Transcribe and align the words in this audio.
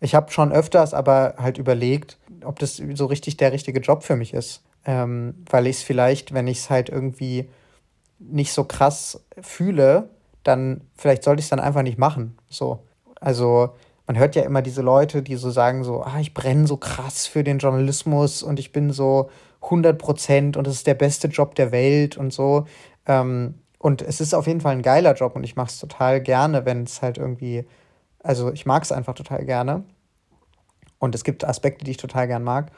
Ich 0.00 0.14
habe 0.14 0.30
schon 0.30 0.52
öfters 0.52 0.94
aber 0.94 1.34
halt 1.38 1.58
überlegt, 1.58 2.18
ob 2.44 2.58
das 2.58 2.76
so 2.76 3.06
richtig 3.06 3.36
der 3.36 3.52
richtige 3.52 3.80
Job 3.80 4.02
für 4.02 4.16
mich 4.16 4.32
ist. 4.32 4.62
Ähm, 4.84 5.34
weil 5.50 5.66
ich 5.66 5.78
es 5.78 5.82
vielleicht, 5.82 6.32
wenn 6.32 6.46
ich 6.46 6.58
es 6.58 6.70
halt 6.70 6.88
irgendwie 6.88 7.48
nicht 8.18 8.52
so 8.52 8.64
krass 8.64 9.24
fühle, 9.40 10.10
dann 10.44 10.82
vielleicht 10.96 11.24
sollte 11.24 11.40
ich 11.40 11.46
es 11.46 11.50
dann 11.50 11.60
einfach 11.60 11.82
nicht 11.82 11.98
machen. 11.98 12.38
So. 12.48 12.84
Also 13.20 13.70
man 14.06 14.16
hört 14.16 14.36
ja 14.36 14.42
immer 14.42 14.62
diese 14.62 14.82
Leute, 14.82 15.22
die 15.22 15.36
so 15.36 15.50
sagen 15.50 15.84
so, 15.84 16.02
ah, 16.02 16.18
ich 16.20 16.32
brenne 16.32 16.66
so 16.66 16.76
krass 16.76 17.26
für 17.26 17.44
den 17.44 17.58
Journalismus 17.58 18.42
und 18.42 18.58
ich 18.58 18.72
bin 18.72 18.90
so 18.90 19.30
100 19.62 19.98
Prozent 19.98 20.56
und 20.56 20.66
es 20.66 20.76
ist 20.76 20.86
der 20.86 20.94
beste 20.94 21.28
Job 21.28 21.54
der 21.54 21.72
Welt 21.72 22.16
und 22.16 22.32
so. 22.32 22.66
Ähm, 23.06 23.54
und 23.78 24.02
es 24.02 24.20
ist 24.20 24.34
auf 24.34 24.46
jeden 24.46 24.60
Fall 24.60 24.72
ein 24.72 24.82
geiler 24.82 25.14
Job 25.14 25.36
und 25.36 25.44
ich 25.44 25.56
mache 25.56 25.68
es 25.68 25.78
total 25.78 26.20
gerne, 26.20 26.64
wenn 26.64 26.84
es 26.84 27.02
halt 27.02 27.18
irgendwie, 27.18 27.64
also 28.22 28.52
ich 28.52 28.66
mag 28.66 28.82
es 28.82 28.92
einfach 28.92 29.14
total 29.14 29.44
gerne. 29.44 29.84
Und 30.98 31.14
es 31.14 31.24
gibt 31.24 31.44
Aspekte, 31.44 31.84
die 31.84 31.92
ich 31.92 31.96
total 31.96 32.26
gern 32.26 32.42
mag. 32.42 32.72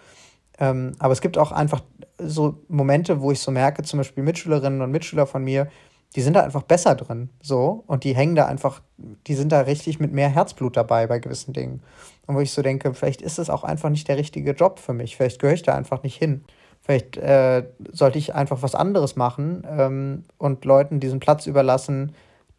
Ähm, 0.58 0.92
aber 0.98 1.12
es 1.12 1.20
gibt 1.20 1.38
auch 1.38 1.52
einfach 1.52 1.82
so 2.18 2.60
Momente, 2.68 3.22
wo 3.22 3.32
ich 3.32 3.40
so 3.40 3.50
merke, 3.50 3.82
zum 3.82 3.98
Beispiel 3.98 4.22
Mitschülerinnen 4.22 4.82
und 4.82 4.90
Mitschüler 4.90 5.26
von 5.26 5.42
mir, 5.42 5.68
die 6.16 6.22
sind 6.22 6.34
da 6.34 6.42
einfach 6.42 6.64
besser 6.64 6.96
drin, 6.96 7.30
so. 7.40 7.84
Und 7.86 8.04
die 8.04 8.16
hängen 8.16 8.34
da 8.34 8.46
einfach, 8.46 8.82
die 8.98 9.34
sind 9.34 9.52
da 9.52 9.60
richtig 9.60 10.00
mit 10.00 10.12
mehr 10.12 10.28
Herzblut 10.28 10.76
dabei 10.76 11.06
bei 11.06 11.18
gewissen 11.18 11.52
Dingen. 11.52 11.82
Und 12.26 12.34
wo 12.34 12.40
ich 12.40 12.52
so 12.52 12.62
denke, 12.62 12.92
vielleicht 12.94 13.22
ist 13.22 13.38
es 13.38 13.48
auch 13.48 13.64
einfach 13.64 13.90
nicht 13.90 14.08
der 14.08 14.16
richtige 14.16 14.52
Job 14.52 14.80
für 14.80 14.92
mich. 14.92 15.16
Vielleicht 15.16 15.40
gehöre 15.40 15.54
ich 15.54 15.62
da 15.62 15.74
einfach 15.74 16.02
nicht 16.02 16.16
hin. 16.16 16.44
Vielleicht 16.82 17.16
äh, 17.16 17.64
sollte 17.92 18.18
ich 18.18 18.34
einfach 18.34 18.62
was 18.62 18.74
anderes 18.74 19.14
machen 19.14 19.66
ähm, 19.68 20.24
und 20.36 20.64
Leuten 20.64 20.98
diesen 20.98 21.20
Platz 21.20 21.46
überlassen, 21.46 22.14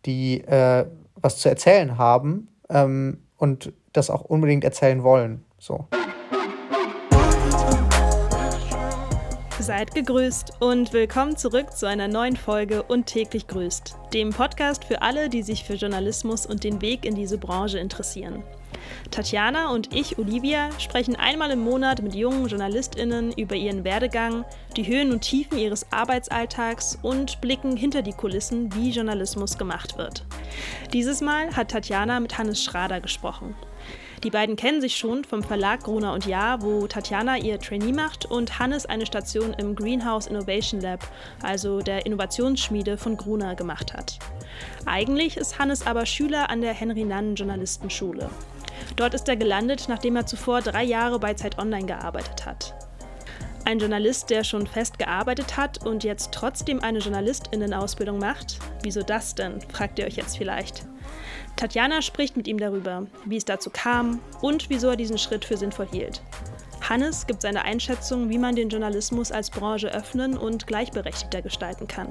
die 0.05 0.41
äh, 0.41 0.85
was 1.15 1.37
zu 1.37 1.49
erzählen 1.49 1.98
haben 1.98 2.48
ähm, 2.71 3.20
und 3.38 3.73
das 3.93 4.09
auch 4.09 4.21
unbedingt 4.21 4.63
erzählen 4.63 5.03
wollen. 5.03 5.43
So. 5.59 5.88
Seid 9.59 9.93
gegrüßt 9.93 10.54
und 10.59 10.91
willkommen 10.91 11.37
zurück 11.37 11.77
zu 11.77 11.87
einer 11.87 12.07
neuen 12.07 12.35
Folge 12.35 12.82
und 12.82 13.05
täglich 13.05 13.45
grüßt, 13.48 13.95
dem 14.13 14.32
Podcast 14.32 14.85
für 14.85 15.04
alle, 15.04 15.29
die 15.29 15.43
sich 15.43 15.63
für 15.63 15.76
Journalismus 15.76 16.48
und 16.48 16.63
den 16.63 16.82
Weg 16.82 17.05
in 17.05 17.13
diese 17.13 17.37
Branche 17.37 17.77
interessieren. 17.77 18.43
Tatjana 19.11 19.71
und 19.71 19.93
ich, 19.93 20.17
Olivia, 20.17 20.69
sprechen 20.79 21.15
einmal 21.15 21.51
im 21.51 21.59
Monat 21.59 22.01
mit 22.01 22.15
jungen 22.15 22.47
JournalistInnen 22.47 23.33
über 23.33 23.55
ihren 23.55 23.83
Werdegang, 23.83 24.45
die 24.77 24.87
Höhen 24.87 25.11
und 25.11 25.21
Tiefen 25.21 25.57
ihres 25.57 25.91
Arbeitsalltags 25.91 26.97
und 27.01 27.41
blicken 27.41 27.75
hinter 27.75 28.01
die 28.01 28.13
Kulissen, 28.13 28.73
wie 28.75 28.91
Journalismus 28.91 29.57
gemacht 29.57 29.97
wird. 29.97 30.25
Dieses 30.93 31.21
Mal 31.21 31.55
hat 31.55 31.71
Tatjana 31.71 32.19
mit 32.19 32.37
Hannes 32.37 32.63
Schrader 32.63 33.01
gesprochen. 33.01 33.55
Die 34.23 34.29
beiden 34.29 34.55
kennen 34.55 34.81
sich 34.81 34.97
schon 34.97 35.23
vom 35.23 35.41
Verlag 35.41 35.83
Gruner 35.83 36.13
und 36.13 36.27
Jahr, 36.27 36.61
wo 36.61 36.85
Tatjana 36.85 37.37
ihr 37.37 37.59
Trainee 37.59 37.91
macht 37.91 38.25
und 38.25 38.59
Hannes 38.59 38.85
eine 38.85 39.07
Station 39.07 39.53
im 39.53 39.75
Greenhouse 39.75 40.27
Innovation 40.27 40.79
Lab, 40.79 40.99
also 41.41 41.79
der 41.79 42.05
Innovationsschmiede 42.05 42.97
von 42.97 43.17
Gruner, 43.17 43.55
gemacht 43.55 43.93
hat. 43.93 44.19
Eigentlich 44.85 45.37
ist 45.37 45.57
Hannes 45.57 45.87
aber 45.87 46.05
Schüler 46.05 46.51
an 46.51 46.61
der 46.61 46.73
Henry 46.73 47.03
Nannen 47.03 47.33
Journalistenschule. 47.33 48.29
Dort 48.96 49.13
ist 49.13 49.27
er 49.27 49.35
gelandet, 49.35 49.85
nachdem 49.87 50.15
er 50.15 50.26
zuvor 50.26 50.62
drei 50.62 50.84
Jahre 50.84 51.20
bei 51.20 51.34
Zeit 51.34 51.57
Online 51.57 51.85
gearbeitet 51.85 52.46
hat. 52.46 52.74
Ein 53.63 53.79
Journalist, 53.79 54.29
der 54.29 54.43
schon 54.43 54.65
fest 54.65 54.98
gearbeitet 54.98 55.55
hat 55.55 55.85
und 55.85 56.04
jetzt 56.04 56.32
trotzdem 56.32 56.82
eine 56.82 56.99
Journalistinnen-Ausbildung 56.99 58.18
macht? 58.18 58.57
Wieso 58.82 59.04
das 59.04 59.35
denn, 59.35 59.62
fragt 59.62 59.99
ihr 59.99 60.05
euch 60.05 60.15
jetzt 60.15 60.38
vielleicht. 60.38 60.84
Tatjana 61.57 62.01
spricht 62.01 62.38
mit 62.38 62.48
ihm 62.48 62.57
darüber, 62.57 63.05
wie 63.26 63.38
es 63.38 63.46
dazu 63.46 63.70
kam 63.70 64.19
und 64.41 64.69
wieso 64.69 64.90
er 64.90 64.95
diesen 64.95 65.18
Schritt 65.18 65.45
für 65.45 65.57
sinnvoll 65.57 65.88
hielt. 65.91 66.23
Hannes 66.90 67.28
gibt 67.28 67.44
seine 67.44 67.63
Einschätzung, 67.63 68.29
wie 68.29 68.40
man 68.40 68.56
den 68.56 68.69
Journalismus 68.69 69.31
als 69.31 69.51
Branche 69.51 69.94
öffnen 69.94 70.38
und 70.38 70.66
gleichberechtigter 70.66 71.41
gestalten 71.41 71.88
kann. 71.88 72.07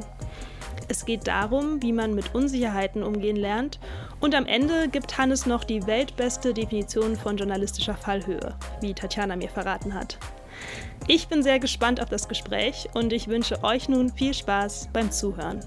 Es 0.88 1.04
geht 1.04 1.26
darum, 1.26 1.82
wie 1.82 1.92
man 1.92 2.14
mit 2.14 2.34
Unsicherheiten 2.34 3.02
umgehen 3.02 3.36
lernt 3.36 3.78
und 4.20 4.34
am 4.34 4.46
Ende 4.46 4.88
gibt 4.88 5.16
Hannes 5.18 5.46
noch 5.46 5.64
die 5.64 5.86
weltbeste 5.86 6.52
Definition 6.52 7.16
von 7.16 7.36
journalistischer 7.36 7.94
Fallhöhe, 7.94 8.56
wie 8.80 8.94
Tatjana 8.94 9.36
mir 9.36 9.48
verraten 9.48 9.94
hat. 9.94 10.18
Ich 11.08 11.28
bin 11.28 11.42
sehr 11.42 11.58
gespannt 11.58 12.00
auf 12.00 12.08
das 12.08 12.28
Gespräch 12.28 12.88
und 12.94 13.12
ich 13.12 13.28
wünsche 13.28 13.62
euch 13.64 13.88
nun 13.88 14.10
viel 14.10 14.34
Spaß 14.34 14.90
beim 14.92 15.10
Zuhören. 15.10 15.60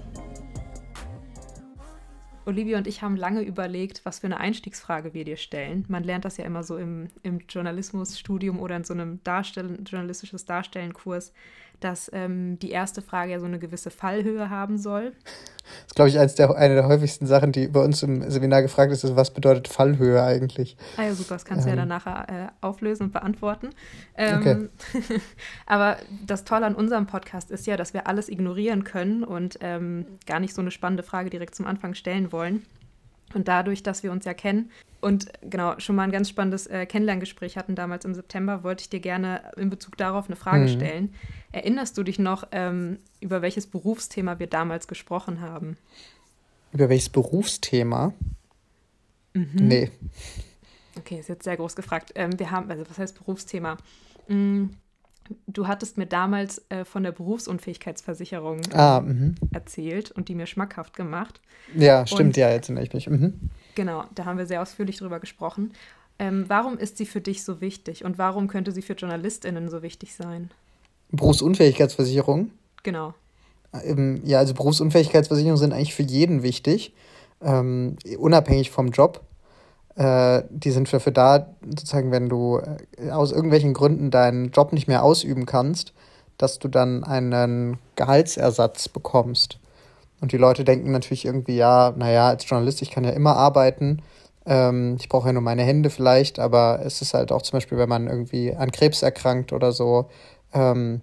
Olivia 2.46 2.76
und 2.76 2.86
ich 2.86 3.00
haben 3.02 3.16
lange 3.16 3.40
überlegt, 3.40 4.04
was 4.04 4.18
für 4.18 4.26
eine 4.26 4.38
Einstiegsfrage 4.38 5.14
wir 5.14 5.24
dir 5.24 5.36
stellen. 5.36 5.84
Man 5.88 6.04
lernt 6.04 6.26
das 6.26 6.36
ja 6.36 6.44
immer 6.44 6.62
so 6.62 6.76
im, 6.76 7.08
im 7.22 7.40
Journalismusstudium 7.48 8.60
oder 8.60 8.76
in 8.76 8.84
so 8.84 8.92
einem 8.92 9.22
Darstellen, 9.24 9.82
journalistisches 9.84 10.44
Darstellenkurs, 10.44 11.32
dass 11.84 12.10
ähm, 12.14 12.58
die 12.58 12.70
erste 12.70 13.02
Frage 13.02 13.32
ja 13.32 13.40
so 13.40 13.46
eine 13.46 13.58
gewisse 13.58 13.90
Fallhöhe 13.90 14.48
haben 14.48 14.78
soll. 14.78 15.12
Das 15.64 15.86
ist, 15.88 15.94
glaube 15.94 16.08
ich, 16.10 16.18
eins 16.18 16.34
der, 16.34 16.54
eine 16.56 16.74
der 16.74 16.88
häufigsten 16.88 17.26
Sachen, 17.26 17.52
die 17.52 17.68
bei 17.68 17.80
uns 17.80 18.02
im 18.02 18.28
Seminar 18.30 18.62
gefragt 18.62 18.92
ist, 18.92 19.04
ist, 19.04 19.16
was 19.16 19.32
bedeutet 19.32 19.68
Fallhöhe 19.68 20.22
eigentlich? 20.22 20.76
Ah 20.96 21.04
ja, 21.04 21.14
super, 21.14 21.34
das 21.34 21.44
kannst 21.44 21.66
ähm. 21.66 21.72
du 21.72 21.76
ja 21.76 21.82
ähm. 21.82 21.88
dann 21.88 21.98
nachher 21.98 22.28
äh, 22.28 22.66
auflösen 22.66 23.04
und 23.04 23.12
beantworten. 23.12 23.70
Ähm, 24.16 24.40
okay. 24.40 25.20
aber 25.66 25.98
das 26.26 26.44
Tolle 26.44 26.66
an 26.66 26.74
unserem 26.74 27.06
Podcast 27.06 27.50
ist 27.50 27.66
ja, 27.66 27.76
dass 27.76 27.94
wir 27.94 28.06
alles 28.06 28.28
ignorieren 28.28 28.84
können 28.84 29.22
und 29.22 29.58
ähm, 29.60 30.06
gar 30.26 30.40
nicht 30.40 30.54
so 30.54 30.60
eine 30.60 30.70
spannende 30.70 31.02
Frage 31.02 31.30
direkt 31.30 31.54
zum 31.54 31.66
Anfang 31.66 31.94
stellen 31.94 32.32
wollen. 32.32 32.64
Und 33.34 33.48
dadurch, 33.48 33.82
dass 33.82 34.02
wir 34.02 34.12
uns 34.12 34.24
ja 34.24 34.32
kennen 34.32 34.70
und 35.00 35.26
genau 35.42 35.78
schon 35.78 35.96
mal 35.96 36.04
ein 36.04 36.12
ganz 36.12 36.28
spannendes 36.28 36.66
äh, 36.66 36.86
Kennenlerngespräch 36.86 37.56
hatten 37.56 37.74
damals 37.74 38.04
im 38.04 38.14
September, 38.14 38.62
wollte 38.62 38.82
ich 38.82 38.88
dir 38.88 39.00
gerne 39.00 39.52
in 39.56 39.68
Bezug 39.68 39.96
darauf 39.96 40.26
eine 40.26 40.36
Frage 40.36 40.64
mhm. 40.64 40.68
stellen. 40.68 41.14
Erinnerst 41.52 41.98
du 41.98 42.02
dich 42.04 42.18
noch, 42.18 42.46
ähm, 42.52 42.98
über 43.20 43.42
welches 43.42 43.66
Berufsthema 43.66 44.38
wir 44.38 44.46
damals 44.46 44.88
gesprochen 44.88 45.40
haben? 45.40 45.76
Über 46.72 46.88
welches 46.88 47.10
Berufsthema? 47.10 48.14
Mhm. 49.34 49.48
Nee. 49.54 49.90
Okay, 50.96 51.18
ist 51.18 51.28
jetzt 51.28 51.44
sehr 51.44 51.56
groß 51.56 51.76
gefragt. 51.76 52.12
Ähm, 52.14 52.38
wir 52.38 52.50
haben, 52.50 52.70
also 52.70 52.88
was 52.88 52.98
heißt 52.98 53.18
Berufsthema? 53.18 53.76
Mhm. 54.28 54.70
Du 55.46 55.66
hattest 55.66 55.96
mir 55.96 56.06
damals 56.06 56.64
äh, 56.68 56.84
von 56.84 57.02
der 57.02 57.12
Berufsunfähigkeitsversicherung 57.12 58.60
ah, 58.72 59.00
mhm. 59.00 59.36
erzählt 59.52 60.10
und 60.10 60.28
die 60.28 60.34
mir 60.34 60.46
schmackhaft 60.46 60.96
gemacht. 60.96 61.40
Ja, 61.74 62.06
stimmt, 62.06 62.20
und, 62.20 62.36
ja, 62.36 62.50
jetzt 62.50 62.68
erinnere 62.68 62.84
ich 62.84 62.92
mich. 62.92 63.08
Mhm. 63.08 63.50
Genau, 63.74 64.04
da 64.14 64.24
haben 64.24 64.38
wir 64.38 64.46
sehr 64.46 64.60
ausführlich 64.60 64.98
drüber 64.98 65.20
gesprochen. 65.20 65.72
Ähm, 66.18 66.44
warum 66.48 66.78
ist 66.78 66.96
sie 66.96 67.06
für 67.06 67.20
dich 67.20 67.42
so 67.42 67.60
wichtig 67.60 68.04
und 68.04 68.18
warum 68.18 68.48
könnte 68.48 68.72
sie 68.72 68.82
für 68.82 68.94
JournalistInnen 68.94 69.68
so 69.68 69.82
wichtig 69.82 70.14
sein? 70.14 70.50
Berufsunfähigkeitsversicherung? 71.10 72.50
Genau. 72.82 73.14
Ähm, 73.82 74.20
ja, 74.24 74.38
also 74.38 74.54
Berufsunfähigkeitsversicherungen 74.54 75.58
sind 75.58 75.72
eigentlich 75.72 75.94
für 75.94 76.02
jeden 76.02 76.42
wichtig, 76.42 76.94
ähm, 77.42 77.96
unabhängig 78.18 78.70
vom 78.70 78.90
Job. 78.90 79.24
Äh, 79.96 80.42
die 80.50 80.70
sind 80.70 80.92
dafür 80.92 81.12
da, 81.12 81.54
sozusagen, 81.62 82.10
wenn 82.10 82.28
du 82.28 82.60
äh, 82.98 83.10
aus 83.10 83.32
irgendwelchen 83.32 83.74
Gründen 83.74 84.10
deinen 84.10 84.50
Job 84.50 84.72
nicht 84.72 84.88
mehr 84.88 85.04
ausüben 85.04 85.46
kannst, 85.46 85.92
dass 86.36 86.58
du 86.58 86.68
dann 86.68 87.04
einen 87.04 87.78
Gehaltsersatz 87.96 88.88
bekommst. 88.88 89.58
Und 90.20 90.32
die 90.32 90.36
Leute 90.36 90.64
denken 90.64 90.90
natürlich 90.90 91.24
irgendwie, 91.24 91.56
ja, 91.56 91.92
naja, 91.96 92.28
als 92.28 92.48
Journalist, 92.48 92.82
ich 92.82 92.90
kann 92.90 93.04
ja 93.04 93.10
immer 93.10 93.36
arbeiten. 93.36 94.02
Ähm, 94.46 94.96
ich 94.98 95.08
brauche 95.08 95.28
ja 95.28 95.32
nur 95.32 95.42
meine 95.42 95.62
Hände 95.62 95.90
vielleicht, 95.90 96.38
aber 96.38 96.80
es 96.84 97.00
ist 97.02 97.14
halt 97.14 97.30
auch 97.30 97.42
zum 97.42 97.58
Beispiel, 97.58 97.78
wenn 97.78 97.88
man 97.88 98.08
irgendwie 98.08 98.54
an 98.54 98.72
Krebs 98.72 99.02
erkrankt 99.02 99.52
oder 99.52 99.72
so 99.72 100.06
ähm, 100.52 101.02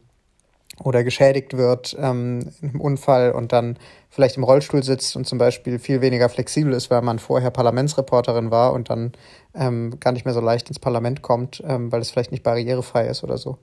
oder 0.84 1.03
geschädigt 1.03 1.58
wird 1.58 1.96
ähm, 2.00 2.52
im 2.62 2.81
Unfall 2.81 3.31
und 3.31 3.52
dann 3.53 3.78
vielleicht 4.09 4.38
im 4.38 4.44
Rollstuhl 4.44 4.84
sitzt 4.84 5.16
und 5.16 5.25
zum 5.25 5.38
Beispiel 5.38 5.80
viel 5.80 6.02
weniger 6.02 6.30
flexibel 6.30 6.74
ist, 6.74 6.90
weil 6.90 7.02
man 7.02 7.19
vorher 7.19 7.52
Parlamentsreporterin 7.52 8.52
war 8.52 8.74
und 8.74 8.90
dann 8.90 9.12
ähm, 9.53 10.00
gar 10.00 10.12
nicht 10.12 10.25
mehr 10.25 10.34
so 10.34 10.42
leicht 10.42 10.69
ins 10.69 10.80
Parlament 10.80 11.22
kommt, 11.22 11.63
ähm, 11.66 11.92
weil 11.92 12.01
es 12.01 12.10
vielleicht 12.10 12.31
nicht 12.31 12.44
barrierefrei 12.44 13.07
ist 13.07 13.24
oder 13.24 13.38
so. 13.38 13.57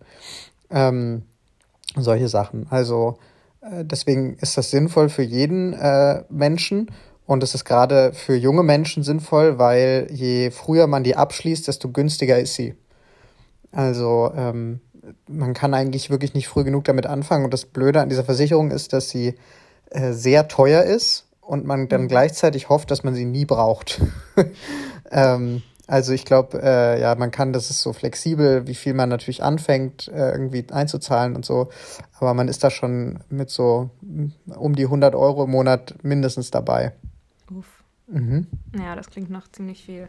Ähm, 0.71 1.23
solche 1.97 2.29
Sachen. 2.29 2.67
Also 2.71 3.19
äh, 3.61 3.85
deswegen 3.85 4.35
ist 4.35 4.57
das 4.57 4.71
sinnvoll 4.71 5.09
für 5.09 5.23
jeden 5.23 5.73
äh, 5.73 6.23
Menschen 6.29 6.91
und 7.27 7.43
es 7.43 7.55
ist 7.55 7.65
gerade 7.65 8.13
für 8.13 8.37
junge 8.37 8.63
Menschen 8.63 9.03
sinnvoll, 9.03 9.59
weil 9.59 10.09
je 10.11 10.51
früher 10.51 10.87
man 10.87 11.05
die 11.05 11.17
abschließt, 11.17 11.69
desto 11.69 11.91
günstiger 11.91 12.39
ist 12.39 12.55
sie. 12.55 12.75
Also 13.71 14.33
ähm, 14.35 14.81
man 15.29 15.55
kann 15.55 15.75
eigentlich 15.75 16.11
wirklich 16.11 16.35
nicht 16.35 16.49
früh 16.49 16.65
genug 16.65 16.85
damit 16.85 17.07
anfangen. 17.07 17.45
Und 17.45 17.55
das 17.55 17.67
Blöde 17.67 18.01
an 18.01 18.09
dieser 18.09 18.25
Versicherung 18.25 18.71
ist, 18.71 18.93
dass 18.93 19.11
sie 19.11 19.35
äh, 19.91 20.13
sehr 20.13 20.49
teuer 20.49 20.83
ist 20.83 21.27
und 21.41 21.65
man 21.65 21.89
dann 21.89 22.03
mhm. 22.03 22.09
gleichzeitig 22.09 22.69
hofft, 22.69 22.91
dass 22.91 23.05
man 23.05 23.15
sie 23.15 23.25
nie 23.25 23.45
braucht. 23.45 24.01
ähm, 25.11 25.63
also 25.87 26.13
ich 26.13 26.27
glaube, 26.27 26.61
äh, 26.63 27.01
ja, 27.01 27.15
man 27.15 27.31
kann, 27.31 27.55
das 27.55 27.71
ist 27.71 27.81
so 27.81 27.95
flexibel, 27.95 28.67
wie 28.67 28.75
viel 28.75 28.93
man 28.93 29.09
natürlich 29.09 29.43
anfängt, 29.43 30.09
äh, 30.09 30.33
irgendwie 30.33 30.67
einzuzahlen 30.71 31.35
und 31.35 31.47
so. 31.47 31.71
Aber 32.21 32.35
man 32.35 32.49
ist 32.49 32.63
da 32.63 32.71
schon 32.71 33.21
mit 33.31 33.49
so 33.49 33.89
mm, 34.03 34.27
um 34.55 34.77
die 34.77 34.85
100 34.85 35.15
Euro 35.15 35.45
im 35.45 35.51
Monat 35.51 35.95
mindestens 36.03 36.51
dabei. 36.51 36.93
Uff. 37.51 37.83
Mhm. 38.07 38.47
Ja, 38.79 38.95
das 38.97 39.09
klingt 39.09 39.31
noch 39.31 39.49
ziemlich 39.51 39.83
viel. 39.83 40.09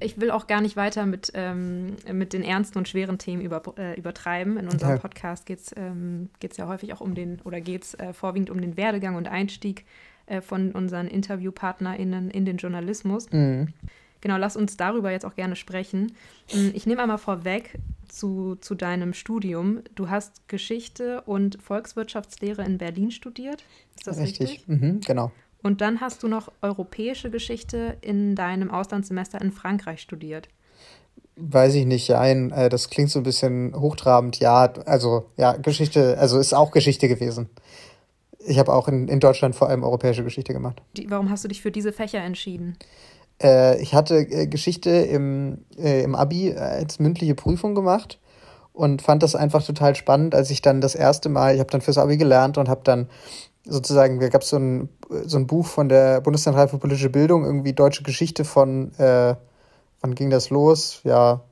Ich 0.00 0.20
will 0.20 0.30
auch 0.30 0.46
gar 0.46 0.60
nicht 0.60 0.76
weiter 0.76 1.06
mit, 1.06 1.32
ähm, 1.34 1.96
mit 2.12 2.32
den 2.32 2.42
ernsten 2.42 2.78
und 2.78 2.88
schweren 2.88 3.18
Themen 3.18 3.42
über, 3.42 3.62
äh, 3.76 3.98
übertreiben. 3.98 4.56
In 4.56 4.68
unserem 4.68 4.92
okay. 4.92 5.00
Podcast 5.00 5.46
geht 5.46 5.60
es 5.60 5.74
ähm, 5.76 6.30
ja 6.56 6.68
häufig 6.68 6.92
auch 6.92 7.00
um 7.00 7.14
den, 7.14 7.40
oder 7.44 7.60
geht 7.60 7.84
es 7.84 7.94
äh, 7.94 8.12
vorwiegend 8.12 8.50
um 8.50 8.60
den 8.60 8.76
Werdegang 8.76 9.16
und 9.16 9.28
Einstieg 9.28 9.84
äh, 10.26 10.40
von 10.40 10.72
unseren 10.72 11.08
InterviewpartnerInnen 11.08 12.30
in 12.30 12.44
den 12.44 12.58
Journalismus. 12.58 13.30
Mhm. 13.32 13.68
Genau, 14.20 14.36
lass 14.36 14.56
uns 14.56 14.76
darüber 14.76 15.10
jetzt 15.10 15.24
auch 15.24 15.36
gerne 15.36 15.56
sprechen. 15.56 16.12
Hm, 16.48 16.72
ich 16.74 16.86
nehme 16.86 17.02
einmal 17.02 17.18
vorweg 17.18 17.78
zu, 18.08 18.56
zu 18.56 18.74
deinem 18.74 19.12
Studium. 19.12 19.82
Du 19.94 20.10
hast 20.10 20.48
Geschichte 20.48 21.22
und 21.22 21.62
Volkswirtschaftslehre 21.62 22.64
in 22.64 22.78
Berlin 22.78 23.10
studiert. 23.10 23.64
Ist 23.96 24.06
das 24.06 24.18
richtig? 24.18 24.50
richtig? 24.50 24.68
Mhm, 24.68 25.00
genau. 25.00 25.30
Und 25.62 25.80
dann 25.80 26.00
hast 26.00 26.22
du 26.22 26.28
noch 26.28 26.52
europäische 26.62 27.30
Geschichte 27.30 27.96
in 28.00 28.34
deinem 28.34 28.70
Auslandssemester 28.70 29.40
in 29.40 29.52
Frankreich 29.52 30.00
studiert. 30.00 30.48
Weiß 31.36 31.74
ich 31.74 31.86
nicht, 31.86 32.08
ja, 32.08 32.20
ein, 32.20 32.50
äh, 32.50 32.68
das 32.68 32.90
klingt 32.90 33.10
so 33.10 33.20
ein 33.20 33.24
bisschen 33.24 33.74
hochtrabend. 33.78 34.38
Ja, 34.40 34.72
also 34.86 35.26
ja, 35.36 35.52
Geschichte, 35.52 36.18
also 36.18 36.38
ist 36.38 36.52
auch 36.52 36.70
Geschichte 36.70 37.08
gewesen. 37.08 37.48
Ich 38.40 38.58
habe 38.58 38.72
auch 38.72 38.88
in, 38.88 39.08
in 39.08 39.20
Deutschland 39.20 39.54
vor 39.54 39.68
allem 39.68 39.84
europäische 39.84 40.24
Geschichte 40.24 40.52
gemacht. 40.52 40.80
Die, 40.96 41.10
warum 41.10 41.30
hast 41.30 41.44
du 41.44 41.48
dich 41.48 41.60
für 41.60 41.70
diese 41.70 41.92
Fächer 41.92 42.20
entschieden? 42.20 42.76
Äh, 43.42 43.80
ich 43.80 43.94
hatte 43.94 44.16
äh, 44.18 44.46
Geschichte 44.46 44.90
im, 44.90 45.64
äh, 45.76 46.02
im 46.02 46.14
Abi 46.14 46.54
als 46.54 46.98
mündliche 46.98 47.34
Prüfung 47.34 47.74
gemacht 47.74 48.18
und 48.72 49.02
fand 49.02 49.22
das 49.22 49.34
einfach 49.34 49.64
total 49.64 49.94
spannend, 49.94 50.34
als 50.34 50.50
ich 50.50 50.62
dann 50.62 50.80
das 50.80 50.94
erste 50.94 51.28
Mal, 51.28 51.54
ich 51.54 51.60
habe 51.60 51.70
dann 51.70 51.80
fürs 51.80 51.98
Abi 51.98 52.16
gelernt 52.16 52.58
und 52.58 52.68
habe 52.68 52.80
dann 52.84 53.08
sozusagen, 53.68 54.18
da 54.18 54.28
gab 54.28 54.42
es 54.42 54.48
so 54.48 54.56
ein, 54.56 54.88
so 55.24 55.36
ein 55.38 55.46
Buch 55.46 55.66
von 55.66 55.88
der 55.88 56.20
Bundeszentrale 56.20 56.68
für 56.68 56.78
politische 56.78 57.10
Bildung, 57.10 57.44
irgendwie 57.44 57.72
deutsche 57.72 58.02
Geschichte 58.02 58.44
von, 58.44 58.92
äh, 58.98 59.34
wann 60.00 60.14
ging 60.14 60.30
das 60.30 60.50
los? 60.50 61.00
Ja, 61.04 61.42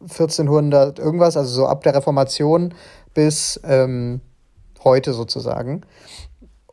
1400 0.00 0.98
irgendwas, 0.98 1.36
also 1.36 1.52
so 1.52 1.66
ab 1.66 1.82
der 1.82 1.94
Reformation 1.94 2.74
bis 3.12 3.60
ähm, 3.64 4.20
heute 4.82 5.12
sozusagen. 5.12 5.82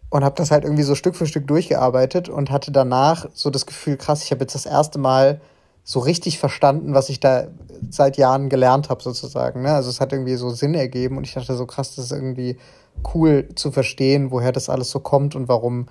Und 0.09 0.25
habe 0.25 0.35
das 0.35 0.51
halt 0.51 0.65
irgendwie 0.65 0.83
so 0.83 0.95
Stück 0.95 1.15
für 1.15 1.25
Stück 1.25 1.47
durchgearbeitet 1.47 2.27
und 2.27 2.51
hatte 2.51 2.71
danach 2.71 3.27
so 3.33 3.49
das 3.49 3.65
Gefühl, 3.65 3.95
krass, 3.95 4.23
ich 4.23 4.31
habe 4.31 4.41
jetzt 4.41 4.55
das 4.55 4.65
erste 4.65 4.99
Mal 4.99 5.39
so 5.83 5.99
richtig 5.99 6.37
verstanden, 6.37 6.93
was 6.93 7.09
ich 7.09 7.19
da 7.19 7.47
seit 7.89 8.17
Jahren 8.17 8.49
gelernt 8.49 8.89
habe, 8.89 9.01
sozusagen. 9.01 9.63
Ne? 9.63 9.73
Also 9.73 9.89
es 9.89 9.99
hat 9.99 10.11
irgendwie 10.11 10.35
so 10.35 10.49
Sinn 10.49 10.75
ergeben 10.75 11.17
und 11.17 11.23
ich 11.23 11.33
dachte 11.33 11.55
so 11.55 11.65
krass, 11.65 11.95
das 11.95 12.05
ist 12.05 12.11
irgendwie 12.11 12.57
cool 13.13 13.49
zu 13.55 13.71
verstehen, 13.71 14.31
woher 14.31 14.51
das 14.51 14.69
alles 14.69 14.89
so 14.91 14.99
kommt 14.99 15.35
und 15.35 15.47
warum 15.47 15.87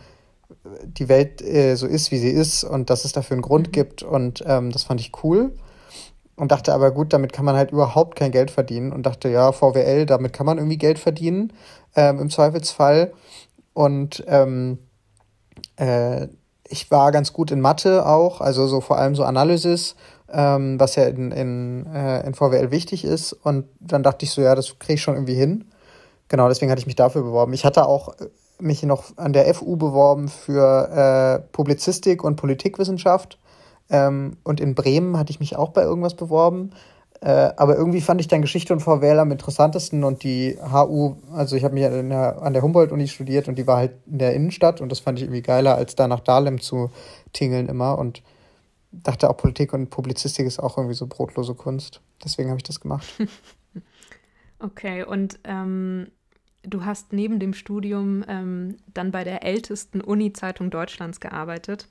die 0.84 1.08
Welt 1.08 1.42
äh, 1.42 1.74
so 1.76 1.86
ist, 1.86 2.10
wie 2.10 2.18
sie 2.18 2.30
ist 2.30 2.64
und 2.64 2.90
dass 2.90 3.04
es 3.04 3.12
dafür 3.12 3.34
einen 3.34 3.42
Grund 3.42 3.68
mhm. 3.68 3.72
gibt. 3.72 4.02
Und 4.02 4.44
ähm, 4.46 4.70
das 4.70 4.84
fand 4.84 5.00
ich 5.00 5.12
cool. 5.22 5.54
Und 6.36 6.52
dachte 6.52 6.72
aber, 6.72 6.90
gut, 6.90 7.12
damit 7.12 7.32
kann 7.32 7.44
man 7.44 7.56
halt 7.56 7.70
überhaupt 7.70 8.16
kein 8.16 8.30
Geld 8.30 8.50
verdienen. 8.50 8.92
Und 8.92 9.04
dachte, 9.04 9.28
ja, 9.28 9.52
VWL, 9.52 10.06
damit 10.06 10.32
kann 10.32 10.46
man 10.46 10.58
irgendwie 10.58 10.78
Geld 10.78 10.98
verdienen, 10.98 11.52
ähm, 11.94 12.18
im 12.18 12.30
Zweifelsfall. 12.30 13.12
Und 13.74 14.24
ähm, 14.26 14.78
äh, 15.76 16.28
ich 16.66 16.90
war 16.90 17.12
ganz 17.12 17.32
gut 17.32 17.50
in 17.50 17.60
Mathe 17.60 18.06
auch, 18.06 18.40
also 18.40 18.66
so 18.68 18.80
vor 18.80 18.96
allem 18.96 19.14
so 19.14 19.24
Analysis, 19.24 19.96
ähm, 20.32 20.78
was 20.78 20.96
ja 20.96 21.04
in, 21.04 21.32
in, 21.32 21.86
äh, 21.92 22.26
in 22.26 22.34
VWL 22.34 22.70
wichtig 22.70 23.04
ist. 23.04 23.32
Und 23.32 23.66
dann 23.80 24.02
dachte 24.02 24.24
ich 24.24 24.30
so, 24.30 24.40
ja, 24.40 24.54
das 24.54 24.78
kriege 24.78 24.94
ich 24.94 25.02
schon 25.02 25.14
irgendwie 25.14 25.34
hin. 25.34 25.66
Genau, 26.30 26.48
deswegen 26.48 26.70
hatte 26.70 26.80
ich 26.80 26.86
mich 26.86 26.96
dafür 26.96 27.22
beworben. 27.22 27.52
Ich 27.52 27.64
hatte 27.64 27.86
auch 27.86 28.16
äh, 28.20 28.28
mich 28.60 28.82
noch 28.84 29.16
an 29.18 29.32
der 29.32 29.52
FU 29.52 29.76
beworben 29.76 30.28
für 30.28 31.42
äh, 31.42 31.52
Publizistik 31.52 32.22
und 32.22 32.36
Politikwissenschaft. 32.36 33.38
Ähm, 33.90 34.36
und 34.44 34.60
in 34.60 34.76
Bremen 34.76 35.18
hatte 35.18 35.32
ich 35.32 35.40
mich 35.40 35.56
auch 35.56 35.70
bei 35.70 35.82
irgendwas 35.82 36.14
beworben. 36.14 36.70
Äh, 37.20 37.50
aber 37.56 37.76
irgendwie 37.76 38.00
fand 38.00 38.20
ich 38.20 38.28
dann 38.28 38.42
Geschichte 38.42 38.72
und 38.72 38.78
VWL 38.78 39.18
am 39.18 39.32
interessantesten 39.32 40.04
und 40.04 40.22
die 40.22 40.56
HU, 40.72 41.16
also 41.34 41.56
ich 41.56 41.64
habe 41.64 41.74
mich 41.74 41.82
der, 41.82 42.40
an 42.40 42.52
der 42.52 42.62
Humboldt-Uni 42.62 43.08
studiert 43.08 43.48
und 43.48 43.56
die 43.56 43.66
war 43.66 43.78
halt 43.78 43.92
in 44.06 44.18
der 44.18 44.32
Innenstadt 44.32 44.80
und 44.80 44.90
das 44.90 45.00
fand 45.00 45.18
ich 45.18 45.24
irgendwie 45.24 45.42
geiler, 45.42 45.74
als 45.74 45.96
da 45.96 46.06
nach 46.06 46.20
Dahlem 46.20 46.60
zu 46.60 46.90
tingeln 47.32 47.68
immer 47.68 47.98
und 47.98 48.22
dachte 48.92 49.28
auch 49.28 49.36
Politik 49.36 49.74
und 49.74 49.90
Publizistik 49.90 50.46
ist 50.46 50.60
auch 50.60 50.78
irgendwie 50.78 50.94
so 50.94 51.08
brotlose 51.08 51.54
Kunst. 51.54 52.00
Deswegen 52.24 52.50
habe 52.50 52.58
ich 52.58 52.64
das 52.64 52.80
gemacht. 52.80 53.06
okay, 54.60 55.04
und 55.04 55.40
ähm, 55.44 56.06
du 56.62 56.84
hast 56.84 57.12
neben 57.12 57.38
dem 57.40 57.54
Studium 57.54 58.24
ähm, 58.28 58.76
dann 58.92 59.10
bei 59.10 59.24
der 59.24 59.44
ältesten 59.44 60.00
Uni-Zeitung 60.00 60.70
Deutschlands 60.70 61.20
gearbeitet. 61.20 61.88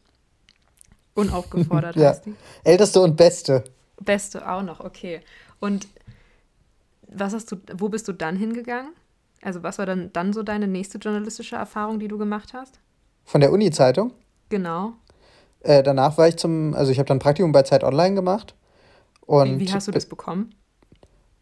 Unaufgefordert 1.16 1.96
ja. 1.98 2.10
heißt 2.10 2.26
die. 2.28 2.36
Älteste 2.64 3.02
und 3.02 3.18
beste. 3.18 3.64
Beste 4.00 4.50
auch 4.50 4.62
noch, 4.62 4.80
okay. 4.80 5.22
Und 5.60 5.88
was 7.08 7.34
hast 7.34 7.52
du, 7.52 7.58
wo 7.74 7.90
bist 7.90 8.08
du 8.08 8.14
dann 8.14 8.36
hingegangen? 8.36 8.94
Also 9.42 9.64
was 9.64 9.78
war 9.78 9.86
dann, 9.86 10.12
dann 10.14 10.34
so 10.34 10.44
deine 10.44 10.68
nächste 10.68 10.98
journalistische 10.98 11.56
Erfahrung, 11.56 12.00
die 12.00 12.08
du 12.08 12.18
gemacht 12.18 12.54
hast? 12.54 12.80
Von 13.26 13.42
der 13.42 13.52
Uni-Zeitung? 13.52 14.12
Genau. 14.50 14.94
Äh, 15.62 15.84
danach 15.84 16.18
war 16.18 16.28
ich 16.28 16.38
zum, 16.38 16.74
also 16.74 16.92
ich 16.92 17.00
habe 17.00 17.08
dann 17.08 17.20
Praktikum 17.20 17.52
bei 17.52 17.64
Zeit 17.64 17.84
Online 17.84 18.16
gemacht. 18.16 18.56
Und 19.22 19.60
wie, 19.60 19.68
wie 19.68 19.74
hast 19.74 19.88
du 19.88 19.92
das 19.92 20.06
bekommen? 20.06 20.56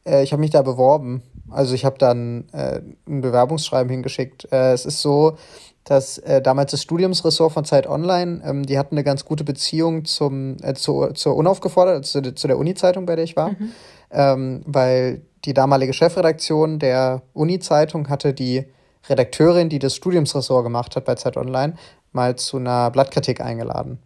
Äh, 0.08 0.24
ich 0.24 0.32
habe 0.32 0.40
mich 0.40 0.52
da 0.52 0.62
beworben. 0.62 1.22
Also 1.50 1.76
ich 1.76 1.86
habe 1.86 1.98
dann 1.98 2.46
äh, 2.52 2.82
ein 3.08 3.22
Bewerbungsschreiben 3.22 3.90
hingeschickt. 3.90 4.52
Äh, 4.52 4.74
es 4.74 4.86
ist 4.86 5.02
so, 5.02 5.38
dass 5.84 6.18
äh, 6.20 6.42
damals 6.42 6.72
das 6.72 6.82
Studiumsressort 6.82 7.54
von 7.54 7.66
Zeit 7.66 7.88
Online, 7.88 8.42
ähm, 8.44 8.66
die 8.66 8.78
hatten 8.78 8.96
eine 8.96 9.04
ganz 9.04 9.24
gute 9.24 9.44
Beziehung 9.44 10.06
zum, 10.06 10.58
äh, 10.62 10.74
zu, 10.74 11.08
zur 11.14 11.36
Unaufgefordert, 11.36 12.06
zu, 12.06 12.22
zu 12.34 12.48
der 12.48 12.58
Uni-Zeitung, 12.58 13.06
bei 13.06 13.16
der 13.16 13.24
ich 13.24 13.36
war. 13.36 13.52
Mhm. 13.52 13.72
Ähm, 14.12 14.62
weil 14.66 15.22
die 15.46 15.54
damalige 15.54 15.94
Chefredaktion 15.94 16.80
der 16.80 17.22
Uni-Zeitung 17.34 18.10
hatte 18.10 18.34
die 18.34 18.66
Redakteurin, 19.08 19.70
die 19.70 19.80
das 19.80 19.96
Studiumsressort 19.96 20.64
gemacht 20.64 20.96
hat 20.96 21.06
bei 21.06 21.16
Zeit 21.16 21.38
Online, 21.38 21.76
mal 22.12 22.36
zu 22.36 22.58
einer 22.58 22.92
Blattkritik 22.92 23.40
eingeladen. 23.40 24.00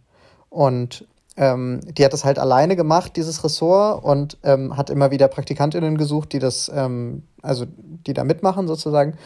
Und 0.48 1.06
ähm, 1.36 1.80
die 1.86 2.04
hat 2.04 2.12
das 2.12 2.24
halt 2.24 2.38
alleine 2.38 2.76
gemacht, 2.76 3.16
dieses 3.16 3.42
Ressort, 3.42 4.04
und 4.04 4.38
ähm, 4.42 4.76
hat 4.76 4.90
immer 4.90 5.10
wieder 5.10 5.28
PraktikantInnen 5.28 5.96
gesucht, 5.96 6.32
die 6.32 6.38
das, 6.38 6.70
ähm, 6.74 7.22
also 7.40 7.64
die 7.66 8.12
da 8.12 8.24
mitmachen 8.24 8.68
sozusagen. 8.68 9.16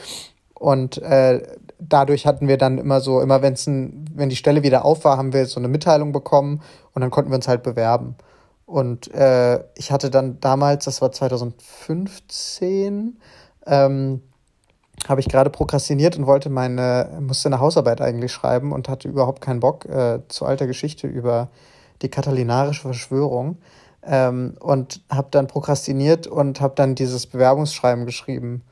Und 0.54 0.98
äh, 0.98 1.42
dadurch 1.78 2.26
hatten 2.26 2.48
wir 2.48 2.58
dann 2.58 2.78
immer 2.78 3.00
so, 3.00 3.20
immer 3.20 3.42
wenn's 3.42 3.66
ein, 3.66 4.04
wenn 4.14 4.28
die 4.28 4.36
Stelle 4.36 4.62
wieder 4.62 4.84
auf 4.84 5.04
war, 5.04 5.18
haben 5.18 5.32
wir 5.32 5.46
so 5.46 5.60
eine 5.60 5.68
Mitteilung 5.68 6.12
bekommen 6.12 6.62
und 6.94 7.02
dann 7.02 7.10
konnten 7.10 7.30
wir 7.30 7.36
uns 7.36 7.48
halt 7.48 7.62
bewerben. 7.62 8.16
Und 8.66 9.12
äh, 9.12 9.62
ich 9.76 9.92
hatte 9.92 10.10
dann 10.10 10.40
damals, 10.40 10.86
das 10.86 11.02
war 11.02 11.12
2015, 11.12 13.18
ähm, 13.66 14.22
habe 15.06 15.20
ich 15.20 15.28
gerade 15.28 15.50
prokrastiniert 15.50 16.16
und 16.16 16.26
wollte 16.26 16.50
meine, 16.50 17.18
musste 17.20 17.48
eine 17.48 17.60
Hausarbeit 17.60 18.00
eigentlich 18.00 18.32
schreiben 18.32 18.72
und 18.72 18.88
hatte 18.88 19.08
überhaupt 19.08 19.40
keinen 19.40 19.60
Bock 19.60 19.84
äh, 19.84 20.20
zu 20.28 20.46
alter 20.46 20.66
Geschichte 20.66 21.06
über 21.06 21.48
die 22.02 22.08
katalinarische 22.08 22.82
Verschwörung. 22.82 23.58
Ähm, 24.02 24.54
und 24.60 25.02
habe 25.10 25.28
dann 25.32 25.48
prokrastiniert 25.48 26.28
und 26.28 26.60
habe 26.60 26.74
dann 26.76 26.94
dieses 26.94 27.26
Bewerbungsschreiben 27.26 28.06
geschrieben 28.06 28.62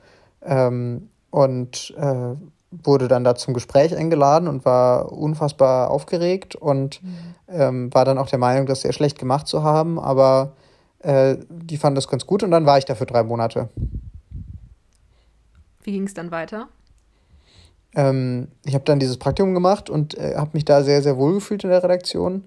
ähm, 0.43 1.09
und 1.31 1.93
äh, 1.97 2.37
wurde 2.85 3.09
dann 3.09 3.25
da 3.25 3.35
zum 3.35 3.53
Gespräch 3.55 3.97
eingeladen 3.97 4.49
und 4.49 4.65
war 4.65 5.13
unfassbar 5.13 5.91
aufgeregt 5.91 6.55
und 6.55 7.03
mhm. 7.03 7.17
ähm, 7.49 7.95
war 7.95 8.05
dann 8.05 8.19
auch 8.19 8.29
der 8.29 8.39
Meinung, 8.39 8.67
das 8.67 8.83
sehr 8.83 8.93
schlecht 8.93 9.19
gemacht 9.19 9.47
zu 9.47 9.63
haben, 9.63 9.99
aber 9.99 10.53
äh, 11.01 11.37
die 11.49 11.77
fanden 11.77 11.97
das 11.97 12.09
ganz 12.09 12.27
gut 12.27 12.43
und 12.43 12.51
dann 12.51 12.67
war 12.67 12.79
ich 12.79 12.85
da 12.85 12.95
für 12.95 13.07
drei 13.07 13.23
Monate. 13.23 13.69
Wie 15.83 15.93
ging 15.93 16.05
es 16.05 16.15
dann 16.15 16.31
weiter? 16.31 16.69
Ähm, 17.95 18.49
ich 18.65 18.75
habe 18.75 18.85
dann 18.85 18.99
dieses 18.99 19.19
Praktikum 19.19 19.55
gemacht 19.55 19.91
und 19.91 20.17
äh, 20.17 20.35
habe 20.37 20.51
mich 20.55 20.65
da 20.65 20.83
sehr, 20.83 21.03
sehr 21.03 21.17
wohl 21.17 21.35
gefühlt 21.35 21.65
in 21.65 21.71
der 21.71 21.83
Redaktion 21.83 22.45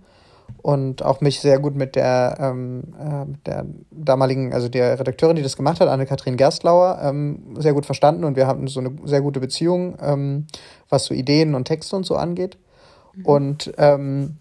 und 0.62 1.04
auch 1.04 1.22
mich 1.22 1.40
sehr 1.40 1.60
gut 1.60 1.76
mit 1.76 1.96
der, 1.96 2.38
ähm, 2.40 2.84
äh, 3.00 3.26
der 3.46 3.66
damaligen, 3.92 4.54
also 4.54 4.70
der 4.70 5.00
Redakteurin, 5.00 5.36
die 5.36 5.44
das 5.44 5.58
gemacht 5.58 5.80
hat, 5.80 5.88
Anne-Kathrin 5.88 6.38
Gerstlauer, 6.38 7.00
ähm, 7.02 7.56
sehr 7.58 7.74
gut 7.74 7.86
verstanden 7.86 8.24
und 8.24 8.36
wir 8.36 8.48
hatten 8.48 8.68
so 8.68 8.80
eine 8.80 8.92
sehr 9.06 9.22
gute 9.22 9.40
Beziehung, 9.40 9.98
ähm, 10.02 10.48
was 10.90 11.06
so 11.06 11.14
Ideen 11.14 11.56
und 11.56 11.66
Texte 11.66 11.96
und 11.96 12.06
so 12.06 12.16
angeht. 12.16 12.58
Mhm. 13.16 13.26
Und 13.26 13.74
ähm, 13.78 14.38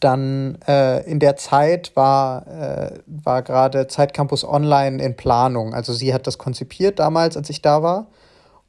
dann 0.00 0.58
äh, 0.66 1.04
in 1.10 1.18
der 1.18 1.36
Zeit 1.36 1.92
war, 1.96 2.46
äh, 2.46 2.98
war 3.06 3.42
gerade 3.42 3.88
Zeitcampus 3.88 4.44
Online 4.44 5.02
in 5.02 5.16
Planung. 5.16 5.74
Also 5.74 5.92
sie 5.92 6.14
hat 6.14 6.26
das 6.26 6.38
konzipiert 6.38 6.98
damals, 6.98 7.36
als 7.36 7.50
ich 7.50 7.62
da 7.62 7.82
war. 7.82 8.06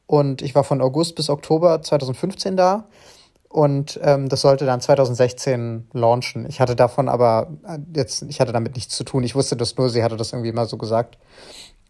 Und 0.08 0.42
ich 0.42 0.56
war 0.56 0.64
von 0.64 0.82
August 0.82 1.16
bis 1.16 1.30
Oktober 1.30 1.84
2015 1.84 2.58
da. 2.58 2.86
Und 3.50 4.00
ähm, 4.04 4.30
das 4.30 4.42
sollte 4.42 4.66
dann 4.66 4.80
2016 4.80 5.90
launchen. 5.94 6.46
Ich 6.48 6.62
hatte 6.62 6.76
davon 6.76 7.10
aber 7.10 7.48
äh, 7.68 7.80
jetzt, 7.96 8.22
ich 8.30 8.40
hatte 8.40 8.52
damit 8.52 8.76
nichts 8.76 8.96
zu 8.96 9.04
tun. 9.04 9.24
Ich 9.24 9.34
wusste 9.34 9.58
das 9.58 9.76
nur, 9.76 9.90
sie 9.90 10.04
hatte 10.04 10.18
das 10.18 10.34
irgendwie 10.34 10.52
mal 10.52 10.68
so 10.68 10.78
gesagt. 10.78 11.18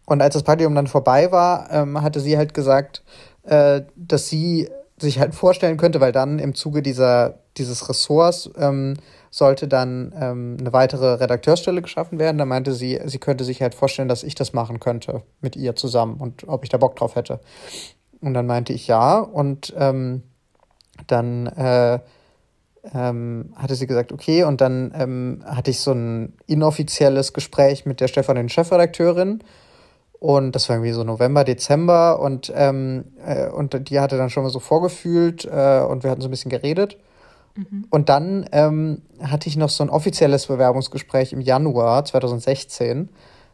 Und 0.06 0.22
als 0.22 0.32
das 0.34 0.42
Praktikum 0.42 0.74
dann 0.74 0.86
vorbei 0.86 1.30
war, 1.30 1.70
ähm, 1.70 2.00
hatte 2.00 2.20
sie 2.20 2.38
halt 2.38 2.54
gesagt, 2.54 3.04
äh, 3.42 3.82
dass 3.94 4.28
sie 4.28 4.70
sich 4.98 5.18
halt 5.18 5.34
vorstellen 5.34 5.76
könnte, 5.76 6.00
weil 6.00 6.12
dann 6.12 6.38
im 6.38 6.54
Zuge 6.54 6.82
dieser, 6.82 7.38
dieses 7.58 7.88
Ressorts 7.88 8.50
ähm, 8.56 8.96
sollte 9.30 9.68
dann 9.68 10.12
ähm, 10.18 10.56
eine 10.58 10.72
weitere 10.72 11.14
Redakteursstelle 11.14 11.82
geschaffen 11.82 12.18
werden. 12.18 12.38
Da 12.38 12.44
meinte 12.44 12.72
sie, 12.72 13.00
sie 13.04 13.18
könnte 13.18 13.44
sich 13.44 13.62
halt 13.62 13.74
vorstellen, 13.74 14.08
dass 14.08 14.22
ich 14.22 14.34
das 14.34 14.52
machen 14.52 14.80
könnte 14.80 15.22
mit 15.40 15.56
ihr 15.56 15.76
zusammen 15.76 16.16
und 16.16 16.48
ob 16.48 16.64
ich 16.64 16.70
da 16.70 16.78
Bock 16.78 16.96
drauf 16.96 17.16
hätte. 17.16 17.40
Und 18.20 18.34
dann 18.34 18.46
meinte 18.46 18.72
ich 18.72 18.86
ja 18.86 19.18
und 19.18 19.72
ähm, 19.78 20.22
dann 21.06 21.46
äh, 21.46 21.98
ähm, 22.94 23.52
hatte 23.56 23.74
sie 23.74 23.86
gesagt, 23.86 24.12
okay, 24.12 24.44
und 24.44 24.60
dann 24.60 24.92
ähm, 24.94 25.42
hatte 25.44 25.70
ich 25.70 25.80
so 25.80 25.92
ein 25.92 26.34
inoffizielles 26.46 27.32
Gespräch 27.32 27.86
mit 27.86 28.00
der 28.00 28.08
Stefan, 28.08 28.48
Chefredakteurin. 28.48 29.42
Und 30.18 30.54
das 30.54 30.68
war 30.68 30.76
irgendwie 30.76 30.92
so 30.92 31.02
November, 31.02 31.44
Dezember 31.44 32.20
und, 32.20 32.52
ähm, 32.54 33.04
äh, 33.24 33.48
und 33.48 33.88
die 33.88 34.00
hatte 34.00 34.18
dann 34.18 34.28
schon 34.28 34.42
mal 34.42 34.50
so 34.50 34.60
vorgefühlt 34.60 35.46
äh, 35.46 35.80
und 35.80 36.04
wir 36.04 36.10
hatten 36.10 36.20
so 36.20 36.28
ein 36.28 36.30
bisschen 36.30 36.50
geredet. 36.50 36.98
Mhm. 37.56 37.86
Und 37.88 38.08
dann 38.10 38.46
ähm, 38.52 39.02
hatte 39.22 39.48
ich 39.48 39.56
noch 39.56 39.70
so 39.70 39.82
ein 39.82 39.90
offizielles 39.90 40.46
Bewerbungsgespräch 40.46 41.32
im 41.32 41.40
Januar 41.40 42.04
2016. 42.04 43.08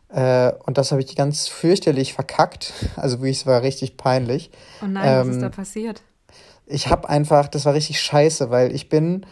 Äh, 0.08 0.52
und 0.64 0.76
das 0.76 0.90
habe 0.90 1.02
ich 1.02 1.14
ganz 1.14 1.48
fürchterlich 1.48 2.14
verkackt. 2.14 2.72
Also 2.96 3.18
wirklich, 3.18 3.38
es 3.38 3.46
war 3.46 3.62
richtig 3.62 3.96
peinlich. 3.96 4.50
Oh 4.82 4.86
nein, 4.86 5.20
was 5.20 5.36
ist 5.36 5.40
da 5.40 5.46
ähm, 5.46 5.52
passiert? 5.52 6.02
Ich 6.66 6.88
habe 6.88 7.08
einfach, 7.08 7.48
das 7.48 7.64
war 7.64 7.74
richtig 7.74 8.00
scheiße, 8.00 8.50
weil 8.50 8.74
ich 8.74 8.88
bin 8.88 9.24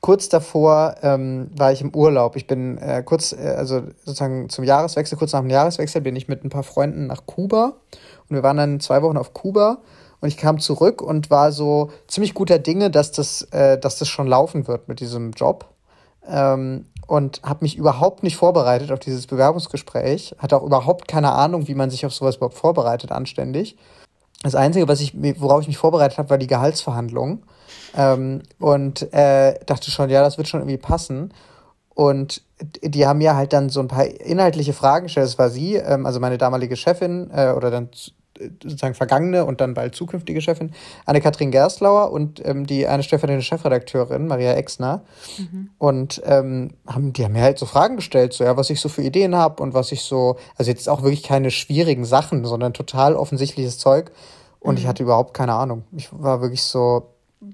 kurz 0.00 0.28
davor 0.28 0.94
ähm, 1.02 1.50
war 1.56 1.72
ich 1.72 1.80
im 1.80 1.94
Urlaub. 1.94 2.36
Ich 2.36 2.46
bin 2.46 2.78
äh, 2.78 3.02
kurz, 3.04 3.32
äh, 3.32 3.54
also 3.56 3.82
sozusagen 4.04 4.48
zum 4.48 4.64
Jahreswechsel, 4.64 5.18
kurz 5.18 5.32
nach 5.32 5.40
dem 5.40 5.50
Jahreswechsel, 5.50 6.00
bin 6.00 6.14
ich 6.14 6.28
mit 6.28 6.44
ein 6.44 6.50
paar 6.50 6.62
Freunden 6.62 7.08
nach 7.08 7.26
Kuba. 7.26 7.74
Und 8.28 8.36
wir 8.36 8.42
waren 8.42 8.56
dann 8.56 8.80
zwei 8.80 9.02
Wochen 9.02 9.16
auf 9.16 9.34
Kuba. 9.34 9.78
Und 10.20 10.28
ich 10.28 10.36
kam 10.36 10.58
zurück 10.60 11.02
und 11.02 11.30
war 11.30 11.52
so 11.52 11.90
ziemlich 12.06 12.34
guter 12.34 12.58
Dinge, 12.58 12.90
dass 12.90 13.12
das, 13.12 13.42
äh, 13.50 13.78
dass 13.78 13.98
das 13.98 14.08
schon 14.08 14.26
laufen 14.26 14.68
wird 14.68 14.88
mit 14.88 15.00
diesem 15.00 15.32
Job. 15.32 15.66
Ähm, 16.28 16.86
und 17.06 17.40
habe 17.42 17.64
mich 17.64 17.76
überhaupt 17.76 18.22
nicht 18.22 18.36
vorbereitet 18.36 18.90
auf 18.92 18.98
dieses 18.98 19.26
Bewerbungsgespräch. 19.26 20.34
Hatte 20.38 20.56
auch 20.56 20.64
überhaupt 20.64 21.06
keine 21.08 21.32
Ahnung, 21.32 21.68
wie 21.68 21.74
man 21.74 21.90
sich 21.90 22.06
auf 22.06 22.14
sowas 22.14 22.36
überhaupt 22.36 22.56
vorbereitet, 22.56 23.12
anständig. 23.12 23.76
Das 24.42 24.54
Einzige, 24.54 24.86
was 24.88 25.00
ich, 25.00 25.14
worauf 25.40 25.62
ich 25.62 25.68
mich 25.68 25.78
vorbereitet 25.78 26.18
habe, 26.18 26.30
war 26.30 26.38
die 26.38 26.46
Gehaltsverhandlung. 26.46 27.42
Ähm, 27.96 28.42
und 28.58 29.12
äh, 29.12 29.58
dachte 29.64 29.90
schon, 29.90 30.10
ja, 30.10 30.22
das 30.22 30.38
wird 30.38 30.48
schon 30.48 30.60
irgendwie 30.60 30.76
passen. 30.76 31.32
Und 31.94 32.42
die 32.82 33.06
haben 33.06 33.18
mir 33.18 33.36
halt 33.36 33.52
dann 33.52 33.70
so 33.70 33.80
ein 33.80 33.88
paar 33.88 34.06
inhaltliche 34.06 34.74
Fragen 34.74 35.06
gestellt. 35.06 35.26
Das 35.26 35.38
war 35.38 35.48
sie, 35.48 35.76
ähm, 35.76 36.04
also 36.04 36.20
meine 36.20 36.38
damalige 36.38 36.76
Chefin 36.76 37.30
äh, 37.32 37.52
oder 37.56 37.70
dann 37.70 37.88
sozusagen 38.62 38.94
vergangene 38.94 39.44
und 39.44 39.60
dann 39.60 39.74
bald 39.74 39.94
zukünftige 39.94 40.40
Chefin, 40.40 40.72
Anne-Kathrin 41.04 41.50
Gerstlauer 41.50 42.10
und 42.10 42.44
ähm, 42.44 42.66
die 42.66 42.86
eine 42.86 43.02
stellvertretende 43.02 43.44
Chefredakteurin, 43.44 44.26
Maria 44.26 44.52
Exner. 44.54 45.02
Mhm. 45.38 45.70
Und 45.78 46.22
ähm, 46.24 46.74
haben, 46.86 47.12
die 47.12 47.24
haben 47.24 47.32
mir 47.32 47.42
halt 47.42 47.58
so 47.58 47.66
Fragen 47.66 47.96
gestellt, 47.96 48.32
so 48.32 48.44
ja, 48.44 48.56
was 48.56 48.70
ich 48.70 48.80
so 48.80 48.88
für 48.88 49.02
Ideen 49.02 49.34
habe 49.34 49.62
und 49.62 49.74
was 49.74 49.92
ich 49.92 50.02
so, 50.02 50.36
also 50.56 50.70
jetzt 50.70 50.88
auch 50.88 51.02
wirklich 51.02 51.22
keine 51.22 51.50
schwierigen 51.50 52.04
Sachen, 52.04 52.44
sondern 52.44 52.72
total 52.72 53.14
offensichtliches 53.14 53.78
Zeug. 53.78 54.10
Und 54.60 54.74
mhm. 54.74 54.78
ich 54.78 54.86
hatte 54.86 55.02
überhaupt 55.02 55.34
keine 55.34 55.54
Ahnung. 55.54 55.84
Ich 55.92 56.08
war 56.12 56.40
wirklich 56.40 56.62
so, 56.62 57.10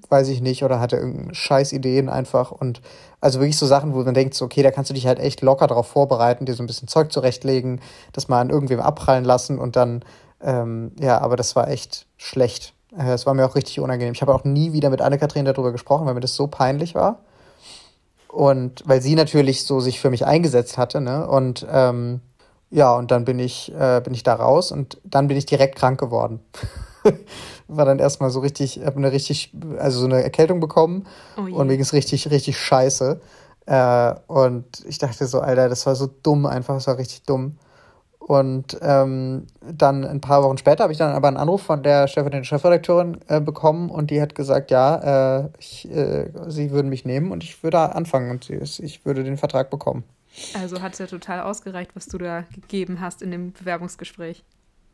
weiß 0.09 0.29
ich 0.29 0.41
nicht, 0.41 0.63
oder 0.63 0.79
hatte 0.79 0.97
irgendeine 0.97 1.35
scheiß 1.35 1.73
Ideen 1.73 2.09
einfach 2.09 2.51
und 2.51 2.81
also 3.23 3.39
wirklich 3.39 3.57
so 3.57 3.65
Sachen, 3.65 3.93
wo 3.93 4.03
man 4.03 4.13
denkt, 4.13 4.33
so, 4.33 4.43
okay, 4.43 4.63
da 4.63 4.71
kannst 4.71 4.89
du 4.89 4.93
dich 4.93 5.07
halt 5.07 5.17
echt 5.17 5.41
locker 5.41 5.67
darauf 5.67 5.87
vorbereiten, 5.87 6.45
dir 6.45 6.55
so 6.55 6.63
ein 6.63 6.67
bisschen 6.67 6.89
Zeug 6.89 7.11
zurechtlegen, 7.13 7.79
das 8.11 8.27
mal 8.27 8.41
an 8.41 8.49
irgendwem 8.49 8.81
abprallen 8.81 9.23
lassen 9.23 9.59
und 9.59 9.77
dann 9.77 10.03
ähm, 10.43 10.91
ja, 10.99 11.19
aber 11.21 11.35
das 11.35 11.55
war 11.55 11.69
echt 11.69 12.05
schlecht. 12.17 12.73
Äh, 12.97 13.13
es 13.13 13.25
war 13.25 13.33
mir 13.33 13.45
auch 13.45 13.55
richtig 13.55 13.79
unangenehm. 13.79 14.13
Ich 14.13 14.21
habe 14.21 14.33
auch 14.33 14.43
nie 14.43 14.73
wieder 14.73 14.89
mit 14.89 15.01
Anne-Kathrin 15.01 15.45
darüber 15.45 15.71
gesprochen, 15.71 16.05
weil 16.05 16.13
mir 16.13 16.19
das 16.19 16.35
so 16.35 16.47
peinlich 16.47 16.95
war. 16.95 17.19
Und 18.27 18.83
weil 18.85 19.01
sie 19.01 19.15
natürlich 19.15 19.63
so 19.65 19.79
sich 19.79 19.99
für 19.99 20.09
mich 20.09 20.25
eingesetzt 20.25 20.77
hatte, 20.77 21.01
ne? 21.01 21.27
Und 21.27 21.65
ähm, 21.71 22.21
ja, 22.71 22.91
und 22.95 23.11
dann 23.11 23.25
bin 23.25 23.37
ich, 23.37 23.71
äh, 23.71 24.01
bin 24.03 24.15
ich 24.15 24.23
da 24.23 24.33
raus 24.33 24.71
und 24.71 24.99
dann 25.03 25.27
bin 25.27 25.37
ich 25.37 25.45
direkt 25.45 25.75
krank 25.75 25.99
geworden. 25.99 26.39
war 27.67 27.85
dann 27.85 27.99
erstmal 27.99 28.31
so 28.31 28.39
richtig, 28.39 28.81
habe 28.83 28.97
eine 28.97 29.11
richtig, 29.11 29.53
also 29.77 29.99
so 29.99 30.05
eine 30.05 30.23
Erkältung 30.23 30.59
bekommen 30.59 31.05
oh 31.37 31.41
und 31.41 31.67
mir 31.67 31.73
ging 31.73 31.81
es 31.81 31.93
richtig, 31.93 32.29
richtig 32.31 32.57
scheiße. 32.57 33.21
Äh, 33.65 34.13
und 34.27 34.65
ich 34.87 34.97
dachte 34.97 35.27
so, 35.27 35.39
Alter, 35.39 35.69
das 35.69 35.85
war 35.85 35.95
so 35.95 36.07
dumm 36.07 36.45
einfach, 36.45 36.73
das 36.73 36.87
war 36.87 36.97
richtig 36.97 37.23
dumm. 37.23 37.57
Und 38.25 38.77
ähm, 38.81 39.47
dann 39.61 40.05
ein 40.05 40.21
paar 40.21 40.43
Wochen 40.43 40.57
später 40.57 40.83
habe 40.83 40.93
ich 40.93 40.99
dann 40.99 41.13
aber 41.13 41.27
einen 41.27 41.35
Anruf 41.35 41.61
von 41.61 41.83
der 41.83 42.07
stellvertretenden 42.07 42.45
Chefredakteurin 42.45 43.17
äh, 43.27 43.41
bekommen 43.41 43.89
und 43.89 44.11
die 44.11 44.21
hat 44.21 44.33
gesagt, 44.33 44.71
ja, 44.71 45.41
äh, 45.41 45.49
ich, 45.59 45.91
äh, 45.91 46.29
sie 46.47 46.71
würden 46.71 46.87
mich 46.87 47.03
nehmen 47.03 47.33
und 47.33 47.43
ich 47.43 47.61
würde 47.63 47.79
anfangen 47.79 48.31
und 48.31 48.49
ich 48.49 49.05
würde 49.05 49.25
den 49.25 49.35
Vertrag 49.35 49.69
bekommen. 49.69 50.05
Also 50.59 50.81
hat 50.81 50.93
es 50.93 50.99
ja 50.99 51.05
total 51.05 51.41
ausgereicht, 51.41 51.91
was 51.95 52.05
du 52.05 52.17
da 52.17 52.45
gegeben 52.53 53.01
hast 53.01 53.21
in 53.21 53.29
dem 53.29 53.51
Bewerbungsgespräch. 53.51 54.45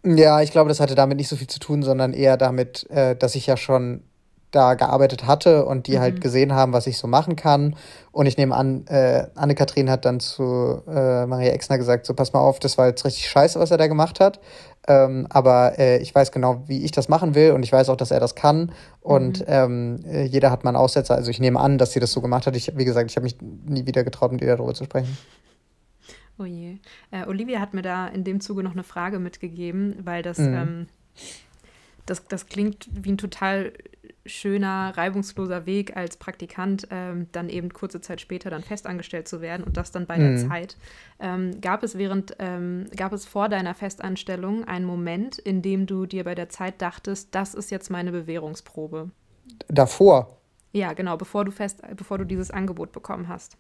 Ja, 0.03 0.41
ich 0.41 0.51
glaube, 0.51 0.69
das 0.69 0.79
hatte 0.79 0.95
damit 0.95 1.17
nicht 1.17 1.27
so 1.27 1.35
viel 1.35 1.47
zu 1.47 1.59
tun, 1.59 1.83
sondern 1.83 2.13
eher 2.13 2.35
damit, 2.35 2.89
äh, 2.89 3.15
dass 3.15 3.35
ich 3.35 3.45
ja 3.45 3.57
schon 3.57 4.01
da 4.51 4.73
gearbeitet 4.73 5.27
hatte 5.27 5.65
und 5.65 5.87
die 5.87 5.99
halt 5.99 5.99
mhm. 5.99 6.13
halt 6.15 6.21
gesehen 6.21 6.53
haben, 6.53 6.73
was 6.73 6.87
ich 6.87 6.97
so 6.97 7.07
machen 7.07 7.35
kann. 7.35 7.75
Und 8.11 8.25
ich 8.25 8.37
nehme 8.37 8.55
an, 8.55 8.85
äh, 8.87 9.27
Anne-Kathrin 9.35 9.89
hat 9.89 10.05
dann 10.05 10.19
zu 10.19 10.81
äh, 10.87 11.25
Maria 11.25 11.51
Exner 11.51 11.77
gesagt, 11.77 12.05
so 12.05 12.13
pass 12.13 12.33
mal 12.33 12.39
auf, 12.39 12.59
das 12.59 12.77
war 12.77 12.87
jetzt 12.87 13.05
richtig 13.05 13.29
scheiße, 13.29 13.59
was 13.59 13.71
er 13.71 13.77
da 13.77 13.87
gemacht 13.87 14.19
hat. 14.19 14.39
Ähm, 14.87 15.27
aber 15.29 15.77
äh, 15.77 15.99
ich 15.99 16.13
weiß 16.15 16.31
genau, 16.31 16.63
wie 16.65 16.83
ich 16.83 16.91
das 16.91 17.09
machen 17.09 17.35
will 17.35 17.51
und 17.51 17.63
ich 17.63 17.71
weiß 17.71 17.89
auch, 17.89 17.95
dass 17.95 18.11
er 18.11 18.19
das 18.19 18.33
kann. 18.33 18.71
Und 19.01 19.41
mhm. 19.41 19.45
ähm, 19.47 19.99
äh, 20.05 20.23
jeder 20.23 20.49
hat 20.49 20.63
mal 20.63 20.71
einen 20.71 20.77
Aussetzer. 20.77 21.15
Also 21.15 21.29
ich 21.29 21.39
nehme 21.39 21.59
an, 21.59 21.77
dass 21.77 21.91
sie 21.91 21.99
das 21.99 22.11
so 22.11 22.21
gemacht 22.21 22.47
hat. 22.47 22.55
Ich, 22.55 22.75
wie 22.75 22.85
gesagt, 22.85 23.11
ich 23.11 23.15
habe 23.15 23.25
mich 23.25 23.37
nie 23.41 23.85
wieder 23.85 24.03
getraut, 24.03 24.31
mit 24.31 24.41
ihr 24.41 24.47
darüber 24.47 24.73
zu 24.73 24.85
sprechen. 24.85 25.15
Oh 26.39 26.45
je. 26.45 26.77
Äh, 27.11 27.25
Olivia 27.27 27.59
hat 27.59 27.73
mir 27.73 27.81
da 27.81 28.07
in 28.07 28.23
dem 28.23 28.39
Zuge 28.39 28.63
noch 28.63 28.71
eine 28.71 28.83
Frage 28.83 29.19
mitgegeben, 29.19 29.97
weil 30.03 30.23
das, 30.23 30.37
mhm. 30.37 30.53
ähm, 30.53 30.87
das, 32.05 32.25
das 32.27 32.47
klingt 32.47 32.89
wie 32.91 33.11
ein 33.11 33.17
total 33.17 33.73
schöner, 34.29 34.93
reibungsloser 34.95 35.65
Weg 35.65 35.97
als 35.97 36.17
Praktikant, 36.17 36.87
ähm, 36.91 37.27
dann 37.31 37.49
eben 37.49 37.73
kurze 37.73 38.01
Zeit 38.01 38.21
später 38.21 38.49
dann 38.49 38.63
festangestellt 38.63 39.27
zu 39.27 39.41
werden 39.41 39.63
und 39.63 39.77
das 39.77 39.91
dann 39.91 40.05
bei 40.05 40.17
der 40.17 40.31
mhm. 40.31 40.49
Zeit. 40.49 40.77
Ähm, 41.19 41.59
gab 41.61 41.83
es 41.83 41.97
während, 41.97 42.35
ähm, 42.39 42.85
gab 42.95 43.11
es 43.13 43.25
vor 43.25 43.49
deiner 43.49 43.75
Festanstellung 43.75 44.63
einen 44.65 44.85
Moment, 44.85 45.37
in 45.37 45.61
dem 45.61 45.85
du 45.85 46.05
dir 46.05 46.23
bei 46.23 46.35
der 46.35 46.49
Zeit 46.49 46.81
dachtest, 46.81 47.35
das 47.35 47.53
ist 47.53 47.71
jetzt 47.71 47.89
meine 47.89 48.11
Bewährungsprobe? 48.11 49.09
Davor? 49.67 50.37
Ja, 50.71 50.93
genau, 50.93 51.17
bevor 51.17 51.45
du 51.45 51.51
fest, 51.51 51.81
bevor 51.95 52.17
du 52.17 52.25
dieses 52.25 52.51
Angebot 52.51 52.91
bekommen 52.91 53.27
hast. 53.27 53.57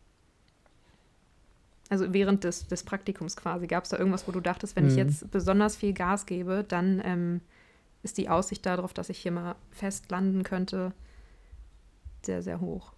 Also 1.89 2.13
während 2.13 2.43
des, 2.43 2.67
des 2.67 2.83
Praktikums 2.83 3.35
quasi. 3.35 3.65
Gab 3.65 3.83
es 3.83 3.89
da 3.89 3.97
irgendwas, 3.97 4.27
wo 4.27 4.31
du 4.31 4.39
dachtest, 4.39 4.75
wenn 4.75 4.83
mhm. 4.83 4.89
ich 4.91 4.95
jetzt 4.95 5.31
besonders 5.31 5.75
viel 5.75 5.93
Gas 5.93 6.27
gebe, 6.27 6.63
dann 6.67 7.01
ähm, 7.03 7.41
ist 8.03 8.17
die 8.17 8.29
Aussicht 8.29 8.65
darauf, 8.65 8.93
dass 8.93 9.09
ich 9.09 9.19
hier 9.19 9.31
mal 9.31 9.55
fest 9.71 10.09
landen 10.09 10.43
könnte, 10.43 10.93
sehr, 12.23 12.41
sehr 12.41 12.61
hoch. 12.61 12.91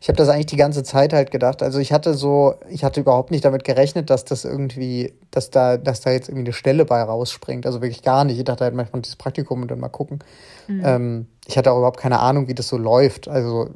Ich 0.00 0.08
habe 0.08 0.16
das 0.16 0.28
eigentlich 0.28 0.46
die 0.46 0.56
ganze 0.56 0.82
Zeit 0.82 1.12
halt 1.12 1.30
gedacht. 1.30 1.62
Also 1.62 1.78
ich 1.78 1.92
hatte 1.92 2.14
so, 2.14 2.54
ich 2.68 2.82
hatte 2.82 3.00
überhaupt 3.00 3.30
nicht 3.30 3.44
damit 3.44 3.64
gerechnet, 3.64 4.10
dass 4.10 4.24
das 4.24 4.44
irgendwie, 4.44 5.12
dass 5.30 5.50
da, 5.50 5.76
dass 5.76 6.00
da 6.00 6.10
jetzt 6.10 6.28
irgendwie 6.28 6.46
eine 6.46 6.52
Stelle 6.52 6.84
bei 6.84 7.00
rausspringt. 7.02 7.66
Also 7.66 7.80
wirklich 7.80 8.02
gar 8.02 8.24
nicht. 8.24 8.38
Ich 8.38 8.44
dachte 8.44 8.64
halt 8.64 8.74
manchmal 8.74 9.02
dieses 9.02 9.16
Praktikum 9.16 9.62
und 9.62 9.70
dann 9.70 9.78
mal 9.78 9.88
gucken. 9.88 10.20
Mhm. 10.66 10.82
Ähm, 10.84 11.26
ich 11.46 11.56
hatte 11.56 11.70
auch 11.70 11.78
überhaupt 11.78 12.00
keine 12.00 12.18
Ahnung, 12.18 12.48
wie 12.48 12.54
das 12.54 12.68
so 12.68 12.78
läuft. 12.78 13.28
Also 13.28 13.70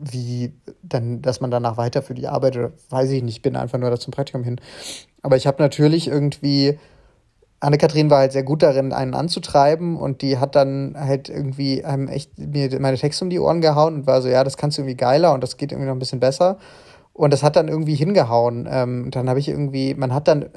wie 0.00 0.52
dann, 0.82 1.22
dass 1.22 1.40
man 1.40 1.50
danach 1.50 1.76
weiter 1.76 2.02
für 2.02 2.14
die 2.14 2.28
Arbeit 2.28 2.56
oder 2.56 2.72
weiß 2.90 3.10
ich 3.10 3.22
nicht, 3.22 3.36
ich 3.36 3.42
bin 3.42 3.56
einfach 3.56 3.78
nur 3.78 3.90
da 3.90 3.98
zum 3.98 4.12
Praktikum 4.12 4.44
hin. 4.44 4.60
Aber 5.22 5.36
ich 5.36 5.46
habe 5.46 5.60
natürlich 5.62 6.08
irgendwie 6.08 6.78
Anne-Kathrin 7.60 8.08
war 8.08 8.18
halt 8.18 8.32
sehr 8.32 8.44
gut 8.44 8.62
darin, 8.62 8.92
einen 8.92 9.14
anzutreiben 9.14 9.96
und 9.96 10.22
die 10.22 10.38
hat 10.38 10.54
dann 10.54 10.94
halt 10.96 11.28
irgendwie 11.28 11.84
einem 11.84 12.06
echt 12.06 12.38
mir 12.38 12.78
meine 12.80 12.96
Texte 12.96 13.24
um 13.24 13.30
die 13.30 13.40
Ohren 13.40 13.60
gehauen 13.60 13.94
und 13.94 14.06
war 14.06 14.22
so, 14.22 14.28
ja, 14.28 14.44
das 14.44 14.56
kannst 14.56 14.78
du 14.78 14.82
irgendwie 14.82 14.96
geiler 14.96 15.32
und 15.34 15.42
das 15.42 15.56
geht 15.56 15.72
irgendwie 15.72 15.88
noch 15.88 15.96
ein 15.96 15.98
bisschen 15.98 16.20
besser. 16.20 16.58
Und 17.12 17.32
das 17.32 17.42
hat 17.42 17.56
dann 17.56 17.66
irgendwie 17.66 17.96
hingehauen. 17.96 18.68
Ähm, 18.70 19.10
dann 19.10 19.28
habe 19.28 19.40
ich 19.40 19.48
irgendwie, 19.48 19.94
man 19.94 20.14
hat 20.14 20.28
dann, 20.28 20.50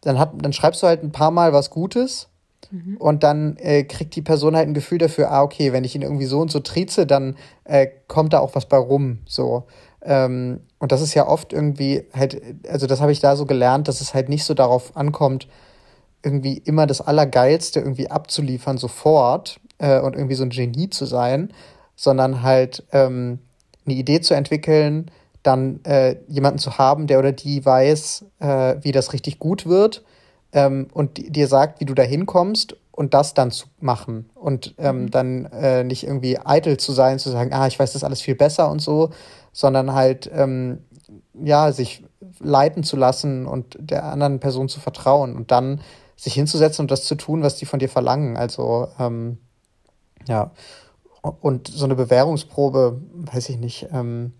dann 0.00 0.18
hat, 0.18 0.32
dann 0.40 0.52
schreibst 0.52 0.80
du 0.82 0.86
halt 0.86 1.02
ein 1.02 1.10
paar 1.10 1.32
Mal 1.32 1.52
was 1.52 1.70
Gutes 1.70 2.28
mhm. 2.70 2.98
und 2.98 3.24
dann 3.24 3.56
äh, 3.56 3.82
kriegt 3.82 4.14
die 4.14 4.22
Person 4.22 4.54
halt 4.54 4.68
ein 4.68 4.74
Gefühl 4.74 4.98
dafür, 4.98 5.32
ah, 5.32 5.42
okay, 5.42 5.72
wenn 5.72 5.82
ich 5.82 5.96
ihn 5.96 6.02
irgendwie 6.02 6.26
so 6.26 6.40
und 6.40 6.52
so 6.52 6.60
trieze, 6.60 7.04
dann 7.04 7.36
äh, 7.64 7.88
kommt 8.06 8.32
da 8.32 8.38
auch 8.38 8.54
was 8.54 8.66
bei 8.66 8.76
rum. 8.76 9.18
So. 9.26 9.64
Ähm, 10.02 10.60
und 10.78 10.92
das 10.92 11.00
ist 11.00 11.14
ja 11.14 11.26
oft 11.26 11.52
irgendwie 11.52 12.04
halt, 12.14 12.40
also 12.68 12.86
das 12.86 13.00
habe 13.00 13.10
ich 13.10 13.18
da 13.18 13.34
so 13.34 13.44
gelernt, 13.44 13.88
dass 13.88 14.00
es 14.00 14.14
halt 14.14 14.28
nicht 14.28 14.44
so 14.44 14.54
darauf 14.54 14.96
ankommt, 14.96 15.48
irgendwie 16.24 16.58
immer 16.58 16.86
das 16.86 17.00
Allergeilste 17.00 17.80
irgendwie 17.80 18.10
abzuliefern 18.10 18.78
sofort 18.78 19.60
äh, 19.78 20.00
und 20.00 20.14
irgendwie 20.14 20.34
so 20.34 20.44
ein 20.44 20.50
Genie 20.50 20.90
zu 20.90 21.06
sein, 21.06 21.52
sondern 21.96 22.42
halt 22.42 22.84
ähm, 22.92 23.40
eine 23.86 23.94
Idee 23.94 24.20
zu 24.20 24.34
entwickeln, 24.34 25.10
dann 25.42 25.84
äh, 25.84 26.16
jemanden 26.26 26.58
zu 26.58 26.78
haben, 26.78 27.06
der 27.06 27.18
oder 27.18 27.32
die 27.32 27.64
weiß, 27.64 28.24
äh, 28.40 28.76
wie 28.80 28.92
das 28.92 29.12
richtig 29.12 29.38
gut 29.38 29.66
wird 29.66 30.02
ähm, 30.52 30.88
und 30.92 31.36
dir 31.36 31.48
sagt, 31.48 31.80
wie 31.80 31.84
du 31.84 31.94
da 31.94 32.02
hinkommst 32.02 32.76
und 32.90 33.12
das 33.12 33.34
dann 33.34 33.50
zu 33.50 33.66
machen 33.80 34.30
und 34.34 34.74
ähm, 34.78 35.02
mhm. 35.02 35.10
dann 35.10 35.44
äh, 35.46 35.84
nicht 35.84 36.04
irgendwie 36.04 36.38
eitel 36.38 36.78
zu 36.78 36.92
sein, 36.92 37.18
zu 37.18 37.30
sagen, 37.30 37.52
ah, 37.52 37.66
ich 37.66 37.78
weiß 37.78 37.92
das 37.92 38.04
alles 38.04 38.22
viel 38.22 38.36
besser 38.36 38.70
und 38.70 38.80
so, 38.80 39.10
sondern 39.52 39.92
halt 39.92 40.30
ähm, 40.32 40.78
ja, 41.34 41.72
sich 41.72 42.04
leiten 42.40 42.82
zu 42.82 42.96
lassen 42.96 43.46
und 43.46 43.76
der 43.78 44.04
anderen 44.04 44.40
Person 44.40 44.68
zu 44.68 44.80
vertrauen 44.80 45.36
und 45.36 45.50
dann 45.50 45.80
sich 46.16 46.34
hinzusetzen 46.34 46.84
und 46.84 46.90
das 46.90 47.04
zu 47.04 47.14
tun, 47.14 47.42
was 47.42 47.56
die 47.56 47.66
von 47.66 47.78
dir 47.78 47.88
verlangen. 47.88 48.36
Also 48.36 48.88
ähm, 48.98 49.38
ja, 50.26 50.52
und 51.40 51.68
so 51.68 51.84
eine 51.84 51.94
Bewährungsprobe, 51.94 53.00
weiß 53.32 53.48
ich 53.48 53.58
nicht. 53.58 53.88
Ähm, 53.92 54.32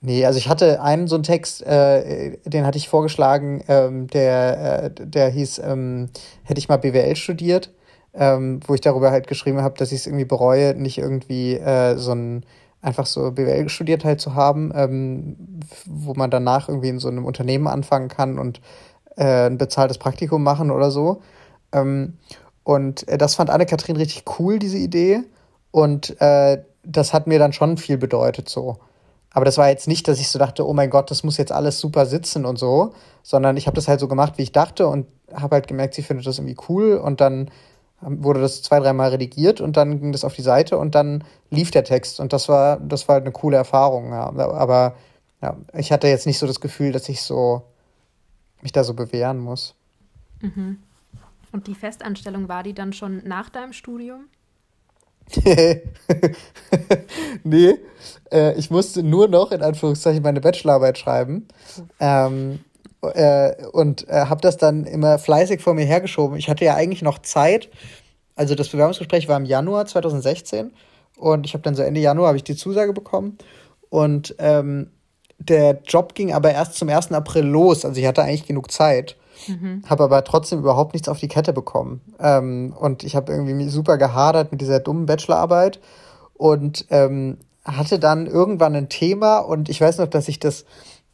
nee, 0.00 0.24
also 0.24 0.38
ich 0.38 0.48
hatte 0.48 0.82
einen 0.82 1.08
so 1.08 1.16
einen 1.16 1.24
Text, 1.24 1.62
äh, 1.62 2.38
den 2.44 2.66
hatte 2.66 2.78
ich 2.78 2.88
vorgeschlagen, 2.88 3.62
ähm, 3.68 4.06
der, 4.08 4.84
äh, 4.84 4.90
der 5.06 5.28
hieß, 5.28 5.60
ähm, 5.60 6.08
hätte 6.42 6.58
ich 6.58 6.68
mal 6.68 6.78
BWL 6.78 7.16
studiert, 7.16 7.72
ähm, 8.14 8.60
wo 8.66 8.74
ich 8.74 8.80
darüber 8.80 9.10
halt 9.10 9.26
geschrieben 9.26 9.60
habe, 9.60 9.76
dass 9.78 9.92
ich 9.92 10.00
es 10.00 10.06
irgendwie 10.06 10.24
bereue, 10.24 10.74
nicht 10.74 10.98
irgendwie 10.98 11.54
äh, 11.54 11.96
so 11.96 12.12
ein 12.12 12.46
einfach 12.80 13.06
so 13.06 13.32
BWL 13.32 13.68
studiert 13.70 14.04
halt 14.04 14.20
zu 14.20 14.34
haben, 14.34 14.70
ähm, 14.74 15.36
wo 15.86 16.14
man 16.14 16.30
danach 16.30 16.68
irgendwie 16.68 16.90
in 16.90 16.98
so 16.98 17.08
einem 17.08 17.24
Unternehmen 17.24 17.66
anfangen 17.66 18.08
kann 18.08 18.38
und 18.38 18.60
äh, 19.16 19.46
ein 19.46 19.58
bezahltes 19.58 19.98
Praktikum 19.98 20.42
machen 20.42 20.70
oder 20.70 20.90
so. 20.90 21.22
Ähm, 21.72 22.18
und 22.62 23.06
äh, 23.08 23.18
das 23.18 23.34
fand 23.34 23.50
Anne-Kathrin 23.50 23.96
richtig 23.96 24.24
cool, 24.38 24.58
diese 24.58 24.78
Idee. 24.78 25.22
Und 25.70 26.20
äh, 26.20 26.62
das 26.82 27.12
hat 27.12 27.26
mir 27.26 27.38
dann 27.38 27.52
schon 27.52 27.76
viel 27.76 27.98
bedeutet 27.98 28.48
so. 28.48 28.78
Aber 29.30 29.44
das 29.44 29.58
war 29.58 29.68
jetzt 29.68 29.88
nicht, 29.88 30.06
dass 30.06 30.20
ich 30.20 30.28
so 30.28 30.38
dachte, 30.38 30.66
oh 30.66 30.72
mein 30.72 30.90
Gott, 30.90 31.10
das 31.10 31.24
muss 31.24 31.38
jetzt 31.38 31.50
alles 31.50 31.80
super 31.80 32.06
sitzen 32.06 32.44
und 32.44 32.56
so, 32.56 32.92
sondern 33.22 33.56
ich 33.56 33.66
habe 33.66 33.74
das 33.74 33.88
halt 33.88 33.98
so 33.98 34.06
gemacht, 34.06 34.34
wie 34.36 34.42
ich 34.42 34.52
dachte 34.52 34.86
und 34.86 35.06
habe 35.34 35.56
halt 35.56 35.66
gemerkt, 35.66 35.94
sie 35.94 36.02
findet 36.02 36.26
das 36.26 36.38
irgendwie 36.38 36.56
cool 36.68 36.94
und 36.94 37.20
dann 37.20 37.50
wurde 38.00 38.40
das 38.40 38.62
zwei, 38.62 38.78
dreimal 38.78 39.10
redigiert 39.10 39.60
und 39.60 39.76
dann 39.76 39.98
ging 39.98 40.12
das 40.12 40.24
auf 40.24 40.34
die 40.34 40.42
Seite 40.42 40.78
und 40.78 40.94
dann 40.94 41.24
lief 41.50 41.72
der 41.72 41.82
Text 41.84 42.20
und 42.20 42.32
das 42.32 42.48
war, 42.48 42.78
das 42.78 43.08
war 43.08 43.14
halt 43.14 43.24
eine 43.24 43.32
coole 43.32 43.56
Erfahrung, 43.56 44.10
ja. 44.10 44.26
Aber 44.26 44.94
ja, 45.42 45.56
ich 45.72 45.90
hatte 45.90 46.06
jetzt 46.06 46.26
nicht 46.26 46.38
so 46.38 46.46
das 46.46 46.60
Gefühl, 46.60 46.92
dass 46.92 47.08
ich 47.08 47.22
so 47.22 47.62
mich 48.64 48.72
da 48.72 48.82
so 48.82 48.94
bewähren 48.94 49.38
muss. 49.38 49.76
Mhm. 50.40 50.78
Und 51.52 51.68
die 51.68 51.76
Festanstellung 51.76 52.48
war 52.48 52.64
die 52.64 52.74
dann 52.74 52.92
schon 52.92 53.22
nach 53.24 53.48
deinem 53.48 53.72
Studium? 53.72 54.24
nee, 57.44 57.78
äh, 58.30 58.58
ich 58.58 58.70
musste 58.70 59.02
nur 59.02 59.28
noch 59.28 59.52
in 59.52 59.62
Anführungszeichen 59.62 60.22
meine 60.22 60.40
Bachelorarbeit 60.40 60.98
schreiben. 60.98 61.46
Ähm, 62.00 62.58
äh, 63.00 63.66
und 63.68 64.08
äh, 64.08 64.26
habe 64.26 64.40
das 64.40 64.56
dann 64.56 64.84
immer 64.84 65.18
fleißig 65.18 65.60
vor 65.60 65.74
mir 65.74 65.84
hergeschoben. 65.84 66.36
Ich 66.36 66.48
hatte 66.48 66.64
ja 66.64 66.74
eigentlich 66.74 67.02
noch 67.02 67.20
Zeit. 67.20 67.70
Also 68.36 68.54
das 68.54 68.68
Bewerbungsgespräch 68.68 69.28
war 69.28 69.36
im 69.36 69.44
Januar 69.44 69.86
2016 69.86 70.72
und 71.16 71.46
ich 71.46 71.54
habe 71.54 71.62
dann 71.62 71.74
so 71.74 71.82
Ende 71.82 72.00
Januar 72.00 72.28
habe 72.28 72.36
ich 72.36 72.44
die 72.44 72.56
Zusage 72.56 72.92
bekommen 72.92 73.38
und 73.90 74.34
ähm, 74.38 74.90
der 75.48 75.80
Job 75.86 76.14
ging 76.14 76.32
aber 76.32 76.52
erst 76.52 76.74
zum 76.74 76.88
1. 76.88 77.12
April 77.12 77.44
los. 77.44 77.84
Also 77.84 78.00
ich 78.00 78.06
hatte 78.06 78.22
eigentlich 78.22 78.46
genug 78.46 78.70
Zeit. 78.70 79.16
Mhm. 79.48 79.82
Habe 79.86 80.04
aber 80.04 80.24
trotzdem 80.24 80.60
überhaupt 80.60 80.94
nichts 80.94 81.08
auf 81.08 81.18
die 81.18 81.28
Kette 81.28 81.52
bekommen. 81.52 82.00
Ähm, 82.18 82.74
und 82.78 83.04
ich 83.04 83.16
habe 83.16 83.32
irgendwie 83.32 83.68
super 83.68 83.98
gehadert 83.98 84.52
mit 84.52 84.60
dieser 84.60 84.80
dummen 84.80 85.06
Bachelorarbeit 85.06 85.80
und 86.34 86.86
ähm, 86.90 87.38
hatte 87.64 87.98
dann 87.98 88.26
irgendwann 88.26 88.74
ein 88.74 88.88
Thema 88.88 89.38
und 89.38 89.68
ich 89.68 89.80
weiß 89.80 89.98
noch, 89.98 90.08
dass 90.08 90.28
ich 90.28 90.38
das 90.38 90.64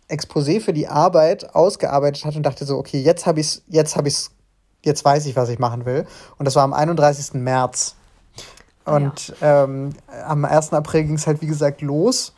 Exposé 0.08 0.60
für 0.60 0.72
die 0.72 0.88
Arbeit 0.88 1.54
ausgearbeitet 1.54 2.24
hatte 2.24 2.36
und 2.38 2.42
dachte 2.44 2.64
so, 2.64 2.76
okay, 2.76 3.00
jetzt 3.00 3.26
habe 3.26 3.40
ich 3.40 3.46
es, 3.46 3.62
jetzt 3.68 3.96
habe 3.96 4.08
ich 4.08 4.14
es, 4.14 4.30
jetzt 4.84 5.04
weiß 5.04 5.26
ich, 5.26 5.36
was 5.36 5.48
ich 5.48 5.58
machen 5.58 5.84
will. 5.84 6.06
Und 6.36 6.46
das 6.46 6.56
war 6.56 6.64
am 6.64 6.72
31. 6.72 7.34
März. 7.34 7.94
Ah, 8.84 8.96
und 8.96 9.34
ja. 9.40 9.64
ähm, 9.64 9.90
am 10.26 10.44
1. 10.44 10.72
April 10.72 11.04
ging 11.04 11.14
es 11.14 11.26
halt, 11.26 11.40
wie 11.42 11.46
gesagt, 11.46 11.80
los. 11.80 12.32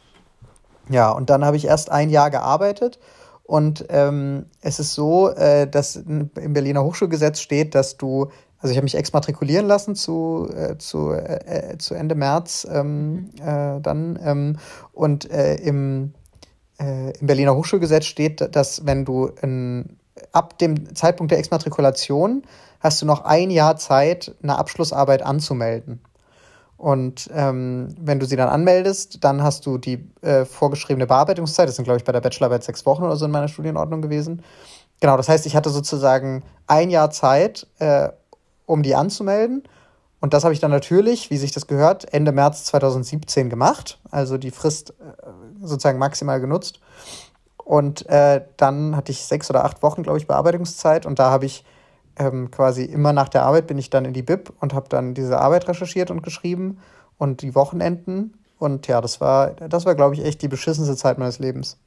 Ja, 0.89 1.11
und 1.11 1.31
dann 1.31 1.45
habe 1.45 1.57
ich 1.57 1.67
erst 1.67 1.91
ein 1.91 2.11
Jahr 2.11 2.31
gearbeitet. 2.31 2.99
Und 3.45 3.87
ähm, 3.89 4.47
es 4.61 4.79
ist 4.79 4.95
so, 4.95 5.31
äh, 5.31 5.67
dass 5.67 5.97
im 5.97 6.31
Berliner 6.33 6.85
Hochschulgesetz 6.85 7.41
steht, 7.41 7.75
dass 7.75 7.97
du, 7.97 8.31
also 8.59 8.71
ich 8.71 8.77
habe 8.77 8.85
mich 8.85 8.95
exmatrikulieren 8.95 9.67
lassen 9.67 9.95
zu, 9.95 10.49
äh, 10.55 10.79
zu, 10.79 11.13
äh, 11.13 11.73
äh 11.73 11.79
zu 11.79 11.95
Ende 11.95 12.15
März 12.15 12.67
ähm, 12.71 13.13
mhm. 13.13 13.31
äh, 13.41 13.81
dann. 13.81 14.19
Ähm, 14.25 14.59
und 14.93 15.31
äh, 15.31 15.57
im 15.57 16.15
äh, 16.83 17.11
im 17.19 17.27
Berliner 17.27 17.55
Hochschulgesetz 17.55 18.07
steht, 18.07 18.55
dass 18.55 18.85
wenn 18.87 19.05
du 19.05 19.27
in, 19.43 19.97
ab 20.33 20.59
dem 20.59 20.95
Zeitpunkt 20.95 21.31
der 21.31 21.39
Exmatrikulation 21.39 22.43
hast 22.81 23.01
du 23.01 23.07
noch 23.07 23.25
ein 23.25 23.51
Jahr 23.51 23.77
Zeit, 23.77 24.35
eine 24.43 24.59
Abschlussarbeit 24.59 25.23
anzumelden. 25.23 26.01
Und 26.83 27.31
ähm, 27.33 27.95
wenn 28.01 28.19
du 28.19 28.27
sie 28.27 28.35
dann 28.35 28.49
anmeldest, 28.49 29.23
dann 29.23 29.41
hast 29.41 29.67
du 29.67 29.79
die 29.79 30.05
äh, 30.21 30.45
vorgeschriebene 30.45 31.07
Bearbeitungszeit. 31.07 31.69
Das 31.69 31.77
sind, 31.77 31.85
glaube 31.85 31.99
ich, 31.99 32.05
bei 32.05 32.11
der 32.11 32.21
Bachelorarbeit 32.21 32.65
sechs 32.65 32.85
Wochen 32.85 33.05
oder 33.05 33.15
so 33.15 33.25
in 33.25 33.31
meiner 33.31 33.47
Studienordnung 33.47 34.03
gewesen. 34.03 34.43
Genau, 34.99 35.17
das 35.17 35.29
heißt, 35.29 35.47
ich 35.47 35.55
hatte 35.55 35.71
sozusagen 35.71 36.43
ein 36.67 36.91
Jahr 36.91 37.13
Zeit, 37.13 37.69
äh, 37.79 38.09
um 38.67 38.83
die 38.83 38.97
anzumelden. 38.97 39.63
Und 40.19 40.35
das 40.35 40.43
habe 40.43 40.55
ich 40.55 40.59
dann 40.59 40.73
natürlich, 40.73 41.31
wie 41.31 41.37
sich 41.37 41.53
das 41.53 41.69
gehört, 41.69 42.13
Ende 42.13 42.33
März 42.33 42.65
2017 42.65 43.49
gemacht. 43.49 44.01
Also 44.11 44.37
die 44.37 44.51
Frist 44.51 44.91
äh, 44.91 45.65
sozusagen 45.65 46.01
maximal 46.01 46.41
genutzt. 46.41 46.81
Und 47.59 48.09
äh, 48.09 48.45
dann 48.57 48.97
hatte 48.97 49.13
ich 49.13 49.25
sechs 49.25 49.49
oder 49.51 49.65
acht 49.65 49.85
Wochen, 49.85 50.03
glaube 50.03 50.19
ich, 50.19 50.27
Bearbeitungszeit. 50.27 51.07
Und 51.07 51.21
da 51.21 51.31
habe 51.31 51.47
ich 51.47 51.65
ähm, 52.17 52.51
quasi 52.51 52.85
immer 52.85 53.13
nach 53.13 53.29
der 53.29 53.43
Arbeit 53.45 53.67
bin 53.67 53.79
ich 53.79 53.91
dann 53.91 54.05
in 54.05 54.13
die 54.13 54.23
Bib 54.23 54.53
und 54.61 54.75
habe 54.75 54.89
dann 54.89 55.15
diese 55.15 55.41
Arbeit 55.41 55.69
recherchiert 55.69 56.11
und 56.11 56.23
geschrieben 56.23 56.79
und 57.19 57.43
die 57.43 57.55
Wochenenden. 57.55 58.35
Und 58.59 58.87
ja, 58.87 59.01
das 59.01 59.21
war, 59.21 59.53
das 59.53 59.85
war, 59.87 59.95
glaube 59.95 60.15
ich, 60.15 60.25
echt 60.25 60.43
die 60.43 60.49
beschissenste 60.49 60.97
Zeit 60.97 61.19
meines 61.19 61.39
Lebens. 61.39 61.79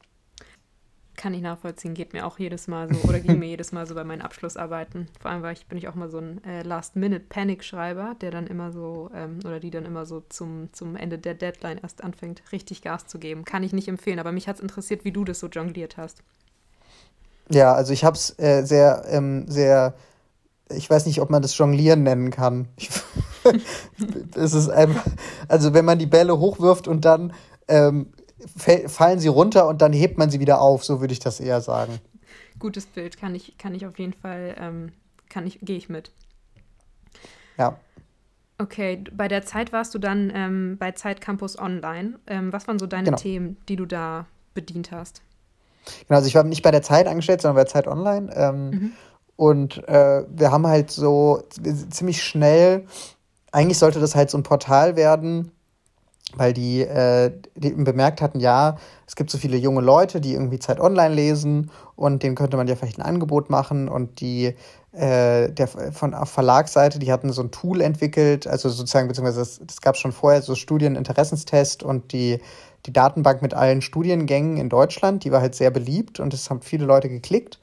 Kann 1.15 1.33
ich 1.33 1.41
nachvollziehen, 1.41 1.93
geht 1.93 2.11
mir 2.11 2.25
auch 2.25 2.37
jedes 2.39 2.67
Mal 2.67 2.93
so 2.93 3.07
oder 3.07 3.21
ging 3.21 3.39
mir 3.39 3.47
jedes 3.47 3.71
Mal 3.71 3.87
so 3.87 3.95
bei 3.95 4.03
meinen 4.03 4.21
Abschlussarbeiten. 4.21 5.07
Vor 5.21 5.31
allem 5.31 5.41
war 5.43 5.53
ich, 5.53 5.65
bin 5.67 5.77
ich 5.77 5.87
auch 5.87 5.95
mal 5.95 6.09
so 6.09 6.17
ein 6.17 6.43
äh, 6.43 6.61
Last-Minute-Panic-Schreiber, 6.63 8.15
der 8.19 8.31
dann 8.31 8.47
immer 8.47 8.73
so, 8.73 9.09
ähm, 9.15 9.39
oder 9.45 9.61
die 9.61 9.71
dann 9.71 9.85
immer 9.85 10.05
so 10.05 10.23
zum, 10.27 10.69
zum 10.73 10.97
Ende 10.97 11.17
der 11.17 11.33
Deadline 11.33 11.79
erst 11.81 12.03
anfängt, 12.03 12.43
richtig 12.51 12.81
Gas 12.81 13.07
zu 13.07 13.17
geben. 13.17 13.45
Kann 13.45 13.63
ich 13.63 13.71
nicht 13.71 13.87
empfehlen, 13.87 14.19
aber 14.19 14.33
mich 14.33 14.49
hat 14.49 14.57
es 14.57 14.61
interessiert, 14.61 15.05
wie 15.05 15.13
du 15.13 15.23
das 15.23 15.39
so 15.39 15.47
jongliert 15.47 15.95
hast. 15.95 16.21
Ja, 17.49 17.73
also 17.73 17.93
ich 17.93 18.03
habe 18.03 18.15
es 18.15 18.37
äh, 18.39 18.63
sehr, 18.63 19.05
ähm, 19.07 19.47
sehr, 19.47 19.93
ich 20.69 20.89
weiß 20.89 21.05
nicht, 21.05 21.21
ob 21.21 21.29
man 21.29 21.41
das 21.41 21.57
Jonglieren 21.57 22.03
nennen 22.03 22.31
kann. 22.31 22.67
es 24.35 24.53
ist 24.53 24.69
einfach, 24.69 25.05
also 25.47 25.73
wenn 25.73 25.85
man 25.85 25.99
die 25.99 26.07
Bälle 26.07 26.39
hochwirft 26.39 26.87
und 26.87 27.05
dann 27.05 27.33
ähm, 27.67 28.07
fallen 28.87 29.19
sie 29.19 29.27
runter 29.27 29.67
und 29.67 29.81
dann 29.81 29.93
hebt 29.93 30.17
man 30.17 30.29
sie 30.29 30.39
wieder 30.39 30.61
auf, 30.61 30.83
so 30.83 31.01
würde 31.01 31.13
ich 31.13 31.19
das 31.19 31.39
eher 31.39 31.61
sagen. 31.61 31.99
Gutes 32.59 32.85
Bild, 32.85 33.17
kann 33.17 33.35
ich, 33.35 33.57
kann 33.57 33.75
ich 33.75 33.85
auf 33.85 33.99
jeden 33.99 34.13
Fall, 34.13 34.55
ähm, 34.59 34.91
kann 35.29 35.45
ich, 35.45 35.59
gehe 35.61 35.77
ich 35.77 35.89
mit. 35.89 36.11
Ja. 37.57 37.77
Okay, 38.57 39.03
bei 39.11 39.27
der 39.27 39.43
Zeit 39.43 39.73
warst 39.73 39.93
du 39.93 39.99
dann 39.99 40.31
ähm, 40.33 40.77
bei 40.79 40.93
Zeit 40.93 41.19
Campus 41.19 41.59
Online. 41.59 42.17
Ähm, 42.27 42.53
was 42.53 42.67
waren 42.67 42.79
so 42.79 42.87
deine 42.87 43.05
genau. 43.05 43.17
Themen, 43.17 43.57
die 43.67 43.75
du 43.75 43.85
da 43.85 44.27
bedient 44.53 44.91
hast? 44.91 45.21
Genau, 46.07 46.17
also 46.17 46.27
ich 46.27 46.35
war 46.35 46.43
nicht 46.43 46.63
bei 46.63 46.71
der 46.71 46.81
Zeit 46.81 47.07
angestellt, 47.07 47.41
sondern 47.41 47.63
bei 47.63 47.69
Zeit 47.69 47.87
Online. 47.87 48.33
Ähm, 48.33 48.69
mhm. 48.69 48.91
Und 49.35 49.85
äh, 49.87 50.23
wir 50.29 50.51
haben 50.51 50.67
halt 50.67 50.91
so 50.91 51.43
ziemlich 51.89 52.23
schnell, 52.23 52.85
eigentlich 53.51 53.77
sollte 53.77 53.99
das 53.99 54.15
halt 54.15 54.29
so 54.29 54.37
ein 54.37 54.43
Portal 54.43 54.95
werden, 54.95 55.51
weil 56.35 56.53
die, 56.53 56.81
äh, 56.81 57.31
die 57.55 57.71
bemerkt 57.71 58.21
hatten, 58.21 58.39
ja, 58.39 58.77
es 59.07 59.15
gibt 59.15 59.29
so 59.29 59.37
viele 59.37 59.57
junge 59.57 59.81
Leute, 59.81 60.21
die 60.21 60.33
irgendwie 60.33 60.59
Zeit 60.59 60.79
online 60.79 61.13
lesen 61.13 61.71
und 61.95 62.23
denen 62.23 62.35
könnte 62.35 62.57
man 62.57 62.67
ja 62.67 62.75
vielleicht 62.75 62.97
ein 62.97 63.05
Angebot 63.05 63.49
machen 63.49 63.87
und 63.87 64.19
die 64.21 64.55
äh, 64.95 65.51
der 65.51 65.67
von 65.67 66.13
auf 66.13 66.29
Verlagsseite, 66.29 66.99
die 66.99 67.11
hatten 67.11 67.31
so 67.31 67.41
ein 67.41 67.51
Tool 67.51 67.81
entwickelt, 67.81 68.47
also 68.47 68.69
sozusagen, 68.69 69.07
beziehungsweise 69.07 69.39
das, 69.39 69.59
das 69.65 69.81
gab 69.81 69.97
schon 69.97 70.13
vorher 70.13 70.41
so 70.41 70.55
Studieninteressentest 70.55 71.83
und 71.83 72.13
die, 72.13 72.39
die 72.85 72.93
Datenbank 72.93 73.41
mit 73.41 73.53
allen 73.53 73.81
Studiengängen 73.81 74.57
in 74.57 74.69
Deutschland, 74.69 75.23
die 75.23 75.31
war 75.31 75.41
halt 75.41 75.55
sehr 75.55 75.69
beliebt 75.69 76.19
und 76.19 76.33
es 76.33 76.49
haben 76.49 76.61
viele 76.61 76.85
Leute 76.85 77.09
geklickt. 77.09 77.59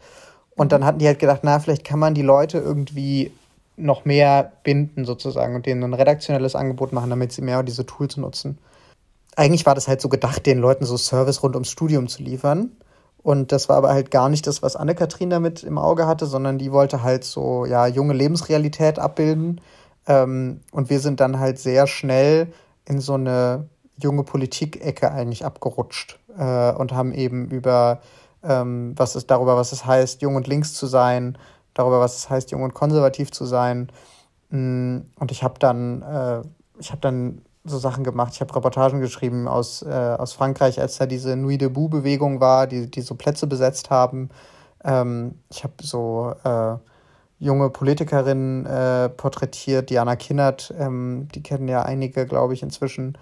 Und 0.56 0.72
dann 0.72 0.84
hatten 0.84 0.98
die 0.98 1.06
halt 1.06 1.18
gedacht, 1.18 1.40
na, 1.42 1.58
vielleicht 1.58 1.84
kann 1.84 1.98
man 1.98 2.14
die 2.14 2.22
Leute 2.22 2.58
irgendwie 2.58 3.32
noch 3.76 4.04
mehr 4.04 4.52
binden 4.64 5.04
sozusagen 5.04 5.54
und 5.54 5.66
denen 5.66 5.82
ein 5.82 5.94
redaktionelles 5.94 6.54
Angebot 6.54 6.92
machen, 6.92 7.10
damit 7.10 7.32
sie 7.32 7.42
mehr 7.42 7.62
diese 7.62 7.86
Tools 7.86 8.16
nutzen. 8.16 8.58
Eigentlich 9.34 9.64
war 9.64 9.74
das 9.74 9.88
halt 9.88 10.00
so 10.00 10.08
gedacht, 10.08 10.44
den 10.44 10.58
Leuten 10.58 10.84
so 10.84 10.96
Service 10.96 11.42
rund 11.42 11.56
ums 11.56 11.70
Studium 11.70 12.06
zu 12.06 12.22
liefern. 12.22 12.72
Und 13.22 13.52
das 13.52 13.68
war 13.68 13.76
aber 13.76 13.90
halt 13.90 14.10
gar 14.10 14.28
nicht 14.28 14.46
das, 14.46 14.62
was 14.62 14.76
Anne-Kathrin 14.76 15.30
damit 15.30 15.62
im 15.62 15.78
Auge 15.78 16.06
hatte, 16.06 16.26
sondern 16.26 16.58
die 16.58 16.72
wollte 16.72 17.02
halt 17.02 17.24
so, 17.24 17.64
ja, 17.64 17.86
junge 17.86 18.14
Lebensrealität 18.14 18.98
abbilden. 18.98 19.60
Ähm, 20.06 20.60
und 20.72 20.90
wir 20.90 21.00
sind 21.00 21.20
dann 21.20 21.38
halt 21.38 21.58
sehr 21.58 21.86
schnell 21.86 22.52
in 22.84 23.00
so 23.00 23.14
eine 23.14 23.68
junge 23.96 24.24
Politik-Ecke 24.24 25.10
eigentlich 25.10 25.44
abgerutscht 25.44 26.18
äh, 26.36 26.72
und 26.72 26.92
haben 26.92 27.12
eben 27.12 27.48
über 27.48 28.00
ähm, 28.44 28.94
was 28.96 29.16
ist 29.16 29.30
darüber, 29.30 29.56
was 29.56 29.72
es 29.72 29.84
heißt, 29.84 30.22
jung 30.22 30.36
und 30.36 30.46
links 30.46 30.74
zu 30.74 30.86
sein, 30.86 31.38
darüber, 31.74 32.00
was 32.00 32.16
es 32.16 32.30
heißt, 32.30 32.50
jung 32.50 32.62
und 32.62 32.74
konservativ 32.74 33.30
zu 33.30 33.44
sein, 33.44 33.90
Mm, 34.52 34.98
und 35.18 35.30
ich 35.32 35.42
habe 35.42 35.54
dann, 35.58 36.02
äh, 36.02 36.42
ich 36.78 36.92
dann 37.00 37.42
so 37.64 37.78
Sachen 37.78 38.04
gemacht. 38.04 38.32
Ich 38.34 38.40
habe 38.40 38.54
Reportagen 38.54 39.00
geschrieben 39.00 39.48
aus, 39.48 39.82
äh, 39.82 39.88
aus 39.88 40.34
Frankreich, 40.34 40.80
als 40.80 40.98
da 40.98 41.06
diese 41.06 41.36
Nuit 41.36 41.60
debout-Bewegung 41.60 42.40
war, 42.40 42.66
die, 42.66 42.90
die 42.90 43.00
so 43.00 43.14
Plätze 43.14 43.46
besetzt 43.46 43.90
haben. 43.90 44.30
Ähm, 44.84 45.36
ich 45.50 45.64
habe 45.64 45.74
so 45.80 46.34
äh, 46.44 46.76
junge 47.38 47.70
Politikerinnen 47.70 48.66
äh, 48.66 49.08
porträtiert, 49.08 49.90
Diana 49.90 50.16
Kinnert, 50.16 50.74
ähm, 50.78 51.28
die 51.34 51.42
kennen 51.42 51.68
ja 51.68 51.82
einige, 51.82 52.26
glaube 52.26 52.54
ich, 52.54 52.62
inzwischen. 52.62 53.16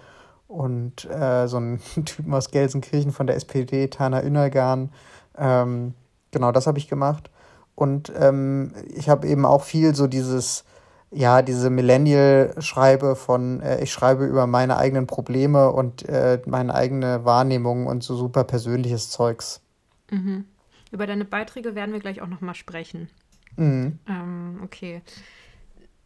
Und 0.51 1.05
äh, 1.09 1.47
so 1.47 1.57
einen 1.57 1.79
Typen 2.05 2.33
aus 2.33 2.51
Gelsenkirchen 2.51 3.11
von 3.11 3.27
der 3.27 3.37
SPD, 3.37 3.87
Tana 3.87 4.23
Ünalgan. 4.23 4.91
Ähm, 5.37 5.93
genau, 6.31 6.51
das 6.51 6.67
habe 6.67 6.77
ich 6.77 6.87
gemacht. 6.87 7.29
Und 7.75 8.11
ähm, 8.17 8.73
ich 8.93 9.09
habe 9.09 9.27
eben 9.27 9.45
auch 9.45 9.63
viel 9.63 9.95
so 9.95 10.07
dieses 10.07 10.65
ja, 11.11 11.41
diese 11.41 11.69
Millennial-Schreibe 11.69 13.15
von, 13.17 13.59
äh, 13.59 13.83
ich 13.83 13.91
schreibe 13.91 14.25
über 14.25 14.47
meine 14.47 14.77
eigenen 14.77 15.07
Probleme 15.07 15.71
und 15.71 16.07
äh, 16.07 16.41
meine 16.45 16.73
eigene 16.73 17.25
Wahrnehmung 17.25 17.85
und 17.85 18.01
so 18.01 18.15
super 18.15 18.45
persönliches 18.45 19.09
Zeugs. 19.09 19.61
Mhm. 20.09 20.45
Über 20.91 21.07
deine 21.07 21.25
Beiträge 21.25 21.75
werden 21.75 21.91
wir 21.91 21.99
gleich 21.99 22.21
auch 22.21 22.27
nochmal 22.27 22.55
sprechen. 22.55 23.09
Mhm. 23.57 23.99
Ähm, 24.07 24.61
okay. 24.63 25.01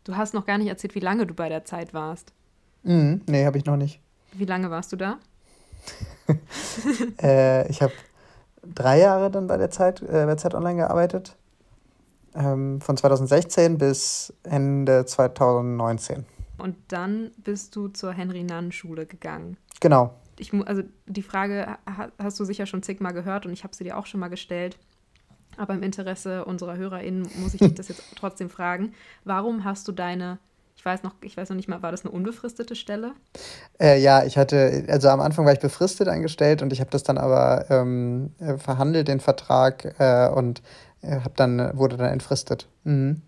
Du 0.04 0.16
hast 0.18 0.34
noch 0.34 0.46
gar 0.46 0.58
nicht 0.58 0.68
erzählt, 0.68 0.96
wie 0.96 1.00
lange 1.00 1.28
du 1.28 1.36
bei 1.36 1.50
der 1.50 1.66
Zeit 1.66 1.94
warst. 1.94 2.34
Mhm. 2.84 3.22
Nee, 3.28 3.46
habe 3.46 3.60
ich 3.60 3.66
noch 3.66 3.78
nicht. 3.78 4.00
Wie 4.38 4.46
lange 4.46 4.70
warst 4.70 4.92
du 4.92 4.96
da? 4.96 5.20
äh, 7.22 7.70
ich 7.70 7.82
habe 7.82 7.94
drei 8.64 9.00
Jahre 9.00 9.30
dann 9.30 9.48
bei 9.48 9.58
der 9.58 9.70
Zeit, 9.70 10.02
äh, 10.02 10.26
bei 10.26 10.36
Zeit 10.36 10.56
Online 10.56 10.78
gearbeitet 10.78 11.36
ähm, 12.36 12.82
von 12.82 12.98
2016 12.98 13.78
bis 13.78 14.34
Ende 14.44 15.06
2019. 15.06 16.26
Und 16.58 16.76
dann 16.88 17.32
bist 17.38 17.76
du 17.76 17.90
zur 17.90 18.14
Henry-Nann-Schule 18.14 19.06
gegangen. 19.06 19.58
Genau. 19.82 20.14
Ich, 20.38 20.54
also 20.54 20.84
die 21.06 21.22
Frage 21.22 21.78
hast 22.18 22.40
du 22.40 22.46
sicher 22.46 22.66
schon 22.66 22.84
zigmal 22.84 23.14
gehört 23.14 23.46
und 23.46 23.54
ich 23.54 23.64
habe 23.64 23.76
sie 23.76 23.84
dir 23.84 23.98
auch 23.98 24.06
schon 24.06 24.20
mal 24.20 24.30
gestellt. 24.30 24.78
Aber 25.58 25.74
im 25.74 25.84
Interesse 25.84 26.44
unserer 26.44 26.76
HörerInnen 26.76 27.30
muss 27.38 27.54
ich 27.54 27.62
dich 27.62 27.74
das 27.76 27.88
jetzt 27.88 28.04
trotzdem 28.16 28.50
fragen. 28.50 28.94
Warum 29.24 29.64
hast 29.64 29.88
du 29.88 29.92
deine, 29.92 30.40
weiß 30.86 31.04
noch, 31.04 31.16
ich 31.22 31.36
weiß 31.36 31.50
noch 31.50 31.56
nicht 31.56 31.68
mal, 31.68 31.82
war 31.82 31.92
das 31.92 32.06
eine 32.06 32.12
unbefristete 32.12 32.76
Stelle? 32.76 33.14
Äh, 33.80 34.00
ja, 34.02 34.24
ich 34.24 34.38
hatte, 34.38 34.86
also 34.88 35.10
am 35.10 35.20
Anfang 35.20 35.46
war 35.46 35.54
ich 35.54 35.60
befristet 35.60 36.08
eingestellt 36.08 36.62
und 36.62 36.72
ich 36.72 36.80
habe 36.80 36.92
das 36.92 37.04
dann 37.04 37.18
aber 37.18 37.66
ähm, 37.70 38.32
äh, 38.40 38.58
verhandelt, 38.58 39.08
den 39.08 39.20
Vertrag, 39.20 39.96
äh, 40.00 40.30
und 40.30 40.62
hab 41.04 41.36
dann, 41.36 41.78
wurde 41.78 41.98
dann 41.98 42.12
entfristet. 42.12 42.68
Mhm. 42.84 43.22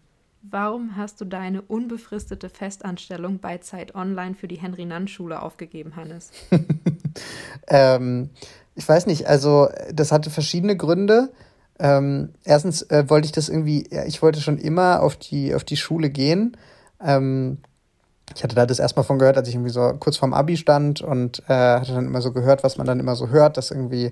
Warum 0.49 0.95
hast 0.95 1.19
du 1.19 1.25
deine 1.25 1.61
unbefristete 1.61 2.49
Festanstellung 2.49 3.39
bei 3.39 3.57
Zeit 3.57 3.95
Online 3.95 4.33
für 4.33 4.47
die 4.47 4.55
Henry-Nann-Schule 4.55 5.41
aufgegeben, 5.41 5.95
Hannes? 5.95 6.31
ähm, 7.67 8.29
ich 8.75 8.87
weiß 8.87 9.07
nicht, 9.07 9.27
also 9.27 9.67
das 9.91 10.11
hatte 10.11 10.29
verschiedene 10.29 10.77
Gründe. 10.77 11.31
Ähm, 11.79 12.29
erstens 12.43 12.83
äh, 12.83 13.09
wollte 13.09 13.25
ich 13.25 13.31
das 13.33 13.49
irgendwie, 13.49 13.87
ich 14.07 14.21
wollte 14.21 14.39
schon 14.39 14.57
immer 14.57 15.01
auf 15.01 15.17
die, 15.17 15.53
auf 15.53 15.63
die 15.63 15.77
Schule 15.77 16.09
gehen. 16.09 16.55
Ähm, 17.03 17.59
ich 18.35 18.43
hatte 18.43 18.55
da 18.55 18.65
das 18.65 18.79
erstmal 18.79 19.05
von 19.05 19.19
gehört, 19.19 19.37
als 19.37 19.47
ich 19.47 19.55
irgendwie 19.55 19.71
so 19.71 19.93
kurz 19.99 20.17
vorm 20.17 20.33
Abi 20.33 20.57
stand 20.57 21.01
und 21.01 21.41
äh, 21.47 21.53
hatte 21.53 21.93
dann 21.93 22.05
immer 22.05 22.21
so 22.21 22.31
gehört, 22.31 22.63
was 22.63 22.77
man 22.77 22.85
dann 22.85 22.99
immer 22.99 23.15
so 23.15 23.29
hört, 23.29 23.57
dass 23.57 23.71
irgendwie 23.71 24.11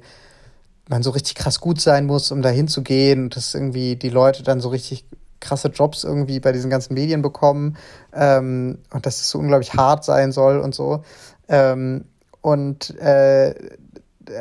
man 0.87 1.03
so 1.03 1.09
richtig 1.09 1.35
krass 1.35 1.59
gut 1.59 1.81
sein 1.81 2.05
muss, 2.05 2.31
um 2.31 2.41
da 2.41 2.49
hinzugehen 2.49 3.23
und 3.23 3.35
dass 3.35 3.55
irgendwie 3.55 3.95
die 3.95 4.09
Leute 4.09 4.43
dann 4.43 4.61
so 4.61 4.69
richtig 4.69 5.05
krasse 5.39 5.67
Jobs 5.69 6.03
irgendwie 6.03 6.39
bei 6.39 6.51
diesen 6.51 6.69
ganzen 6.69 6.93
Medien 6.93 7.21
bekommen 7.21 7.77
ähm, 8.13 8.79
und 8.91 9.05
dass 9.05 9.19
es 9.19 9.29
so 9.29 9.39
unglaublich 9.39 9.73
hart 9.73 10.03
sein 10.03 10.31
soll 10.31 10.59
und 10.59 10.73
so. 10.73 11.03
Ähm, 11.47 12.05
und 12.41 12.97
äh, 12.99 13.55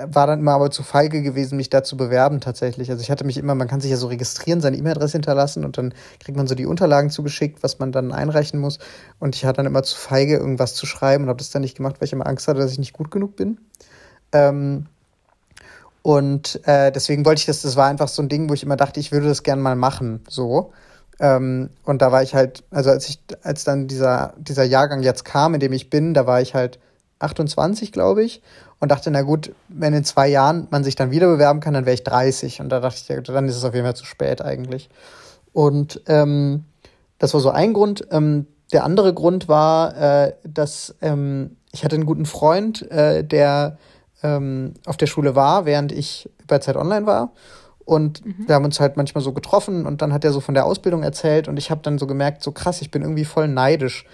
war 0.07 0.27
dann 0.27 0.41
immer 0.41 0.53
aber 0.53 0.71
zu 0.71 0.83
feige 0.83 1.23
gewesen, 1.23 1.57
mich 1.57 1.71
da 1.71 1.83
zu 1.83 1.97
bewerben 1.97 2.41
tatsächlich. 2.41 2.91
Also 2.91 3.03
ich 3.03 3.11
hatte 3.11 3.25
mich 3.25 3.37
immer, 3.37 3.55
man 3.55 3.69
kann 3.69 3.81
sich 3.81 3.91
ja 3.91 3.97
so 3.97 4.07
registrieren, 4.07 4.61
seine 4.61 4.77
E-Mail-Adresse 4.77 5.13
hinterlassen 5.13 5.65
und 5.65 5.79
dann 5.79 5.95
kriegt 6.21 6.37
man 6.37 6.47
so 6.47 6.55
die 6.55 6.67
Unterlagen 6.67 7.11
zugeschickt, 7.11 7.63
was 7.63 7.79
man 7.79 7.93
dann 7.93 8.13
einreichen 8.13 8.61
muss. 8.61 8.79
Und 9.19 9.37
ich 9.37 9.45
hatte 9.45 9.59
dann 9.59 9.67
immer 9.67 9.83
zu 9.83 9.97
feige, 9.97 10.37
irgendwas 10.37 10.75
zu 10.75 10.87
schreiben 10.87 11.25
und 11.25 11.29
habe 11.29 11.39
das 11.39 11.51
dann 11.51 11.63
nicht 11.63 11.77
gemacht, 11.77 11.97
weil 12.01 12.07
ich 12.07 12.13
immer 12.13 12.27
Angst 12.27 12.49
hatte, 12.49 12.61
dass 12.61 12.73
ich 12.73 12.79
nicht 12.79 12.93
gut 12.93 13.11
genug 13.11 13.37
bin. 13.37 13.59
Ähm, 14.33 14.87
und 16.03 16.61
äh, 16.67 16.93
deswegen 16.93 17.25
wollte 17.25 17.41
ich 17.41 17.47
das, 17.47 17.63
das 17.63 17.77
war 17.77 17.87
einfach 17.87 18.09
so 18.09 18.21
ein 18.23 18.29
Ding, 18.29 18.51
wo 18.51 18.55
ich 18.55 18.63
immer 18.63 18.77
dachte, 18.77 19.01
ich 19.01 19.11
würde 19.11 19.27
das 19.27 19.43
gern 19.43 19.61
mal 19.61 19.77
machen, 19.77 20.21
so. 20.29 20.73
Ähm, 21.19 21.71
und 21.85 22.03
da 22.03 22.13
war 22.13 22.23
ich 22.23 22.35
halt, 22.35 22.65
also 22.71 22.91
als 22.91 23.09
ich, 23.09 23.21
als 23.43 23.65
dann 23.65 23.87
dieser, 23.87 24.35
dieser 24.37 24.65
Jahrgang 24.65 25.03
jetzt 25.03 25.25
kam, 25.25 25.55
in 25.55 25.61
dem 25.61 25.73
ich 25.73 25.89
bin, 25.89 26.13
da 26.13 26.27
war 26.27 26.41
ich 26.41 26.55
halt 26.55 26.79
28, 27.21 27.93
glaube 27.93 28.23
ich, 28.23 28.43
und 28.85 28.91
dachte, 28.91 29.11
na 29.11 29.23
gut, 29.23 29.53
wenn 29.69 29.95
in 29.95 30.05
zwei 30.05 30.29
Jahren 30.29 30.69
man 30.71 30.85
sich 30.85 30.95
dann 30.95 31.11
wieder 31.11 31.27
bewerben 31.27 31.61
kann, 31.61 31.75
dann 31.75 31.87
wäre 31.87 31.95
ich 31.95 32.05
30. 32.05 32.61
Und 32.61 32.69
da 32.69 32.81
dachte 32.81 32.99
ich, 32.99 33.23
dann 33.25 33.49
ist 33.49 33.57
es 33.57 33.65
auf 33.65 33.75
jeden 33.75 33.87
Fall 33.87 33.97
zu 33.97 34.05
spät 34.05 34.43
eigentlich. 34.43 34.89
Und 35.53 36.03
ähm, 36.07 36.65
das 37.19 37.35
war 37.35 37.41
so 37.41 37.51
ein 37.51 37.73
Grund. 37.73 38.07
Ähm, 38.11 38.47
der 38.73 38.85
andere 38.85 39.15
Grund 39.15 39.49
war, 39.49 39.97
äh, 39.97 40.35
dass 40.45 40.95
ähm, 41.01 41.57
ich 41.73 41.85
hatte 41.85 41.97
einen 41.97 42.07
guten 42.07 42.27
Freund, 42.27 42.91
äh, 42.91 43.25
der 43.25 43.79
ähm, 44.23 44.75
auf 44.87 44.97
der 44.97 45.07
Schule 45.07 45.35
war, 45.35 45.65
während 45.65 45.91
ich 45.91 46.29
bei 46.47 46.59
Zeit 46.59 46.77
Online 46.77 47.07
war. 47.07 47.33
Und 47.85 48.25
mhm. 48.25 48.47
wir 48.47 48.55
haben 48.55 48.65
uns 48.65 48.81
halt 48.81 48.97
manchmal 48.97 49.23
so 49.23 49.33
getroffen 49.33 49.87
und 49.87 50.03
dann 50.03 50.13
hat 50.13 50.25
er 50.25 50.33
so 50.33 50.41
von 50.41 50.55
der 50.55 50.65
Ausbildung 50.65 51.03
erzählt 51.03 51.49
und 51.49 51.59
ich 51.59 51.71
habe 51.71 51.83
dann 51.83 51.99
so 51.99 52.07
gemerkt, 52.07 52.43
so 52.43 52.53
krass, 52.53 52.81
ich 52.81 52.91
bin 52.91 53.03
irgendwie 53.03 53.27
voll 53.27 53.47
neidisch, 53.47 54.07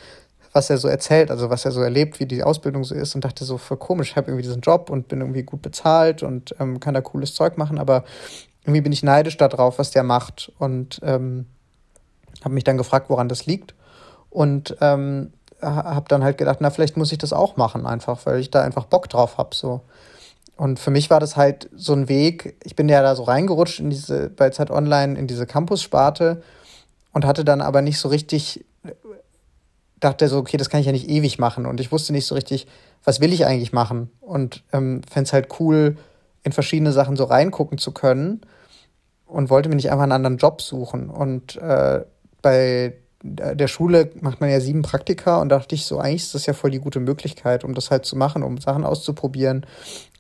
was 0.53 0.71
er 0.71 0.79
so 0.79 0.89
erzählt, 0.89 1.31
also 1.31 1.51
was 1.51 1.65
er 1.65 1.71
so 1.71 1.81
erlebt, 1.81 2.21
wie 2.21 2.27
die 2.27 2.43
Ausbildung 2.43 2.85
so 2.85 2.95
ist 2.95 3.15
und 3.15 3.25
dachte 3.25 3.45
so, 3.45 3.59
voll 3.59 3.77
komisch, 3.77 4.11
ich 4.11 4.17
habe 4.17 4.31
irgendwie 4.31 4.43
diesen 4.43 4.61
Job 4.61 4.91
und 4.91 5.09
bin 5.09 5.21
irgendwie 5.21 5.45
gut 5.45 5.63
bezahlt 5.63 6.23
und 6.23 6.55
ähm, 6.59 6.81
kann 6.81 6.95
da 6.95 7.01
cooles 7.01 7.35
Zeug 7.35 7.57
machen, 7.57 7.79
aber 7.79 8.05
irgendwie 8.65 8.81
bin 8.81 8.93
ich 8.93 9.03
neidisch 9.03 9.37
darauf, 9.37 9.79
was 9.79 9.91
der 9.91 10.03
macht 10.03 10.53
und 10.59 11.01
ähm, 11.03 11.47
habe 12.43 12.55
mich 12.55 12.65
dann 12.65 12.79
gefragt, 12.79 13.11
woran 13.11 13.29
das 13.29 13.47
liegt 13.47 13.75
und 14.29 14.77
ähm, 14.81 15.33
habe 15.63 16.07
dann 16.09 16.25
halt 16.25 16.39
gedacht, 16.39 16.59
na, 16.61 16.71
vielleicht 16.71 16.97
muss 16.97 17.13
ich 17.13 17.19
das 17.19 17.33
auch 17.33 17.57
machen, 17.57 17.87
einfach, 17.87 18.25
weil 18.25 18.41
ich 18.41 18.51
da 18.51 18.63
einfach 18.63 18.87
Bock 18.87 19.09
drauf 19.09 19.39
habe. 19.39 19.55
So. 19.55 19.83
Und 20.57 20.79
für 20.79 20.91
mich 20.91 21.11
war 21.11 21.21
das 21.21 21.37
halt 21.37 21.69
so 21.75 21.93
ein 21.93 22.09
Weg, 22.09 22.57
ich 22.65 22.77
bin 22.77 22.89
ja 22.89 23.03
da 23.03 23.15
so 23.15 23.25
reingerutscht 23.25 23.81
in 23.81 23.91
diese, 23.91 24.31
bei 24.31 24.51
Zeit 24.51 24.71
Online, 24.71 25.19
in 25.19 25.27
diese 25.27 25.47
Campus-Sparte 25.47 26.43
und 27.13 27.27
hatte 27.27 27.45
dann 27.45 27.61
aber 27.61 27.83
nicht 27.83 27.99
so 27.99 28.09
richtig, 28.09 28.65
dachte 30.01 30.29
so, 30.29 30.39
okay, 30.39 30.57
das 30.57 30.71
kann 30.71 30.81
ich 30.81 30.87
ja 30.87 30.93
nicht 30.93 31.09
ewig 31.09 31.39
machen. 31.39 31.67
Und 31.67 31.81
ich 31.81 31.93
wusste 31.93 32.13
nicht 32.13 32.27
so 32.27 32.35
richtig, 32.35 32.67
was 33.05 33.21
will 33.21 33.33
ich 33.33 33.47
eigentlich 33.47 33.73
machen? 33.73 34.11
Und 34.21 34.65
ähm, 34.73 35.03
fände 35.11 35.29
es 35.29 35.33
halt 35.33 35.49
cool, 35.61 35.97
in 36.43 36.53
verschiedene 36.53 36.93
Sachen 36.93 37.17
so 37.17 37.25
reingucken 37.25 37.79
zu 37.79 37.93
können 37.93 38.41
und 39.27 39.51
wollte 39.51 39.69
mir 39.69 39.77
nicht 39.77 39.91
einfach 39.91 40.03
einen 40.03 40.13
anderen 40.13 40.39
Job 40.39 40.63
suchen. 40.63 41.11
Und 41.11 41.57
äh, 41.57 42.01
bei 42.43 42.95
der 43.23 43.69
Schule 43.69 44.11
macht 44.21 44.41
man 44.41 44.49
ja 44.49 44.61
sieben 44.61 44.81
Praktika 44.81 45.43
und 45.43 45.51
da 45.51 45.59
dachte 45.59 45.75
ich 45.75 45.85
so, 45.85 45.99
eigentlich 45.99 46.23
ist 46.23 46.35
das 46.35 46.47
ja 46.47 46.55
voll 46.55 46.71
die 46.71 46.79
gute 46.79 47.01
Möglichkeit, 47.01 47.65
um 47.65 47.75
das 47.75 47.91
halt 47.91 48.07
zu 48.07 48.17
machen, 48.17 48.43
um 48.43 48.57
Sachen 48.59 48.85
auszuprobieren 48.85 49.67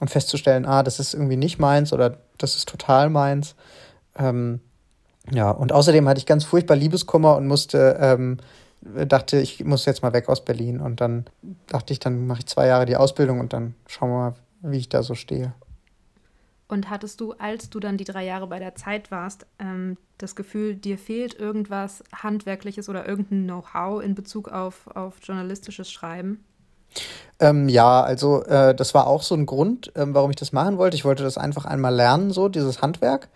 und 0.00 0.10
festzustellen, 0.10 0.66
ah, 0.66 0.82
das 0.82 1.00
ist 1.00 1.14
irgendwie 1.14 1.38
nicht 1.38 1.58
meins 1.58 1.94
oder 1.94 2.18
das 2.36 2.56
ist 2.56 2.68
total 2.68 3.08
meins. 3.08 3.54
Ähm, 4.18 4.60
ja, 5.32 5.50
und 5.50 5.72
außerdem 5.72 6.06
hatte 6.08 6.18
ich 6.18 6.26
ganz 6.26 6.44
furchtbar 6.44 6.76
Liebeskummer 6.76 7.36
und 7.36 7.46
musste, 7.46 7.96
ähm, 8.00 8.36
dachte, 8.82 9.38
ich 9.38 9.64
muss 9.64 9.84
jetzt 9.84 10.02
mal 10.02 10.12
weg 10.12 10.28
aus 10.28 10.44
Berlin. 10.44 10.80
Und 10.80 11.00
dann 11.00 11.26
dachte 11.66 11.92
ich, 11.92 12.00
dann 12.00 12.26
mache 12.26 12.40
ich 12.40 12.46
zwei 12.46 12.66
Jahre 12.66 12.86
die 12.86 12.96
Ausbildung 12.96 13.40
und 13.40 13.52
dann 13.52 13.74
schauen 13.86 14.10
wir 14.10 14.16
mal, 14.16 14.34
wie 14.62 14.78
ich 14.78 14.88
da 14.88 15.02
so 15.02 15.14
stehe. 15.14 15.52
Und 16.68 16.88
hattest 16.88 17.20
du, 17.20 17.32
als 17.32 17.68
du 17.68 17.80
dann 17.80 17.96
die 17.96 18.04
drei 18.04 18.24
Jahre 18.24 18.46
bei 18.46 18.60
der 18.60 18.76
Zeit 18.76 19.10
warst, 19.10 19.44
ähm, 19.58 19.96
das 20.18 20.36
Gefühl, 20.36 20.76
dir 20.76 20.98
fehlt 20.98 21.34
irgendwas 21.34 22.04
Handwerkliches 22.14 22.88
oder 22.88 23.08
irgendein 23.08 23.44
Know-how 23.44 24.02
in 24.02 24.14
Bezug 24.14 24.48
auf, 24.48 24.86
auf 24.94 25.16
journalistisches 25.20 25.90
Schreiben? 25.90 26.44
Ähm, 27.40 27.68
ja, 27.68 28.02
also 28.02 28.44
äh, 28.44 28.74
das 28.74 28.94
war 28.94 29.08
auch 29.08 29.22
so 29.22 29.34
ein 29.34 29.46
Grund, 29.46 29.92
ähm, 29.96 30.14
warum 30.14 30.30
ich 30.30 30.36
das 30.36 30.52
machen 30.52 30.78
wollte. 30.78 30.96
Ich 30.96 31.04
wollte 31.04 31.24
das 31.24 31.38
einfach 31.38 31.64
einmal 31.64 31.94
lernen, 31.94 32.30
so 32.30 32.48
dieses 32.48 32.82
Handwerk. 32.82 33.28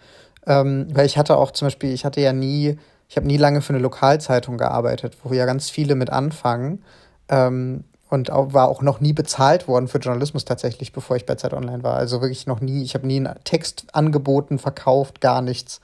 Ähm, 0.46 0.86
weil 0.92 1.06
ich 1.06 1.18
hatte 1.18 1.36
auch 1.36 1.50
zum 1.50 1.66
Beispiel, 1.66 1.92
ich 1.92 2.04
hatte 2.04 2.20
ja 2.20 2.32
nie, 2.32 2.78
ich 3.14 3.16
habe 3.16 3.28
nie 3.28 3.36
lange 3.36 3.62
für 3.62 3.72
eine 3.72 3.80
Lokalzeitung 3.80 4.58
gearbeitet, 4.58 5.16
wo 5.22 5.32
ja 5.32 5.46
ganz 5.46 5.70
viele 5.70 5.94
mit 5.94 6.10
anfangen. 6.10 6.82
Ähm, 7.28 7.84
und 8.10 8.32
auch, 8.32 8.52
war 8.52 8.66
auch 8.66 8.82
noch 8.82 8.98
nie 8.98 9.12
bezahlt 9.12 9.68
worden 9.68 9.86
für 9.86 9.98
Journalismus 9.98 10.44
tatsächlich, 10.44 10.92
bevor 10.92 11.14
ich 11.14 11.24
bei 11.24 11.36
Zeit 11.36 11.54
Online 11.54 11.84
war. 11.84 11.94
Also 11.94 12.20
wirklich 12.20 12.48
noch 12.48 12.60
nie. 12.60 12.82
Ich 12.82 12.94
habe 12.94 13.06
nie 13.06 13.18
einen 13.18 13.32
Text 13.44 13.86
angeboten, 13.92 14.58
verkauft, 14.58 15.20
gar 15.20 15.42
nichts. 15.42 15.80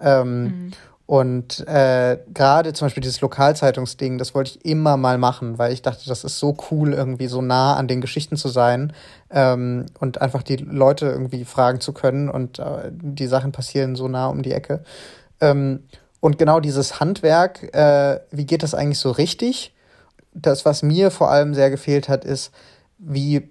Ähm, 0.00 0.42
mhm. 0.42 0.72
Und 1.06 1.60
äh, 1.68 2.18
gerade 2.34 2.72
zum 2.72 2.86
Beispiel 2.86 3.02
dieses 3.02 3.20
Lokalzeitungsding, 3.20 4.18
das 4.18 4.34
wollte 4.34 4.50
ich 4.50 4.64
immer 4.64 4.96
mal 4.96 5.16
machen, 5.16 5.58
weil 5.58 5.72
ich 5.72 5.82
dachte, 5.82 6.08
das 6.08 6.24
ist 6.24 6.40
so 6.40 6.56
cool, 6.72 6.92
irgendwie 6.92 7.28
so 7.28 7.40
nah 7.40 7.76
an 7.76 7.86
den 7.86 8.00
Geschichten 8.00 8.36
zu 8.36 8.48
sein 8.48 8.92
ähm, 9.30 9.86
und 10.00 10.20
einfach 10.20 10.42
die 10.42 10.56
Leute 10.56 11.06
irgendwie 11.06 11.44
fragen 11.44 11.78
zu 11.78 11.92
können 11.92 12.28
und 12.28 12.58
äh, 12.58 12.90
die 12.90 13.28
Sachen 13.28 13.52
passieren 13.52 13.94
so 13.94 14.08
nah 14.08 14.26
um 14.26 14.42
die 14.42 14.52
Ecke. 14.52 14.82
Ähm, 15.40 15.84
und 16.24 16.38
genau 16.38 16.58
dieses 16.58 17.00
Handwerk, 17.00 17.74
äh, 17.74 18.18
wie 18.30 18.46
geht 18.46 18.62
das 18.62 18.72
eigentlich 18.72 18.98
so 18.98 19.10
richtig? 19.10 19.74
Das, 20.32 20.64
was 20.64 20.82
mir 20.82 21.10
vor 21.10 21.30
allem 21.30 21.52
sehr 21.52 21.68
gefehlt 21.68 22.08
hat, 22.08 22.24
ist, 22.24 22.50
wie 22.96 23.50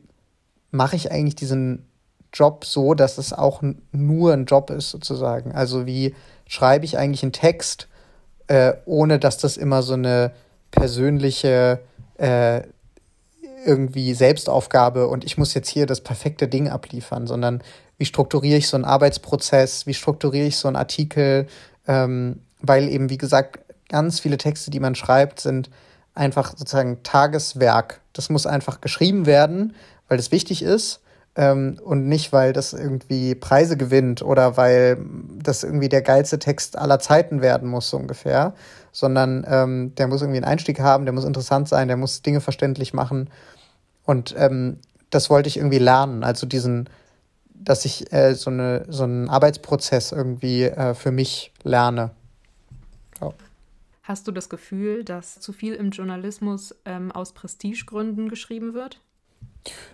mache 0.71 0.95
ich 0.95 1.11
eigentlich 1.11 1.35
diesen 1.35 1.87
Job 2.33 2.65
so, 2.65 2.95
dass 2.95 3.19
es 3.19 3.31
auch 3.31 3.61
nur 3.91 4.33
ein 4.33 4.45
Job 4.45 4.71
ist, 4.71 4.89
sozusagen. 4.89 5.51
Also 5.51 5.85
wie 5.85 6.15
schreibe 6.47 6.85
ich 6.85 6.97
eigentlich 6.97 7.21
einen 7.21 7.31
Text, 7.31 7.89
äh, 8.47 8.73
ohne 8.85 9.19
dass 9.19 9.37
das 9.37 9.55
immer 9.55 9.83
so 9.83 9.93
eine 9.93 10.31
persönliche 10.71 11.79
äh, 12.17 12.61
irgendwie 13.67 14.15
Selbstaufgabe 14.15 15.09
und 15.09 15.23
ich 15.25 15.37
muss 15.37 15.53
jetzt 15.53 15.69
hier 15.69 15.85
das 15.85 16.01
perfekte 16.01 16.47
Ding 16.47 16.69
abliefern, 16.69 17.27
sondern 17.27 17.61
wie 17.99 18.05
strukturiere 18.05 18.57
ich 18.57 18.67
so 18.67 18.77
einen 18.77 18.85
Arbeitsprozess, 18.85 19.85
wie 19.85 19.93
strukturiere 19.93 20.47
ich 20.47 20.57
so 20.57 20.67
einen 20.67 20.75
Artikel, 20.75 21.45
ähm, 21.87 22.39
weil 22.63 22.89
eben, 22.89 23.11
wie 23.11 23.17
gesagt, 23.19 23.59
ganz 23.89 24.19
viele 24.19 24.39
Texte, 24.39 24.71
die 24.71 24.79
man 24.79 24.95
schreibt, 24.95 25.39
sind 25.39 25.69
einfach 26.15 26.57
sozusagen 26.57 27.03
Tageswerk. 27.03 28.01
Das 28.13 28.29
muss 28.29 28.47
einfach 28.47 28.81
geschrieben 28.81 29.27
werden, 29.27 29.75
weil 30.07 30.17
das 30.17 30.31
wichtig 30.31 30.63
ist 30.63 31.01
ähm, 31.35 31.79
und 31.83 32.07
nicht, 32.07 32.33
weil 32.33 32.53
das 32.53 32.73
irgendwie 32.73 33.35
Preise 33.35 33.77
gewinnt 33.77 34.21
oder 34.21 34.57
weil 34.57 34.97
das 35.41 35.63
irgendwie 35.63 35.89
der 35.89 36.01
geilste 36.01 36.39
Text 36.39 36.77
aller 36.77 36.99
Zeiten 36.99 37.41
werden 37.41 37.69
muss, 37.69 37.89
so 37.89 37.97
ungefähr, 37.97 38.53
sondern 38.91 39.45
ähm, 39.47 39.95
der 39.95 40.07
muss 40.07 40.21
irgendwie 40.21 40.37
einen 40.37 40.51
Einstieg 40.51 40.79
haben, 40.79 41.05
der 41.05 41.13
muss 41.13 41.25
interessant 41.25 41.67
sein, 41.67 41.87
der 41.87 41.97
muss 41.97 42.21
Dinge 42.21 42.41
verständlich 42.41 42.93
machen 42.93 43.29
und 44.05 44.35
ähm, 44.37 44.79
das 45.09 45.29
wollte 45.29 45.47
ich 45.47 45.57
irgendwie 45.57 45.79
lernen, 45.79 46.23
also 46.23 46.45
diesen, 46.45 46.89
dass 47.53 47.85
ich 47.85 48.11
äh, 48.11 48.33
so, 48.33 48.49
eine, 48.49 48.85
so 48.89 49.03
einen 49.03 49.29
Arbeitsprozess 49.29 50.11
irgendwie 50.11 50.63
äh, 50.63 50.93
für 50.93 51.11
mich 51.11 51.51
lerne. 51.63 52.11
Ja. 53.21 53.33
Hast 54.03 54.27
du 54.27 54.31
das 54.31 54.49
Gefühl, 54.49 55.03
dass 55.03 55.39
zu 55.39 55.53
viel 55.53 55.75
im 55.75 55.91
Journalismus 55.91 56.75
ähm, 56.85 57.11
aus 57.11 57.31
Prestigegründen 57.31 58.27
geschrieben 58.27 58.73
wird? 58.73 58.99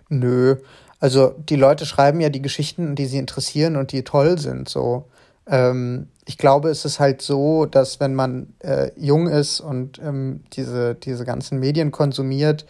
Nö, 0.09 0.55
also 0.99 1.35
die 1.37 1.55
Leute 1.55 1.85
schreiben 1.85 2.19
ja 2.19 2.29
die 2.29 2.41
Geschichten, 2.41 2.95
die 2.95 3.05
sie 3.05 3.19
interessieren 3.19 3.75
und 3.75 3.91
die 3.91 4.03
toll 4.03 4.39
sind. 4.39 4.67
So, 4.67 5.05
ähm, 5.45 6.07
ich 6.25 6.37
glaube, 6.37 6.69
es 6.69 6.85
ist 6.85 6.99
halt 6.99 7.21
so, 7.21 7.65
dass 7.65 7.99
wenn 7.99 8.15
man 8.15 8.53
äh, 8.59 8.91
jung 8.95 9.27
ist 9.27 9.59
und 9.59 9.99
ähm, 9.99 10.43
diese 10.53 10.95
diese 10.95 11.23
ganzen 11.23 11.59
Medien 11.59 11.91
konsumiert, 11.91 12.65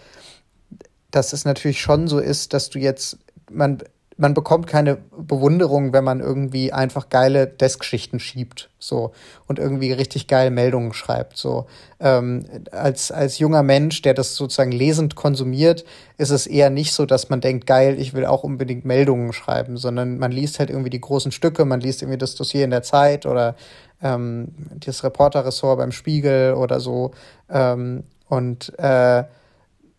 dass 1.12 1.34
es 1.34 1.46
natürlich 1.46 1.82
schon 1.82 2.08
so 2.08 2.20
ist, 2.20 2.54
dass 2.54 2.70
du 2.70 2.80
jetzt 2.80 3.18
man 3.50 3.80
man 4.20 4.34
bekommt 4.34 4.68
keine 4.68 4.98
Bewunderung, 5.18 5.94
wenn 5.94 6.04
man 6.04 6.20
irgendwie 6.20 6.74
einfach 6.74 7.08
geile 7.08 7.48
Deskschichten 7.48 8.20
schiebt, 8.20 8.70
so 8.78 9.14
und 9.48 9.60
irgendwie 9.60 9.94
richtig 9.94 10.28
geile 10.28 10.52
Meldungen 10.52 10.92
schreibt. 10.92 11.38
So 11.38 11.68
ähm, 12.02 12.46
als 12.72 13.14
als 13.14 13.40
junger 13.40 13.64
Mensch, 13.64 14.02
der 14.02 14.14
das 14.14 14.36
sozusagen 14.36 14.74
lesend 14.74 15.16
konsumiert, 15.16 15.86
ist 16.18 16.32
es 16.32 16.48
eher 16.48 16.70
nicht 16.70 16.92
so, 16.92 17.06
dass 17.06 17.30
man 17.30 17.40
denkt, 17.40 17.66
geil, 17.66 17.96
ich 17.98 18.14
will 18.14 18.26
auch 18.26 18.44
unbedingt 18.44 18.84
Meldungen 18.84 19.32
schreiben, 19.32 19.78
sondern 19.78 20.20
man 20.20 20.34
liest 20.34 20.60
halt 20.60 20.70
irgendwie 20.70 20.90
die 20.90 21.02
großen 21.02 21.32
Stücke, 21.32 21.64
man 21.64 21.80
liest 21.80 22.02
irgendwie 22.02 22.18
das 22.18 22.36
Dossier 22.36 22.66
in 22.66 22.72
der 22.72 22.84
Zeit 22.84 23.26
oder 23.26 23.56
ähm, 24.04 24.50
das 24.86 25.02
Reporterressort 25.06 25.78
beim 25.80 25.94
Spiegel 25.94 26.56
oder 26.56 26.82
so 26.82 27.12
ähm, 27.50 28.04
und 28.28 28.74
äh, 28.80 29.24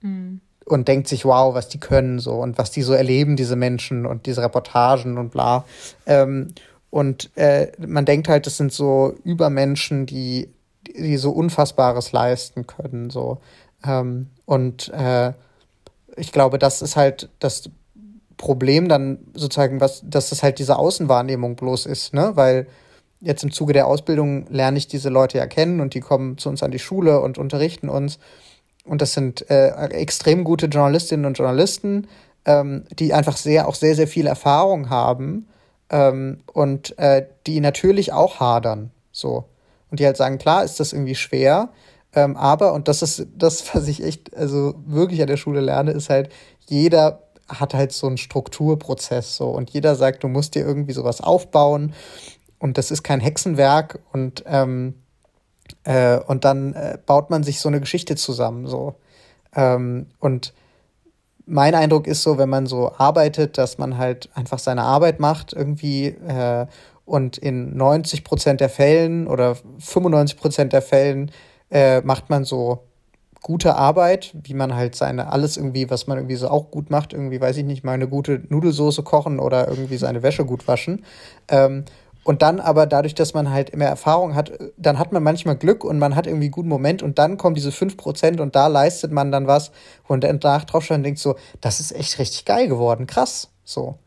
mhm 0.03 0.43
und 0.71 0.89
denkt 0.89 1.09
sich, 1.09 1.25
wow, 1.25 1.55
was 1.55 1.69
die 1.69 1.81
können 1.81 2.19
so 2.19 2.35
und 2.35 2.59
was 2.59 2.71
die 2.71 2.83
so 2.83 2.93
erleben, 2.93 3.37
diese 3.37 3.57
Menschen 3.57 4.07
und 4.07 4.27
diese 4.27 4.43
Reportagen 4.43 5.19
und 5.19 5.31
bla. 5.31 5.65
Ähm, 6.07 6.55
und 6.91 7.31
äh, 7.37 7.71
man 7.79 8.05
denkt 8.05 8.29
halt, 8.29 8.47
das 8.47 8.57
sind 8.57 8.73
so 8.73 9.15
Übermenschen, 9.25 10.07
die, 10.07 10.49
die 10.87 11.17
so 11.17 11.31
Unfassbares 11.31 12.13
leisten 12.13 12.67
können. 12.67 13.11
So. 13.11 13.39
Ähm, 13.87 14.29
und 14.45 14.89
äh, 14.89 15.33
ich 16.17 16.33
glaube, 16.33 16.59
das 16.59 16.83
ist 16.83 16.97
halt 16.97 17.29
das 17.39 17.71
Problem 18.37 18.89
dann 18.89 19.19
sozusagen, 19.35 19.81
was, 19.81 20.03
dass 20.05 20.31
das 20.31 20.43
halt 20.43 20.59
diese 20.59 20.79
Außenwahrnehmung 20.79 21.57
bloß 21.57 21.87
ist, 21.87 22.15
ne? 22.15 22.33
Weil 22.35 22.67
jetzt 23.21 23.45
im 23.45 23.53
Zuge 23.53 23.73
der 23.73 23.87
Ausbildung 23.87 24.47
lerne 24.49 24.79
ich 24.79 24.89
diese 24.89 25.11
Leute 25.11 25.39
ja 25.39 25.47
kennen 25.47 25.81
und 25.81 25.95
die 25.95 26.01
kommen 26.01 26.39
zu 26.39 26.49
uns 26.49 26.63
an 26.63 26.71
die 26.71 26.79
Schule 26.79 27.21
und 27.21 27.39
unterrichten 27.39 27.89
uns 27.89 28.19
und 28.85 29.03
das 29.03 29.13
sind 29.13 29.49
äh, 29.51 29.69
extrem 29.91 30.45
gute 30.45 30.67
Journalistinnen 30.67 31.27
und 31.27 31.39
Journalisten, 31.39 32.09
ähm, 32.45 32.85
die 32.99 33.13
einfach 33.13 33.37
sehr, 33.37 33.69
auch 33.69 33.75
sehr, 33.75 33.95
sehr 33.95 34.09
viel 34.09 34.27
Erfahrung 34.27 34.91
haben 34.91 35.49
ähm, 35.91 36.41
und 36.53 36.99
äh, 36.99 37.27
die 37.47 37.61
natürlich 37.61 38.13
auch 38.13 38.41
hadern. 38.41 38.91
So. 39.13 39.45
Und 39.91 40.01
die 40.01 40.07
halt 40.07 40.17
sagen, 40.17 40.39
klar 40.39 40.65
ist 40.65 40.81
das 40.81 40.93
irgendwie 40.93 41.15
schwer, 41.15 41.71
ähm, 42.15 42.37
aber, 42.37 42.73
und 42.73 42.89
das 42.89 43.03
ist 43.03 43.27
das, 43.37 43.63
was 43.75 43.89
ich 43.89 44.03
echt, 44.03 44.35
also 44.37 44.75
wirklich 44.87 45.21
an 45.21 45.29
der 45.29 45.37
Schule 45.37 45.61
lerne, 45.61 45.93
ist 45.93 46.11
halt, 46.11 46.31
jeder 46.67 47.23
hat 47.49 47.75
halt 47.75 47.93
so 47.93 48.07
einen 48.07 48.17
Strukturprozess 48.17 49.37
so 49.37 49.49
und 49.49 49.71
jeder 49.71 49.97
sagt, 49.97 50.23
du 50.23 50.29
musst 50.29 50.55
dir 50.55 50.65
irgendwie 50.65 50.93
sowas 50.93 51.21
aufbauen 51.21 51.95
und 52.61 52.79
das 52.79 52.93
ist 52.93 53.03
kein 53.03 53.19
Hexenwerk 53.19 53.99
und 54.13 54.45
ähm, 54.47 54.95
äh, 55.85 56.19
und 56.19 56.45
dann 56.45 56.75
äh, 56.75 56.99
baut 57.05 57.31
man 57.31 57.43
sich 57.43 57.61
so 57.61 57.69
eine 57.69 57.81
Geschichte 57.81 58.17
zusammen. 58.17 58.67
So. 58.67 58.97
Ähm, 59.55 60.07
und 60.19 60.53
mein 61.47 61.75
Eindruck 61.75 62.07
ist 62.07 62.23
so, 62.23 62.39
wenn 62.39 62.49
man 62.49 62.67
so 62.67 62.93
arbeitet, 62.97 63.59
dass 63.59 63.79
man 63.79 63.99
halt 63.99 64.29
einfach 64.35 64.59
seine 64.59 64.83
Arbeit 64.83 65.19
macht 65.21 65.53
irgendwie 65.53 66.07
äh, 66.07 66.67
und 67.05 67.39
in 67.39 67.77
90 67.77 68.23
Prozent 68.23 68.61
der 68.61 68.69
Fällen 68.69 69.27
oder 69.27 69.57
95 69.79 70.39
Prozent 70.39 70.73
der 70.73 70.83
Fällen 70.83 71.33
äh, 71.71 72.03
macht 72.03 72.31
man 72.31 72.45
so 72.45 72.85
gute 73.43 73.75
Arbeit, 73.75 74.33
wie 74.35 74.55
man 74.55 74.75
halt 74.75 74.95
seine 74.95 75.33
alles 75.33 75.57
irgendwie, 75.57 75.91
was 75.91 76.07
man 76.07 76.19
irgendwie 76.19 76.37
so 76.37 76.49
auch 76.49 76.71
gut 76.71 76.91
macht, 76.91 77.13
irgendwie 77.13 77.41
weiß 77.41 77.57
ich 77.57 77.65
nicht 77.65 77.85
mal 77.85 77.93
eine 77.93 78.07
gute 78.07 78.43
Nudelsoße 78.49 79.03
kochen 79.03 79.41
oder 79.41 79.67
irgendwie 79.67 79.97
seine 79.97 80.23
Wäsche 80.23 80.45
gut 80.45 80.69
waschen. 80.69 81.05
Ähm, 81.49 81.85
und 82.31 82.43
dann 82.43 82.61
aber 82.61 82.87
dadurch, 82.87 83.17
dass 83.17 83.35
man 83.35 83.51
halt 83.51 83.75
mehr 83.75 83.89
Erfahrung 83.89 84.37
hat, 84.37 84.53
dann 84.77 85.01
hat 85.01 85.11
man 85.11 85.21
manchmal 85.21 85.57
Glück 85.57 85.83
und 85.83 85.99
man 85.99 86.15
hat 86.15 86.29
irgendwie 86.29 86.45
einen 86.45 86.53
guten 86.53 86.69
Moment 86.69 87.03
und 87.03 87.19
dann 87.19 87.37
kommen 87.37 87.57
diese 87.57 87.71
5% 87.71 88.41
und 88.41 88.55
da 88.55 88.69
leistet 88.69 89.11
man 89.11 89.33
dann 89.33 89.49
was, 89.49 89.73
man 90.07 90.21
danach 90.21 90.63
draufschaut 90.63 90.99
und 90.99 91.03
denkt 91.03 91.19
so, 91.19 91.35
das 91.61 91.81
ist 91.81 91.91
echt 91.91 92.21
richtig 92.21 92.45
geil 92.45 92.69
geworden, 92.69 93.09
krass, 93.09 93.49
so. 93.65 93.99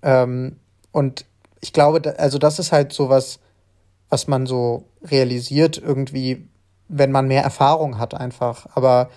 Ähm, 0.00 0.56
und 0.90 1.26
ich 1.60 1.74
glaube, 1.74 2.18
also 2.18 2.38
das 2.38 2.58
ist 2.58 2.72
halt 2.72 2.94
so 2.94 3.10
was, 3.10 3.40
was 4.08 4.26
man 4.26 4.46
so 4.46 4.84
realisiert 5.02 5.76
irgendwie, 5.76 6.48
wenn 6.88 7.12
man 7.12 7.28
mehr 7.28 7.42
Erfahrung 7.42 7.98
hat 7.98 8.14
einfach. 8.14 8.68
Aber 8.74 9.10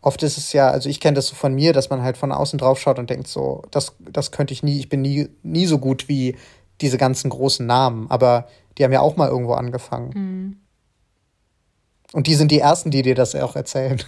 oft 0.00 0.24
ist 0.24 0.38
es 0.38 0.52
ja, 0.52 0.72
also 0.72 0.88
ich 0.88 0.98
kenne 0.98 1.14
das 1.14 1.28
so 1.28 1.36
von 1.36 1.54
mir, 1.54 1.72
dass 1.72 1.88
man 1.88 2.02
halt 2.02 2.16
von 2.16 2.32
außen 2.32 2.58
drauf 2.58 2.80
schaut 2.80 2.98
und 2.98 3.10
denkt 3.10 3.28
so, 3.28 3.62
das, 3.70 3.94
das 4.00 4.32
könnte 4.32 4.54
ich 4.54 4.64
nie, 4.64 4.80
ich 4.80 4.88
bin 4.88 5.02
nie, 5.02 5.28
nie 5.44 5.66
so 5.66 5.78
gut 5.78 6.08
wie 6.08 6.34
diese 6.80 6.98
ganzen 6.98 7.30
großen 7.30 7.66
Namen, 7.66 8.10
aber 8.10 8.48
die 8.78 8.84
haben 8.84 8.92
ja 8.92 9.00
auch 9.00 9.16
mal 9.16 9.28
irgendwo 9.28 9.52
angefangen. 9.52 10.10
Mhm. 10.14 10.56
Und 12.12 12.26
die 12.26 12.34
sind 12.34 12.50
die 12.50 12.58
Ersten, 12.58 12.90
die 12.90 13.02
dir 13.02 13.14
das 13.14 13.34
auch 13.36 13.54
erzählen. 13.54 14.02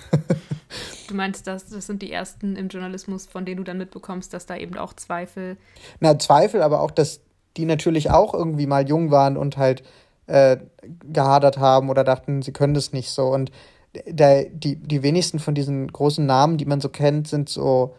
du 1.08 1.14
meinst, 1.14 1.46
dass 1.46 1.68
das 1.68 1.86
sind 1.86 2.02
die 2.02 2.10
Ersten 2.10 2.56
im 2.56 2.68
Journalismus, 2.68 3.26
von 3.26 3.44
denen 3.44 3.58
du 3.58 3.64
dann 3.64 3.78
mitbekommst, 3.78 4.34
dass 4.34 4.46
da 4.46 4.56
eben 4.56 4.76
auch 4.76 4.92
Zweifel. 4.94 5.56
Na, 6.00 6.18
Zweifel, 6.18 6.62
aber 6.62 6.80
auch, 6.80 6.90
dass 6.90 7.20
die 7.56 7.64
natürlich 7.64 8.10
auch 8.10 8.34
irgendwie 8.34 8.66
mal 8.66 8.88
jung 8.88 9.10
waren 9.10 9.36
und 9.36 9.56
halt 9.56 9.84
äh, 10.26 10.56
gehadert 11.12 11.58
haben 11.58 11.90
oder 11.90 12.02
dachten, 12.02 12.42
sie 12.42 12.52
können 12.52 12.74
das 12.74 12.92
nicht 12.92 13.10
so. 13.10 13.28
Und 13.28 13.52
der, 14.06 14.46
die, 14.46 14.76
die 14.76 15.02
wenigsten 15.02 15.38
von 15.38 15.54
diesen 15.54 15.86
großen 15.86 16.24
Namen, 16.24 16.56
die 16.56 16.64
man 16.64 16.80
so 16.80 16.88
kennt, 16.88 17.28
sind 17.28 17.48
so 17.48 17.94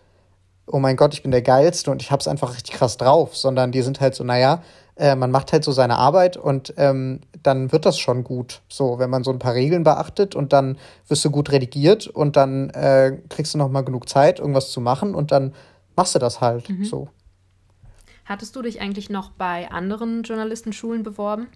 oh 0.67 0.80
mein 0.80 0.95
Gott, 0.95 1.13
ich 1.13 1.23
bin 1.23 1.32
der 1.32 1.41
Geilste 1.41 1.91
und 1.91 2.02
ich 2.02 2.12
hab's 2.12 2.28
einfach 2.28 2.56
richtig 2.56 2.76
krass 2.76 2.97
drauf, 2.97 3.36
sondern 3.36 3.71
die 3.71 3.82
sind 3.82 3.99
halt 3.99 4.15
so, 4.15 4.23
naja, 4.23 4.62
äh, 4.95 5.15
man 5.15 5.32
macht 5.32 5.52
halt 5.52 5.63
so 5.63 5.71
seine 5.71 5.97
Arbeit 5.97 6.38
und 6.38 6.73
ähm, 6.78 7.21
dann 7.41 7.71
wird 7.71 7.86
das 7.86 7.99
schon 7.99 8.23
gut. 8.23 8.62
So, 8.69 8.99
wenn 8.99 9.10
man 9.10 9.23
so 9.23 9.32
ein 9.32 9.39
paar 9.39 9.56
Regeln 9.56 9.84
beachtet 9.84 10.36
und 10.36 10.54
dann 10.54 10.78
wirst 11.08 11.26
du 11.26 11.32
gut 11.32 11.52
redigiert 11.52 12.08
und 12.08 12.36
dann 12.36 12.69
äh, 12.71 13.17
kriegst 13.30 13.54
du 13.54 13.58
noch 13.58 13.69
mal 13.69 13.82
genug 13.82 14.08
Zeit, 14.08 14.39
irgendwas 14.39 14.71
zu 14.71 14.82
machen 14.82 15.15
und 15.15 15.32
dann 15.32 15.54
machst 15.95 16.15
du 16.15 16.19
das 16.19 16.41
halt 16.41 16.69
mhm. 16.69 16.86
so. 16.86 17.10
Hattest 18.26 18.56
du 18.56 18.62
dich 18.62 18.80
eigentlich 18.80 19.10
noch 19.10 19.32
bei 19.32 19.69
anderen 19.69 20.23
Journalistenschulen 20.23 21.04
beworben? 21.04 21.47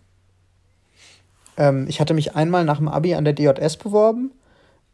Ähm, 1.57 1.85
ich 1.87 2.01
hatte 2.01 2.13
mich 2.13 2.35
einmal 2.35 2.65
nach 2.65 2.77
dem 2.77 2.87
Abi 2.87 3.15
an 3.15 3.23
der 3.23 3.33
DJS 3.33 3.77
beworben, 3.77 4.31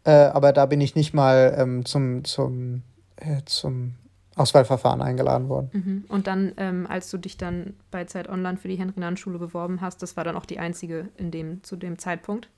äh, 0.03 0.11
aber 0.11 0.53
da 0.53 0.65
bin 0.65 0.81
ich 0.81 0.95
nicht 0.95 1.13
mal 1.13 1.55
ähm, 1.57 1.85
zum, 1.85 2.25
zum, 2.25 2.83
äh, 3.15 3.41
zum 3.45 3.95
Auswahlverfahren 4.35 5.01
eingeladen 5.01 5.49
worden. 5.49 5.69
Mhm. 5.73 6.05
Und 6.07 6.27
dann, 6.27 6.53
ähm, 6.57 6.87
als 6.89 7.09
du 7.11 7.17
dich 7.17 7.37
dann 7.37 7.75
bei 7.91 8.05
Zeit 8.05 8.29
Online 8.29 8.57
für 8.57 8.67
die 8.67 8.75
Henry-Nann-Schule 8.75 9.37
beworben 9.37 9.81
hast, 9.81 10.01
das 10.01 10.17
war 10.17 10.23
dann 10.23 10.35
auch 10.35 10.45
die 10.45 10.59
einzige 10.59 11.09
in 11.17 11.31
dem, 11.31 11.63
zu 11.63 11.75
dem 11.75 11.99
Zeitpunkt? 11.99 12.49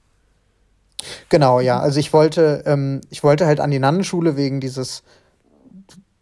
Genau, 1.29 1.59
ja. 1.59 1.79
Also 1.79 1.99
ich 1.99 2.13
wollte, 2.13 2.63
ähm, 2.65 3.01
ich 3.09 3.23
wollte 3.23 3.45
halt 3.45 3.59
an 3.59 3.71
die 3.71 3.79
Nannenschule 3.79 4.37
wegen 4.37 4.61
dieses 4.61 5.03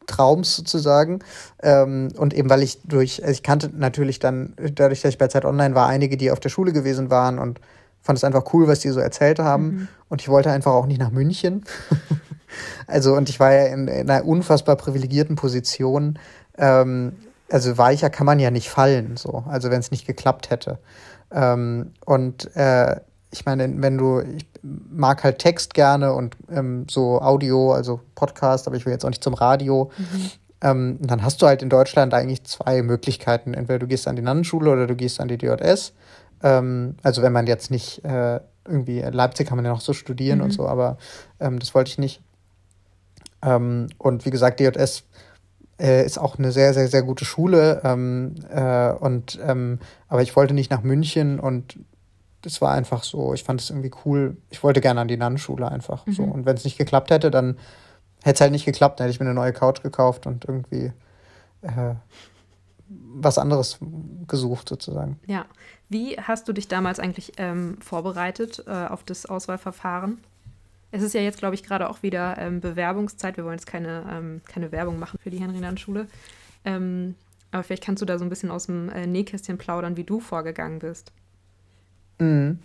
Traums 0.07 0.55
sozusagen. 0.55 1.19
Ähm, 1.61 2.09
und 2.17 2.33
eben 2.33 2.49
weil 2.49 2.63
ich 2.63 2.81
durch, 2.83 3.21
also 3.21 3.31
ich 3.31 3.43
kannte 3.43 3.69
natürlich 3.73 4.19
dann, 4.19 4.55
dadurch, 4.57 5.01
dass 5.01 5.09
ich 5.09 5.17
bei 5.17 5.27
Zeit 5.27 5.45
Online 5.45 5.75
war, 5.75 5.87
einige, 5.87 6.17
die 6.17 6.31
auf 6.31 6.39
der 6.39 6.49
Schule 6.49 6.73
gewesen 6.73 7.09
waren 7.09 7.39
und 7.39 7.59
fand 8.03 8.17
es 8.17 8.23
einfach 8.23 8.53
cool, 8.53 8.67
was 8.67 8.81
die 8.81 8.89
so 8.89 8.99
erzählt 8.99 9.39
haben. 9.39 9.63
Mhm. 9.63 9.87
Und 10.09 10.21
ich 10.21 10.29
wollte 10.29 10.51
einfach 10.51 10.73
auch 10.73 10.85
nicht 10.85 10.99
nach 10.99 11.11
München. 11.11 11.63
also, 12.87 13.15
und 13.15 13.29
ich 13.29 13.39
war 13.39 13.53
ja 13.53 13.65
in, 13.67 13.87
in 13.87 14.09
einer 14.09 14.25
unfassbar 14.25 14.75
privilegierten 14.75 15.35
Position. 15.35 16.19
Ähm, 16.57 17.13
also 17.49 17.77
weicher 17.77 18.09
kann 18.09 18.25
man 18.25 18.39
ja 18.39 18.51
nicht 18.51 18.69
fallen, 18.69 19.15
so. 19.15 19.43
Also 19.47 19.71
wenn 19.71 19.79
es 19.79 19.91
nicht 19.91 20.05
geklappt 20.05 20.49
hätte. 20.49 20.79
Ähm, 21.31 21.93
und 22.05 22.55
äh, 22.55 22.99
ich 23.31 23.45
meine, 23.45 23.81
wenn 23.81 23.97
du, 23.97 24.21
ich 24.21 24.45
mag 24.61 25.23
halt 25.23 25.39
Text 25.39 25.73
gerne 25.73 26.13
und 26.13 26.35
ähm, 26.51 26.85
so 26.89 27.21
Audio, 27.21 27.73
also 27.73 27.99
Podcast, 28.15 28.67
aber 28.67 28.75
ich 28.75 28.85
will 28.85 28.93
jetzt 28.93 29.05
auch 29.05 29.09
nicht 29.09 29.23
zum 29.23 29.33
Radio. 29.33 29.91
Mhm. 29.97 30.31
Ähm, 30.61 30.97
dann 31.01 31.23
hast 31.23 31.41
du 31.41 31.47
halt 31.47 31.61
in 31.61 31.69
Deutschland 31.69 32.13
eigentlich 32.13 32.43
zwei 32.45 32.81
Möglichkeiten. 32.81 33.53
Entweder 33.53 33.79
du 33.79 33.87
gehst 33.87 34.07
an 34.07 34.15
die 34.15 34.21
Nannenschule 34.21 34.71
oder 34.71 34.87
du 34.87 34.95
gehst 34.95 35.19
an 35.19 35.27
die 35.27 35.37
DJS. 35.37 35.93
Ähm, 36.43 36.95
also 37.01 37.21
wenn 37.21 37.33
man 37.33 37.47
jetzt 37.47 37.71
nicht 37.71 38.03
äh, 38.05 38.39
irgendwie, 38.65 38.99
in 38.99 39.13
Leipzig 39.13 39.47
kann 39.47 39.57
man 39.57 39.65
ja 39.65 39.71
noch 39.71 39.81
so 39.81 39.93
studieren 39.93 40.39
mhm. 40.39 40.45
und 40.45 40.51
so, 40.51 40.67
aber 40.67 40.97
ähm, 41.39 41.59
das 41.59 41.73
wollte 41.73 41.89
ich 41.89 41.97
nicht. 41.97 42.21
Ähm, 43.41 43.87
und 43.97 44.25
wie 44.25 44.29
gesagt, 44.29 44.59
DJS 44.59 45.03
äh, 45.79 46.05
ist 46.05 46.17
auch 46.17 46.37
eine 46.37 46.51
sehr, 46.51 46.73
sehr, 46.73 46.87
sehr 46.87 47.03
gute 47.03 47.25
Schule. 47.25 47.81
Ähm, 47.83 48.35
äh, 48.49 48.91
und 48.91 49.39
ähm, 49.45 49.79
aber 50.07 50.21
ich 50.21 50.35
wollte 50.35 50.53
nicht 50.53 50.71
nach 50.71 50.83
München 50.83 51.39
und 51.39 51.77
das 52.41 52.61
war 52.61 52.73
einfach 52.73 53.03
so, 53.03 53.33
ich 53.33 53.43
fand 53.43 53.61
es 53.61 53.69
irgendwie 53.69 53.91
cool. 54.05 54.37
Ich 54.49 54.63
wollte 54.63 54.81
gerne 54.81 55.01
an 55.01 55.07
die 55.07 55.17
Nannenschule 55.17 55.69
einfach. 55.69 56.05
Mhm. 56.05 56.11
So. 56.11 56.23
Und 56.23 56.45
wenn 56.45 56.55
es 56.55 56.65
nicht 56.65 56.77
geklappt 56.77 57.09
hätte, 57.09 57.31
dann 57.31 57.57
hätte 58.21 58.35
es 58.35 58.41
halt 58.41 58.51
nicht 58.51 58.65
geklappt. 58.65 58.99
Dann 58.99 59.05
hätte 59.05 59.15
ich 59.15 59.19
mir 59.19 59.25
eine 59.25 59.33
neue 59.33 59.53
Couch 59.53 59.81
gekauft 59.81 60.27
und 60.27 60.45
irgendwie 60.45 60.91
äh, 61.61 61.95
was 62.87 63.37
anderes 63.37 63.79
gesucht, 64.27 64.69
sozusagen. 64.69 65.19
Ja. 65.25 65.45
Wie 65.93 66.17
hast 66.17 66.47
du 66.47 66.53
dich 66.53 66.67
damals 66.67 66.99
eigentlich 66.99 67.33
ähm, 67.37 67.77
vorbereitet 67.79 68.63
äh, 68.65 68.71
auf 68.71 69.03
das 69.03 69.27
Auswahlverfahren? 69.27 70.17
Es 70.91 71.03
ist 71.03 71.13
ja 71.13 71.21
jetzt, 71.21 71.37
glaube 71.37 71.53
ich, 71.53 71.61
gerade 71.61 71.87
auch 71.87 72.01
wieder 72.01 72.35
ähm, 72.39 72.61
Bewerbungszeit. 72.61 73.37
Wir 73.37 73.45
wollen 73.45 73.57
jetzt 73.59 73.67
keine, 73.67 74.03
ähm, 74.11 74.41
keine 74.47 74.71
Werbung 74.71 74.97
machen 74.97 75.19
für 75.21 75.29
die 75.29 75.39
Henry-Nann-Schule. 75.39 76.07
Ähm, 76.65 77.13
aber 77.51 77.63
vielleicht 77.63 77.83
kannst 77.83 78.01
du 78.01 78.07
da 78.07 78.17
so 78.17 78.25
ein 78.25 78.29
bisschen 78.29 78.49
aus 78.49 78.65
dem 78.65 78.89
äh, 78.89 79.05
Nähkästchen 79.05 79.59
plaudern, 79.59 79.95
wie 79.95 80.03
du 80.03 80.19
vorgegangen 80.19 80.79
bist. 80.79 81.11
Mhm. 82.17 82.57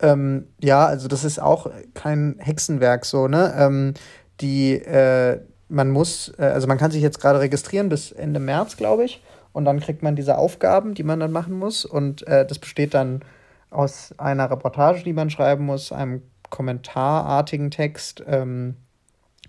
Ähm, 0.00 0.48
ja, 0.60 0.84
also 0.84 1.08
das 1.08 1.24
ist 1.24 1.40
auch 1.40 1.70
kein 1.94 2.36
Hexenwerk 2.38 3.06
so, 3.06 3.28
ne? 3.28 3.54
Ähm, 3.56 3.94
die, 4.42 4.74
äh, 4.74 5.40
man 5.70 5.90
muss, 5.90 6.34
äh, 6.38 6.42
also 6.42 6.66
man 6.66 6.76
kann 6.76 6.90
sich 6.90 7.00
jetzt 7.00 7.18
gerade 7.18 7.40
registrieren 7.40 7.88
bis 7.88 8.12
Ende 8.12 8.40
März, 8.40 8.76
glaube 8.76 9.04
ich. 9.04 9.22
Und 9.54 9.64
dann 9.64 9.78
kriegt 9.78 10.02
man 10.02 10.16
diese 10.16 10.36
Aufgaben, 10.36 10.94
die 10.94 11.04
man 11.04 11.20
dann 11.20 11.30
machen 11.30 11.56
muss. 11.56 11.84
Und 11.84 12.26
äh, 12.26 12.44
das 12.44 12.58
besteht 12.58 12.92
dann 12.92 13.22
aus 13.70 14.12
einer 14.18 14.50
Reportage, 14.50 15.04
die 15.04 15.12
man 15.12 15.30
schreiben 15.30 15.64
muss, 15.64 15.92
einem 15.92 16.22
kommentarartigen 16.50 17.70
Text, 17.70 18.22
ähm, 18.26 18.74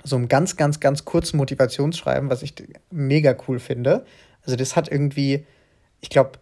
so 0.03 0.15
einem 0.15 0.27
ganz, 0.27 0.57
ganz, 0.57 0.79
ganz 0.79 1.05
kurzen 1.05 1.37
Motivationsschreiben, 1.37 2.29
was 2.29 2.43
ich 2.43 2.53
mega 2.91 3.35
cool 3.47 3.57
finde. 3.57 4.05
Also 4.43 4.55
das 4.55 4.75
hat 4.75 4.91
irgendwie, 4.91 5.47
ich 6.01 6.09
glaube, 6.09 6.33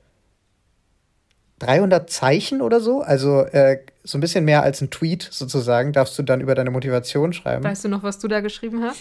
300 1.60 2.10
Zeichen 2.10 2.62
oder 2.62 2.82
so. 2.82 3.02
Also 3.02 3.44
äh, 3.44 3.80
so 4.04 4.18
ein 4.18 4.22
bisschen 4.22 4.44
mehr 4.44 4.62
als 4.62 4.82
ein 4.82 4.90
Tweet 4.90 5.30
sozusagen 5.32 5.94
darfst 5.94 6.20
du 6.20 6.24
dann 6.24 6.42
über 6.42 6.54
deine 6.54 6.72
Motivation 6.72 7.32
schreiben. 7.32 7.64
Weißt 7.64 7.86
du 7.86 7.88
noch, 7.88 8.04
was 8.04 8.20
du 8.20 8.28
da 8.28 8.42
geschrieben 8.42 8.84
hast? 8.84 9.00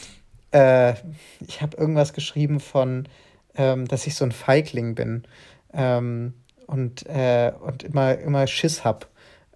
Äh, 0.52 0.94
ich 1.40 1.62
habe 1.62 1.76
irgendwas 1.76 2.12
geschrieben 2.12 2.60
von, 2.60 3.08
ähm, 3.56 3.86
dass 3.86 4.06
ich 4.06 4.14
so 4.14 4.24
ein 4.24 4.32
Feigling 4.32 4.94
bin 4.94 5.24
ähm, 5.72 6.34
und, 6.66 7.06
äh, 7.06 7.52
und 7.60 7.82
immer, 7.82 8.18
immer 8.18 8.46
Schiss 8.46 8.84
habe. 8.84 9.06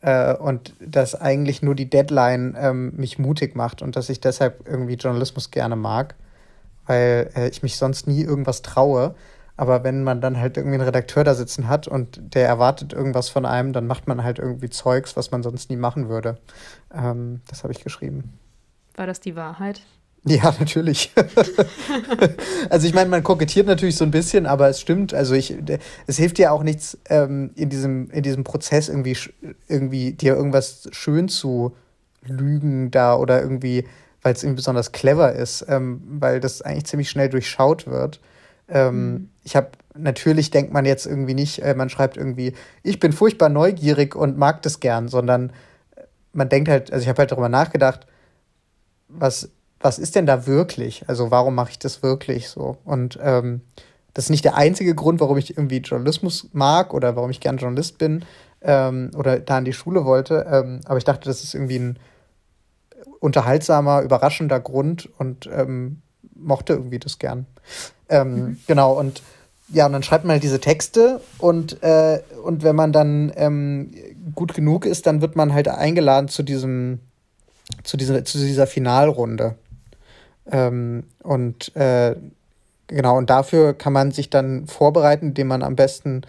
Äh, 0.03 0.35
und 0.35 0.75
dass 0.81 1.15
eigentlich 1.15 1.63
nur 1.63 1.75
die 1.75 1.89
Deadline 1.89 2.57
ähm, 2.59 2.93
mich 2.97 3.19
mutig 3.19 3.57
macht 3.57 3.83
und 3.83 3.97
dass 3.97 4.09
ich 4.09 4.21
deshalb 4.21 4.69
irgendwie 4.69 4.95
Journalismus 4.95 5.51
gerne 5.51 5.77
mag, 5.77 6.15
weil 6.87 7.31
äh, 7.35 7.49
ich 7.49 7.63
mich 7.63 7.77
sonst 7.77 8.07
nie 8.07 8.23
irgendwas 8.23 8.63
traue. 8.63 9.15
Aber 9.59 9.85
wenn 9.85 10.05
man 10.05 10.21
dann 10.21 10.39
halt 10.39 10.59
irgendwie 10.59 10.75
einen 10.75 10.85
Redakteur 10.85 11.25
da 11.25 11.35
sitzen 11.35 11.67
hat 11.67 11.89
und 11.89 12.35
der 12.35 12.47
erwartet 12.47 12.93
irgendwas 12.93 13.31
von 13.31 13.47
einem, 13.47 13.73
dann 13.73 13.87
macht 13.87 14.07
man 14.07 14.23
halt 14.23 14.39
irgendwie 14.39 14.69
Zeugs, 14.69 15.17
was 15.17 15.31
man 15.31 15.43
sonst 15.43 15.71
nie 15.71 15.77
machen 15.77 16.11
würde. 16.11 16.39
Ähm, 16.95 17.41
das 17.49 17.63
habe 17.63 17.73
ich 17.73 17.83
geschrieben. 17.83 18.39
War 18.97 19.07
das 19.07 19.21
die 19.21 19.35
Wahrheit? 19.35 19.81
Ja, 20.27 20.55
natürlich. 20.59 21.13
also 22.71 22.87
ich 22.87 22.95
meine, 22.95 23.09
man 23.09 23.23
kokettiert 23.23 23.67
natürlich 23.67 23.97
so 23.97 24.05
ein 24.05 24.11
bisschen, 24.11 24.47
aber 24.47 24.69
es 24.69 24.81
stimmt. 24.81 25.15
Also 25.15 25.35
ich, 25.35 25.57
es 26.07 26.17
hilft 26.17 26.39
dir 26.39 26.53
auch 26.53 26.63
nichts, 26.63 26.99
ähm, 27.09 27.51
in, 27.55 27.71
diesem, 27.71 28.11
in 28.11 28.23
diesem 28.23 28.45
Prozess 28.45 28.89
irgendwie, 28.89 29.17
irgendwie 29.69 30.13
dir 30.13 30.35
irgendwas 30.35 30.89
schön 30.93 31.29
zu 31.29 31.77
lügen 32.27 32.91
da 32.91 33.17
oder 33.17 33.41
irgendwie, 33.41 33.87
weil 34.23 34.35
es 34.35 34.43
irgendwie 34.43 34.57
besonders 34.57 34.91
clever 34.91 35.33
ist, 35.33 35.65
ähm, 35.69 36.03
weil 36.07 36.41
das 36.41 36.61
eigentlich 36.61 36.87
ziemlich 36.87 37.09
schnell 37.09 37.29
durchschaut 37.29 37.87
wird. 37.87 38.21
Ähm, 38.69 39.13
mhm. 39.13 39.31
Ich 39.45 39.55
habe, 39.55 39.69
natürlich 39.97 40.51
denkt 40.51 40.73
man 40.73 40.85
jetzt 40.85 41.07
irgendwie 41.07 41.35
nicht, 41.35 41.63
äh, 41.63 41.75
man 41.75 41.89
schreibt 41.89 42.17
irgendwie, 42.17 42.53
ich 42.83 42.99
bin 42.99 43.13
furchtbar 43.13 43.49
neugierig 43.49 44.17
und 44.17 44.37
mag 44.37 44.63
das 44.63 44.81
gern, 44.81 45.07
sondern 45.07 45.53
man 46.33 46.49
denkt 46.49 46.69
halt, 46.69 46.93
also 46.93 47.05
ich 47.05 47.09
habe 47.09 47.21
halt 47.21 47.31
darüber 47.31 47.49
nachgedacht, 47.49 48.09
was 49.09 49.51
was 49.81 49.99
ist 49.99 50.17
denn 50.17 50.27
da 50.27 50.47
wirklich? 50.47 51.05
Also 51.09 51.31
warum 51.31 51.55
mache 51.55 51.71
ich 51.71 51.79
das 51.79 52.03
wirklich 52.03 52.49
so? 52.49 52.79
Und 52.85 53.19
ähm, 53.23 53.61
das 54.15 54.27
ist 54.27 54.31
nicht 54.31 54.45
der 54.45 54.57
einzige 54.57 54.95
Grund, 54.95 55.21
warum 55.21 55.37
ich 55.37 55.57
irgendwie 55.57 55.79
Journalismus 55.79 56.49
mag 56.53 56.95
oder 56.95 57.17
warum 57.17 57.31
ich 57.31 57.41
gern 57.41 57.59
Journalist 57.59 57.99
bin 57.99 58.25
ähm, 58.63 59.11
oder 59.17 59.39
da 59.39 59.59
in 59.59 59.65
die 59.65 59.75
Schule 59.75 60.05
wollte. 60.05 60.47
Ähm, 60.51 60.81
aber 60.87 60.99
ich 60.99 61.05
dachte, 61.05 61.29
das 61.29 61.45
ist 61.45 61.55
irgendwie 61.55 61.79
ein 61.79 61.99
unterhaltsamer, 63.21 64.03
überraschender 64.03 64.61
Grund 64.61 65.11
und 65.19 65.49
ähm, 65.53 66.01
mochte 66.35 66.75
irgendwie 66.75 66.99
das 66.99 67.19
gern. 67.19 67.47
Ähm, 68.09 68.35
mhm. 68.35 68.61
Genau, 68.67 68.93
und 68.93 69.23
ja, 69.69 69.87
und 69.87 69.93
dann 69.93 70.03
schreibt 70.03 70.25
man 70.25 70.35
halt 70.35 70.45
diese 70.45 70.61
Texte 70.61 71.21
und, 71.39 71.83
äh, 71.83 72.21
und 72.45 72.63
wenn 72.63 72.77
man 72.77 72.93
dann 72.93 73.33
ähm, 73.37 73.91
gut 74.35 74.55
genug 74.55 74.87
ist, 74.87 75.07
dann 75.07 75.21
wird 75.21 75.35
man 75.35 75.53
halt 75.53 75.67
eingeladen 75.69 76.29
zu 76.29 76.43
diesem, 76.45 77.01
zu 77.83 77.97
dieser, 77.97 78.25
zu 78.25 78.39
dieser 78.39 78.67
Finalrunde. 78.67 79.57
Ähm, 80.51 81.05
und 81.23 81.75
äh, 81.77 82.17
genau, 82.87 83.17
und 83.17 83.31
dafür 83.31 83.75
kann 83.75 83.93
man 83.93 84.13
sich 84.13 84.31
dann 84.31 84.67
vorbereiten, 84.67 85.29
indem 85.29 85.49
man 85.49 85.63
am 85.63 85.77
besten, 85.77 86.23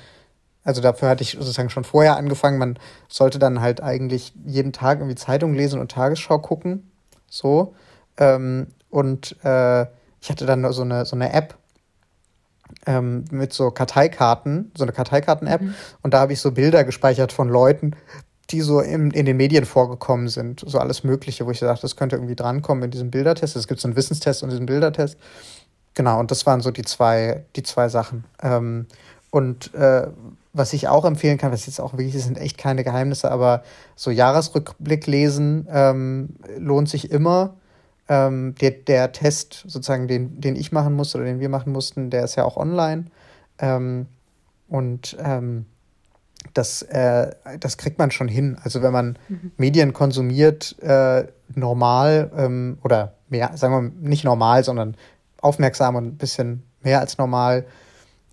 also 0.63 0.82
dafür 0.82 1.10
hatte 1.10 1.23
ich 1.23 1.32
sozusagen 1.32 1.69
schon 1.69 1.84
vorher 1.84 2.17
angefangen, 2.17 2.58
man 2.58 2.80
sollte 3.08 3.39
dann 3.39 3.62
halt 3.62 3.82
eigentlich 3.82 4.34
jeden 4.45 4.73
Tag 4.73 4.99
irgendwie 4.99 5.15
Zeitung 5.15 5.53
lesen 5.53 5.80
und 5.80 5.91
Tagesschau 5.91 6.39
gucken. 6.39 6.89
So. 7.30 7.75
Ähm, 8.17 8.67
und 8.89 9.36
äh, 9.43 9.86
ich 10.21 10.30
hatte 10.30 10.45
dann 10.45 10.71
so 10.73 10.82
eine, 10.82 11.06
so 11.06 11.15
eine 11.15 11.34
App, 11.34 11.56
ähm, 12.86 13.25
mit 13.32 13.53
so 13.53 13.71
Karteikarten, 13.71 14.71
so 14.75 14.84
eine 14.84 14.91
Karteikarten-App. 14.91 15.62
Mhm. 15.62 15.75
Und 16.01 16.13
da 16.13 16.19
habe 16.19 16.34
ich 16.34 16.39
so 16.39 16.51
Bilder 16.51 16.84
gespeichert 16.84 17.32
von 17.32 17.49
Leuten, 17.49 17.95
die 18.50 18.62
so 18.62 18.80
in, 18.80 19.12
in 19.12 19.26
den 19.26 19.38
Medien 19.38 19.66
vorgekommen 19.66 20.30
sind. 20.30 20.64
So 20.66 20.80
alles 20.80 21.04
Mögliche, 21.04 21.46
wo 21.46 21.52
ich 21.52 21.60
dachte, 21.60 21.82
das 21.82 21.96
könnte 21.96 22.16
irgendwie 22.16 22.36
drankommen 22.36 22.86
in 22.86 22.92
diesem 22.92 23.12
Bildertest. 23.12 23.56
Es 23.56 23.68
gibt 23.68 23.80
so 23.80 23.88
einen 23.88 23.96
Wissenstest 23.96 24.44
und 24.44 24.50
diesen 24.50 24.66
Bildertest. 24.66 25.18
Genau, 25.94 26.20
und 26.20 26.32
das 26.32 26.46
waren 26.46 26.62
so 26.62 26.72
die 26.72 26.84
zwei, 26.84 27.44
die 27.56 27.64
zwei 27.64 27.90
Sachen. 27.90 28.24
Ähm, 28.42 28.86
und 29.32 29.74
äh, 29.74 30.08
was 30.54 30.74
ich 30.74 30.88
auch 30.88 31.06
empfehlen 31.06 31.38
kann, 31.38 31.52
was 31.52 31.66
jetzt 31.66 31.82
auch 31.82 31.94
wirklich, 31.94 32.14
das 32.14 32.24
sind 32.24 32.38
echt 32.38 32.58
keine 32.58 32.84
Geheimnisse, 32.84 33.30
aber 33.30 33.64
so 33.96 34.12
Jahresrückblick 34.12 35.06
lesen 35.08 35.68
ähm, 35.70 36.36
lohnt 36.58 36.90
sich 36.90 37.12
immer. 37.12 37.56
Ähm, 38.10 38.56
der, 38.62 38.72
der 38.72 39.12
Test, 39.12 39.66
sozusagen, 39.68 40.08
den, 40.08 40.40
den 40.40 40.56
ich 40.56 40.72
machen 40.72 40.94
musste 40.94 41.18
oder 41.18 41.26
den 41.26 41.42
wir 41.42 41.50
machen 41.50 41.74
mussten, 41.74 42.10
der 42.10 42.24
ist 42.24 42.36
ja 42.36 42.46
auch 42.46 42.56
online. 42.56 43.06
Ähm, 43.60 44.08
und 44.70 45.18
ähm, 45.20 45.66
das, 46.54 46.82
äh, 46.84 47.32
das 47.60 47.78
kriegt 47.78 47.98
man 48.00 48.12
schon 48.12 48.28
hin. 48.28 48.58
Also 48.62 48.82
wenn 48.82 48.94
man 48.94 49.20
mhm. 49.28 49.52
Medien 49.58 49.94
konsumiert, 49.94 50.76
äh, 50.82 51.26
normal 51.56 52.32
ähm, 52.36 52.78
oder 52.84 53.14
mehr, 53.30 53.56
sagen 53.56 53.74
wir 53.74 54.10
nicht 54.10 54.24
normal, 54.24 54.64
sondern 54.64 54.95
aufmerksam 55.41 55.95
und 55.95 56.06
ein 56.06 56.18
bisschen 56.18 56.64
mehr 56.82 57.00
als 57.00 57.18
normal, 57.18 57.66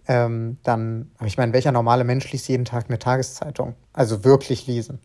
ähm, 0.07 0.59
dann, 0.63 1.11
aber 1.19 1.27
ich 1.27 1.39
meine, 1.39 1.53
welcher 1.53 1.73
normale 1.73 2.05
Mensch 2.05 2.31
liest 2.31 2.49
jeden 2.49 2.65
Tag 2.65 2.87
eine 2.89 2.99
Tageszeitung? 2.99 3.75
Also 3.93 4.25
wirklich 4.25 4.67
lesen. 4.67 4.99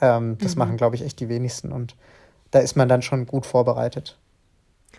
Ähm, 0.00 0.36
das 0.38 0.54
mhm. 0.54 0.58
machen, 0.58 0.76
glaube 0.76 0.96
ich, 0.96 1.02
echt 1.02 1.20
die 1.20 1.28
wenigsten. 1.28 1.72
Und 1.72 1.96
da 2.50 2.58
ist 2.58 2.76
man 2.76 2.88
dann 2.88 3.02
schon 3.02 3.26
gut 3.26 3.46
vorbereitet. 3.46 4.18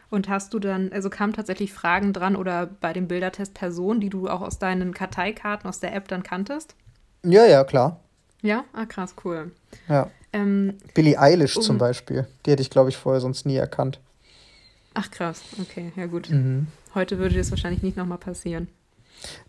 Und 0.09 0.29
hast 0.29 0.53
du 0.53 0.59
dann, 0.59 0.91
also 0.91 1.09
kamen 1.09 1.33
tatsächlich 1.33 1.73
Fragen 1.73 2.13
dran 2.13 2.35
oder 2.35 2.67
bei 2.67 2.93
dem 2.93 3.07
Bildertest 3.07 3.53
Personen, 3.53 3.99
die 3.99 4.09
du 4.09 4.27
auch 4.27 4.41
aus 4.41 4.59
deinen 4.59 4.93
Karteikarten, 4.93 5.67
aus 5.67 5.79
der 5.79 5.95
App 5.95 6.07
dann 6.07 6.23
kanntest? 6.23 6.75
Ja, 7.25 7.45
ja, 7.45 7.63
klar. 7.63 7.99
Ja? 8.41 8.65
Ah, 8.73 8.85
krass, 8.85 9.15
cool. 9.23 9.51
Ja. 9.87 10.09
Ähm, 10.33 10.77
Billie 10.93 11.17
Eilish 11.17 11.57
um, 11.57 11.63
zum 11.63 11.77
Beispiel. 11.77 12.27
Die 12.45 12.51
hätte 12.51 12.61
ich, 12.61 12.69
glaube 12.69 12.89
ich, 12.89 12.97
vorher 12.97 13.21
sonst 13.21 13.45
nie 13.45 13.55
erkannt. 13.55 13.99
Ach, 14.93 15.09
krass. 15.09 15.41
Okay, 15.61 15.91
ja 15.95 16.05
gut. 16.05 16.29
Mhm. 16.29 16.67
Heute 16.93 17.17
würde 17.17 17.35
das 17.35 17.49
wahrscheinlich 17.51 17.81
nicht 17.81 17.97
nochmal 17.97 18.17
passieren. 18.17 18.67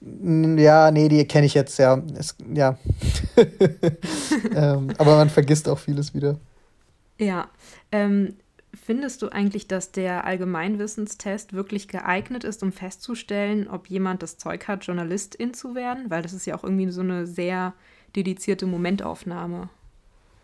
Ja, 0.01 0.91
nee, 0.91 1.09
die 1.09 1.27
kenne 1.27 1.47
ich 1.47 1.55
jetzt, 1.55 1.79
ja. 1.79 2.01
Es, 2.17 2.37
ja. 2.53 2.79
ähm, 4.55 4.93
aber 4.99 5.17
man 5.17 5.31
vergisst 5.31 5.69
auch 5.69 5.79
vieles 5.79 6.15
wieder. 6.15 6.39
Ja. 7.19 7.49
Ähm, 7.91 8.37
findest 8.77 9.23
du 9.23 9.29
eigentlich, 9.29 9.69
dass 9.69 9.93
der 9.93 10.25
Allgemeinwissenstest 10.25 11.53
wirklich 11.53 11.89
geeignet 11.89 12.45
ist, 12.45 12.63
um 12.63 12.73
festzustellen, 12.73 13.69
ob 13.69 13.89
jemand 13.89 14.23
das 14.23 14.39
Zeug 14.39 14.69
hat, 14.69 14.85
Journalistin 14.85 15.55
zu 15.55 15.75
werden? 15.75 16.11
Weil 16.11 16.23
das 16.23 16.33
ist 16.33 16.47
ja 16.47 16.57
auch 16.57 16.65
irgendwie 16.65 16.91
so 16.91 17.01
eine 17.01 17.27
sehr 17.27 17.75
dedizierte 18.17 18.67
Momentaufnahme. 18.67 19.69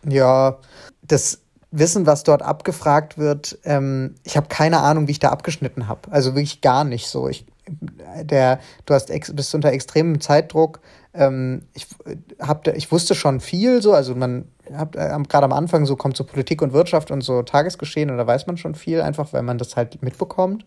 Ja, 0.06 0.58
das 1.02 1.40
Wissen, 1.70 2.06
was 2.06 2.24
dort 2.24 2.42
abgefragt 2.42 3.16
wird, 3.16 3.58
ähm, 3.64 4.14
ich 4.24 4.36
habe 4.36 4.48
keine 4.48 4.80
Ahnung, 4.80 5.06
wie 5.06 5.12
ich 5.12 5.20
da 5.20 5.28
abgeschnitten 5.28 5.86
habe. 5.86 6.10
Also 6.10 6.34
wirklich 6.34 6.60
gar 6.60 6.84
nicht 6.84 7.06
so. 7.06 7.28
Ich, 7.28 7.46
der, 7.68 8.58
du 8.86 8.94
hast 8.94 9.10
ex, 9.10 9.34
bist 9.34 9.54
unter 9.54 9.72
extremem 9.72 10.20
Zeitdruck. 10.20 10.80
Ähm, 11.14 11.62
ich, 11.74 11.86
hab, 12.40 12.66
ich 12.66 12.90
wusste 12.90 13.14
schon 13.14 13.40
viel 13.40 13.82
so, 13.82 13.92
also 13.92 14.14
man 14.14 14.46
hat 14.74 14.96
äh, 14.96 15.16
gerade 15.28 15.44
am 15.44 15.52
Anfang 15.52 15.86
so 15.86 15.96
kommt 15.96 16.16
so 16.16 16.24
Politik 16.24 16.62
und 16.62 16.72
Wirtschaft 16.72 17.10
und 17.10 17.22
so 17.22 17.42
Tagesgeschehen 17.42 18.10
und 18.10 18.18
da 18.18 18.26
weiß 18.26 18.46
man 18.46 18.56
schon 18.56 18.74
viel, 18.74 19.00
einfach 19.00 19.32
weil 19.32 19.42
man 19.42 19.58
das 19.58 19.76
halt 19.76 20.02
mitbekommt. 20.02 20.64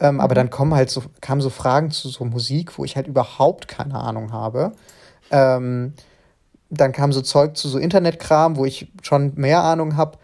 Ähm, 0.00 0.14
mhm. 0.14 0.20
Aber 0.20 0.34
dann 0.34 0.50
kommen 0.50 0.74
halt 0.74 0.90
so, 0.90 1.02
kamen 1.20 1.40
so 1.40 1.50
Fragen 1.50 1.90
zu 1.90 2.08
so 2.08 2.24
Musik, 2.24 2.78
wo 2.78 2.84
ich 2.84 2.96
halt 2.96 3.06
überhaupt 3.06 3.68
keine 3.68 3.94
Ahnung 3.94 4.32
habe. 4.32 4.72
Ähm, 5.30 5.94
dann 6.70 6.92
kam 6.92 7.12
so 7.12 7.20
Zeug 7.20 7.56
zu 7.56 7.68
so 7.68 7.78
Internetkram, 7.78 8.56
wo 8.56 8.64
ich 8.64 8.90
schon 9.02 9.32
mehr 9.34 9.62
Ahnung 9.62 9.96
habe. 9.96 10.18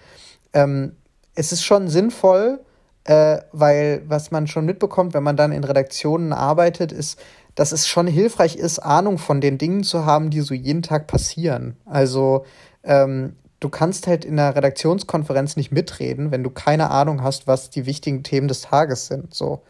Ähm, 0.53 0.93
es 1.35 1.53
ist 1.53 1.65
schon 1.65 1.89
sinnvoll, 1.89 2.61
äh, 3.05 3.39
weil 3.53 4.03
was 4.07 4.31
man 4.31 4.47
schon 4.47 4.65
mitbekommt, 4.65 5.15
wenn 5.15 5.23
man 5.23 5.37
dann 5.37 5.53
in 5.53 5.65
Redaktionen 5.65 6.33
arbeitet, 6.33 6.93
ist, 6.93 7.21
dass 7.55 7.73
es 7.73 7.89
schon 7.89 8.07
hilfreich 8.07 8.57
ist, 8.57 8.79
Ahnung 8.79 9.19
von 9.19 9.41
den 9.41 9.59
Dingen 9.59 9.83
zu 9.83 10.05
haben, 10.05 10.31
die 10.31 10.41
so 10.43 10.55
jeden 10.55 10.83
Tag 10.83 11.07
passieren. 11.07 11.77
Also 11.85 12.45
ähm, 12.87 13.37
du 13.61 13.69
kannst 13.69 14.07
halt 14.07 14.25
in 14.25 14.39
einer 14.39 14.55
Redaktionskonferenz 14.55 15.57
nicht 15.57 15.73
mitreden, 15.73 16.31
wenn 16.31 16.43
du 16.43 16.51
keine 16.51 16.91
Ahnung 16.91 17.23
hast, 17.23 17.47
was 17.47 17.71
die 17.71 17.87
wichtigen 17.87 18.23
Themen 18.23 18.49
des 18.49 18.63
Tages 18.63 19.07
sind. 19.07 19.35
So. 19.35 19.63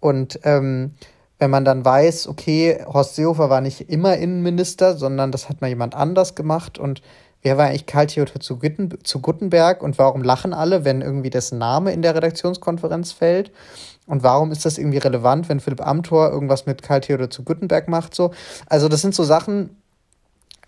Und 0.00 0.40
ähm, 0.44 0.94
wenn 1.38 1.50
man 1.50 1.64
dann 1.64 1.84
weiß, 1.84 2.28
okay, 2.28 2.84
Horst 2.86 3.14
Seehofer 3.14 3.48
war 3.48 3.60
nicht 3.60 3.88
immer 3.88 4.16
Innenminister, 4.16 4.96
sondern 4.96 5.32
das 5.32 5.48
hat 5.48 5.60
mal 5.60 5.68
jemand 5.68 5.94
anders 5.94 6.34
gemacht 6.34 6.78
und 6.78 7.00
wer 7.42 7.56
war 7.56 7.66
eigentlich 7.66 7.86
Karl 7.86 8.08
Theodor 8.08 8.40
zu, 8.40 8.58
Gutten, 8.58 8.98
zu 9.04 9.20
Guttenberg 9.20 9.82
und 9.82 9.98
warum 9.98 10.22
lachen 10.22 10.52
alle, 10.52 10.84
wenn 10.84 11.00
irgendwie 11.00 11.30
dessen 11.30 11.58
Name 11.58 11.92
in 11.92 12.02
der 12.02 12.14
Redaktionskonferenz 12.14 13.12
fällt? 13.12 13.52
Und 14.06 14.22
warum 14.22 14.50
ist 14.52 14.64
das 14.64 14.78
irgendwie 14.78 14.98
relevant, 14.98 15.48
wenn 15.48 15.60
Philipp 15.60 15.86
Amthor 15.86 16.30
irgendwas 16.30 16.66
mit 16.66 16.82
Karl 16.82 17.02
Theodor 17.02 17.30
zu 17.30 17.44
Guttenberg 17.44 17.88
macht? 17.88 18.14
So? 18.14 18.32
Also, 18.66 18.88
das 18.88 19.02
sind 19.02 19.14
so 19.14 19.22
Sachen, 19.22 19.76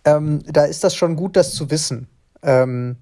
ähm, 0.04 0.42
da 0.46 0.64
ist 0.64 0.84
das 0.84 0.94
schon 0.94 1.16
gut, 1.16 1.36
das 1.36 1.52
zu 1.52 1.70
wissen. 1.70 2.08
Ähm, 2.42 2.96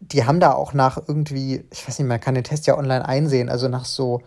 die 0.00 0.24
haben 0.24 0.40
da 0.40 0.52
auch 0.52 0.72
nach 0.72 0.98
irgendwie, 1.08 1.64
ich 1.72 1.86
weiß 1.86 1.98
nicht, 1.98 2.08
man 2.08 2.20
kann 2.20 2.34
den 2.34 2.44
Test 2.44 2.66
ja 2.66 2.78
online 2.78 3.06
einsehen, 3.06 3.48
also 3.48 3.68
nach 3.68 3.84
so 3.84 4.22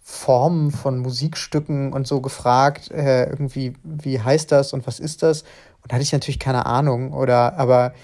Formen 0.00 0.72
von 0.72 0.98
Musikstücken 0.98 1.92
und 1.92 2.06
so 2.06 2.20
gefragt, 2.20 2.90
äh, 2.90 3.28
irgendwie, 3.30 3.74
wie 3.84 4.20
heißt 4.20 4.50
das 4.50 4.72
und 4.72 4.86
was 4.86 4.98
ist 4.98 5.22
das? 5.22 5.42
Und 5.82 5.90
da 5.90 5.94
hatte 5.94 6.02
ich 6.02 6.12
natürlich 6.12 6.40
keine 6.40 6.66
Ahnung, 6.66 7.12
oder, 7.12 7.56
aber 7.56 7.94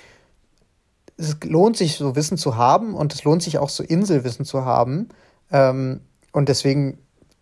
es 1.16 1.36
lohnt 1.42 1.76
sich, 1.76 1.96
so 1.96 2.14
Wissen 2.14 2.38
zu 2.38 2.56
haben 2.56 2.94
und 2.94 3.12
es 3.12 3.24
lohnt 3.24 3.42
sich 3.42 3.58
auch 3.58 3.68
so 3.68 3.82
Inselwissen 3.82 4.44
zu 4.44 4.64
haben. 4.64 5.08
Ähm, 5.50 6.00
und 6.32 6.48
deswegen 6.48 6.98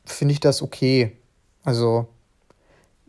finde 0.06 0.32
ich 0.32 0.40
das 0.40 0.62
okay. 0.62 1.16
Also, 1.62 2.08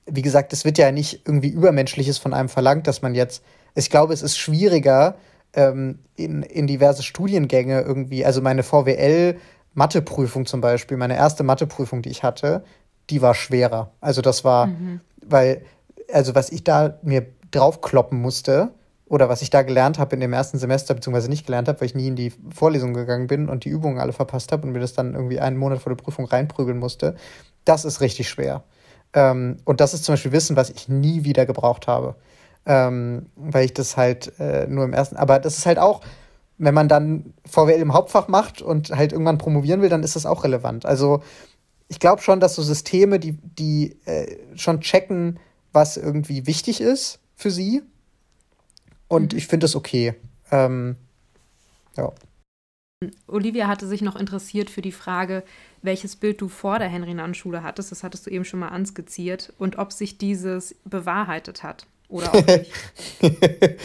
wie 0.09 0.21
gesagt, 0.21 0.53
es 0.53 0.65
wird 0.65 0.77
ja 0.77 0.91
nicht 0.91 1.21
irgendwie 1.25 1.49
Übermenschliches 1.49 2.17
von 2.17 2.33
einem 2.33 2.49
verlangt, 2.49 2.87
dass 2.87 3.01
man 3.01 3.15
jetzt, 3.15 3.43
ich 3.75 3.89
glaube, 3.89 4.13
es 4.13 4.21
ist 4.21 4.37
schwieriger, 4.37 5.15
ähm, 5.53 5.99
in, 6.15 6.43
in 6.43 6.67
diverse 6.67 7.03
Studiengänge 7.03 7.81
irgendwie, 7.81 8.25
also 8.25 8.41
meine 8.41 8.63
VWL 8.63 9.37
Matheprüfung 9.73 10.45
zum 10.45 10.61
Beispiel, 10.61 10.97
meine 10.97 11.15
erste 11.15 11.43
Matheprüfung, 11.43 12.01
die 12.01 12.09
ich 12.09 12.23
hatte, 12.23 12.63
die 13.09 13.21
war 13.21 13.35
schwerer. 13.35 13.91
Also 14.01 14.21
das 14.21 14.43
war, 14.43 14.67
mhm. 14.67 15.01
weil, 15.23 15.63
also 16.11 16.35
was 16.35 16.51
ich 16.51 16.63
da 16.63 16.97
mir 17.03 17.27
draufkloppen 17.51 18.19
musste 18.19 18.71
oder 19.05 19.29
was 19.29 19.41
ich 19.41 19.49
da 19.49 19.61
gelernt 19.61 19.99
habe 19.99 20.15
in 20.15 20.19
dem 20.19 20.33
ersten 20.33 20.57
Semester, 20.57 20.93
beziehungsweise 20.93 21.29
nicht 21.29 21.45
gelernt 21.45 21.67
habe, 21.67 21.79
weil 21.79 21.85
ich 21.85 21.95
nie 21.95 22.07
in 22.07 22.15
die 22.15 22.33
Vorlesung 22.53 22.93
gegangen 22.93 23.27
bin 23.27 23.49
und 23.49 23.65
die 23.65 23.69
Übungen 23.69 23.99
alle 23.99 24.13
verpasst 24.13 24.51
habe 24.51 24.65
und 24.65 24.73
mir 24.73 24.79
das 24.79 24.93
dann 24.93 25.13
irgendwie 25.13 25.39
einen 25.39 25.57
Monat 25.57 25.79
vor 25.79 25.93
der 25.93 26.03
Prüfung 26.03 26.25
reinprügeln 26.25 26.79
musste, 26.79 27.15
das 27.63 27.85
ist 27.85 28.01
richtig 28.01 28.29
schwer. 28.29 28.63
Ähm, 29.17 29.57
und 29.65 29.81
das 29.81 29.95
ist 29.95 30.03
zum 30.05 30.13
Beispiel 30.13 30.31
Wissen, 30.31 30.55
was 30.55 30.69
ich 30.69 30.87
nie 30.87 31.23
wieder 31.23 31.47
gebraucht 31.47 31.87
habe. 31.87 32.15
Ähm, 32.67 33.25
weil 33.35 33.65
ich 33.65 33.73
das 33.73 33.97
halt 33.97 34.31
äh, 34.39 34.67
nur 34.67 34.85
im 34.85 34.93
ersten, 34.93 35.17
aber 35.17 35.39
das 35.39 35.57
ist 35.57 35.65
halt 35.65 35.79
auch, 35.79 36.01
wenn 36.59 36.75
man 36.75 36.87
dann 36.87 37.33
VWL 37.49 37.81
im 37.81 37.93
Hauptfach 37.93 38.27
macht 38.27 38.61
und 38.61 38.91
halt 38.91 39.13
irgendwann 39.13 39.39
promovieren 39.39 39.81
will, 39.81 39.89
dann 39.89 40.03
ist 40.03 40.15
das 40.15 40.27
auch 40.27 40.43
relevant. 40.43 40.85
Also 40.85 41.23
ich 41.87 41.99
glaube 41.99 42.21
schon, 42.21 42.39
dass 42.39 42.53
so 42.53 42.61
Systeme, 42.61 43.19
die, 43.19 43.39
die 43.57 43.97
äh, 44.05 44.37
schon 44.55 44.81
checken, 44.81 45.39
was 45.73 45.97
irgendwie 45.97 46.45
wichtig 46.45 46.79
ist 46.79 47.19
für 47.35 47.49
sie. 47.49 47.81
Und 49.07 49.33
mhm. 49.33 49.39
ich 49.39 49.47
finde 49.47 49.65
es 49.65 49.75
okay. 49.75 50.13
Ähm, 50.51 50.95
ja. 51.95 52.11
Olivia 53.27 53.67
hatte 53.67 53.85
sich 53.85 54.01
noch 54.01 54.15
interessiert 54.15 54.71
für 54.71 54.81
die 54.81 54.91
Frage, 54.91 55.43
welches 55.83 56.15
Bild 56.15 56.41
du 56.41 56.47
vor 56.47 56.79
der 56.79 56.87
Henry-Nann-Schule 56.87 57.61
hattest. 57.61 57.91
Das 57.91 58.01
hattest 58.01 58.25
du 58.25 58.31
eben 58.31 58.43
schon 58.43 58.59
mal 58.59 58.69
anskizziert. 58.69 59.53
Und 59.59 59.77
ob 59.77 59.93
sich 59.93 60.17
dieses 60.17 60.75
bewahrheitet 60.83 61.61
hat 61.61 61.85
oder 62.09 62.33
auch 62.33 62.45
nicht. 62.47 62.71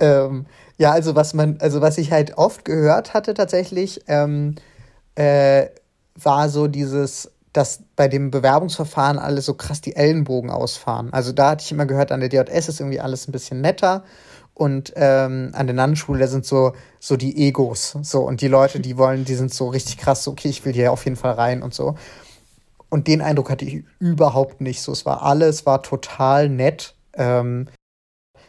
ähm, 0.00 0.44
ja, 0.76 0.90
also 0.90 1.14
was 1.14 1.32
man, 1.32 1.56
also 1.60 1.80
was 1.80 1.96
ich 1.96 2.12
halt 2.12 2.36
oft 2.36 2.66
gehört 2.66 3.14
hatte 3.14 3.32
tatsächlich, 3.32 4.02
ähm, 4.08 4.56
äh, 5.14 5.68
war 6.14 6.50
so 6.50 6.66
dieses, 6.66 7.30
dass 7.54 7.80
bei 7.96 8.08
dem 8.08 8.30
Bewerbungsverfahren 8.30 9.18
alle 9.18 9.40
so 9.40 9.54
krass 9.54 9.80
die 9.80 9.96
Ellenbogen 9.96 10.50
ausfahren. 10.50 11.10
Also 11.14 11.32
da 11.32 11.52
hatte 11.52 11.64
ich 11.64 11.72
immer 11.72 11.86
gehört, 11.86 12.12
an 12.12 12.20
der 12.20 12.28
DJS 12.28 12.68
ist 12.68 12.80
irgendwie 12.80 13.00
alles 13.00 13.26
ein 13.26 13.32
bisschen 13.32 13.62
netter. 13.62 14.04
Und 14.54 14.92
ähm, 14.94 15.50
an 15.52 15.66
der 15.66 15.74
Nannenschule, 15.74 16.20
da 16.20 16.26
sind 16.28 16.46
so, 16.46 16.74
so 17.00 17.16
die 17.16 17.48
Egos. 17.48 17.98
So, 18.02 18.22
und 18.22 18.40
die 18.40 18.48
Leute, 18.48 18.78
die 18.80 18.96
wollen, 18.96 19.24
die 19.24 19.34
sind 19.34 19.52
so 19.52 19.68
richtig 19.68 19.98
krass, 19.98 20.24
so, 20.24 20.30
okay, 20.30 20.48
ich 20.48 20.64
will 20.64 20.72
hier 20.72 20.92
auf 20.92 21.04
jeden 21.04 21.16
Fall 21.16 21.32
rein 21.32 21.62
und 21.62 21.74
so. 21.74 21.96
Und 22.88 23.08
den 23.08 23.20
Eindruck 23.20 23.50
hatte 23.50 23.64
ich 23.64 23.82
überhaupt 23.98 24.60
nicht. 24.60 24.80
So, 24.80 24.92
es 24.92 25.04
war 25.04 25.22
alles, 25.22 25.66
war 25.66 25.82
total 25.82 26.48
nett. 26.48 26.94
Ähm, 27.14 27.66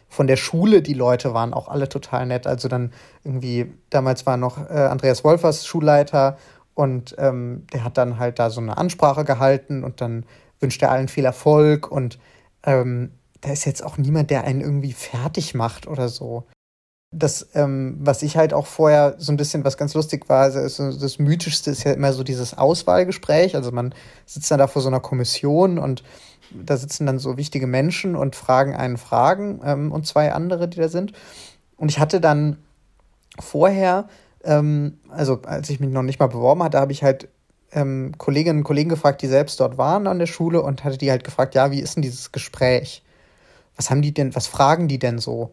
von 0.07 0.27
der 0.27 0.37
Schule, 0.37 0.83
die 0.83 0.93
Leute 0.93 1.33
waren 1.33 1.53
auch 1.53 1.67
alle 1.67 1.89
total 1.89 2.27
nett. 2.27 2.45
Also 2.45 2.67
dann 2.67 2.93
irgendwie, 3.23 3.73
damals 3.89 4.27
war 4.27 4.37
noch 4.37 4.69
äh, 4.69 4.73
Andreas 4.73 5.23
Wolfers 5.23 5.65
Schulleiter 5.65 6.37
und 6.75 7.15
ähm, 7.17 7.65
der 7.73 7.83
hat 7.83 7.97
dann 7.97 8.19
halt 8.19 8.37
da 8.37 8.49
so 8.51 8.61
eine 8.61 8.77
Ansprache 8.77 9.25
gehalten 9.25 9.83
und 9.83 10.01
dann 10.01 10.25
wünscht 10.59 10.81
er 10.83 10.91
allen 10.91 11.07
viel 11.07 11.25
Erfolg 11.25 11.91
und 11.91 12.19
ähm, 12.63 13.11
da 13.45 13.51
ist 13.51 13.65
jetzt 13.65 13.83
auch 13.83 13.99
niemand, 13.99 14.31
der 14.31 14.43
einen 14.43 14.61
irgendwie 14.61 14.91
fertig 14.91 15.53
macht 15.53 15.87
oder 15.87 16.09
so. 16.09 16.45
Das, 17.11 17.49
ähm, 17.53 17.97
was 17.99 18.23
ich 18.23 18.37
halt 18.37 18.53
auch 18.55 18.65
vorher 18.65 19.15
so 19.19 19.31
ein 19.31 19.37
bisschen, 19.37 19.63
was 19.63 19.77
ganz 19.77 19.93
lustig 19.93 20.27
war, 20.27 20.41
also 20.41 20.91
das 20.91 21.19
Mythischste 21.19 21.69
ist 21.69 21.83
ja 21.83 21.93
immer 21.93 22.11
so 22.11 22.23
dieses 22.23 22.57
Auswahlgespräch. 22.57 23.55
Also 23.55 23.71
man 23.71 23.93
sitzt 24.25 24.49
dann 24.49 24.57
da 24.57 24.65
vor 24.65 24.81
so 24.81 24.87
einer 24.87 24.99
Kommission 24.99 25.77
und 25.77 26.03
da 26.51 26.75
sitzen 26.75 27.05
dann 27.05 27.19
so 27.19 27.37
wichtige 27.37 27.67
Menschen 27.67 28.15
und 28.15 28.35
fragen 28.35 28.75
einen 28.75 28.97
Fragen 28.97 29.61
ähm, 29.63 29.91
und 29.91 30.07
zwei 30.07 30.33
andere, 30.33 30.67
die 30.67 30.79
da 30.79 30.89
sind. 30.89 31.13
Und 31.77 31.91
ich 31.91 31.99
hatte 31.99 32.19
dann 32.19 32.57
vorher, 33.39 34.09
ähm, 34.43 34.97
also 35.09 35.43
als 35.43 35.69
ich 35.69 35.79
mich 35.79 35.91
noch 35.91 36.01
nicht 36.01 36.19
mal 36.19 36.27
beworben 36.27 36.63
hatte, 36.63 36.79
habe 36.79 36.91
ich 36.91 37.03
halt 37.03 37.27
ähm, 37.71 38.13
Kolleginnen 38.17 38.59
und 38.59 38.63
Kollegen 38.63 38.89
gefragt, 38.89 39.21
die 39.21 39.27
selbst 39.27 39.59
dort 39.59 39.77
waren 39.77 40.07
an 40.07 40.17
der 40.17 40.25
Schule 40.25 40.63
und 40.63 40.83
hatte 40.83 40.97
die 40.97 41.11
halt 41.11 41.23
gefragt, 41.23 41.53
ja, 41.53 41.69
wie 41.69 41.79
ist 41.79 41.95
denn 41.95 42.01
dieses 42.01 42.31
Gespräch? 42.31 43.03
Was 43.75 43.89
haben 43.89 44.01
die 44.01 44.13
denn, 44.13 44.35
was 44.35 44.47
fragen 44.47 44.87
die 44.87 44.99
denn 44.99 45.19
so? 45.19 45.51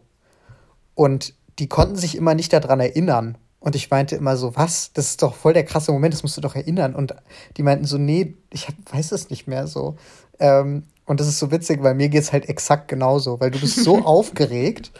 Und 0.95 1.33
die 1.59 1.67
konnten 1.67 1.95
sich 1.95 2.15
immer 2.15 2.35
nicht 2.35 2.53
daran 2.53 2.79
erinnern. 2.79 3.37
Und 3.59 3.75
ich 3.75 3.89
meinte 3.89 4.15
immer 4.15 4.35
so, 4.35 4.55
was? 4.55 4.91
Das 4.93 5.11
ist 5.11 5.21
doch 5.21 5.35
voll 5.35 5.53
der 5.53 5.63
krasse 5.63 5.91
Moment, 5.91 6.13
das 6.13 6.23
musst 6.23 6.35
du 6.35 6.41
doch 6.41 6.55
erinnern. 6.55 6.95
Und 6.95 7.15
die 7.55 7.63
meinten 7.63 7.85
so, 7.85 7.97
nee, 7.97 8.35
ich 8.49 8.67
hab, 8.67 8.75
weiß 8.91 9.13
es 9.13 9.29
nicht 9.29 9.47
mehr 9.47 9.67
so. 9.67 9.95
Ähm, 10.39 10.83
und 11.05 11.19
das 11.19 11.27
ist 11.27 11.39
so 11.39 11.51
witzig, 11.51 11.81
weil 11.83 11.95
mir 11.95 12.09
geht 12.09 12.23
es 12.23 12.33
halt 12.33 12.49
exakt 12.49 12.87
genauso, 12.87 13.39
weil 13.39 13.51
du 13.51 13.59
bist 13.59 13.83
so 13.83 13.97
aufgeregt. 14.05 14.91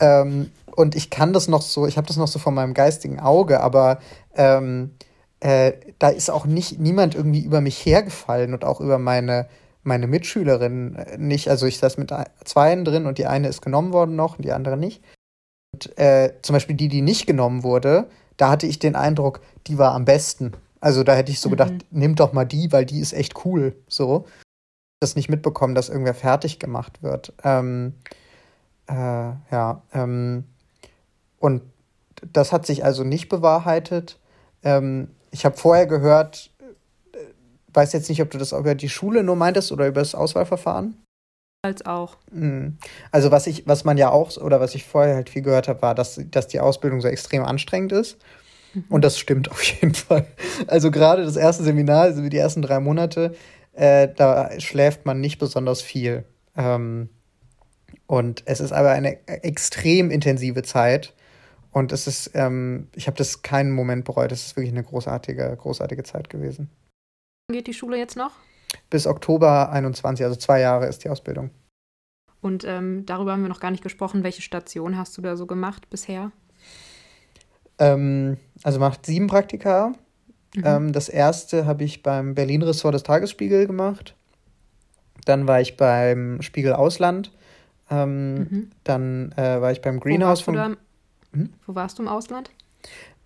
Ähm, 0.00 0.50
und 0.74 0.94
ich 0.94 1.10
kann 1.10 1.32
das 1.32 1.48
noch 1.48 1.62
so, 1.62 1.86
ich 1.86 1.96
habe 1.96 2.06
das 2.06 2.16
noch 2.16 2.28
so 2.28 2.38
vor 2.38 2.52
meinem 2.52 2.74
geistigen 2.74 3.20
Auge, 3.20 3.60
aber 3.60 3.98
ähm, 4.34 4.92
äh, 5.40 5.72
da 5.98 6.08
ist 6.08 6.30
auch 6.30 6.46
nicht 6.46 6.78
niemand 6.78 7.14
irgendwie 7.14 7.44
über 7.44 7.60
mich 7.60 7.84
hergefallen 7.84 8.52
und 8.52 8.64
auch 8.64 8.80
über 8.80 8.98
meine, 8.98 9.48
meine 9.86 10.06
Mitschülerin 10.06 10.96
äh, 10.96 11.18
nicht. 11.18 11.48
Also 11.48 11.66
ich 11.66 11.78
saß 11.78 11.98
mit 11.98 12.12
zweien 12.44 12.84
drin 12.84 13.06
und 13.06 13.18
die 13.18 13.26
eine 13.26 13.48
ist 13.48 13.62
genommen 13.62 13.92
worden 13.92 14.16
noch 14.16 14.36
und 14.36 14.44
die 14.44 14.52
andere 14.52 14.76
nicht. 14.76 15.02
Und 15.72 15.98
äh, 15.98 16.34
zum 16.42 16.54
Beispiel 16.54 16.76
die, 16.76 16.88
die 16.88 17.02
nicht 17.02 17.26
genommen 17.26 17.62
wurde, 17.62 18.08
da 18.36 18.50
hatte 18.50 18.66
ich 18.66 18.78
den 18.78 18.96
Eindruck, 18.96 19.40
die 19.66 19.78
war 19.78 19.94
am 19.94 20.04
besten. 20.04 20.52
Also 20.80 21.02
da 21.02 21.14
hätte 21.14 21.32
ich 21.32 21.40
so 21.40 21.48
mhm. 21.48 21.52
gedacht, 21.52 21.72
nimm 21.90 22.14
doch 22.14 22.32
mal 22.32 22.44
die, 22.44 22.72
weil 22.72 22.84
die 22.86 23.00
ist 23.00 23.12
echt 23.12 23.44
cool. 23.44 23.74
So 23.88 24.26
das 25.00 25.16
nicht 25.16 25.28
mitbekommen, 25.28 25.74
dass 25.74 25.90
irgendwer 25.90 26.14
fertig 26.14 26.58
gemacht 26.58 27.02
wird. 27.02 27.32
Ähm, 27.44 27.94
Äh, 28.88 28.94
ja, 29.50 29.82
ähm, 29.92 30.44
und 31.38 31.62
das 32.32 32.52
hat 32.52 32.66
sich 32.66 32.84
also 32.84 33.02
nicht 33.02 33.28
bewahrheitet. 33.28 34.20
Ähm, 34.62 35.08
ich 35.32 35.44
habe 35.44 35.56
vorher 35.56 35.86
gehört, 35.86 36.50
weiß 37.76 37.92
jetzt 37.92 38.08
nicht, 38.08 38.22
ob 38.22 38.30
du 38.30 38.38
das 38.38 38.52
über 38.52 38.74
die 38.74 38.88
Schule 38.88 39.22
nur 39.22 39.36
meintest 39.36 39.70
oder 39.70 39.86
über 39.86 40.00
das 40.00 40.14
Auswahlverfahren. 40.14 41.02
Als 41.62 41.84
auch. 41.84 42.16
Hm. 42.32 42.78
Also 43.10 43.30
was 43.30 43.46
ich, 43.46 43.66
was 43.66 43.84
man 43.84 43.98
ja 43.98 44.10
auch, 44.10 44.36
oder 44.36 44.60
was 44.60 44.74
ich 44.74 44.84
vorher 44.84 45.16
halt 45.16 45.30
viel 45.30 45.42
gehört 45.42 45.68
habe, 45.68 45.82
war, 45.82 45.94
dass, 45.94 46.20
dass 46.30 46.46
die 46.46 46.60
Ausbildung 46.60 47.00
so 47.00 47.08
extrem 47.08 47.44
anstrengend 47.44 47.92
ist. 47.92 48.18
Mhm. 48.72 48.84
Und 48.88 49.04
das 49.04 49.18
stimmt 49.18 49.50
auf 49.50 49.62
jeden 49.62 49.94
Fall. 49.94 50.26
Also 50.66 50.90
gerade 50.90 51.24
das 51.24 51.36
erste 51.36 51.64
Seminar, 51.64 52.02
also 52.02 52.26
die 52.28 52.36
ersten 52.36 52.62
drei 52.62 52.80
Monate, 52.80 53.34
äh, 53.72 54.08
da 54.14 54.58
schläft 54.60 55.06
man 55.06 55.20
nicht 55.20 55.38
besonders 55.38 55.82
viel. 55.82 56.24
Ähm, 56.56 57.08
und 58.06 58.42
es 58.46 58.60
ist 58.60 58.72
aber 58.72 58.90
eine 58.90 59.26
extrem 59.26 60.10
intensive 60.10 60.62
Zeit. 60.62 61.14
Und 61.72 61.92
es 61.92 62.06
ist, 62.06 62.30
ähm, 62.34 62.88
ich 62.94 63.06
habe 63.06 63.16
das 63.16 63.42
keinen 63.42 63.72
Moment 63.72 64.04
bereut. 64.04 64.32
Es 64.32 64.46
ist 64.46 64.56
wirklich 64.56 64.72
eine 64.72 64.84
großartige, 64.84 65.56
großartige 65.60 66.04
Zeit 66.04 66.30
gewesen. 66.30 66.70
Geht 67.48 67.68
die 67.68 67.74
Schule 67.74 67.96
jetzt 67.96 68.16
noch? 68.16 68.32
Bis 68.90 69.06
Oktober 69.06 69.70
21, 69.70 70.24
also 70.24 70.36
zwei 70.36 70.60
Jahre 70.60 70.86
ist 70.86 71.04
die 71.04 71.10
Ausbildung. 71.10 71.50
Und 72.40 72.64
ähm, 72.64 73.06
darüber 73.06 73.32
haben 73.32 73.42
wir 73.42 73.48
noch 73.48 73.60
gar 73.60 73.70
nicht 73.70 73.84
gesprochen. 73.84 74.24
Welche 74.24 74.42
Station 74.42 74.96
hast 74.96 75.16
du 75.16 75.22
da 75.22 75.36
so 75.36 75.46
gemacht 75.46 75.88
bisher? 75.88 76.32
Ähm, 77.78 78.36
also 78.64 78.80
macht 78.80 79.06
sieben 79.06 79.28
Praktika. 79.28 79.92
Mhm. 80.56 80.62
Ähm, 80.64 80.92
das 80.92 81.08
erste 81.08 81.66
habe 81.66 81.84
ich 81.84 82.02
beim 82.02 82.34
Berlin-Ressort 82.34 82.94
des 82.94 83.04
Tagesspiegel 83.04 83.68
gemacht. 83.68 84.16
Dann 85.24 85.46
war 85.46 85.60
ich 85.60 85.76
beim 85.76 86.42
Spiegel 86.42 86.72
Ausland. 86.72 87.30
Ähm, 87.90 88.34
mhm. 88.34 88.70
Dann 88.82 89.32
äh, 89.36 89.60
war 89.60 89.70
ich 89.70 89.82
beim 89.82 90.00
Greenhouse 90.00 90.40
von. 90.40 90.54
Da, 90.54 90.70
hm? 91.32 91.52
Wo 91.64 91.76
warst 91.76 91.98
du 91.98 92.02
im 92.02 92.08
Ausland? 92.08 92.50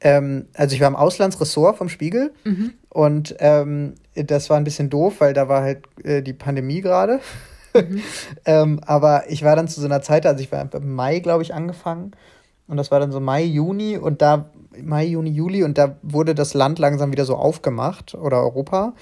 Ähm, 0.01 0.47
also 0.55 0.75
ich 0.75 0.81
war 0.81 0.89
im 0.89 0.97
Auslandsressort 0.97 1.77
vom 1.77 1.89
Spiegel 1.89 2.33
mhm. 2.45 2.73
und 2.89 3.37
ähm, 3.39 3.95
das 4.15 4.51
war 4.51 4.57
ein 4.57 4.65
bisschen 4.65 4.91
doof, 4.91 5.17
weil 5.19 5.35
da 5.35 5.49
war 5.49 5.63
halt 5.63 5.85
äh, 6.05 6.23
die 6.23 6.33
Pandemie 6.33 6.81
gerade. 6.81 7.21
Mhm. 7.75 8.03
ähm, 8.45 8.81
aber 8.85 9.25
ich 9.29 9.45
war 9.45 9.57
dann 9.57 9.69
zu 9.69 9.81
so 9.81 9.87
einer 9.87 10.03
Zeit, 10.03 10.27
also 10.27 10.43
ich 10.43 10.51
war 10.51 10.73
im 10.73 10.95
Mai, 10.95 11.21
glaube 11.21 11.43
ich, 11.43 11.55
angefangen 11.55 12.13
und 12.67 12.77
das 12.77 12.91
war 12.91 13.01
dann 13.01 13.13
so 13.13 13.21
Mai, 13.21 13.43
Juni 13.43 13.99
und 13.99 14.23
da 14.23 14.51
Mai, 14.83 15.05
Juni, 15.05 15.31
Juli 15.31 15.65
und 15.65 15.77
da 15.77 15.97
wurde 16.03 16.35
das 16.35 16.55
Land 16.55 16.79
langsam 16.79 17.13
wieder 17.13 17.25
so 17.25 17.37
aufgemacht 17.37 18.15
oder 18.15 18.39
Europa 18.39 18.95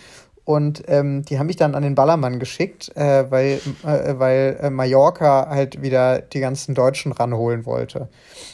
und 0.49 0.83
ähm, 0.87 1.27
die 1.27 1.39
haben 1.39 1.49
mich 1.49 1.57
dann 1.57 1.75
an 1.75 1.83
den 1.83 1.95
Ballermann 1.95 2.39
geschickt, 2.39 2.97
äh, 2.97 3.31
weil, 3.31 3.61
äh, 3.83 4.19
weil 4.19 4.59
äh, 4.63 4.71
Mallorca 4.71 5.47
halt 5.51 5.83
wieder 5.83 6.23
die 6.23 6.41
ganzen 6.41 6.75
Deutschen 6.75 7.13
ranholen 7.13 7.67
wollte. 7.67 8.09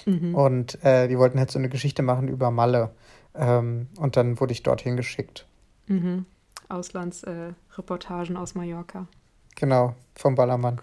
Mhm. 0.05 0.35
Und 0.35 0.85
äh, 0.85 1.07
die 1.07 1.17
wollten 1.17 1.39
halt 1.39 1.53
so 1.53 1.61
eine 1.61 1.69
Geschichte 1.69 2.03
machen 2.03 2.27
über 2.27 2.51
Malle. 2.51 2.91
Ähm, 3.37 3.87
und 3.97 4.17
dann 4.17 4.41
wurde 4.41 4.53
ich 4.53 4.65
dorthin 4.65 4.97
geschickt. 4.97 5.47
Mhm. 5.87 6.27
Auslandsreportagen 6.69 8.37
aus 8.37 8.57
Mallorca. 8.57 9.07
Genau, 9.55 9.95
vom 10.17 10.35
Ballermann. 10.35 10.81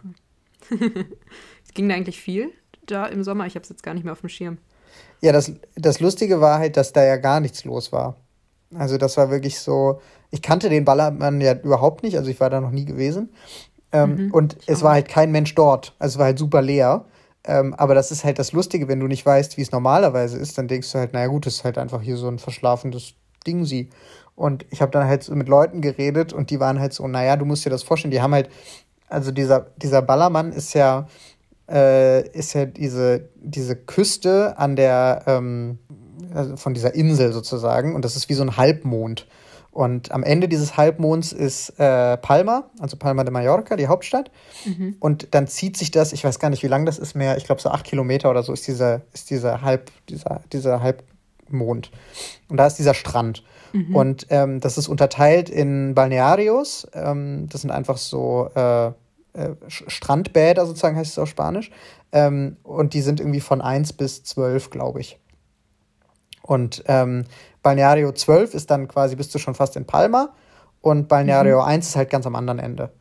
Cool. 0.71 0.79
Ging 1.73 1.89
da 1.89 1.95
eigentlich 1.95 2.21
viel 2.21 2.53
da 2.85 3.05
im 3.05 3.25
Sommer? 3.25 3.47
Ich 3.47 3.55
habe 3.55 3.63
es 3.63 3.69
jetzt 3.69 3.83
gar 3.83 3.95
nicht 3.95 4.05
mehr 4.05 4.13
auf 4.13 4.21
dem 4.21 4.29
Schirm. 4.29 4.59
Ja, 5.19 5.33
das, 5.33 5.51
das 5.75 5.99
Lustige 5.99 6.39
war 6.39 6.59
halt, 6.59 6.77
dass 6.77 6.93
da 6.93 7.03
ja 7.03 7.17
gar 7.17 7.41
nichts 7.41 7.65
los 7.65 7.91
war. 7.91 8.15
Also 8.77 8.97
das 8.97 9.17
war 9.17 9.29
wirklich 9.29 9.59
so, 9.59 10.01
ich 10.29 10.41
kannte 10.41 10.69
den 10.69 10.85
Ballermann 10.85 11.41
ja 11.41 11.53
überhaupt 11.53 12.03
nicht, 12.03 12.17
also 12.17 12.29
ich 12.29 12.39
war 12.39 12.49
da 12.49 12.61
noch 12.61 12.71
nie 12.71 12.85
gewesen. 12.85 13.29
Ähm, 13.91 14.15
mhm, 14.15 14.31
und 14.31 14.57
es 14.67 14.83
war 14.83 14.93
halt 14.93 15.09
kein 15.09 15.31
Mensch 15.31 15.53
dort. 15.55 15.95
Also 15.99 16.15
es 16.15 16.19
war 16.19 16.25
halt 16.27 16.39
super 16.39 16.61
leer. 16.61 17.05
Ähm, 17.43 17.73
aber 17.73 17.95
das 17.95 18.11
ist 18.11 18.23
halt 18.23 18.39
das 18.39 18.51
Lustige, 18.51 18.87
wenn 18.87 18.99
du 18.99 19.07
nicht 19.07 19.25
weißt, 19.25 19.57
wie 19.57 19.61
es 19.61 19.71
normalerweise 19.71 20.37
ist, 20.37 20.57
dann 20.57 20.67
denkst 20.67 20.91
du 20.91 20.99
halt, 20.99 21.13
naja 21.13 21.27
gut, 21.27 21.45
das 21.45 21.55
ist 21.55 21.63
halt 21.63 21.77
einfach 21.77 22.01
hier 22.01 22.15
so 22.15 22.27
ein 22.27 22.39
verschlafenes 22.39 23.15
Ding 23.45 23.65
sie. 23.65 23.89
Und 24.35 24.65
ich 24.69 24.81
habe 24.81 24.91
dann 24.91 25.07
halt 25.07 25.23
so 25.23 25.35
mit 25.35 25.49
Leuten 25.49 25.81
geredet 25.81 26.33
und 26.33 26.49
die 26.49 26.59
waren 26.59 26.79
halt 26.79 26.93
so, 26.93 27.07
naja, 27.07 27.35
du 27.35 27.45
musst 27.45 27.65
dir 27.65 27.69
das 27.69 27.83
vorstellen, 27.83 28.11
die 28.11 28.21
haben 28.21 28.33
halt, 28.33 28.49
also 29.09 29.31
dieser, 29.31 29.67
dieser 29.77 30.01
Ballermann 30.01 30.51
ist 30.53 30.73
ja, 30.73 31.07
äh, 31.69 32.27
ist 32.29 32.53
ja 32.53 32.65
diese, 32.65 33.29
diese 33.35 33.75
Küste 33.75 34.57
an 34.57 34.75
der, 34.75 35.23
ähm, 35.25 35.79
also 36.33 36.57
von 36.57 36.73
dieser 36.73 36.93
Insel 36.95 37.33
sozusagen 37.33 37.95
und 37.95 38.05
das 38.05 38.15
ist 38.15 38.29
wie 38.29 38.33
so 38.33 38.43
ein 38.43 38.57
Halbmond. 38.57 39.27
Und 39.71 40.11
am 40.11 40.23
Ende 40.23 40.49
dieses 40.49 40.75
Halbmonds 40.75 41.31
ist 41.31 41.79
äh, 41.79 42.17
Palma, 42.17 42.65
also 42.79 42.97
Palma 42.97 43.23
de 43.23 43.31
Mallorca, 43.31 43.77
die 43.77 43.87
Hauptstadt. 43.87 44.29
Mhm. 44.65 44.97
Und 44.99 45.29
dann 45.31 45.47
zieht 45.47 45.77
sich 45.77 45.91
das, 45.91 46.11
ich 46.11 46.25
weiß 46.25 46.39
gar 46.39 46.49
nicht, 46.49 46.61
wie 46.61 46.67
lang 46.67 46.85
das 46.85 46.99
ist 46.99 47.15
mehr, 47.15 47.37
ich 47.37 47.45
glaube 47.45 47.61
so 47.61 47.69
acht 47.69 47.85
Kilometer 47.85 48.29
oder 48.29 48.43
so 48.43 48.51
ist 48.51 48.67
dieser, 48.67 49.01
ist 49.13 49.29
dieser 49.29 49.61
Halb, 49.61 49.89
dieser, 50.09 50.41
dieser 50.51 50.81
Halbmond. 50.81 51.89
Und 52.49 52.57
da 52.57 52.67
ist 52.67 52.79
dieser 52.79 52.93
Strand. 52.93 53.43
Mhm. 53.71 53.95
Und 53.95 54.27
ähm, 54.29 54.59
das 54.59 54.77
ist 54.77 54.89
unterteilt 54.89 55.49
in 55.49 55.95
Balnearios. 55.95 56.85
Ähm, 56.93 57.47
das 57.49 57.61
sind 57.61 57.71
einfach 57.71 57.95
so 57.95 58.49
äh, 58.53 58.87
äh, 58.87 59.55
Strandbäder, 59.67 60.65
sozusagen 60.65 60.97
heißt 60.97 61.11
es 61.11 61.17
auf 61.17 61.29
Spanisch. 61.29 61.71
Ähm, 62.11 62.57
und 62.63 62.93
die 62.93 63.01
sind 63.01 63.21
irgendwie 63.21 63.39
von 63.39 63.61
1 63.61 63.93
bis 63.93 64.23
12, 64.23 64.69
glaube 64.69 64.99
ich. 64.99 65.17
Und 66.41 66.83
ähm, 66.87 67.25
Balneario 67.63 68.11
12 68.11 68.53
ist 68.53 68.71
dann 68.71 68.87
quasi, 68.87 69.15
bist 69.15 69.33
du 69.33 69.39
schon 69.39 69.55
fast 69.55 69.75
in 69.75 69.85
Palma 69.85 70.33
und 70.81 71.07
Balneario 71.07 71.61
mhm. 71.61 71.67
1 71.67 71.87
ist 71.89 71.95
halt 71.95 72.09
ganz 72.09 72.25
am 72.25 72.35
anderen 72.35 72.59
Ende. 72.59 72.91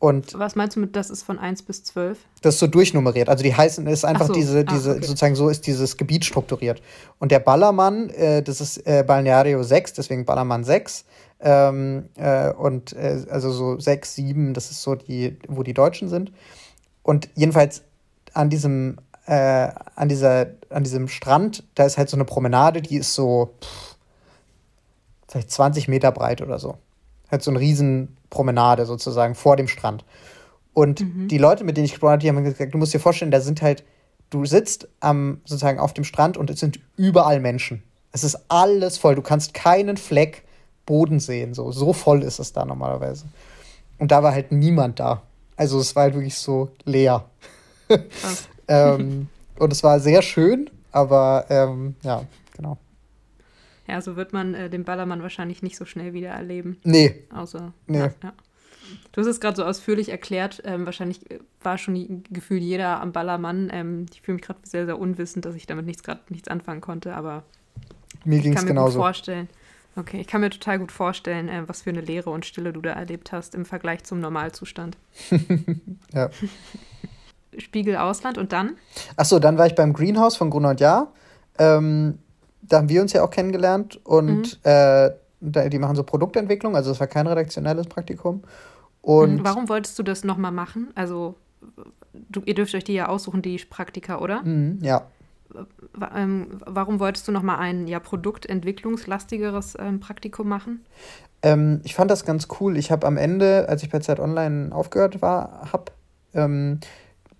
Und 0.00 0.38
Was 0.38 0.54
meinst 0.54 0.76
du 0.76 0.80
mit, 0.80 0.94
das 0.94 1.10
ist 1.10 1.24
von 1.24 1.40
1 1.40 1.62
bis 1.62 1.82
12? 1.82 2.18
Das 2.42 2.54
ist 2.54 2.60
so 2.60 2.68
durchnummeriert. 2.68 3.28
Also 3.28 3.42
die 3.42 3.54
heißen, 3.54 3.84
ist 3.88 4.04
einfach 4.04 4.28
so. 4.28 4.32
diese, 4.32 4.60
ah, 4.60 4.62
diese, 4.62 4.92
okay. 4.92 5.00
sozusagen 5.04 5.34
so 5.34 5.48
ist 5.48 5.66
dieses 5.66 5.96
Gebiet 5.96 6.24
strukturiert. 6.24 6.80
Und 7.18 7.32
der 7.32 7.40
Ballermann, 7.40 8.08
äh, 8.10 8.42
das 8.42 8.60
ist 8.60 8.86
äh, 8.86 9.02
Balneario 9.04 9.60
6, 9.60 9.94
deswegen 9.94 10.24
Ballermann 10.24 10.62
6. 10.62 11.04
Ähm, 11.40 12.08
äh, 12.14 12.52
und 12.52 12.92
äh, 12.92 13.24
also 13.28 13.50
so 13.50 13.80
6, 13.80 14.14
7, 14.14 14.54
das 14.54 14.70
ist 14.70 14.82
so 14.82 14.94
die, 14.94 15.36
wo 15.48 15.64
die 15.64 15.74
Deutschen 15.74 16.08
sind. 16.08 16.32
Und 17.02 17.28
jedenfalls 17.34 17.82
an 18.34 18.50
diesem 18.50 18.98
äh, 19.28 19.70
an, 19.94 20.08
dieser, 20.08 20.46
an 20.70 20.84
diesem 20.84 21.06
Strand, 21.06 21.62
da 21.74 21.84
ist 21.84 21.98
halt 21.98 22.08
so 22.08 22.16
eine 22.16 22.24
Promenade, 22.24 22.80
die 22.80 22.96
ist 22.96 23.14
so 23.14 23.54
pff, 23.62 23.96
vielleicht 25.28 25.50
20 25.50 25.86
Meter 25.86 26.12
breit 26.12 26.40
oder 26.40 26.58
so. 26.58 26.78
Halt 27.30 27.42
so 27.42 27.50
eine 27.50 27.60
riesen 27.60 28.16
Promenade 28.30 28.86
sozusagen 28.86 29.34
vor 29.34 29.56
dem 29.56 29.68
Strand. 29.68 30.04
Und 30.72 31.00
mhm. 31.00 31.28
die 31.28 31.36
Leute, 31.36 31.64
mit 31.64 31.76
denen 31.76 31.84
ich 31.84 31.92
gesprochen 31.92 32.12
habe, 32.12 32.22
die 32.22 32.28
haben 32.30 32.42
gesagt, 32.42 32.72
du 32.72 32.78
musst 32.78 32.94
dir 32.94 33.00
vorstellen, 33.00 33.30
da 33.30 33.40
sind 33.40 33.60
halt, 33.60 33.84
du 34.30 34.46
sitzt 34.46 34.88
am, 35.00 35.42
sozusagen 35.44 35.78
auf 35.78 35.92
dem 35.92 36.04
Strand 36.04 36.38
und 36.38 36.48
es 36.48 36.58
sind 36.58 36.80
überall 36.96 37.38
Menschen. 37.38 37.82
Es 38.12 38.24
ist 38.24 38.38
alles 38.48 38.96
voll. 38.96 39.14
Du 39.14 39.22
kannst 39.22 39.52
keinen 39.52 39.98
Fleck 39.98 40.44
Boden 40.86 41.20
sehen. 41.20 41.52
So, 41.52 41.70
so 41.70 41.92
voll 41.92 42.22
ist 42.22 42.38
es 42.38 42.54
da 42.54 42.64
normalerweise. 42.64 43.26
Und 43.98 44.10
da 44.10 44.22
war 44.22 44.32
halt 44.32 44.52
niemand 44.52 45.00
da. 45.00 45.20
Also 45.56 45.78
es 45.80 45.94
war 45.94 46.04
halt 46.04 46.14
wirklich 46.14 46.38
so 46.38 46.70
leer. 46.84 47.26
Ähm, 48.68 49.28
und 49.58 49.72
es 49.72 49.82
war 49.82 50.00
sehr 50.00 50.22
schön, 50.22 50.70
aber 50.92 51.46
ähm, 51.48 51.96
ja, 52.02 52.24
genau. 52.56 52.78
Ja, 53.86 54.02
so 54.02 54.16
wird 54.16 54.32
man 54.32 54.54
äh, 54.54 54.68
den 54.68 54.84
Ballermann 54.84 55.22
wahrscheinlich 55.22 55.62
nicht 55.62 55.76
so 55.76 55.86
schnell 55.86 56.12
wieder 56.12 56.28
erleben. 56.28 56.76
Nee. 56.84 57.24
Außer. 57.34 57.72
Nee. 57.86 57.98
Ja, 57.98 58.12
ja. 58.22 58.32
Du 59.12 59.20
hast 59.20 59.26
es 59.26 59.40
gerade 59.40 59.56
so 59.56 59.64
ausführlich 59.64 60.10
erklärt. 60.10 60.62
Ähm, 60.64 60.86
wahrscheinlich 60.86 61.20
war 61.62 61.78
schon 61.78 62.22
gefühlt 62.30 62.62
jeder 62.62 63.00
am 63.00 63.12
Ballermann. 63.12 63.70
Ähm, 63.72 64.06
ich 64.12 64.20
fühle 64.20 64.36
mich 64.36 64.44
gerade 64.44 64.60
sehr, 64.62 64.86
sehr 64.86 64.98
unwissend, 64.98 65.44
dass 65.44 65.54
ich 65.54 65.66
damit 65.66 65.86
nichts 65.86 66.02
gerade 66.02 66.20
nichts 66.28 66.48
anfangen 66.48 66.80
konnte, 66.80 67.14
aber 67.14 67.44
mir 68.24 68.40
ging 68.40 68.56
es 68.56 68.66
genauso. 68.66 68.98
Gut 68.98 69.04
vorstellen. 69.04 69.48
Okay, 69.96 70.20
ich 70.20 70.26
kann 70.26 70.40
mir 70.40 70.50
total 70.50 70.78
gut 70.78 70.92
vorstellen, 70.92 71.48
äh, 71.48 71.62
was 71.66 71.82
für 71.82 71.90
eine 71.90 72.00
Leere 72.00 72.30
und 72.30 72.46
Stille 72.46 72.72
du 72.72 72.80
da 72.80 72.92
erlebt 72.92 73.32
hast 73.32 73.54
im 73.54 73.64
Vergleich 73.64 74.04
zum 74.04 74.20
Normalzustand. 74.20 74.96
ja. 76.12 76.30
Spiegel 77.56 77.96
Ausland 77.96 78.38
und 78.38 78.52
dann? 78.52 78.76
Achso, 79.16 79.38
dann 79.38 79.58
war 79.58 79.66
ich 79.66 79.74
beim 79.74 79.92
Greenhouse 79.92 80.36
von 80.36 80.50
Gruner 80.50 80.70
und 80.70 80.80
Jahr. 80.80 81.12
Ähm, 81.58 82.18
da 82.62 82.78
haben 82.78 82.88
wir 82.88 83.00
uns 83.00 83.12
ja 83.12 83.22
auch 83.22 83.30
kennengelernt 83.30 84.00
und 84.04 84.64
mhm. 84.64 84.70
äh, 84.70 85.10
die 85.40 85.78
machen 85.78 85.96
so 85.96 86.02
Produktentwicklung, 86.02 86.76
also 86.76 86.90
es 86.90 87.00
war 87.00 87.06
kein 87.06 87.26
redaktionelles 87.26 87.86
Praktikum. 87.86 88.42
Und 89.00 89.36
mhm, 89.36 89.44
Warum 89.44 89.68
wolltest 89.68 89.98
du 89.98 90.02
das 90.02 90.24
nochmal 90.24 90.52
machen? 90.52 90.88
Also, 90.94 91.36
du, 92.12 92.42
ihr 92.44 92.54
dürft 92.54 92.74
euch 92.74 92.84
die 92.84 92.94
ja 92.94 93.08
aussuchen, 93.08 93.42
die 93.42 93.56
Praktika, 93.58 94.18
oder? 94.18 94.42
Mhm, 94.42 94.78
ja. 94.82 95.06
Ähm, 96.14 96.60
warum 96.66 97.00
wolltest 97.00 97.26
du 97.26 97.32
nochmal 97.32 97.58
ein 97.58 97.86
ja, 97.86 98.00
produktentwicklungslastigeres 98.00 99.76
ähm, 99.78 99.98
Praktikum 100.00 100.48
machen? 100.48 100.84
Ähm, 101.42 101.80
ich 101.84 101.94
fand 101.94 102.10
das 102.10 102.24
ganz 102.24 102.48
cool. 102.60 102.76
Ich 102.76 102.90
habe 102.90 103.06
am 103.06 103.16
Ende, 103.16 103.66
als 103.68 103.82
ich 103.82 103.90
bei 103.90 104.00
Zeit 104.00 104.20
Online 104.20 104.74
aufgehört 104.74 105.22
war, 105.22 105.72
habe 105.72 105.84
ähm, 106.34 106.80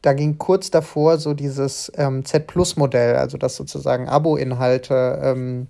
da 0.02 0.12
ging 0.12 0.38
kurz 0.38 0.70
davor 0.70 1.18
so 1.18 1.34
dieses 1.34 1.92
ähm, 1.96 2.24
Z-Plus-Modell, 2.24 3.16
also 3.16 3.38
dass 3.38 3.56
sozusagen 3.56 4.08
Abo-Inhalte, 4.08 5.20
ähm, 5.22 5.66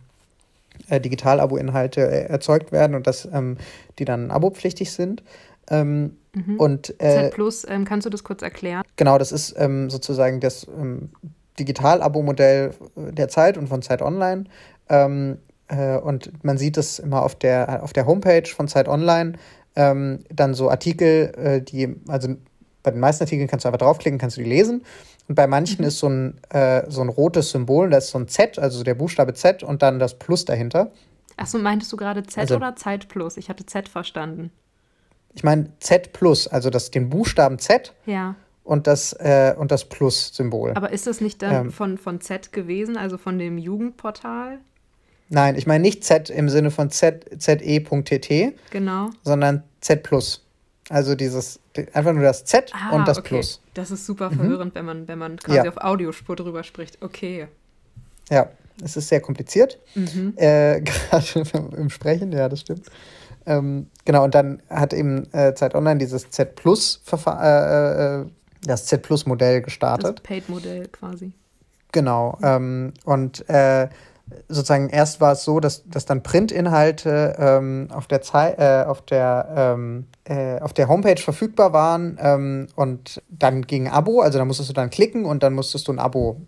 äh, 0.89 1.01
Digital-Abo-Inhalte 1.01 2.01
äh, 2.03 2.27
erzeugt 2.27 2.73
werden 2.73 2.95
und 2.95 3.07
dass 3.07 3.27
ähm, 3.33 3.57
die 3.99 4.05
dann 4.05 4.31
abopflichtig 4.31 4.93
sind. 4.93 5.23
Ähm, 5.71 6.17
Mhm. 6.35 6.57
Und, 6.57 6.91
äh, 7.01 7.31
Z 7.31 7.35
Plus, 7.35 7.67
ähm, 7.69 7.85
kannst 7.85 8.07
du 8.07 8.11
das 8.11 8.23
kurz 8.23 8.43
erklären? 8.43 8.83
Genau, 8.97 9.19
das 9.19 9.33
ist 9.33 9.55
ähm, 9.59 9.91
sozusagen 9.91 10.41
das 10.41 10.67
ähm, 10.69 11.11
Digital-Abo-Modell 11.59 12.73
der 12.97 13.29
Zeit 13.29 13.59
und 13.59 13.67
von 13.69 13.83
Zeit 13.83 14.03
Online. 14.03 14.45
Äh, 14.89 15.99
und 15.99 16.45
man 16.45 16.59
sieht 16.59 16.77
es 16.77 16.99
immer 16.99 17.23
auf 17.23 17.35
der, 17.35 17.83
auf 17.83 17.93
der 17.93 18.07
Homepage 18.07 18.47
von 18.47 18.69
Zeit 18.69 18.89
Online. 18.89 19.33
Ähm, 19.77 20.21
dann 20.33 20.55
so 20.55 20.71
Artikel, 20.71 21.33
äh, 21.37 21.61
die, 21.61 21.97
also 22.09 22.37
bei 22.83 22.91
den 22.91 23.01
meisten 23.01 23.25
Artikeln 23.25 23.49
kannst 23.49 23.65
du 23.65 23.69
einfach 23.69 23.81
draufklicken, 23.81 24.19
kannst 24.19 24.37
du 24.37 24.43
die 24.43 24.49
lesen. 24.49 24.85
Und 25.29 25.35
bei 25.35 25.47
manchen 25.47 25.83
mhm. 25.83 25.89
ist 25.89 25.99
so 25.99 26.09
ein, 26.09 26.39
äh, 26.51 26.83
so 26.89 27.03
ein 27.03 27.09
rotes 27.09 27.51
Symbol, 27.51 27.91
da 27.91 27.99
ist 27.99 28.11
so 28.11 28.19
ein 28.19 28.29
Z, 28.29 28.59
also 28.59 28.83
der 28.83 28.95
Buchstabe 28.95 29.35
Z 29.35 29.63
und 29.63 29.83
dann 29.83 29.99
das 29.99 30.19
Plus 30.19 30.45
dahinter. 30.45 30.91
Achso, 31.37 31.59
meintest 31.59 31.93
du 31.93 31.97
gerade 31.97 32.23
Z 32.25 32.39
also, 32.39 32.57
oder 32.57 32.77
Zeit 32.77 33.09
Plus? 33.09 33.37
Ich 33.37 33.49
hatte 33.49 33.65
Z 33.65 33.89
verstanden. 33.89 34.51
Ich 35.35 35.45
meine 35.45 35.71
Z 35.81 36.13
Plus, 36.13 36.49
also 36.49 36.71
das, 36.71 36.91
den 36.91 37.11
Buchstaben 37.11 37.59
Z. 37.59 37.95
Ja. 38.07 38.35
Und 38.65 38.87
das, 38.87 39.15
äh, 39.15 39.55
und 39.57 39.71
das 39.71 39.87
Plus-Symbol. 39.87 40.73
Aber 40.75 40.93
ist 40.93 41.07
das 41.07 41.23
nicht 41.23 41.41
dann 41.41 41.67
ähm, 41.67 41.73
von, 41.73 41.97
von 41.97 42.21
Z 42.21 42.53
gewesen, 42.53 42.99
also 42.99 43.17
von 43.17 43.39
dem 43.39 43.57
Jugendportal? 43.57 44.59
Nein, 45.31 45.57
ich 45.57 45.67
meine 45.67 45.81
nicht 45.81 46.05
Z 46.05 46.29
im 46.29 46.49
Sinne 46.49 46.71
von 46.71 46.91
ze.tt. 46.91 48.55
Genau. 48.71 49.11
Sondern 49.23 49.63
Z 49.81 50.03
Plus. 50.03 50.45
Also 50.91 51.15
dieses, 51.15 51.61
einfach 51.93 52.13
nur 52.13 52.23
das 52.23 52.45
Z 52.45 52.73
ah, 52.75 52.95
und 52.95 53.07
das 53.07 53.19
okay. 53.19 53.29
Plus. 53.29 53.61
Das 53.75 53.91
ist 53.91 54.07
super 54.07 54.31
mhm. 54.31 54.37
verwirrend, 54.37 54.75
wenn 54.75 54.85
man, 54.85 55.09
wenn 55.09 55.19
man 55.19 55.37
quasi 55.37 55.59
ja. 55.59 55.69
auf 55.69 55.79
Audiospur 55.79 56.37
drüber 56.37 56.63
spricht. 56.63 56.99
Okay. 57.03 57.49
Ja, 58.31 58.51
es 58.83 58.97
ist 58.97 59.09
sehr 59.09 59.21
kompliziert. 59.21 59.79
Mhm. 59.95 60.35
Äh, 60.37 60.81
Gerade 61.11 61.43
im 61.77 61.91
Sprechen, 61.91 62.33
ja, 62.33 62.49
das 62.49 62.61
stimmt. 62.61 62.87
Ähm, 63.47 63.87
genau, 64.05 64.25
und 64.25 64.35
dann 64.35 64.63
hat 64.69 64.93
eben 64.93 65.33
äh, 65.33 65.55
Zeit 65.55 65.75
Online 65.75 65.99
dieses 65.99 66.31
Z 66.31 66.55
Plus 66.55 67.01
äh, 67.27 68.21
äh, 68.21 68.27
das 68.63 68.87
Z 68.87 69.03
Plus 69.03 69.27
Modell 69.27 69.63
gestartet. 69.63 70.19
Das 70.19 70.23
Paid-Modell 70.23 70.89
quasi. 70.89 71.33
Genau. 71.93 72.39
Ähm, 72.43 72.93
und 73.05 73.49
äh, 73.49 73.89
sozusagen 74.49 74.89
erst 74.89 75.21
war 75.21 75.33
es 75.33 75.45
so, 75.45 75.61
dass, 75.61 75.85
dass 75.89 76.05
dann 76.05 76.23
Printinhalte 76.23 77.37
ähm, 77.39 77.89
auf 77.93 78.07
der 78.07 78.23
Zeit, 78.23 78.59
äh, 78.59 78.85
auf 78.87 79.03
der 79.03 79.75
ähm, 79.77 80.07
äh, 80.25 80.61
auf 80.61 80.73
der 80.73 80.89
Homepage 80.89 81.21
verfügbar 81.21 81.73
waren 81.73 82.19
ähm, 82.21 82.67
und 82.77 83.23
dann 83.29 83.63
ging 83.63 83.89
Abo, 83.89 84.21
also 84.21 84.39
da 84.39 84.45
musstest 84.45 84.69
du 84.69 84.75
dann 84.75 84.91
klicken 84.91 85.25
und 85.25 85.43
dann 85.43 85.55
musstest 85.55 85.89
du 85.89 85.93
ein 85.93 85.99
Abo 85.99 86.41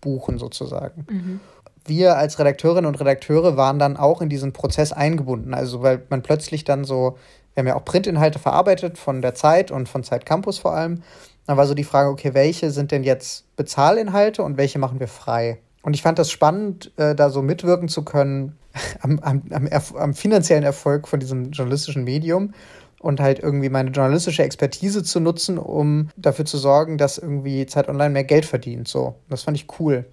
buchen 0.00 0.38
sozusagen. 0.38 1.06
Mhm. 1.08 1.40
Wir 1.84 2.16
als 2.16 2.38
Redakteurinnen 2.38 2.86
und 2.86 3.00
Redakteure 3.00 3.56
waren 3.56 3.78
dann 3.78 3.96
auch 3.96 4.20
in 4.20 4.28
diesen 4.28 4.52
Prozess 4.52 4.92
eingebunden, 4.92 5.54
also 5.54 5.82
weil 5.82 6.02
man 6.10 6.22
plötzlich 6.22 6.64
dann 6.64 6.84
so, 6.84 7.16
wir 7.54 7.62
haben 7.62 7.68
ja 7.68 7.76
auch 7.76 7.84
Printinhalte 7.84 8.38
verarbeitet 8.38 8.98
von 8.98 9.22
der 9.22 9.34
Zeit 9.34 9.70
und 9.70 9.88
von 9.88 10.04
Zeit 10.04 10.26
Campus 10.26 10.58
vor 10.58 10.74
allem. 10.74 11.02
Dann 11.46 11.56
war 11.56 11.66
so 11.66 11.74
die 11.74 11.84
Frage, 11.84 12.10
okay, 12.10 12.34
welche 12.34 12.70
sind 12.70 12.92
denn 12.92 13.02
jetzt 13.02 13.44
Bezahlinhalte 13.56 14.42
und 14.42 14.56
welche 14.56 14.78
machen 14.78 15.00
wir 15.00 15.08
frei? 15.08 15.58
Und 15.82 15.94
ich 15.94 16.02
fand 16.02 16.18
das 16.18 16.30
spannend, 16.30 16.92
äh, 16.96 17.14
da 17.14 17.30
so 17.30 17.42
mitwirken 17.42 17.88
zu 17.88 18.04
können 18.04 18.58
am, 19.00 19.18
am, 19.20 19.42
am, 19.50 19.68
am, 19.96 20.14
finanziellen 20.14 20.64
Erfolg 20.64 21.08
von 21.08 21.20
diesem 21.20 21.50
journalistischen 21.52 22.04
Medium 22.04 22.52
und 23.00 23.20
halt 23.20 23.38
irgendwie 23.38 23.70
meine 23.70 23.90
journalistische 23.90 24.42
Expertise 24.42 25.02
zu 25.02 25.20
nutzen, 25.20 25.58
um 25.58 26.10
dafür 26.16 26.44
zu 26.44 26.58
sorgen, 26.58 26.98
dass 26.98 27.16
irgendwie 27.16 27.64
Zeit 27.66 27.88
Online 27.88 28.10
mehr 28.10 28.24
Geld 28.24 28.44
verdient. 28.44 28.88
So, 28.88 29.14
das 29.28 29.42
fand 29.42 29.56
ich 29.56 29.66
cool. 29.80 30.04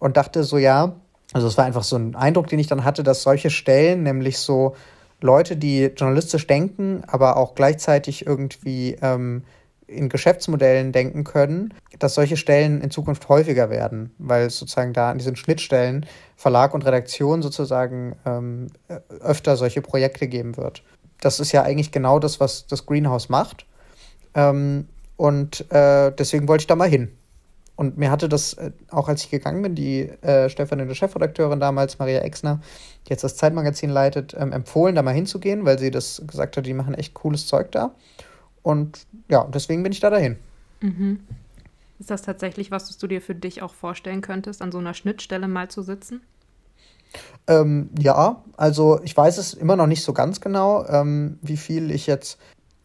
Und 0.00 0.16
dachte 0.16 0.42
so, 0.42 0.58
ja, 0.58 0.96
also 1.32 1.46
es 1.46 1.56
war 1.56 1.64
einfach 1.64 1.84
so 1.84 1.96
ein 1.96 2.14
Eindruck, 2.16 2.48
den 2.48 2.58
ich 2.58 2.66
dann 2.66 2.84
hatte, 2.84 3.02
dass 3.02 3.22
solche 3.22 3.50
Stellen, 3.50 4.02
nämlich 4.02 4.38
so 4.38 4.74
Leute, 5.20 5.56
die 5.56 5.84
journalistisch 5.96 6.46
denken, 6.46 7.02
aber 7.06 7.36
auch 7.36 7.54
gleichzeitig 7.54 8.26
irgendwie 8.26 8.96
ähm, 9.00 9.44
in 9.86 10.08
Geschäftsmodellen 10.08 10.92
denken 10.92 11.24
können, 11.24 11.72
dass 11.98 12.14
solche 12.14 12.36
Stellen 12.36 12.80
in 12.80 12.90
Zukunft 12.90 13.28
häufiger 13.28 13.70
werden, 13.70 14.14
weil 14.18 14.46
es 14.46 14.58
sozusagen 14.58 14.92
da 14.92 15.10
an 15.10 15.18
diesen 15.18 15.36
Schnittstellen 15.36 16.06
Verlag 16.36 16.74
und 16.74 16.84
Redaktion 16.84 17.42
sozusagen 17.42 18.16
ähm, 18.26 18.68
öfter 19.20 19.56
solche 19.56 19.82
Projekte 19.82 20.26
geben 20.28 20.56
wird. 20.56 20.82
Das 21.20 21.40
ist 21.40 21.52
ja 21.52 21.62
eigentlich 21.62 21.92
genau 21.92 22.18
das, 22.18 22.40
was 22.40 22.66
das 22.66 22.86
Greenhouse 22.86 23.28
macht. 23.28 23.66
Ähm, 24.34 24.88
und 25.16 25.70
äh, 25.72 26.12
deswegen 26.12 26.46
wollte 26.48 26.62
ich 26.62 26.66
da 26.66 26.76
mal 26.76 26.88
hin. 26.88 27.16
Und 27.76 27.98
mir 27.98 28.10
hatte 28.10 28.28
das, 28.28 28.54
äh, 28.54 28.72
auch 28.90 29.08
als 29.08 29.24
ich 29.24 29.30
gegangen 29.30 29.62
bin, 29.62 29.74
die 29.74 30.00
äh, 30.22 30.48
stellvertretende 30.48 30.94
Chefredakteurin 30.94 31.60
damals, 31.60 31.98
Maria 31.98 32.20
Exner, 32.20 32.60
die 33.06 33.10
jetzt 33.10 33.22
das 33.22 33.36
Zeitmagazin 33.36 33.90
leitet, 33.90 34.34
ähm, 34.38 34.52
empfohlen, 34.52 34.94
da 34.94 35.02
mal 35.02 35.14
hinzugehen, 35.14 35.64
weil 35.64 35.78
sie 35.78 35.90
das 35.90 36.22
gesagt 36.26 36.56
hat, 36.56 36.66
die 36.66 36.74
machen 36.74 36.94
echt 36.94 37.14
cooles 37.14 37.46
Zeug 37.46 37.70
da. 37.72 37.94
Und 38.66 39.06
ja, 39.28 39.44
deswegen 39.44 39.84
bin 39.84 39.92
ich 39.92 40.00
da 40.00 40.10
dahin. 40.10 40.38
Mhm. 40.80 41.20
Ist 42.00 42.10
das 42.10 42.22
tatsächlich 42.22 42.72
was, 42.72 42.88
was 42.88 42.98
du 42.98 43.06
dir 43.06 43.22
für 43.22 43.36
dich 43.36 43.62
auch 43.62 43.72
vorstellen 43.72 44.22
könntest, 44.22 44.60
an 44.60 44.72
so 44.72 44.78
einer 44.78 44.92
Schnittstelle 44.92 45.46
mal 45.46 45.68
zu 45.68 45.82
sitzen? 45.82 46.20
Ähm, 47.46 47.90
ja, 47.96 48.42
also 48.56 49.00
ich 49.04 49.16
weiß 49.16 49.38
es 49.38 49.54
immer 49.54 49.76
noch 49.76 49.86
nicht 49.86 50.02
so 50.02 50.12
ganz 50.12 50.40
genau, 50.40 50.84
ähm, 50.88 51.38
wie 51.42 51.56
viel 51.56 51.92
ich 51.92 52.08
jetzt, 52.08 52.40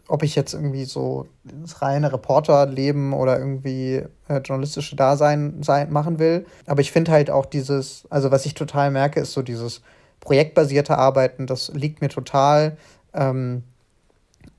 ob 0.07 0.21
ich 0.21 0.35
jetzt 0.35 0.53
irgendwie 0.53 0.85
so 0.85 1.27
das 1.43 1.81
reine 1.81 2.13
Reporterleben 2.13 3.11
oder 3.11 3.39
irgendwie 3.39 4.03
äh, 4.27 4.37
journalistische 4.37 4.95
Dasein 4.95 5.63
sein, 5.63 5.91
machen 5.91 6.19
will. 6.19 6.45
Aber 6.67 6.81
ich 6.81 6.91
finde 6.91 7.11
halt 7.11 7.31
auch 7.31 7.47
dieses, 7.47 8.03
also 8.11 8.29
was 8.29 8.45
ich 8.45 8.53
total 8.53 8.91
merke, 8.91 9.19
ist 9.19 9.33
so 9.33 9.41
dieses 9.41 9.81
projektbasierte 10.19 10.95
Arbeiten, 10.99 11.47
das 11.47 11.69
liegt 11.73 12.01
mir 12.01 12.09
total. 12.09 12.77
Ähm, 13.15 13.63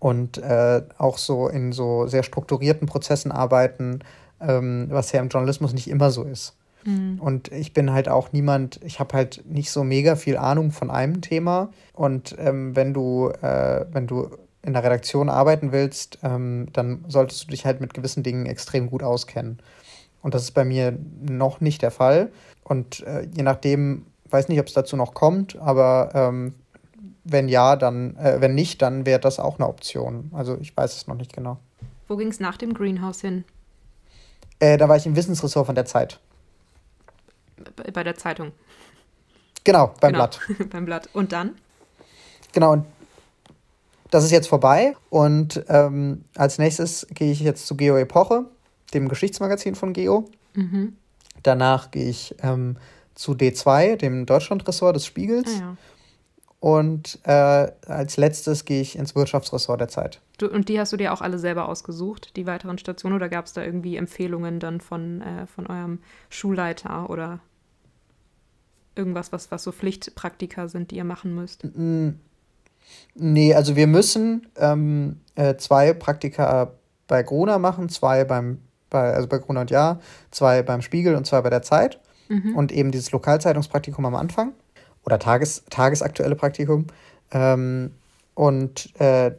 und 0.03 0.38
äh, 0.38 0.82
auch 0.98 1.16
so 1.16 1.46
in 1.46 1.70
so 1.70 2.09
sehr 2.09 2.24
strukturierten 2.24 2.88
Prozessen 2.88 3.30
arbeiten, 3.30 4.00
ähm, 4.40 4.88
was 4.90 5.12
ja 5.12 5.20
im 5.20 5.28
Journalismus 5.28 5.74
nicht 5.74 5.88
immer 5.88 6.11
so 6.11 6.24
ist. 6.24 6.57
Mhm. 6.84 7.20
Und 7.20 7.53
ich 7.53 7.72
bin 7.72 7.92
halt 7.92 8.09
auch 8.09 8.32
niemand, 8.32 8.80
ich 8.82 8.98
habe 8.98 9.14
halt 9.14 9.44
nicht 9.46 9.70
so 9.70 9.84
mega 9.84 10.16
viel 10.16 10.36
Ahnung 10.36 10.72
von 10.72 10.90
einem 10.90 11.20
Thema. 11.20 11.70
Und 11.92 12.34
ähm, 12.40 12.74
wenn 12.74 12.92
du, 12.92 13.28
äh, 13.42 13.86
wenn 13.92 14.09
du 14.09 14.30
in 14.62 14.72
der 14.72 14.82
Redaktion 14.82 15.28
arbeiten 15.28 15.70
willst, 15.70 16.18
ähm, 16.24 16.66
dann 16.72 17.05
solltest 17.07 17.44
du 17.44 17.50
dich 17.53 17.64
halt 17.64 17.80
mit 17.80 17.94
gewissen 17.94 18.24
Dingen 18.24 18.46
extrem 18.46 18.90
gut 18.90 19.05
auskennen. 19.05 19.61
Und 20.20 20.34
das 20.34 20.42
ist 20.42 20.50
bei 20.50 20.64
mir 20.64 20.98
noch 21.20 21.61
nicht 21.61 21.80
der 21.80 21.92
Fall. 21.92 22.32
Und 22.64 23.07
äh, 23.07 23.28
je 23.36 23.44
nachdem, 23.44 24.07
weiß 24.30 24.48
nicht, 24.48 24.59
ob 24.59 24.66
es 24.66 24.72
dazu 24.72 24.96
noch 24.96 25.14
kommt, 25.14 25.57
aber 25.61 26.11
ähm, 26.12 26.55
wenn 27.25 27.49
ja, 27.49 27.77
dann, 27.77 28.16
äh, 28.16 28.41
wenn 28.41 28.55
nicht, 28.55 28.83
dann 28.83 29.07
wäre 29.07 29.20
das 29.20 29.39
auch 29.39 29.59
eine 29.59 29.68
Option. 29.68 30.31
Also 30.33 30.57
ich 30.61 30.77
weiß 30.77 30.97
es 30.97 31.07
noch 31.07 31.16
nicht 31.16 31.33
genau. 31.33 31.59
Wo 32.09 32.16
ging 32.16 32.29
es 32.29 32.41
nach 32.41 32.57
dem 32.57 32.75
Greenhouse 32.75 33.20
hin? 33.20 33.45
Äh, 34.59 34.77
da 34.77 34.89
war 34.89 34.97
ich 34.97 35.07
im 35.07 35.16
Wissensressort 35.16 35.66
von 35.66 35.75
der 35.75 35.87
Zeit. 35.87 36.20
Bei, 37.93 38.03
der 38.03 38.16
Zeitung. 38.16 38.53
Genau, 39.64 39.95
beim 40.01 40.12
genau. 40.12 40.27
Blatt. 40.27 40.41
beim 40.70 40.85
Blatt. 40.85 41.09
Und 41.12 41.33
dann? 41.33 41.57
Genau, 42.53 42.73
und 42.73 42.87
das 44.11 44.25
ist 44.25 44.31
jetzt 44.31 44.49
vorbei. 44.49 44.95
Und 45.11 45.64
ähm, 45.68 46.25
als 46.37 46.59
nächstes 46.59 47.07
gehe 47.14 47.33
ich 47.33 47.41
jetzt 47.41 47.66
zu 47.66 47.77
Geo 47.77 47.97
Epoche, 47.97 48.47
dem 48.95 49.09
Geschichtsmagazin 49.09 49.75
von 49.75 49.93
Geo. 49.93 50.29
Mhm. 50.55 50.97
Danach 51.43 51.91
gehe 51.91 52.09
ich 52.09 52.35
ähm, 52.43 52.77
zu 53.14 53.33
D2, 53.33 53.97
dem 53.97 54.27
Deutschlandressort 54.27 54.97
des 54.97 55.07
Spiegels. 55.07 55.49
Ah, 55.57 55.61
ja. 55.61 55.77
Und 56.63 57.19
äh, 57.25 57.73
als 57.89 58.17
letztes 58.19 58.65
gehe 58.65 58.81
ich 58.81 58.97
ins 58.97 59.17
Wirtschaftsressort 59.17 59.81
der 59.81 59.89
Zeit. 59.89 60.21
Du, 60.39 60.49
und 60.49 60.69
die 60.69 60.79
hast 60.79 60.93
du 60.93 60.97
dir 60.97 61.13
auch 61.13 61.21
alle 61.21 61.41
selber 61.41 61.69
ausgesucht, 61.69 62.37
die 62.37 62.47
weiteren 62.47 62.79
Stationen, 62.79 63.17
oder 63.17 63.29
gab 63.29 63.47
es 63.47 63.53
da 63.53 63.65
irgendwie 63.65 63.97
Empfehlungen 63.97 64.61
dann 64.61 64.81
von, 64.81 65.23
äh, 65.23 65.49
von 65.49 65.67
eurem 65.67 65.99
Schulleiter 66.31 67.11
oder 67.11 67.41
irgendwas, 68.95 69.33
was, 69.33 69.51
was 69.51 69.65
so 69.65 69.73
Pflichtpraktika 69.73 70.69
sind, 70.69 70.93
die 70.93 70.99
ihr 70.99 71.05
machen 71.05 71.35
müsst? 71.35 71.67
Nee, 73.15 73.55
also 73.55 73.75
wir 73.75 73.89
müssen 73.89 74.47
ähm, 74.57 75.19
äh, 75.35 75.57
zwei 75.57 75.93
Praktika 75.93 76.75
bei 77.09 77.25
Gruner 77.25 77.59
machen, 77.59 77.89
zwei 77.89 78.23
beim, 78.23 78.61
bei, 78.89 79.13
also 79.13 79.27
bei 79.27 79.39
Gruner 79.39 79.63
und 79.63 79.73
Ja, 79.73 79.99
zwei 80.31 80.63
beim 80.63 80.81
Spiegel 80.81 81.17
und 81.17 81.27
zwei 81.27 81.41
bei 81.41 81.51
der 81.51 81.63
Zeit. 81.63 81.99
Mhm. 82.29 82.55
Und 82.55 82.71
eben 82.71 82.93
dieses 82.93 83.11
Lokalzeitungspraktikum 83.11 84.07
am 84.07 84.15
Anfang 84.15 84.53
oder 85.05 85.18
Tages, 85.18 85.64
tagesaktuelle 85.70 86.36
Praktikum. 86.36 86.86
Ähm, 87.30 87.92
und 88.34 88.98
äh, 89.00 89.32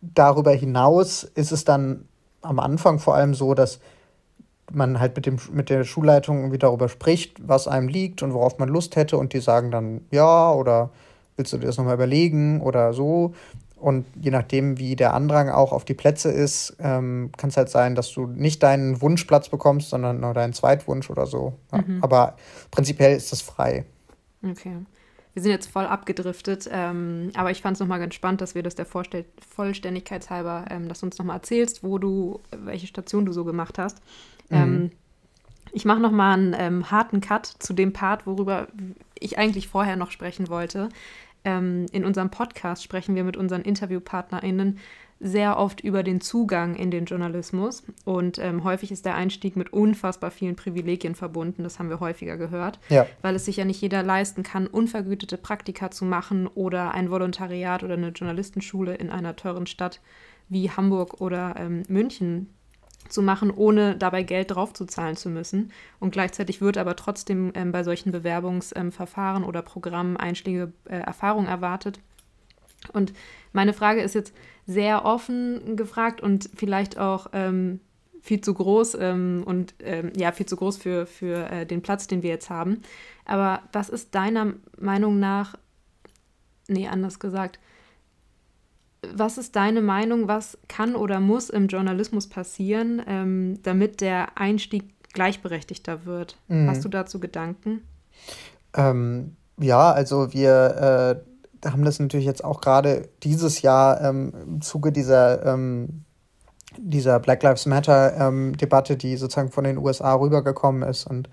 darüber 0.00 0.52
hinaus 0.52 1.24
ist 1.24 1.52
es 1.52 1.64
dann 1.64 2.06
am 2.42 2.58
Anfang 2.58 2.98
vor 2.98 3.14
allem 3.14 3.34
so, 3.34 3.54
dass 3.54 3.80
man 4.72 5.00
halt 5.00 5.16
mit, 5.16 5.26
dem, 5.26 5.38
mit 5.52 5.68
der 5.68 5.84
Schulleitung 5.84 6.38
irgendwie 6.38 6.58
darüber 6.58 6.88
spricht, 6.88 7.36
was 7.46 7.68
einem 7.68 7.88
liegt 7.88 8.22
und 8.22 8.32
worauf 8.32 8.58
man 8.58 8.68
Lust 8.68 8.96
hätte. 8.96 9.18
Und 9.18 9.32
die 9.32 9.40
sagen 9.40 9.70
dann 9.70 10.02
ja 10.10 10.52
oder 10.52 10.90
willst 11.36 11.52
du 11.52 11.58
dir 11.58 11.66
das 11.66 11.76
nochmal 11.76 11.94
überlegen 11.94 12.60
oder 12.60 12.92
so. 12.92 13.34
Und 13.76 14.04
je 14.20 14.30
nachdem, 14.30 14.78
wie 14.78 14.94
der 14.94 15.14
Andrang 15.14 15.48
auch 15.48 15.72
auf 15.72 15.86
die 15.86 15.94
Plätze 15.94 16.30
ist, 16.30 16.76
ähm, 16.80 17.30
kann 17.38 17.48
es 17.48 17.56
halt 17.56 17.70
sein, 17.70 17.94
dass 17.94 18.12
du 18.12 18.26
nicht 18.26 18.62
deinen 18.62 19.00
Wunschplatz 19.00 19.48
bekommst, 19.48 19.88
sondern 19.88 20.20
nur 20.20 20.34
deinen 20.34 20.52
Zweitwunsch 20.52 21.08
oder 21.08 21.26
so. 21.26 21.54
Ja. 21.72 21.78
Mhm. 21.78 21.98
Aber 22.02 22.34
prinzipiell 22.70 23.16
ist 23.16 23.32
das 23.32 23.40
frei. 23.40 23.86
Okay. 24.42 24.76
wir 25.34 25.42
sind 25.42 25.52
jetzt 25.52 25.70
voll 25.70 25.86
abgedriftet, 25.86 26.68
ähm, 26.72 27.30
aber 27.34 27.50
ich 27.50 27.62
fand 27.62 27.76
es 27.76 27.80
nochmal 27.80 28.00
ganz 28.00 28.14
spannend, 28.14 28.40
dass 28.40 28.54
wir 28.54 28.62
das 28.62 28.74
der 28.74 28.86
Vorstell 28.86 29.24
Vollständigkeit 29.48 30.28
halber, 30.30 30.64
ähm, 30.70 30.88
dass 30.88 31.00
du 31.00 31.06
uns 31.06 31.18
nochmal 31.18 31.36
erzählst, 31.36 31.84
wo 31.84 31.98
du, 31.98 32.40
welche 32.50 32.86
Station 32.86 33.26
du 33.26 33.32
so 33.32 33.44
gemacht 33.44 33.78
hast. 33.78 33.98
Mhm. 34.48 34.56
Ähm, 34.56 34.90
ich 35.72 35.84
mache 35.84 36.00
nochmal 36.00 36.34
einen 36.34 36.56
ähm, 36.58 36.90
harten 36.90 37.20
Cut 37.20 37.46
zu 37.46 37.72
dem 37.72 37.92
Part, 37.92 38.26
worüber 38.26 38.66
ich 39.18 39.38
eigentlich 39.38 39.68
vorher 39.68 39.96
noch 39.96 40.10
sprechen 40.10 40.48
wollte. 40.48 40.88
Ähm, 41.44 41.86
in 41.92 42.04
unserem 42.04 42.30
Podcast 42.30 42.82
sprechen 42.82 43.14
wir 43.14 43.24
mit 43.24 43.36
unseren 43.36 43.62
InterviewpartnerInnen 43.62 44.78
sehr 45.20 45.58
oft 45.58 45.82
über 45.82 46.02
den 46.02 46.22
Zugang 46.22 46.74
in 46.74 46.90
den 46.90 47.04
Journalismus 47.04 47.82
und 48.06 48.38
ähm, 48.38 48.64
häufig 48.64 48.90
ist 48.90 49.04
der 49.04 49.14
Einstieg 49.14 49.54
mit 49.54 49.70
unfassbar 49.70 50.30
vielen 50.30 50.56
Privilegien 50.56 51.14
verbunden, 51.14 51.62
das 51.62 51.78
haben 51.78 51.90
wir 51.90 52.00
häufiger 52.00 52.38
gehört, 52.38 52.78
ja. 52.88 53.06
weil 53.20 53.34
es 53.34 53.44
sich 53.44 53.58
ja 53.58 53.66
nicht 53.66 53.82
jeder 53.82 54.02
leisten 54.02 54.42
kann, 54.42 54.66
unvergütete 54.66 55.36
Praktika 55.36 55.90
zu 55.90 56.06
machen 56.06 56.46
oder 56.46 56.92
ein 56.94 57.10
Volontariat 57.10 57.84
oder 57.84 57.94
eine 57.94 58.08
Journalistenschule 58.08 58.94
in 58.94 59.10
einer 59.10 59.36
teuren 59.36 59.66
Stadt 59.66 60.00
wie 60.48 60.70
Hamburg 60.70 61.20
oder 61.20 61.54
ähm, 61.58 61.82
München 61.88 62.48
zu 63.08 63.22
machen, 63.22 63.50
ohne 63.50 63.96
dabei 63.96 64.22
Geld 64.22 64.52
draufzuzahlen 64.52 65.16
zu 65.16 65.30
müssen. 65.30 65.72
Und 65.98 66.12
gleichzeitig 66.12 66.60
wird 66.60 66.78
aber 66.78 66.96
trotzdem 66.96 67.52
ähm, 67.54 67.72
bei 67.72 67.82
solchen 67.82 68.12
Bewerbungsverfahren 68.12 69.42
ähm, 69.42 69.48
oder 69.48 69.62
Programmen 69.62 70.16
einschlägige 70.16 70.72
äh, 70.84 70.98
Erfahrung 70.98 71.46
erwartet. 71.46 72.00
Und 72.92 73.12
meine 73.52 73.72
Frage 73.72 74.00
ist 74.00 74.14
jetzt 74.14 74.34
sehr 74.66 75.04
offen 75.04 75.76
gefragt 75.76 76.20
und 76.20 76.48
vielleicht 76.54 76.98
auch 76.98 77.28
ähm, 77.32 77.80
viel 78.20 78.40
zu 78.40 78.54
groß 78.54 78.96
ähm, 79.00 79.42
und 79.44 79.74
ähm, 79.80 80.12
ja, 80.16 80.32
viel 80.32 80.46
zu 80.46 80.56
groß 80.56 80.76
für, 80.76 81.06
für 81.06 81.50
äh, 81.50 81.66
den 81.66 81.82
Platz, 81.82 82.06
den 82.06 82.22
wir 82.22 82.30
jetzt 82.30 82.50
haben. 82.50 82.82
Aber 83.24 83.62
was 83.72 83.88
ist 83.88 84.14
deiner 84.14 84.54
Meinung 84.78 85.18
nach, 85.18 85.56
nee, 86.68 86.86
anders 86.86 87.18
gesagt, 87.18 87.58
was 89.14 89.38
ist 89.38 89.56
deine 89.56 89.80
Meinung, 89.80 90.28
was 90.28 90.58
kann 90.68 90.94
oder 90.94 91.20
muss 91.20 91.48
im 91.48 91.68
Journalismus 91.68 92.28
passieren, 92.28 93.02
ähm, 93.06 93.58
damit 93.62 94.00
der 94.02 94.36
Einstieg 94.38 94.84
gleichberechtigter 95.12 96.04
wird? 96.04 96.36
Mhm. 96.48 96.68
Hast 96.68 96.84
du 96.84 96.88
dazu 96.88 97.18
Gedanken? 97.18 97.82
Ähm, 98.74 99.36
ja, 99.58 99.90
also 99.90 100.32
wir 100.32 101.16
äh, 101.24 101.29
haben 101.64 101.84
das 101.84 101.98
natürlich 101.98 102.26
jetzt 102.26 102.44
auch 102.44 102.60
gerade 102.60 103.08
dieses 103.22 103.62
Jahr 103.62 104.00
ähm, 104.00 104.32
im 104.46 104.60
Zuge 104.60 104.92
dieser, 104.92 105.44
ähm, 105.46 106.04
dieser 106.78 107.18
Black 107.20 107.42
Lives 107.42 107.66
Matter-Debatte, 107.66 108.92
ähm, 108.94 108.98
die 108.98 109.16
sozusagen 109.16 109.50
von 109.50 109.64
den 109.64 109.78
USA 109.78 110.14
rübergekommen 110.14 110.82
ist 110.88 111.06
und 111.06 111.28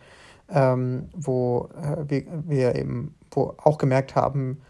ähm, 0.49 1.09
wo 1.15 1.69
äh, 1.81 2.09
wir, 2.09 2.23
wir 2.45 2.75
eben 2.75 3.15
wo 3.31 3.53
auch 3.57 3.77
gemerkt 3.77 4.15
haben, 4.15 4.61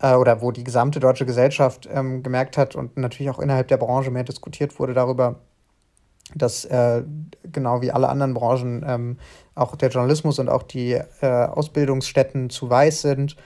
äh, 0.00 0.14
oder 0.14 0.40
wo 0.40 0.52
die 0.52 0.64
gesamte 0.64 1.00
deutsche 1.00 1.26
Gesellschaft 1.26 1.88
ähm, 1.92 2.22
gemerkt 2.22 2.56
hat 2.56 2.76
und 2.76 2.96
natürlich 2.96 3.30
auch 3.30 3.38
innerhalb 3.38 3.68
der 3.68 3.76
Branche 3.76 4.10
mehr 4.10 4.24
diskutiert 4.24 4.78
wurde 4.78 4.94
darüber, 4.94 5.36
dass 6.34 6.64
äh, 6.66 7.02
genau 7.42 7.80
wie 7.80 7.90
alle 7.90 8.08
anderen 8.08 8.34
Branchen 8.34 8.84
ähm, 8.86 9.18
auch 9.54 9.76
der 9.76 9.88
Journalismus 9.88 10.38
und 10.38 10.48
auch 10.48 10.62
die 10.62 10.92
äh, 10.92 11.26
Ausbildungsstätten 11.26 12.50
zu 12.50 12.68
weiß 12.68 13.02
sind, 13.02 13.36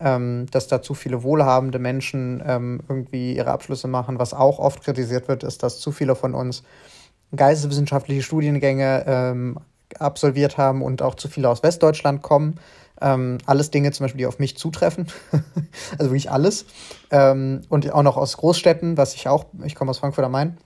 ähm, 0.00 0.46
dass 0.50 0.68
da 0.68 0.82
zu 0.82 0.94
viele 0.94 1.22
wohlhabende 1.22 1.78
Menschen 1.78 2.42
ähm, 2.46 2.80
irgendwie 2.88 3.36
ihre 3.36 3.50
Abschlüsse 3.50 3.88
machen. 3.88 4.18
Was 4.18 4.34
auch 4.34 4.58
oft 4.58 4.82
kritisiert 4.82 5.28
wird, 5.28 5.42
ist, 5.42 5.62
dass 5.62 5.80
zu 5.80 5.92
viele 5.92 6.14
von 6.14 6.34
uns 6.34 6.62
geisteswissenschaftliche 7.34 8.22
Studiengänge 8.22 9.04
ähm, 9.06 9.58
absolviert 9.98 10.58
haben 10.58 10.82
und 10.82 11.02
auch 11.02 11.14
zu 11.14 11.28
viele 11.28 11.48
aus 11.48 11.62
Westdeutschland 11.62 12.22
kommen. 12.22 12.60
Ähm, 13.00 13.38
alles 13.46 13.70
Dinge 13.70 13.92
zum 13.92 14.04
Beispiel, 14.04 14.20
die 14.20 14.26
auf 14.26 14.38
mich 14.38 14.56
zutreffen. 14.56 15.06
also 15.98 16.10
wirklich 16.10 16.30
alles. 16.30 16.64
Ähm, 17.10 17.62
und 17.68 17.90
auch 17.92 18.02
noch 18.02 18.16
aus 18.16 18.36
Großstädten, 18.36 18.96
was 18.96 19.14
ich 19.14 19.28
auch, 19.28 19.46
ich 19.64 19.74
komme 19.74 19.90
aus 19.90 19.98
Frankfurt 19.98 20.24
am 20.24 20.32
Main. 20.32 20.56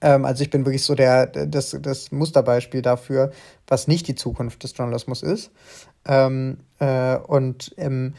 Ähm, 0.00 0.24
also 0.24 0.42
ich 0.42 0.50
bin 0.50 0.66
wirklich 0.66 0.84
so 0.84 0.94
der, 0.94 1.26
das, 1.26 1.76
das 1.80 2.12
Musterbeispiel 2.12 2.82
dafür, 2.82 3.32
was 3.66 3.88
nicht 3.88 4.08
die 4.08 4.14
Zukunft 4.14 4.62
des 4.62 4.76
Journalismus 4.76 5.22
ist. 5.22 5.50
Ähm, 6.06 6.58
äh, 6.78 7.16
und 7.16 7.74
ähm, 7.76 8.14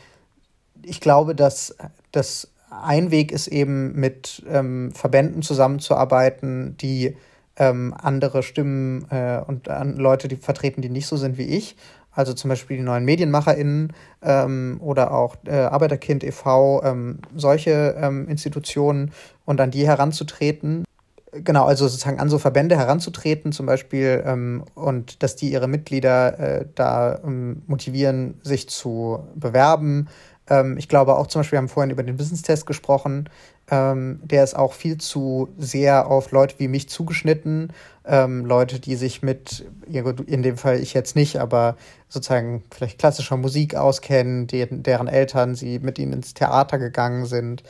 ich 0.84 1.02
glaube, 1.02 1.36
dass 1.36 1.76
das 2.12 2.50
ein 2.70 3.12
Weg 3.12 3.32
ist 3.32 3.48
eben 3.48 3.94
mit 3.94 4.44
ähm, 4.50 4.92
Verbänden 4.92 5.42
zusammenzuarbeiten, 5.42 6.78
die 6.78 7.16
andere 7.60 8.44
Stimmen 8.44 9.08
äh, 9.10 9.42
und 9.48 9.68
an 9.68 9.98
Leute, 9.98 10.28
die 10.28 10.36
vertreten, 10.36 10.84
die 10.84 10.90
nicht 10.90 11.08
so 11.08 11.18
sind 11.18 11.40
wie 11.40 11.48
ich 11.48 11.76
also 12.18 12.34
zum 12.34 12.50
Beispiel 12.50 12.78
die 12.78 12.84
neuen 12.84 13.06
MedienmacherInnen 13.06 13.94
ähm, 14.24 14.78
oder 14.82 15.14
auch 15.14 15.36
äh, 15.46 15.54
Arbeiterkind 15.54 16.24
e.V., 16.24 16.82
ähm, 16.84 17.20
solche 17.36 17.96
ähm, 18.02 18.28
Institutionen 18.28 19.12
und 19.46 19.62
an 19.62 19.70
die 19.70 19.86
heranzutreten. 19.86 20.84
Genau, 21.32 21.66
also 21.66 21.88
sozusagen 21.88 22.20
an 22.20 22.30
so 22.30 22.40
Verbände 22.40 22.78
heranzutreten, 22.78 23.52
zum 23.52 23.66
Beispiel, 23.66 24.24
ähm, 24.26 24.64
und 24.76 25.22
dass 25.24 25.36
die 25.36 25.52
ihre 25.52 25.68
Mitglieder 25.68 26.40
äh, 26.40 26.66
da 26.74 27.20
ähm, 27.24 27.64
motivieren, 27.68 28.40
sich 28.44 28.70
zu 28.70 29.20
bewerben. 29.36 30.08
Ähm, 30.50 30.78
ich 30.78 30.88
glaube 30.88 31.18
auch 31.18 31.28
zum 31.28 31.42
Beispiel, 31.42 31.58
wir 31.58 31.62
haben 31.62 31.70
vorhin 31.70 31.92
über 31.92 32.04
den 32.04 32.18
Wissenstest 32.18 32.66
gesprochen. 32.66 33.30
Ähm, 33.70 34.22
der 34.24 34.46
ist 34.46 34.56
auch 34.56 34.72
viel 34.72 34.98
zu 34.98 35.50
sehr 35.58 36.08
auf 36.08 36.32
Leute 36.32 36.56
wie 36.60 36.70
mich 36.70 36.88
zugeschnitten. 36.88 37.74
Ähm, 38.06 38.46
Leute, 38.46 38.80
die 38.80 38.96
sich 38.96 39.22
mit, 39.22 39.66
in 39.86 40.44
dem 40.44 40.56
Fall 40.58 40.80
ich 40.80 40.94
jetzt 40.94 41.18
nicht, 41.18 41.42
aber 41.42 41.76
sozusagen 42.08 42.64
vielleicht 42.72 43.00
klassischer 43.00 43.36
Musik 43.36 43.76
auskennen, 43.76 44.48
deren, 44.48 44.84
deren 44.84 45.08
Eltern 45.08 45.56
sie 45.56 45.80
mit 45.80 46.00
ihnen 46.00 46.14
ins 46.14 46.34
Theater 46.34 46.80
gegangen 46.80 47.26
sind. 47.26 47.64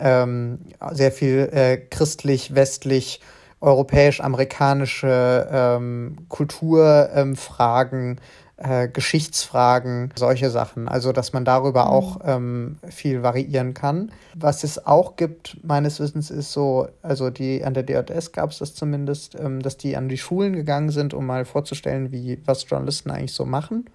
Ähm, 0.00 0.60
sehr 0.92 1.12
viel 1.12 1.48
äh, 1.52 1.76
christlich, 1.76 2.54
westlich, 2.54 3.20
europäisch-amerikanische 3.60 5.48
ähm, 5.52 6.16
Kulturfragen 6.28 8.18
äh, 8.62 8.88
Geschichtsfragen, 8.88 10.12
solche 10.16 10.50
Sachen. 10.50 10.86
Also, 10.86 11.12
dass 11.12 11.32
man 11.32 11.46
darüber 11.46 11.86
mhm. 11.86 11.90
auch 11.90 12.20
ähm, 12.24 12.78
viel 12.88 13.22
variieren 13.22 13.72
kann. 13.74 14.12
Was 14.34 14.64
es 14.64 14.86
auch 14.86 15.16
gibt, 15.16 15.56
meines 15.62 15.98
Wissens, 15.98 16.30
ist 16.30 16.52
so, 16.52 16.88
also 17.02 17.30
die 17.30 17.64
an 17.64 17.72
der 17.74 17.84
DJS 17.84 18.32
gab 18.32 18.50
es 18.50 18.58
das 18.58 18.74
zumindest, 18.74 19.34
ähm, 19.34 19.62
dass 19.62 19.78
die 19.78 19.96
an 19.96 20.08
die 20.10 20.18
Schulen 20.18 20.52
gegangen 20.52 20.90
sind, 20.90 21.14
um 21.14 21.24
mal 21.24 21.46
vorzustellen, 21.46 22.12
wie 22.12 22.38
was 22.44 22.68
Journalisten 22.68 23.10
eigentlich 23.10 23.32
so 23.32 23.46
machen. 23.46 23.86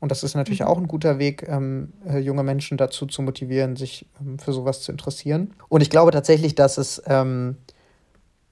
Und 0.00 0.10
das 0.10 0.22
ist 0.22 0.34
natürlich 0.34 0.60
mhm. 0.60 0.66
auch 0.66 0.78
ein 0.78 0.88
guter 0.88 1.18
Weg, 1.18 1.46
ähm, 1.48 1.92
äh, 2.08 2.18
junge 2.18 2.42
Menschen 2.42 2.78
dazu 2.78 3.06
zu 3.06 3.22
motivieren, 3.22 3.76
sich 3.76 4.06
ähm, 4.20 4.38
für 4.38 4.52
sowas 4.52 4.82
zu 4.82 4.92
interessieren. 4.92 5.54
Und 5.68 5.80
ich 5.80 5.90
glaube 5.90 6.12
tatsächlich, 6.12 6.54
dass 6.54 6.78
es, 6.78 7.02
ähm, 7.06 7.56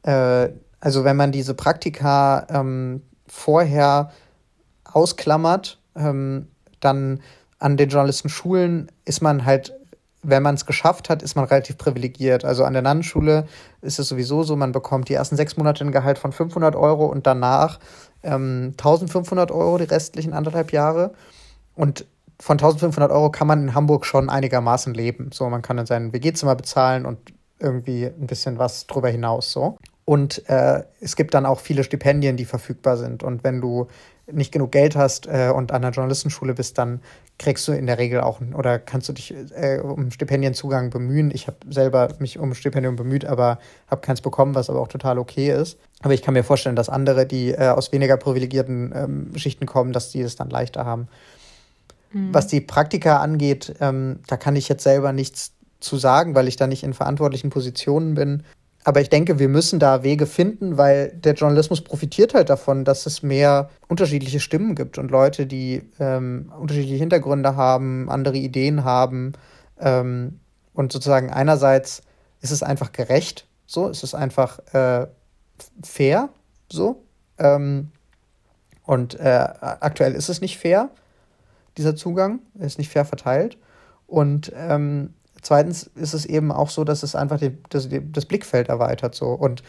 äh, 0.03 0.49
also 0.81 1.05
wenn 1.05 1.17
man 1.17 1.33
diese 1.33 1.55
Praktika 1.55 2.47
ähm, 2.51 3.03
vorher 3.27 4.11
ausklammert, 4.85 5.79
ähm, 5.95 6.49
dann 6.81 7.21
an 7.59 7.77
den 7.77 7.89
Journalistenschulen 7.89 8.91
ist 9.05 9.23
man 9.23 9.45
halt, 9.45 9.73
wenn 10.29 10.43
man 10.43 10.57
es 10.57 10.67
geschafft 10.67 11.09
hat, 11.09 11.23
ist 11.23 11.37
man 11.37 11.45
relativ 11.45 11.79
privilegiert. 11.79 12.45
Also 12.45 12.65
an 12.65 12.73
der 12.73 12.83
Nannenschule 12.83 13.47
ist 13.81 13.99
es 13.99 14.09
sowieso 14.09 14.43
so, 14.43 14.57
man 14.57 14.73
bekommt 14.73 15.09
die 15.09 15.15
ersten 15.15 15.37
sechs 15.37 15.57
Monate 15.57 15.85
ein 15.85 15.93
Gehalt 15.93 16.19
von 16.19 16.33
500 16.33 16.75
Euro 16.75 17.07
und 17.07 17.27
danach 17.27 17.79
ähm, 18.23 18.73
1500 18.73 19.53
Euro 19.53 19.79
die 19.79 19.85
restlichen 19.85 20.33
anderthalb 20.33 20.73
Jahre. 20.73 21.13
Und 21.77 22.07
von 22.41 22.55
1500 22.55 23.11
Euro 23.11 23.31
kann 23.31 23.47
man 23.47 23.63
in 23.63 23.75
Hamburg 23.75 24.05
schon 24.05 24.29
einigermaßen 24.29 24.93
leben. 24.95 25.31
So, 25.33 25.49
man 25.49 25.63
kann 25.63 25.77
dann 25.77 25.87
sein 25.87 26.13
WG-Zimmer 26.13 26.57
bezahlen 26.57 27.07
und 27.07 27.19
irgendwie 27.61 28.07
ein 28.07 28.27
bisschen 28.27 28.59
was 28.59 28.87
drüber 28.87 29.09
hinaus 29.09 29.53
so. 29.53 29.79
Und 30.05 30.49
äh, 30.49 30.83
es 31.01 31.17
gibt 31.17 31.35
dann 31.35 31.47
auch 31.47 31.61
viele 31.61 31.85
Stipendien, 31.85 32.37
die 32.37 32.45
verfügbar 32.45 32.97
sind. 32.97 33.23
Und 33.23 33.45
wenn 33.45 33.61
du 33.61 33.87
nicht 34.31 34.53
genug 34.53 34.73
Geld 34.73 34.97
hast 34.97 35.27
äh, 35.27 35.53
und 35.55 35.73
an 35.73 35.83
der 35.83 35.93
Journalistenschule 35.93 36.55
bist, 36.55 36.79
dann 36.79 37.01
kriegst 37.39 37.69
du 37.69 37.73
in 37.73 37.87
der 37.87 37.99
Regel 37.99 38.21
auch 38.21 38.41
oder 38.55 38.79
kannst 38.79 39.09
du 39.09 39.13
dich 39.13 39.35
äh, 39.55 39.79
um 39.79 40.11
Stipendienzugang 40.11 40.91
bemühen. 40.91 41.31
Ich 41.33 41.47
habe 41.47 41.59
selber 41.69 42.09
mich 42.19 42.39
um 42.39 42.55
Stipendium 42.55 42.97
bemüht, 42.97 43.25
aber 43.25 43.59
habe 43.89 44.01
keins 44.01 44.21
bekommen, 44.21 44.55
was 44.55 44.69
aber 44.71 44.81
auch 44.81 44.89
total 44.89 45.19
okay 45.19 45.51
ist. 45.51 45.79
Aber 46.03 46.15
ich 46.15 46.23
kann 46.23 46.35
mir 46.35 46.45
vorstellen, 46.45 46.77
dass 46.77 46.89
andere, 46.89 47.27
die 47.27 47.53
äh, 47.53 47.69
aus 47.69 47.93
weniger 47.93 48.17
privilegierten 48.17 48.93
ähm, 48.95 49.39
Schichten 49.39 49.67
kommen, 49.67 49.93
dass 49.93 50.11
die 50.11 50.21
es 50.21 50.37
dann 50.37 50.51
leichter 50.51 50.85
haben. 50.85 51.09
Mhm. 52.13 52.33
Was 52.33 52.49
die 52.49 52.61
Praktika 52.61 53.19
angeht, 53.19 53.75
ähm, 53.81 54.21
da 54.27 54.37
kann 54.37 54.57
ich 54.57 54.69
jetzt 54.69 54.83
selber 54.83 55.13
nichts 55.13 55.53
zu 55.81 55.97
sagen, 55.97 56.35
weil 56.35 56.49
ich 56.49 56.57
da 56.57 56.67
nicht 56.67 56.83
in 56.83 56.95
verantwortlichen 56.95 57.51
Positionen 57.51 58.15
bin. 58.15 58.43
Aber 58.87 59.01
ich 59.01 59.11
denke, 59.11 59.41
wir 59.41 59.49
müssen 59.49 59.81
da 59.81 60.05
Wege 60.05 60.27
finden, 60.27 60.79
weil 60.79 61.09
der 61.09 61.35
Journalismus 61.35 61.81
profitiert 61.81 62.35
halt 62.35 62.51
davon, 62.51 62.85
dass 62.85 63.05
es 63.07 63.21
mehr 63.21 63.69
unterschiedliche 63.89 64.39
Stimmen 64.39 64.77
gibt 64.77 64.97
und 64.97 65.11
Leute, 65.11 65.49
die 65.49 65.83
ähm, 65.99 66.53
unterschiedliche 66.57 66.95
Hintergründe 66.95 67.57
haben, 67.57 68.09
andere 68.09 68.37
Ideen 68.37 68.85
haben. 68.85 69.33
Ähm, 69.81 70.39
und 70.73 70.93
sozusagen 70.93 71.31
einerseits 71.31 72.03
ist 72.43 72.53
es 72.53 72.63
einfach 72.63 72.93
gerecht, 72.93 73.49
so, 73.67 73.89
es 73.89 74.05
ist 74.05 74.15
einfach 74.15 74.61
äh, 74.73 75.09
fair, 75.83 76.29
so. 76.71 77.03
Ähm, 77.39 77.91
und 78.85 79.19
äh, 79.19 79.49
aktuell 79.81 80.13
ist 80.15 80.29
es 80.29 80.41
nicht 80.41 80.59
fair. 80.59 80.91
dieser 81.77 81.97
Zugang, 81.97 82.39
ist 82.61 82.79
nicht 82.79 82.91
fair 82.91 83.05
verteilt. 83.05 83.59
Und 84.07 84.53
ähm, 84.55 85.13
zweitens 85.47 85.85
ist 85.95 86.13
es 86.13 86.27
eben 86.27 86.51
auch 86.51 86.71
so, 86.71 86.83
dass 86.83 87.05
es 87.05 87.15
einfach 87.15 87.39
die, 87.39 87.57
das, 87.71 87.89
das 87.91 88.27
Blickfeld 88.27 88.69
erweitert 88.69 89.15
so 89.15 89.29
und 89.29 89.63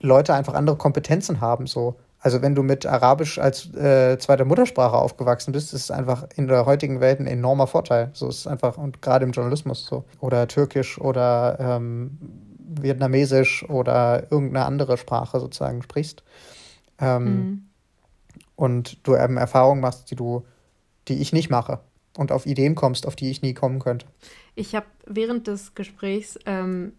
Leute 0.00 0.32
einfach 0.34 0.54
andere 0.54 0.76
Kompetenzen 0.76 1.40
haben 1.40 1.66
so. 1.66 1.96
Also 2.20 2.40
wenn 2.40 2.54
du 2.54 2.62
mit 2.62 2.86
Arabisch 2.86 3.40
als 3.40 3.74
äh, 3.74 4.16
zweite 4.18 4.44
Muttersprache 4.44 4.96
aufgewachsen 4.96 5.50
bist, 5.50 5.74
ist 5.74 5.82
es 5.82 5.90
einfach 5.90 6.28
in 6.36 6.46
der 6.46 6.66
heutigen 6.66 7.00
Welt 7.00 7.18
ein 7.18 7.26
enormer 7.26 7.66
Vorteil. 7.66 8.10
So 8.12 8.28
ist 8.28 8.38
es 8.38 8.46
einfach 8.46 8.78
und 8.78 9.02
gerade 9.02 9.24
im 9.24 9.32
Journalismus 9.32 9.84
so 9.84 10.04
oder 10.20 10.46
Türkisch 10.46 11.00
oder 11.00 11.56
ähm, 11.58 12.18
Vietnamesisch 12.58 13.68
oder 13.68 14.30
irgendeine 14.30 14.66
andere 14.66 14.96
Sprache 14.98 15.40
sozusagen 15.40 15.82
sprichst. 15.82 16.22
Ähm, 17.00 17.24
mhm. 17.24 17.66
Und 18.54 19.04
du 19.04 19.16
eben 19.16 19.36
Erfahrungen 19.36 19.80
machst, 19.80 20.12
die 20.12 20.16
du, 20.16 20.44
die 21.08 21.20
ich 21.20 21.32
nicht 21.32 21.50
mache 21.50 21.80
und 22.16 22.32
auf 22.32 22.46
Ideen 22.46 22.74
kommst, 22.74 23.06
auf 23.06 23.16
die 23.16 23.30
ich 23.30 23.42
nie 23.42 23.54
kommen 23.54 23.78
könnte. 23.78 24.06
Ich 24.54 24.74
habe 24.74 24.86
während 25.06 25.46
des 25.46 25.74
Gesprächs 25.74 26.38
ähm, 26.46 26.92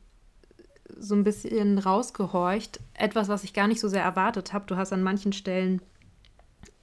so 0.97 1.15
ein 1.15 1.23
bisschen 1.23 1.77
rausgehorcht. 1.77 2.79
Etwas, 2.93 3.27
was 3.27 3.43
ich 3.43 3.53
gar 3.53 3.67
nicht 3.67 3.79
so 3.79 3.87
sehr 3.87 4.03
erwartet 4.03 4.53
habe. 4.53 4.65
Du 4.67 4.77
hast 4.77 4.93
an 4.93 5.03
manchen 5.03 5.33
Stellen 5.33 5.81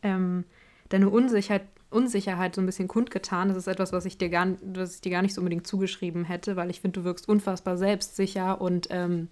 ähm, 0.03 0.45
deine 0.89 1.09
Unsicherheit, 1.09 1.67
Unsicherheit 1.91 2.55
so 2.55 2.61
ein 2.61 2.67
bisschen 2.67 2.89
kundgetan. 2.89 3.49
Das 3.49 3.57
ist 3.57 3.67
etwas, 3.67 3.93
was 3.93 4.05
ich 4.05 4.17
dir 4.17 4.29
gar, 4.29 4.47
was 4.63 4.97
ich 4.97 5.01
dir 5.01 5.11
gar 5.11 5.23
nicht 5.23 5.35
so 5.35 5.41
unbedingt 5.41 5.67
zugeschrieben 5.67 6.25
hätte, 6.25 6.57
weil 6.57 6.71
ich 6.71 6.81
finde, 6.81 7.01
du 7.01 7.05
wirkst 7.05 7.29
unfassbar 7.29 7.77
selbstsicher 7.77 8.61
und, 8.61 8.89
ähm, 8.91 9.29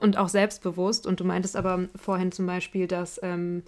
und 0.00 0.16
auch 0.16 0.28
selbstbewusst. 0.28 1.06
Und 1.06 1.20
du 1.20 1.24
meintest 1.24 1.56
aber 1.56 1.88
vorhin 1.94 2.32
zum 2.32 2.46
Beispiel, 2.46 2.88
dass 2.88 3.20
ähm, 3.22 3.62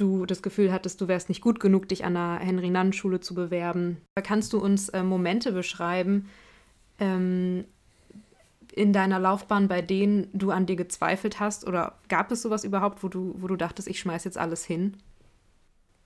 du 0.00 0.26
das 0.26 0.42
Gefühl 0.42 0.72
hattest, 0.72 1.00
du 1.00 1.08
wärst 1.08 1.28
nicht 1.28 1.40
gut 1.40 1.60
genug, 1.60 1.88
dich 1.88 2.04
an 2.04 2.14
der 2.14 2.38
Henry-Nannen-Schule 2.40 3.20
zu 3.20 3.34
bewerben. 3.34 3.98
Kannst 4.22 4.52
du 4.52 4.58
uns 4.58 4.88
äh, 4.90 5.02
Momente 5.02 5.52
beschreiben, 5.52 6.28
ähm, 6.98 7.64
in 8.72 8.92
deiner 8.92 9.18
Laufbahn, 9.18 9.68
bei 9.68 9.82
denen 9.82 10.28
du 10.32 10.50
an 10.50 10.66
dir 10.66 10.76
gezweifelt 10.76 11.40
hast? 11.40 11.66
Oder 11.66 11.94
gab 12.08 12.30
es 12.30 12.42
sowas 12.42 12.64
überhaupt, 12.64 13.02
wo 13.02 13.08
du, 13.08 13.34
wo 13.38 13.46
du 13.46 13.56
dachtest, 13.56 13.88
ich 13.88 13.98
schmeiß 13.98 14.24
jetzt 14.24 14.38
alles 14.38 14.64
hin? 14.64 14.96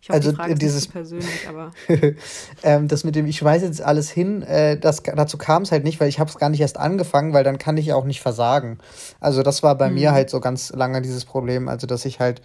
Ich 0.00 0.10
hoffe, 0.10 0.18
also 0.18 0.30
die 0.30 0.36
Frage 0.36 0.54
dieses 0.54 0.86
persönlich, 0.86 1.48
aber 1.48 1.70
ähm, 2.62 2.88
das 2.88 3.04
mit 3.04 3.14
dem 3.14 3.24
ich 3.24 3.38
schmeiß 3.38 3.62
jetzt 3.62 3.80
alles 3.80 4.10
hin, 4.10 4.42
äh, 4.42 4.78
das, 4.78 5.02
dazu 5.02 5.38
kam 5.38 5.62
es 5.62 5.72
halt 5.72 5.82
nicht, 5.82 5.98
weil 5.98 6.10
ich 6.10 6.20
habe 6.20 6.28
es 6.28 6.36
gar 6.36 6.50
nicht 6.50 6.60
erst 6.60 6.78
angefangen, 6.78 7.32
weil 7.32 7.42
dann 7.42 7.56
kann 7.56 7.78
ich 7.78 7.86
ja 7.86 7.94
auch 7.94 8.04
nicht 8.04 8.20
versagen. 8.20 8.78
Also 9.18 9.42
das 9.42 9.62
war 9.62 9.78
bei 9.78 9.88
mhm. 9.88 9.94
mir 9.94 10.12
halt 10.12 10.28
so 10.28 10.40
ganz 10.40 10.70
lange 10.70 11.00
dieses 11.00 11.24
Problem, 11.24 11.68
also 11.68 11.86
dass 11.86 12.04
ich 12.04 12.20
halt 12.20 12.42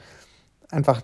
einfach 0.71 1.01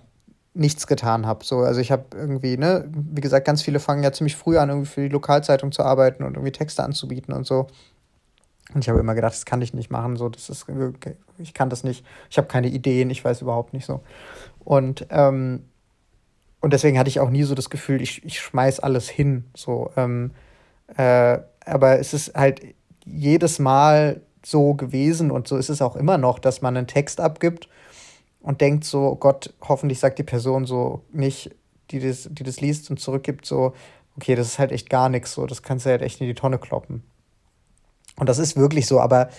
nichts 0.56 0.88
getan 0.88 1.26
habe. 1.26 1.43
So, 1.45 1.60
also 1.60 1.82
ich 1.82 1.91
habe 1.91 2.06
irgendwie, 2.16 2.58
ne, 2.58 2.89
wie 2.91 3.22
gesagt, 3.22 3.45
ganz 3.45 3.62
viele 3.62 3.80
fangen 3.80 4.03
ja 4.03 4.12
ziemlich 4.12 4.36
früh 4.36 4.58
an, 4.58 4.70
irgendwie 4.70 4.89
für 4.89 5.01
die 5.01 5.10
Lokalzeitung 5.10 5.72
zu 5.72 5.84
arbeiten 5.84 6.24
und 6.24 6.36
irgendwie 6.36 6.51
Texte 6.51 6.84
anzubieten 6.84 7.34
und 7.34 7.45
so. 7.45 7.68
Und 8.74 8.84
ich 8.84 8.89
habe 8.89 8.99
immer 8.99 9.14
gedacht, 9.14 9.34
das 9.34 9.45
kann 9.45 9.62
ich 9.62 9.74
nicht 9.74 9.91
machen, 9.91 10.16
so, 10.16 10.30
das 10.30 10.49
ist, 10.49 10.66
ich 11.38 11.53
kann 11.53 11.70
das 11.70 11.84
nicht, 11.84 12.03
ich 12.30 12.38
habe 12.38 12.47
keine 12.47 12.68
Ideen, 12.68 13.10
ich 13.10 13.24
weiß 13.24 13.41
überhaupt 13.41 13.74
nicht 13.74 13.86
so. 13.86 14.01
Und, 14.64 15.06
ähm, 15.12 15.66
und 16.62 16.74
deswegen 16.74 16.97
hatte 16.97 17.10
ich 17.10 17.20
auch 17.20 17.30
nie 17.30 17.43
so 17.43 17.53
das 17.53 17.70
Gefühl, 17.70 18.01
ich, 18.01 18.26
ich 18.26 18.39
schmeiß 18.39 18.80
alles 18.80 19.08
hin, 19.08 19.45
so. 19.56 19.91
Ähm, 19.97 20.32
äh, 20.97 21.38
aber 21.66 21.99
es 21.99 22.14
ist 22.14 22.34
halt 22.34 22.62
jedes 23.06 23.60
Mal 23.60 24.22
so 24.43 24.74
gewesen 24.74 25.32
und 25.32 25.47
so 25.47 25.58
ist 25.58 25.70
es 25.70 25.82
auch 25.82 25.95
immer 25.95 26.18
noch, 26.18 26.39
dass 26.39 26.62
man 26.62 26.78
einen 26.78 26.88
Text 26.88 27.20
abgibt 27.20 27.68
und 28.46 28.62
denkt 28.62 28.84
so, 28.84 29.08
oh 29.08 29.16
Gott, 29.16 29.54
hoffentlich 29.68 30.00
sagt 30.00 30.20
die 30.20 30.24
Person 30.24 30.66
so 30.66 31.02
nicht, 31.12 31.50
die 31.89 32.00
das, 32.00 32.30
die 32.32 32.43
das 32.43 32.62
liest 32.62 32.91
und 32.91 33.00
zurückgibt, 33.00 33.43
so, 33.46 33.74
okay, 34.16 34.36
das 34.36 34.48
ist 34.48 34.60
halt 34.60 34.72
echt 34.72 34.89
gar 34.89 35.10
nichts, 35.10 35.34
so, 35.34 35.48
das 35.48 35.64
kannst 35.64 35.86
du 35.86 35.89
halt 35.89 36.04
echt 36.04 36.22
in 36.22 36.28
die 36.28 36.36
Tonne 36.36 36.60
kloppen. 36.60 37.04
Und 38.18 38.30
das 38.30 38.38
ist 38.38 38.56
wirklich 38.56 38.86
so, 38.86 39.02
aber 39.02 39.30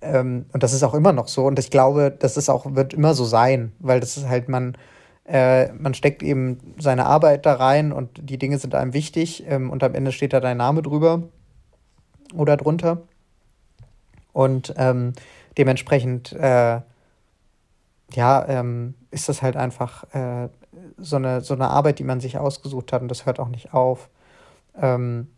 ähm, 0.00 0.46
und 0.52 0.64
das 0.64 0.72
ist 0.72 0.82
auch 0.82 0.94
immer 0.94 1.12
noch 1.12 1.28
so. 1.28 1.46
Und 1.46 1.58
ich 1.58 1.70
glaube, 1.70 2.14
das 2.16 2.36
ist 2.36 2.48
auch, 2.48 2.74
wird 2.74 2.94
immer 2.94 3.14
so 3.14 3.24
sein, 3.24 3.72
weil 3.78 4.00
das 4.00 4.16
ist 4.16 4.28
halt, 4.28 4.48
man, 4.48 4.76
äh, 5.24 5.72
man 5.72 5.94
steckt 5.94 6.22
eben 6.24 6.74
seine 6.78 7.06
Arbeit 7.06 7.46
da 7.46 7.54
rein 7.54 7.92
und 7.92 8.10
die 8.28 8.38
Dinge 8.38 8.58
sind 8.58 8.74
einem 8.74 8.92
wichtig 8.92 9.44
ähm, 9.46 9.70
und 9.70 9.84
am 9.84 9.94
Ende 9.94 10.10
steht 10.10 10.32
da 10.32 10.40
dein 10.40 10.56
Name 10.56 10.82
drüber 10.82 11.22
oder 12.34 12.56
drunter. 12.56 13.02
Und 14.32 14.74
ähm, 14.76 15.12
dementsprechend, 15.56 16.32
äh, 16.32 16.80
ja, 18.14 18.46
ähm, 18.48 18.94
ist 19.10 19.28
das 19.28 19.42
halt 19.42 19.56
einfach 19.56 20.04
äh, 20.14 20.48
so, 20.96 21.16
eine, 21.16 21.40
so 21.40 21.54
eine 21.54 21.68
Arbeit, 21.68 21.98
die 21.98 22.04
man 22.04 22.20
sich 22.20 22.38
ausgesucht 22.38 22.92
hat 22.92 23.02
und 23.02 23.08
das 23.08 23.26
hört 23.26 23.38
auch 23.38 23.48
nicht 23.48 23.74
auf. 23.74 24.08
Ähm, 24.76 25.28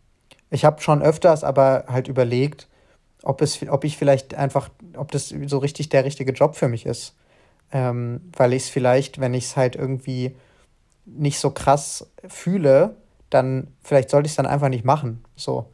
ich 0.49 0.65
habe 0.65 0.81
schon 0.81 1.01
öfters 1.01 1.43
aber 1.43 1.85
halt 1.87 2.07
überlegt, 2.07 2.67
ob, 3.23 3.41
es, 3.41 3.61
ob 3.67 3.83
ich 3.83 3.97
vielleicht 3.97 4.35
einfach, 4.35 4.69
ob 4.95 5.11
das 5.11 5.29
so 5.29 5.57
richtig 5.57 5.89
der 5.89 6.05
richtige 6.05 6.31
Job 6.33 6.55
für 6.55 6.67
mich 6.67 6.85
ist. 6.85 7.15
Ähm, 7.71 8.31
weil 8.35 8.53
ich 8.53 8.63
es 8.63 8.69
vielleicht, 8.69 9.19
wenn 9.19 9.33
ich 9.33 9.45
es 9.45 9.57
halt 9.57 9.75
irgendwie 9.75 10.35
nicht 11.05 11.39
so 11.39 11.51
krass 11.51 12.11
fühle, 12.27 12.95
dann 13.29 13.67
vielleicht 13.81 14.09
sollte 14.09 14.25
ich 14.27 14.33
es 14.33 14.35
dann 14.35 14.45
einfach 14.45 14.69
nicht 14.69 14.83
machen. 14.83 15.23
So. 15.35 15.67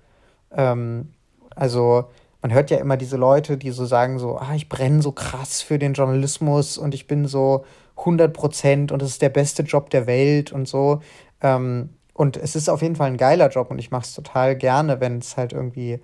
Ähm, 0.51 1.13
also 1.55 2.09
man 2.47 2.55
hört 2.55 2.71
ja 2.71 2.77
immer 2.77 2.97
diese 2.97 3.17
Leute, 3.17 3.57
die 3.57 3.71
so 3.71 3.85
sagen 3.85 4.19
so, 4.19 4.37
ah, 4.37 4.55
ich 4.55 4.69
brenne 4.69 5.01
so 5.01 5.11
krass 5.11 5.61
für 5.61 5.77
den 5.77 5.93
Journalismus 5.93 6.77
und 6.77 6.93
ich 6.93 7.07
bin 7.07 7.25
so 7.25 7.65
100 7.97 8.33
Prozent 8.33 8.91
und 8.91 9.01
es 9.01 9.09
ist 9.09 9.21
der 9.21 9.29
beste 9.29 9.63
Job 9.63 9.89
der 9.89 10.07
Welt 10.07 10.51
und 10.51 10.67
so. 10.67 11.01
Ähm, 11.41 11.89
und 12.13 12.37
es 12.37 12.55
ist 12.55 12.69
auf 12.69 12.81
jeden 12.81 12.95
Fall 12.95 13.07
ein 13.07 13.17
geiler 13.17 13.49
Job 13.49 13.69
und 13.69 13.79
ich 13.79 13.91
mache 13.91 14.03
es 14.03 14.13
total 14.13 14.55
gerne, 14.55 14.99
wenn 14.99 15.19
es 15.19 15.37
halt 15.37 15.53
irgendwie 15.53 15.99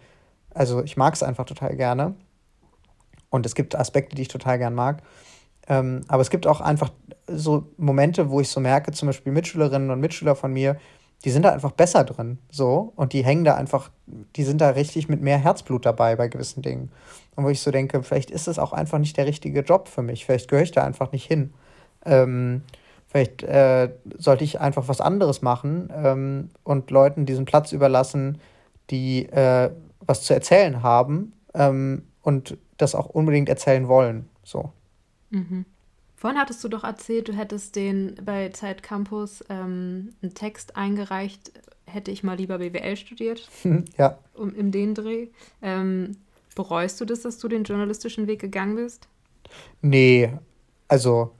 also 0.53 0.83
ich 0.83 0.97
mag 0.97 1.13
es 1.13 1.23
einfach 1.23 1.45
total 1.45 1.75
gerne. 1.75 2.15
Und 3.29 3.45
es 3.45 3.55
gibt 3.55 3.75
Aspekte, 3.75 4.15
die 4.15 4.23
ich 4.23 4.27
total 4.27 4.59
gern 4.59 4.75
mag. 4.75 5.01
Ähm, 5.67 6.01
aber 6.07 6.21
es 6.21 6.29
gibt 6.29 6.45
auch 6.45 6.61
einfach 6.61 6.91
so 7.27 7.67
Momente, 7.77 8.29
wo 8.29 8.41
ich 8.41 8.49
so 8.49 8.59
merke, 8.59 8.91
zum 8.91 9.07
Beispiel 9.07 9.31
Mitschülerinnen 9.31 9.89
und 9.89 9.99
Mitschüler 9.99 10.35
von 10.35 10.53
mir, 10.53 10.77
die 11.23 11.31
sind 11.31 11.43
da 11.43 11.51
einfach 11.51 11.71
besser 11.71 12.03
drin. 12.03 12.37
So. 12.49 12.91
Und 12.95 13.13
die 13.13 13.23
hängen 13.23 13.43
da 13.43 13.55
einfach, 13.55 13.91
die 14.35 14.43
sind 14.43 14.59
da 14.59 14.69
richtig 14.71 15.07
mit 15.07 15.21
mehr 15.21 15.37
Herzblut 15.37 15.85
dabei 15.85 16.15
bei 16.15 16.27
gewissen 16.27 16.61
Dingen. 16.61 16.91
Und 17.35 17.45
wo 17.45 17.49
ich 17.49 17.61
so 17.61 17.71
denke, 17.71 18.03
vielleicht 18.03 18.29
ist 18.29 18.47
es 18.47 18.59
auch 18.59 18.73
einfach 18.73 18.99
nicht 18.99 19.17
der 19.17 19.25
richtige 19.25 19.61
Job 19.61 19.87
für 19.87 20.01
mich. 20.01 20.25
Vielleicht 20.25 20.49
gehöre 20.49 20.63
ich 20.63 20.71
da 20.71 20.83
einfach 20.83 21.11
nicht 21.11 21.25
hin. 21.25 21.53
Ähm, 22.05 22.63
vielleicht 23.07 23.43
äh, 23.43 23.89
sollte 24.17 24.43
ich 24.43 24.59
einfach 24.59 24.87
was 24.87 24.99
anderes 24.99 25.41
machen 25.41 25.91
ähm, 25.95 26.49
und 26.63 26.91
Leuten 26.91 27.25
diesen 27.25 27.45
Platz 27.45 27.71
überlassen, 27.71 28.39
die 28.89 29.25
äh, 29.27 29.71
was 30.01 30.23
zu 30.23 30.33
erzählen 30.33 30.83
haben 30.83 31.33
ähm, 31.53 32.03
und 32.21 32.57
das 32.77 32.95
auch 32.95 33.07
unbedingt 33.07 33.47
erzählen 33.47 33.87
wollen. 33.87 34.29
So. 34.43 34.73
Mhm. 35.29 35.65
Vorhin 36.23 36.39
hattest 36.39 36.63
du 36.63 36.69
doch 36.69 36.85
erzählt, 36.85 37.27
du 37.27 37.33
hättest 37.33 37.75
den 37.75 38.15
bei 38.23 38.47
Zeit 38.47 38.81
Campus 38.81 39.43
ähm, 39.49 40.13
einen 40.21 40.33
Text 40.33 40.77
eingereicht, 40.77 41.51
hätte 41.85 42.11
ich 42.11 42.23
mal 42.23 42.37
lieber 42.37 42.59
BWL 42.59 42.95
studiert. 42.95 43.49
ja. 43.97 44.17
Um, 44.33 44.55
Im 44.55 44.71
den 44.71 44.95
Dreh. 44.95 45.27
Ähm, 45.61 46.15
bereust 46.55 47.01
du 47.01 47.03
das, 47.03 47.23
dass 47.23 47.39
du 47.39 47.49
den 47.49 47.65
journalistischen 47.65 48.25
Weg 48.27 48.39
gegangen 48.39 48.77
bist? 48.77 49.09
Nee, 49.81 50.31
also 50.87 51.31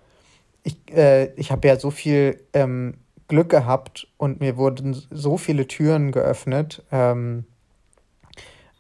ich, 0.64 0.76
äh, 0.92 1.34
ich 1.36 1.54
habe 1.54 1.66
ja 1.66 1.80
so 1.80 1.90
viel 1.90 2.44
ähm, 2.52 2.96
Glück 3.30 3.48
gehabt 3.48 4.10
und 4.18 4.42
mir 4.42 4.58
wurden 4.58 5.02
so 5.10 5.38
viele 5.38 5.66
Türen 5.66 6.12
geöffnet. 6.12 6.84
Ähm, 6.92 7.46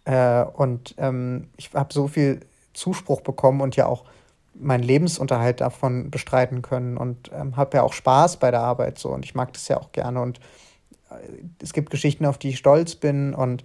äh, 0.03 0.43
und 0.43 0.95
ähm, 0.97 1.47
ich 1.55 1.73
habe 1.73 1.93
so 1.93 2.09
viel 2.09 2.41
Zuspruch 2.73 3.21
bekommen 3.21 3.61
und 3.61 3.77
ja 3.77 3.85
auch 3.85 4.03
meinen 4.55 4.83
Lebensunterhalt 4.83 5.61
davon 5.61 6.11
bestreiten 6.11 6.61
können 6.61 6.97
und 6.97 7.31
ähm, 7.33 7.57
habe 7.57 7.77
ja 7.77 7.83
auch 7.83 7.93
Spaß 7.93 8.37
bei 8.37 8.51
der 8.51 8.61
Arbeit 8.61 8.99
so 8.99 9.09
und 9.09 9.25
ich 9.25 9.35
mag 9.35 9.53
das 9.53 9.67
ja 9.67 9.77
auch 9.77 9.91
gerne 9.91 10.21
und 10.21 10.39
äh, 11.09 11.15
es 11.61 11.73
gibt 11.73 11.89
Geschichten, 11.89 12.25
auf 12.25 12.37
die 12.37 12.49
ich 12.49 12.57
stolz 12.57 12.95
bin 12.95 13.33
und 13.33 13.63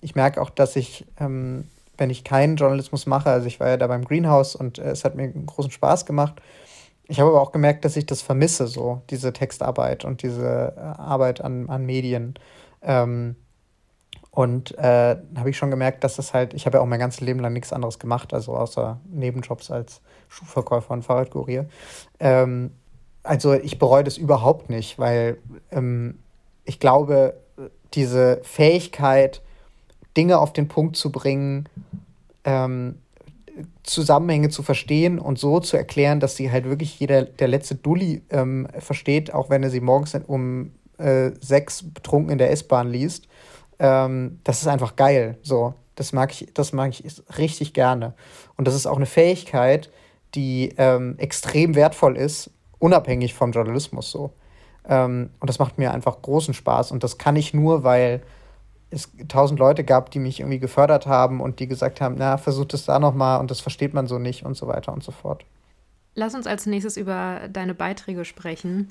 ich 0.00 0.14
merke 0.14 0.40
auch, 0.40 0.50
dass 0.50 0.76
ich, 0.76 1.06
ähm, 1.18 1.68
wenn 1.96 2.10
ich 2.10 2.24
keinen 2.24 2.56
Journalismus 2.56 3.06
mache, 3.06 3.30
also 3.30 3.46
ich 3.46 3.60
war 3.60 3.68
ja 3.68 3.76
da 3.76 3.86
beim 3.86 4.04
Greenhouse 4.04 4.54
und 4.54 4.78
äh, 4.78 4.90
es 4.90 5.04
hat 5.04 5.14
mir 5.14 5.28
großen 5.28 5.70
Spaß 5.70 6.06
gemacht. 6.06 6.40
Ich 7.08 7.20
habe 7.20 7.30
aber 7.30 7.40
auch 7.40 7.52
gemerkt, 7.52 7.84
dass 7.84 7.96
ich 7.96 8.06
das 8.06 8.20
vermisse, 8.20 8.66
so 8.66 9.02
diese 9.10 9.32
Textarbeit 9.32 10.04
und 10.04 10.22
diese 10.22 10.74
äh, 10.76 10.80
Arbeit 10.80 11.40
an, 11.40 11.68
an 11.70 11.86
Medien. 11.86 12.34
Ähm, 12.82 13.36
und 14.36 14.76
äh, 14.76 15.16
habe 15.34 15.48
ich 15.48 15.56
schon 15.56 15.70
gemerkt, 15.70 16.04
dass 16.04 16.16
das 16.16 16.34
halt, 16.34 16.52
ich 16.52 16.66
habe 16.66 16.76
ja 16.76 16.82
auch 16.82 16.86
mein 16.86 16.98
ganzes 16.98 17.22
Leben 17.22 17.40
lang 17.40 17.54
nichts 17.54 17.72
anderes 17.72 17.98
gemacht, 17.98 18.34
also 18.34 18.54
außer 18.54 19.00
Nebenjobs 19.10 19.70
als 19.70 20.02
Schuhverkäufer 20.28 20.92
und 20.92 21.04
Fahrradkurier. 21.04 21.64
Ähm, 22.20 22.72
also 23.22 23.54
ich 23.54 23.78
bereue 23.78 24.04
das 24.04 24.18
überhaupt 24.18 24.68
nicht, 24.68 24.98
weil 24.98 25.38
ähm, 25.70 26.18
ich 26.66 26.78
glaube, 26.80 27.38
diese 27.94 28.40
Fähigkeit, 28.42 29.40
Dinge 30.18 30.36
auf 30.36 30.52
den 30.52 30.68
Punkt 30.68 30.96
zu 30.96 31.10
bringen, 31.10 31.66
ähm, 32.44 32.96
Zusammenhänge 33.84 34.50
zu 34.50 34.62
verstehen 34.62 35.18
und 35.18 35.38
so 35.38 35.60
zu 35.60 35.78
erklären, 35.78 36.20
dass 36.20 36.36
sie 36.36 36.52
halt 36.52 36.66
wirklich 36.66 37.00
jeder, 37.00 37.22
der 37.22 37.48
letzte 37.48 37.74
Dulli 37.74 38.20
ähm, 38.28 38.68
versteht, 38.80 39.32
auch 39.32 39.48
wenn 39.48 39.62
er 39.62 39.70
sie 39.70 39.80
morgens 39.80 40.14
um 40.26 40.72
äh, 40.98 41.30
sechs 41.40 41.82
betrunken 41.82 42.32
in 42.32 42.36
der 42.36 42.50
S-Bahn 42.50 42.90
liest, 42.90 43.28
ähm, 43.78 44.40
das 44.44 44.62
ist 44.62 44.68
einfach 44.68 44.96
geil. 44.96 45.38
So, 45.42 45.74
das 45.94 46.12
mag 46.12 46.32
ich, 46.32 46.52
das 46.54 46.72
mag 46.72 46.90
ich 46.90 47.22
richtig 47.38 47.72
gerne. 47.72 48.14
Und 48.56 48.66
das 48.66 48.74
ist 48.74 48.86
auch 48.86 48.96
eine 48.96 49.06
Fähigkeit, 49.06 49.90
die 50.34 50.74
ähm, 50.76 51.16
extrem 51.18 51.74
wertvoll 51.74 52.16
ist, 52.16 52.50
unabhängig 52.78 53.34
vom 53.34 53.52
Journalismus 53.52 54.10
so. 54.10 54.32
Ähm, 54.88 55.30
und 55.40 55.48
das 55.48 55.58
macht 55.58 55.78
mir 55.78 55.92
einfach 55.92 56.20
großen 56.22 56.54
Spaß. 56.54 56.92
Und 56.92 57.02
das 57.02 57.18
kann 57.18 57.36
ich 57.36 57.54
nur, 57.54 57.82
weil 57.82 58.22
es 58.90 59.10
tausend 59.28 59.58
Leute 59.58 59.84
gab, 59.84 60.10
die 60.10 60.18
mich 60.18 60.40
irgendwie 60.40 60.58
gefördert 60.58 61.06
haben 61.06 61.40
und 61.40 61.58
die 61.58 61.66
gesagt 61.66 62.00
haben, 62.00 62.16
na, 62.18 62.36
versucht 62.36 62.72
es 62.74 62.84
da 62.84 62.98
nochmal 62.98 63.40
und 63.40 63.50
das 63.50 63.60
versteht 63.60 63.94
man 63.94 64.06
so 64.06 64.18
nicht 64.18 64.44
und 64.44 64.56
so 64.56 64.68
weiter 64.68 64.92
und 64.92 65.02
so 65.02 65.12
fort. 65.12 65.44
Lass 66.14 66.34
uns 66.34 66.46
als 66.46 66.66
nächstes 66.66 66.96
über 66.96 67.40
deine 67.50 67.74
Beiträge 67.74 68.24
sprechen. 68.24 68.88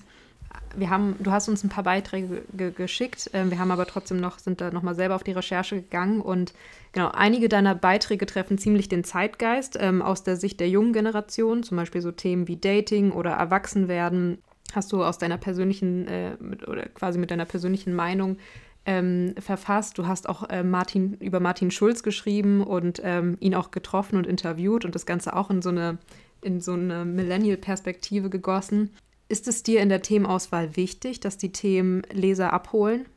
Wir 0.75 0.89
haben, 0.89 1.15
du 1.19 1.31
hast 1.31 1.47
uns 1.47 1.63
ein 1.63 1.69
paar 1.69 1.83
Beiträge 1.83 2.43
ge 2.53 2.71
geschickt, 2.71 3.33
äh, 3.33 3.49
wir 3.49 3.59
haben 3.59 3.71
aber 3.71 3.85
trotzdem 3.85 4.19
noch, 4.19 4.39
sind 4.39 4.61
da 4.61 4.71
nochmal 4.71 4.95
selber 4.95 5.15
auf 5.15 5.23
die 5.23 5.31
Recherche 5.31 5.75
gegangen 5.77 6.21
und 6.21 6.53
genau, 6.91 7.09
einige 7.11 7.49
deiner 7.49 7.75
Beiträge 7.75 8.25
treffen 8.25 8.57
ziemlich 8.57 8.89
den 8.89 9.03
Zeitgeist 9.03 9.77
ähm, 9.79 10.01
aus 10.01 10.23
der 10.23 10.35
Sicht 10.35 10.59
der 10.59 10.69
jungen 10.69 10.93
Generation, 10.93 11.63
zum 11.63 11.77
Beispiel 11.77 12.01
so 12.01 12.11
Themen 12.11 12.47
wie 12.47 12.57
Dating 12.57 13.11
oder 13.11 13.31
Erwachsenwerden, 13.31 14.39
hast 14.73 14.91
du 14.91 15.03
aus 15.03 15.17
deiner 15.17 15.37
persönlichen 15.37 16.07
äh, 16.07 16.35
mit, 16.39 16.67
oder 16.67 16.87
quasi 16.89 17.19
mit 17.19 17.31
deiner 17.31 17.45
persönlichen 17.45 17.93
Meinung 17.93 18.37
ähm, 18.85 19.33
verfasst. 19.39 19.97
Du 19.97 20.07
hast 20.07 20.29
auch 20.29 20.49
äh, 20.49 20.63
Martin, 20.63 21.15
über 21.15 21.39
Martin 21.39 21.71
Schulz 21.71 22.03
geschrieben 22.03 22.63
und 22.63 23.01
ähm, 23.03 23.37
ihn 23.39 23.55
auch 23.55 23.71
getroffen 23.71 24.17
und 24.17 24.27
interviewt 24.27 24.85
und 24.85 24.95
das 24.95 25.05
Ganze 25.05 25.35
auch 25.35 25.49
in 25.49 25.61
so 25.61 25.69
eine, 25.69 25.97
in 26.41 26.61
so 26.61 26.73
eine 26.73 27.05
Millennial-Perspektive 27.05 28.29
gegossen. 28.29 28.91
Ist 29.27 29.47
es 29.47 29.63
dir 29.63 29.81
in 29.81 29.89
der 29.89 30.01
Themenauswahl 30.01 30.75
wichtig, 30.75 31.19
dass 31.19 31.37
die 31.37 31.51
Themen 31.51 32.03
Leser 32.11 32.53
abholen? 32.53 33.07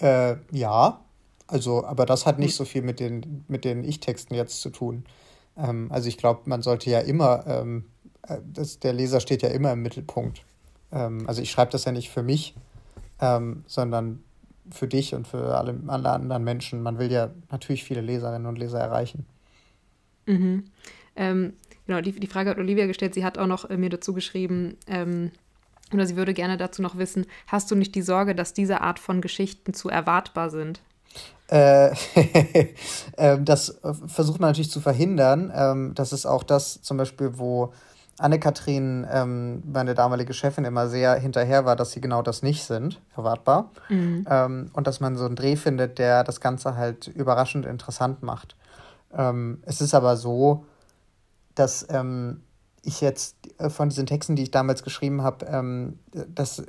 Äh, 0.00 0.36
ja, 0.50 1.00
also, 1.46 1.84
aber 1.84 2.06
das 2.06 2.26
hat 2.26 2.38
nicht 2.38 2.52
hm. 2.52 2.56
so 2.56 2.64
viel 2.64 2.82
mit 2.82 3.00
den, 3.00 3.44
mit 3.48 3.64
den 3.64 3.84
Ich-Texten 3.84 4.34
jetzt 4.34 4.60
zu 4.60 4.70
tun. 4.70 5.04
Ähm, 5.56 5.88
also 5.90 6.08
ich 6.08 6.18
glaube, 6.18 6.42
man 6.44 6.62
sollte 6.62 6.90
ja 6.90 7.00
immer, 7.00 7.46
ähm, 7.46 7.84
äh, 8.22 8.38
das, 8.52 8.78
der 8.80 8.92
Leser 8.92 9.20
steht 9.20 9.42
ja 9.42 9.48
immer 9.48 9.72
im 9.72 9.82
Mittelpunkt. 9.82 10.42
Ähm, 10.92 11.24
also 11.26 11.42
ich 11.42 11.50
schreibe 11.50 11.72
das 11.72 11.84
ja 11.84 11.92
nicht 11.92 12.10
für 12.10 12.22
mich, 12.22 12.54
ähm, 13.20 13.64
sondern 13.66 14.22
für 14.70 14.86
dich 14.86 15.14
und 15.14 15.26
für 15.26 15.56
alle, 15.56 15.78
alle 15.86 16.10
anderen 16.10 16.44
Menschen. 16.44 16.82
Man 16.82 16.98
will 16.98 17.10
ja 17.10 17.30
natürlich 17.50 17.84
viele 17.84 18.00
Leserinnen 18.00 18.46
und 18.46 18.58
Leser 18.58 18.80
erreichen. 18.80 19.26
Mhm. 20.26 20.64
Ähm, 21.16 21.54
genau, 21.88 22.00
die, 22.00 22.12
die 22.12 22.26
Frage 22.28 22.50
hat 22.50 22.58
Olivia 22.58 22.86
gestellt. 22.86 23.14
Sie 23.14 23.24
hat 23.24 23.38
auch 23.38 23.46
noch 23.46 23.68
äh, 23.68 23.76
mir 23.76 23.90
dazu 23.90 24.14
geschrieben, 24.14 24.76
ähm, 24.86 25.32
oder 25.92 26.06
sie 26.06 26.16
würde 26.16 26.34
gerne 26.34 26.56
dazu 26.56 26.82
noch 26.82 26.98
wissen, 26.98 27.26
hast 27.46 27.70
du 27.70 27.74
nicht 27.74 27.94
die 27.94 28.02
Sorge, 28.02 28.34
dass 28.34 28.52
diese 28.52 28.82
Art 28.82 28.98
von 28.98 29.20
Geschichten 29.20 29.74
zu 29.74 29.88
erwartbar 29.88 30.50
sind? 30.50 30.80
Äh, 31.48 31.92
ähm, 33.16 33.44
das 33.44 33.80
versucht 34.06 34.38
man 34.38 34.50
natürlich 34.50 34.70
zu 34.70 34.80
verhindern. 34.80 35.50
Ähm, 35.54 35.92
das 35.94 36.12
ist 36.12 36.26
auch 36.26 36.42
das 36.42 36.82
zum 36.82 36.98
Beispiel, 36.98 37.38
wo 37.38 37.72
Anne-Kathrin, 38.18 39.06
ähm, 39.10 39.62
meine 39.72 39.94
damalige 39.94 40.34
Chefin, 40.34 40.66
immer 40.66 40.88
sehr 40.88 41.14
hinterher 41.14 41.64
war, 41.64 41.74
dass 41.74 41.92
sie 41.92 42.02
genau 42.02 42.20
das 42.20 42.42
nicht 42.42 42.64
sind, 42.64 43.00
erwartbar. 43.16 43.70
Mhm. 43.88 44.70
Und 44.72 44.86
dass 44.86 44.98
man 45.00 45.16
so 45.16 45.24
einen 45.24 45.36
Dreh 45.36 45.56
findet, 45.56 45.98
der 45.98 46.24
das 46.24 46.40
Ganze 46.40 46.76
halt 46.76 47.06
überraschend 47.06 47.64
interessant 47.64 48.24
macht. 48.24 48.56
Es 49.62 49.80
ist 49.80 49.94
aber 49.94 50.16
so, 50.16 50.66
dass 51.58 51.86
ähm, 51.90 52.42
ich 52.82 53.00
jetzt 53.00 53.36
äh, 53.58 53.70
von 53.70 53.88
diesen 53.88 54.06
Texten, 54.06 54.36
die 54.36 54.44
ich 54.44 54.50
damals 54.50 54.82
geschrieben 54.82 55.22
habe, 55.22 55.46
ähm, 55.46 55.98
das 56.12 56.62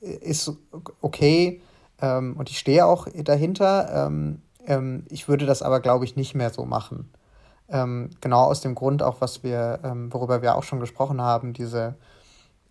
ist 0.00 0.52
okay 1.00 1.62
ähm, 2.00 2.36
und 2.36 2.50
ich 2.50 2.58
stehe 2.58 2.86
auch 2.86 3.06
dahinter. 3.14 4.10
ich 5.08 5.28
würde 5.28 5.46
das 5.46 5.62
aber, 5.62 5.80
glaube 5.80 6.04
ich, 6.04 6.14
nicht 6.14 6.34
mehr 6.34 6.50
so 6.50 6.64
machen. 6.64 7.10
Ähm, 7.68 8.10
genau 8.20 8.44
aus 8.44 8.60
dem 8.60 8.74
Grund 8.74 9.02
auch, 9.02 9.20
was 9.20 9.42
wir, 9.42 9.80
ähm, 9.82 10.12
worüber 10.12 10.42
wir 10.42 10.56
auch 10.56 10.62
schon 10.62 10.78
gesprochen 10.78 11.20
haben, 11.20 11.54
diese 11.54 11.96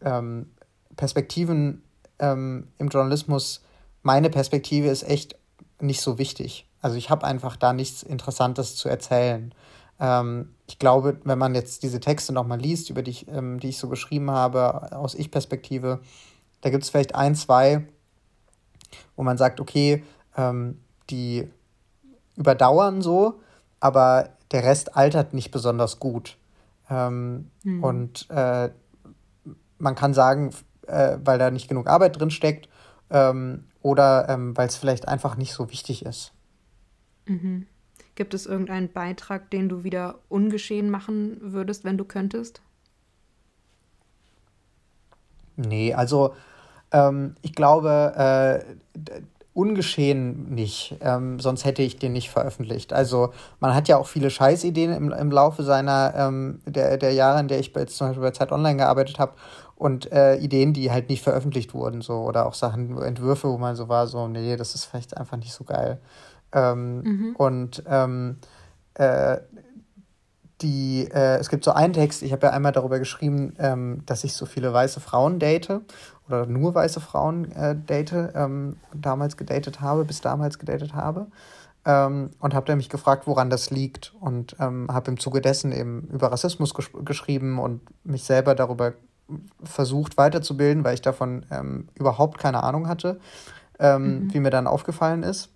ähm, 0.02 0.52
Perspektiven 0.96 1.82
ähm, 2.20 2.68
im 2.78 2.90
Journalismus. 2.90 3.62
Meine 4.04 4.30
Perspektive 4.30 4.90
ist 4.90 5.04
echt 5.04 5.36
nicht 5.80 6.02
so 6.02 6.18
wichtig. 6.18 6.68
Also 6.82 6.98
ich 6.98 7.10
habe 7.10 7.26
einfach 7.26 7.56
da 7.56 7.74
nichts 7.74 8.04
Interessantes 8.04 8.76
zu 8.76 8.90
erzählen. 8.90 9.54
Ähm, 10.02 10.54
ich 10.68 10.80
glaube, 10.80 11.22
wenn 11.24 11.40
man 11.40 11.56
jetzt 11.56 11.84
diese 11.84 12.02
Texte 12.02 12.34
nochmal 12.34 12.60
liest, 12.60 12.90
über 12.90 13.04
die 13.04 13.12
ich, 13.12 13.28
ähm, 13.30 13.60
die 13.62 13.70
ich 13.70 13.78
so 13.78 13.88
geschrieben 13.88 14.30
habe, 14.32 14.92
aus 14.92 15.16
Ich-Perspektive, 15.16 16.02
da 16.60 16.70
gibt 16.70 16.84
es 16.84 16.90
vielleicht 16.90 17.16
ein, 17.16 17.36
zwei, 17.36 17.88
wo 19.16 19.24
man 19.24 19.38
sagt, 19.38 19.60
okay, 19.62 20.04
die 21.10 21.50
überdauern 22.38 23.02
so, 23.02 23.42
aber 23.82 24.30
der 24.52 24.64
Rest 24.64 24.96
altert 24.96 25.34
nicht 25.34 25.52
besonders 25.52 26.00
gut. 26.00 26.38
Ähm, 26.90 27.50
mhm. 27.64 27.84
Und 27.84 28.30
äh, 28.30 28.70
man 29.78 29.96
kann 29.96 30.14
sagen, 30.14 30.52
äh, 30.88 31.18
weil 31.24 31.40
da 31.40 31.52
nicht 31.52 31.68
genug 31.68 31.88
Arbeit 31.88 32.20
drin 32.20 32.32
steckt 32.32 32.70
ähm, 33.10 33.66
oder 33.82 34.30
ähm, 34.30 34.56
weil 34.58 34.68
es 34.68 34.76
vielleicht 34.76 35.08
einfach 35.08 35.38
nicht 35.38 35.54
so 35.54 35.72
wichtig 35.72 36.06
ist. 36.06 36.34
Mhm. 37.26 37.68
Gibt 38.22 38.36
es 38.36 38.46
irgendeinen 38.46 38.88
Beitrag, 38.88 39.50
den 39.50 39.68
du 39.68 39.84
wieder 39.84 40.20
ungeschehen 40.30 40.92
machen 40.92 41.38
würdest, 41.42 41.84
wenn 41.84 41.98
du 41.98 42.06
könntest? 42.06 42.62
Nee, 45.56 45.96
also 45.96 46.36
ähm, 46.92 47.34
ich 47.42 47.56
glaube, 47.56 48.64
äh, 48.96 49.20
ungeschehen 49.56 50.54
nicht, 50.54 50.98
ähm, 51.02 51.40
sonst 51.40 51.66
hätte 51.66 51.82
ich 51.82 51.98
den 51.98 52.14
nicht 52.14 52.30
veröffentlicht. 52.30 52.94
Also 52.94 53.34
man 53.60 53.74
hat 53.74 53.88
ja 53.88 53.98
auch 53.98 54.06
viele 54.06 54.30
Scheißideen 54.30 54.94
im, 54.94 55.12
im 55.12 55.32
Laufe 55.32 55.64
seiner 55.64 56.14
ähm, 56.16 56.62
der, 56.68 57.00
der 57.00 57.14
Jahre, 57.14 57.40
in 57.40 57.48
der 57.48 57.60
ich 57.60 57.74
jetzt 57.76 57.98
zum 57.98 58.10
Beispiel 58.10 58.22
bei 58.22 58.30
Zeit 58.30 58.52
Online 58.52 58.78
gearbeitet 58.78 59.18
habe 59.18 59.34
und 59.76 60.12
äh, 60.12 60.36
Ideen, 60.36 60.74
die 60.74 60.92
halt 60.92 61.10
nicht 61.10 61.24
veröffentlicht 61.24 61.74
wurden, 61.74 62.02
so 62.02 62.20
oder 62.20 62.46
auch 62.46 62.54
Sachen, 62.54 63.02
Entwürfe, 63.02 63.50
wo 63.50 63.58
man 63.58 63.76
so 63.76 63.90
war, 63.90 64.06
so 64.06 64.28
nee, 64.28 64.56
das 64.58 64.76
ist 64.76 64.86
vielleicht 64.86 65.18
einfach 65.18 65.38
nicht 65.38 65.54
so 65.54 65.64
geil. 65.64 66.00
Ähm, 66.54 67.02
mhm. 67.02 67.36
Und 67.36 67.84
ähm, 67.88 68.38
äh, 68.96 69.38
die, 70.62 71.08
äh, 71.12 71.38
es 71.38 71.50
gibt 71.50 71.64
so 71.64 71.72
einen 71.72 71.94
Text, 71.94 72.22
ich 72.22 72.32
habe 72.32 72.48
ja 72.48 72.54
einmal 72.54 72.72
darüber 72.72 73.00
geschrieben, 73.00 73.54
ähm, 73.58 74.04
dass 74.06 74.24
ich 74.24 74.34
so 74.34 74.46
viele 74.46 74.72
weiße 74.72 75.00
Frauen 75.00 75.40
date 75.40 75.82
oder 76.28 76.46
nur 76.46 76.76
weiße 76.76 77.00
Frauen 77.00 77.52
äh, 77.52 77.76
date, 77.76 78.32
ähm, 78.36 78.78
damals 78.94 79.38
gedatet 79.38 79.82
habe, 79.82 80.06
bis 80.06 80.22
damals 80.22 80.60
gedatet 80.60 80.94
habe. 80.94 81.28
Ähm, 81.84 82.30
und 82.40 82.54
habe 82.54 82.76
mich 82.76 82.90
gefragt, 82.90 83.26
woran 83.26 83.50
das 83.50 83.72
liegt. 83.72 84.14
Und 84.20 84.56
ähm, 84.60 84.88
habe 84.92 85.10
im 85.10 85.20
Zuge 85.20 85.42
dessen 85.42 85.72
eben 85.72 86.08
über 86.14 86.32
Rassismus 86.32 86.76
gesch 86.76 86.92
geschrieben 87.04 87.58
und 87.58 87.82
mich 88.04 88.24
selber 88.24 88.54
darüber 88.54 88.94
versucht 89.64 90.18
weiterzubilden, 90.18 90.84
weil 90.84 90.94
ich 90.94 91.02
davon 91.02 91.46
ähm, 91.50 91.88
überhaupt 91.96 92.38
keine 92.38 92.64
Ahnung 92.64 92.88
hatte, 92.88 93.20
ähm, 93.80 94.26
mhm. 94.26 94.34
wie 94.34 94.40
mir 94.40 94.52
dann 94.52 94.68
aufgefallen 94.68 95.24
ist, 95.24 95.50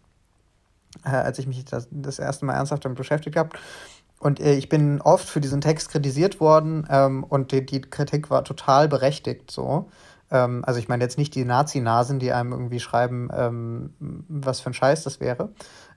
äh, 1.03 1.09
als 1.09 1.39
ich 1.39 1.47
mich 1.47 1.63
das, 1.65 1.87
das 1.91 2.19
erste 2.19 2.45
Mal 2.45 2.53
ernsthaft 2.53 2.85
damit 2.85 2.97
beschäftigt 2.97 3.37
habe. 3.37 3.49
Und 4.19 4.39
äh, 4.39 4.55
ich 4.55 4.69
bin 4.69 5.01
oft 5.01 5.27
für 5.27 5.41
diesen 5.41 5.61
Text 5.61 5.89
kritisiert 5.89 6.39
worden 6.39 6.87
ähm, 6.89 7.23
und 7.23 7.51
die, 7.51 7.65
die, 7.65 7.81
Kritik 7.81 8.29
war 8.29 8.43
total 8.43 8.87
berechtigt 8.87 9.51
so. 9.51 9.89
Ähm, 10.31 10.63
also 10.65 10.79
ich 10.79 10.87
meine 10.87 11.03
jetzt 11.03 11.17
nicht 11.17 11.35
die 11.35 11.45
Nazi-Nasen, 11.45 12.19
die 12.19 12.31
einem 12.31 12.51
irgendwie 12.51 12.79
schreiben, 12.79 13.29
ähm, 13.33 13.93
was 14.27 14.61
für 14.61 14.71
ein 14.71 14.73
Scheiß 14.73 15.03
das 15.03 15.19
wäre, 15.19 15.49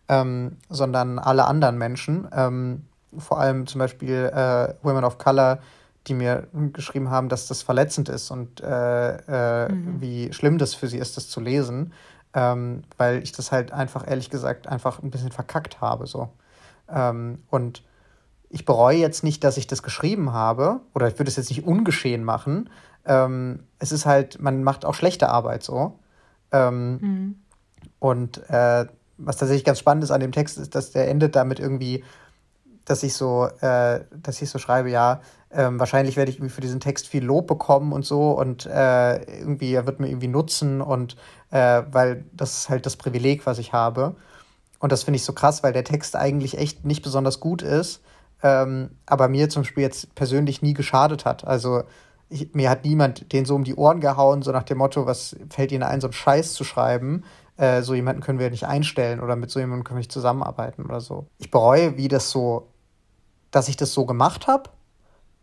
ähm, 0.09 0.57
sondern 0.68 1.18
alle 1.18 1.46
anderen 1.46 1.78
Menschen, 1.78 2.28
ähm, 2.32 2.84
vor 3.16 3.40
allem 3.40 3.66
zum 3.66 3.78
Beispiel 3.78 4.30
äh, 4.34 4.74
Women 4.82 5.05
of 5.05 5.18
Color, 5.18 5.61
die 6.07 6.14
mir 6.14 6.49
geschrieben 6.72 7.11
haben, 7.11 7.28
dass 7.28 7.46
das 7.46 7.62
verletzend 7.62 8.09
ist 8.09 8.30
und 8.30 8.61
äh, 8.61 9.66
äh, 9.66 9.72
mhm. 9.72 10.01
wie 10.01 10.32
schlimm 10.32 10.59
das 10.59 10.74
für 10.74 10.88
sie 10.88 10.99
ist, 10.99 11.16
das 11.16 11.28
zu 11.28 11.40
lesen, 11.40 11.92
ähm, 12.39 12.82
weil 12.97 13.20
ich 13.24 13.32
das 13.32 13.51
halt 13.51 13.72
einfach 13.72 14.07
ehrlich 14.07 14.30
gesagt 14.30 14.68
einfach 14.68 15.03
ein 15.03 15.11
bisschen 15.11 15.32
verkackt 15.32 15.80
habe 15.80 16.07
so. 16.07 16.28
und 17.51 17.82
ich 18.49 18.64
bereue 18.64 18.97
jetzt 18.97 19.24
nicht, 19.24 19.43
dass 19.45 19.57
ich 19.57 19.66
das 19.66 19.82
geschrieben 19.82 20.32
habe, 20.32 20.80
oder 20.95 21.09
ich 21.09 21.18
würde 21.18 21.28
es 21.28 21.36
jetzt 21.36 21.51
nicht 21.51 21.66
ungeschehen 21.66 22.24
machen. 22.24 22.70
Ähm, 23.05 23.64
es 23.78 23.93
ist 23.93 24.07
halt, 24.07 24.41
man 24.41 24.62
macht 24.62 24.84
auch 24.84 24.95
schlechte 24.95 25.28
Arbeit 25.28 25.62
so. 25.62 25.99
Ähm, 26.53 26.99
mhm. 27.01 27.34
Und 27.99 28.39
äh, 28.49 28.86
was 29.18 29.36
tatsächlich 29.36 29.64
ganz 29.64 29.80
spannend 29.80 30.05
ist 30.05 30.12
an 30.12 30.20
dem 30.20 30.32
Text, 30.32 30.57
ist, 30.59 30.74
dass 30.74 30.93
der 30.93 31.09
endet 31.09 31.36
damit 31.36 31.59
irgendwie, 31.59 32.05
dass 32.89 33.03
ich 33.03 33.14
so, 33.14 33.47
äh, 33.61 34.01
dass 34.11 34.41
ich 34.43 34.51
so 34.51 34.59
schreibe, 34.59 34.91
ja, 34.91 35.20
ähm, 35.51 35.78
wahrscheinlich 35.80 36.16
werde 36.16 36.30
ich 36.30 36.39
für 36.53 36.61
diesen 36.61 36.80
Text 36.80 37.09
viel 37.09 37.24
Lob 37.24 37.47
bekommen 37.47 37.93
und 37.93 38.05
so 38.05 38.32
und 38.32 38.66
äh, 38.66 39.22
irgendwie, 39.41 39.72
er 39.72 39.86
wird 39.86 40.01
mir 40.01 40.09
irgendwie 40.09 40.28
nutzen 40.28 40.80
und 40.80 41.16
äh, 41.51 41.82
weil 41.91 42.24
das 42.32 42.59
ist 42.59 42.68
halt 42.68 42.86
das 42.86 42.97
Privileg, 42.97 43.47
was 43.47 43.59
ich 43.59 43.72
habe. 43.72 44.16
Und 44.78 44.93
das 44.93 45.03
finde 45.03 45.16
ich 45.16 45.24
so 45.24 45.32
krass, 45.32 45.62
weil 45.62 45.72
der 45.72 45.84
Text 45.84 46.16
eigentlich 46.16 46.59
echt 46.59 46.84
nicht 46.84 47.03
besonders 47.03 47.41
gut 47.41 47.62
ist 47.62 48.01
ähm, 48.43 48.91
aber 49.07 49.28
mir 49.28 49.49
zum 49.49 49.62
Beispiel 49.62 49.82
jetzt 49.82 50.14
persönlich 50.14 50.62
nie 50.62 50.74
geschadet 50.74 51.24
hat. 51.24 51.47
Also 51.47 51.82
ich, 52.28 52.55
mir 52.55 52.70
hat 52.70 52.84
niemand 52.84 53.32
den 53.32 53.45
so 53.45 53.55
um 53.55 53.64
die 53.64 53.74
Ohren 53.74 54.01
gehauen, 54.01 54.43
so 54.43 54.53
nach 54.53 54.62
dem 54.62 54.78
Motto, 54.78 55.07
was 55.07 55.36
fällt 55.51 55.72
Ihnen 55.72 55.82
ein, 55.82 56.01
so 56.01 56.09
einen 56.09 56.12
Scheiß 56.12 56.55
zu 56.55 56.64
schreiben. 56.64 57.24
Äh, 57.57 57.82
so 57.82 57.95
jemanden 57.95 58.22
können 58.22 58.39
wir 58.39 58.51
nicht 58.51 58.66
einstellen 58.66 59.20
oder 59.20 59.34
mit 59.34 59.51
so 59.51 59.59
jemandem 59.59 59.84
können 59.84 59.97
wir 59.97 60.01
nicht 60.01 60.12
zusammenarbeiten 60.12 60.84
oder 60.84 61.01
so. 61.01 61.26
Ich 61.39 61.51
bereue, 61.51 61.97
wie 61.97 62.09
das 62.09 62.30
so, 62.30 62.68
dass 63.51 63.68
ich 63.68 63.76
das 63.76 63.92
so 63.92 64.07
gemacht 64.07 64.46
habe. 64.46 64.70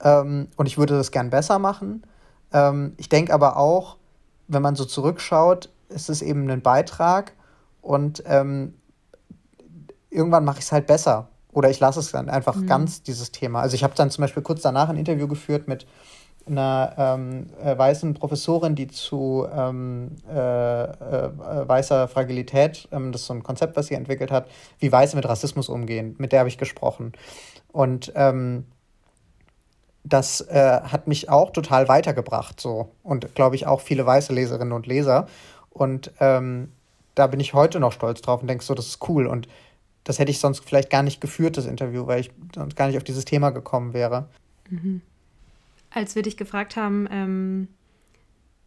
Ähm, 0.01 0.49
und 0.55 0.65
ich 0.65 0.77
würde 0.77 0.97
das 0.97 1.11
gern 1.11 1.29
besser 1.29 1.59
machen. 1.59 2.05
Ähm, 2.53 2.93
ich 2.97 3.09
denke 3.09 3.33
aber 3.33 3.57
auch, 3.57 3.97
wenn 4.47 4.61
man 4.61 4.75
so 4.75 4.85
zurückschaut, 4.85 5.69
ist 5.89 6.09
es 6.09 6.21
eben 6.21 6.49
ein 6.49 6.61
Beitrag 6.61 7.33
und 7.81 8.23
ähm, 8.25 8.73
irgendwann 10.09 10.45
mache 10.45 10.59
ich 10.59 10.65
es 10.65 10.71
halt 10.71 10.87
besser. 10.87 11.29
Oder 11.51 11.69
ich 11.69 11.79
lasse 11.79 11.99
es 11.99 12.11
dann 12.11 12.29
einfach 12.29 12.55
mhm. 12.55 12.67
ganz, 12.67 13.01
dieses 13.03 13.31
Thema. 13.31 13.61
Also 13.61 13.75
ich 13.75 13.83
habe 13.83 13.95
dann 13.95 14.11
zum 14.11 14.21
Beispiel 14.23 14.43
kurz 14.43 14.61
danach 14.61 14.89
ein 14.89 14.97
Interview 14.97 15.27
geführt 15.27 15.67
mit 15.67 15.85
einer 16.47 16.93
ähm, 16.97 17.47
äh, 17.63 17.77
weißen 17.77 18.13
Professorin, 18.13 18.75
die 18.75 18.87
zu 18.87 19.47
ähm, 19.51 20.11
äh, 20.29 20.83
äh, 20.83 21.29
weißer 21.67 22.07
Fragilität, 22.07 22.87
ähm, 22.91 23.11
das 23.11 23.21
ist 23.21 23.27
so 23.27 23.33
ein 23.33 23.41
Konzept, 23.41 23.75
was 23.75 23.87
sie 23.87 23.95
entwickelt 23.95 24.31
hat, 24.31 24.47
wie 24.79 24.91
Weiße 24.91 25.15
mit 25.15 25.27
Rassismus 25.27 25.69
umgehen. 25.69 26.15
Mit 26.19 26.31
der 26.31 26.39
habe 26.39 26.49
ich 26.49 26.57
gesprochen. 26.57 27.13
Und 27.75 28.13
ähm, 28.15 28.63
das 30.05 30.39
äh, 30.39 30.79
hat 30.81 31.09
mich 31.09 31.27
auch 31.27 31.51
total 31.51 31.89
weitergebracht, 31.89 32.61
so. 32.61 32.89
Und 33.03 33.35
glaube 33.35 33.57
ich 33.57 33.67
auch 33.67 33.81
viele 33.81 34.05
weiße 34.05 34.31
Leserinnen 34.31 34.71
und 34.71 34.87
Leser. 34.87 35.27
Und 35.71 36.13
ähm, 36.21 36.71
da 37.15 37.27
bin 37.27 37.41
ich 37.41 37.53
heute 37.53 37.81
noch 37.81 37.91
stolz 37.91 38.21
drauf 38.21 38.39
und 38.39 38.47
denke 38.47 38.63
so, 38.63 38.75
das 38.75 38.87
ist 38.87 39.09
cool. 39.09 39.27
Und 39.27 39.49
das 40.05 40.19
hätte 40.19 40.31
ich 40.31 40.39
sonst 40.39 40.63
vielleicht 40.63 40.89
gar 40.89 41.03
nicht 41.03 41.19
geführt, 41.19 41.57
das 41.57 41.65
Interview, 41.65 42.07
weil 42.07 42.21
ich 42.21 42.31
sonst 42.55 42.77
gar 42.77 42.87
nicht 42.87 42.95
auf 42.95 43.03
dieses 43.03 43.25
Thema 43.25 43.49
gekommen 43.49 43.93
wäre. 43.93 44.29
Mhm. 44.69 45.01
Als 45.89 46.15
wir 46.15 46.21
dich 46.21 46.37
gefragt 46.37 46.77
haben, 46.77 47.09
ähm, 47.11 47.67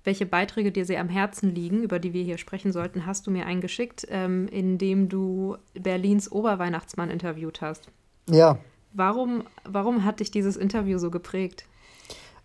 welche 0.05 0.27
Beiträge 0.27 0.71
dir 0.71 0.85
sehr 0.85 1.01
am 1.01 1.09
Herzen 1.09 1.55
liegen, 1.55 1.83
über 1.83 1.99
die 1.99 2.13
wir 2.13 2.25
hier 2.25 2.37
sprechen 2.37 2.73
sollten, 2.73 3.07
hast 3.07 3.27
du 3.27 3.31
mir 3.31 3.47
einen 3.47 3.63
geschickt, 3.63 4.07
ähm, 4.11 4.49
in 4.49 4.77
dem 4.77 5.09
du 5.09 5.57
Berlins 5.73 6.31
Oberweihnachtsmann 6.31 7.09
interviewt 7.09 7.63
hast. 7.63 7.89
Ja. 8.29 8.59
Warum, 8.93 9.45
warum 9.65 10.05
hat 10.05 10.21
dich 10.21 10.31
dieses 10.31 10.57
Interview 10.57 10.99
so 10.99 11.11
geprägt? 11.11 11.65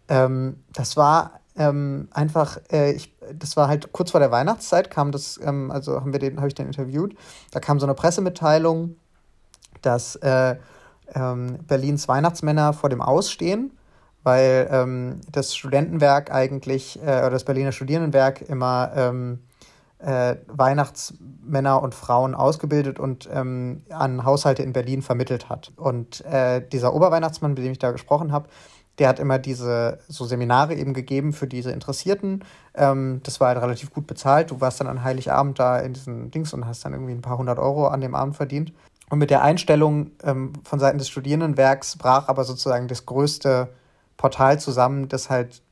Ähm, 0.10 0.58
das 0.74 0.98
war 0.98 1.40
ähm, 1.56 2.08
einfach, 2.12 2.58
äh, 2.72 2.94
ich, 2.94 3.16
das 3.34 3.56
war 3.56 3.68
halt 3.68 3.92
kurz 3.92 4.12
vor 4.12 4.20
der 4.20 4.32
Weihnachtszeit, 4.32 4.90
kam 4.90 5.12
das, 5.12 5.40
ähm, 5.44 5.72
also 5.72 6.02
haben 6.02 6.12
wir 6.12 6.20
den, 6.20 6.38
habe 6.38 6.48
ich 6.48 6.56
den 6.56 6.68
interviewt. 6.68 7.16
Da 7.52 7.60
kam 7.60 7.80
so 7.80 7.86
eine 7.86 7.94
Pressemitteilung, 7.94 8.96
dass 9.82 10.16
äh, 10.18 10.56
ähm, 11.14 11.60
Berlins 11.68 12.08
Weihnachtsmänner 12.08 12.74
vor 12.74 12.90
dem 12.90 13.02
Ausstehen, 13.02 13.72
weil 14.24 14.68
ähm, 14.72 15.22
das 15.32 15.56
Studentenwerk 15.56 16.32
eigentlich, 16.32 17.00
äh, 17.02 17.20
oder 17.20 17.32
das 17.32 17.46
Berliner 17.46 17.72
Studierendenwerk 17.72 18.42
immer 18.42 18.92
ähm, 18.96 19.40
äh, 20.04 20.36
Weihnachtsmänner 20.48 21.82
und 21.82 21.96
Frauen 21.96 22.36
ausgebildet 22.36 23.00
und 23.00 23.30
ähm, 23.32 23.84
an 23.90 24.26
Haushalte 24.26 24.62
in 24.62 24.74
Berlin 24.74 25.02
vermittelt 25.02 25.50
hat. 25.50 25.72
Und 25.78 26.24
äh, 26.26 26.62
dieser 26.68 26.94
Oberweihnachtsmann, 26.94 27.54
mit 27.54 27.64
dem 27.64 27.72
ich 27.72 27.80
da 27.80 27.92
gesprochen 27.92 28.32
habe, 28.32 28.50
der 29.00 29.08
hat 29.08 29.20
immer 29.20 29.40
diese 29.40 30.00
so 30.08 30.26
Seminare 30.26 30.76
eben 30.76 30.94
gegeben 30.94 31.34
für 31.34 31.48
diese 31.48 31.72
Interessierten. 31.72 32.44
Ähm, 32.76 33.22
das 33.24 33.40
war 33.40 33.48
halt 33.48 33.62
relativ 33.62 33.92
gut 33.92 34.06
bezahlt. 34.06 34.52
Du 34.52 34.62
warst 34.62 34.80
dann 34.80 34.88
an 34.88 35.04
Heiligabend 35.04 35.58
da 35.58 35.80
in 35.80 35.94
diesen 35.94 36.30
Dings 36.30 36.54
und 36.54 36.68
hast 36.68 36.86
dann 36.86 36.94
irgendwie 36.94 37.14
ein 37.14 37.22
paar 37.22 37.38
hundert 37.38 37.58
Euro 37.58 37.88
an 37.88 38.02
dem 38.02 38.14
Abend 38.14 38.36
verdient. 38.36 38.74
Und 39.10 39.20
mit 39.20 39.30
der 39.30 39.42
Einstellung 39.42 40.12
ähm, 40.24 40.54
von 40.64 40.80
Seiten 40.80 40.98
des 40.98 41.10
Studierendenwerks 41.10 41.98
brach 41.98 42.28
aber 42.28 42.44
sozusagen 42.44 42.88
das 42.88 43.06
größte 43.06 43.70
Portal 44.18 44.60
zusammen, 44.60 45.08
das 45.08 45.30
halt 45.30 45.63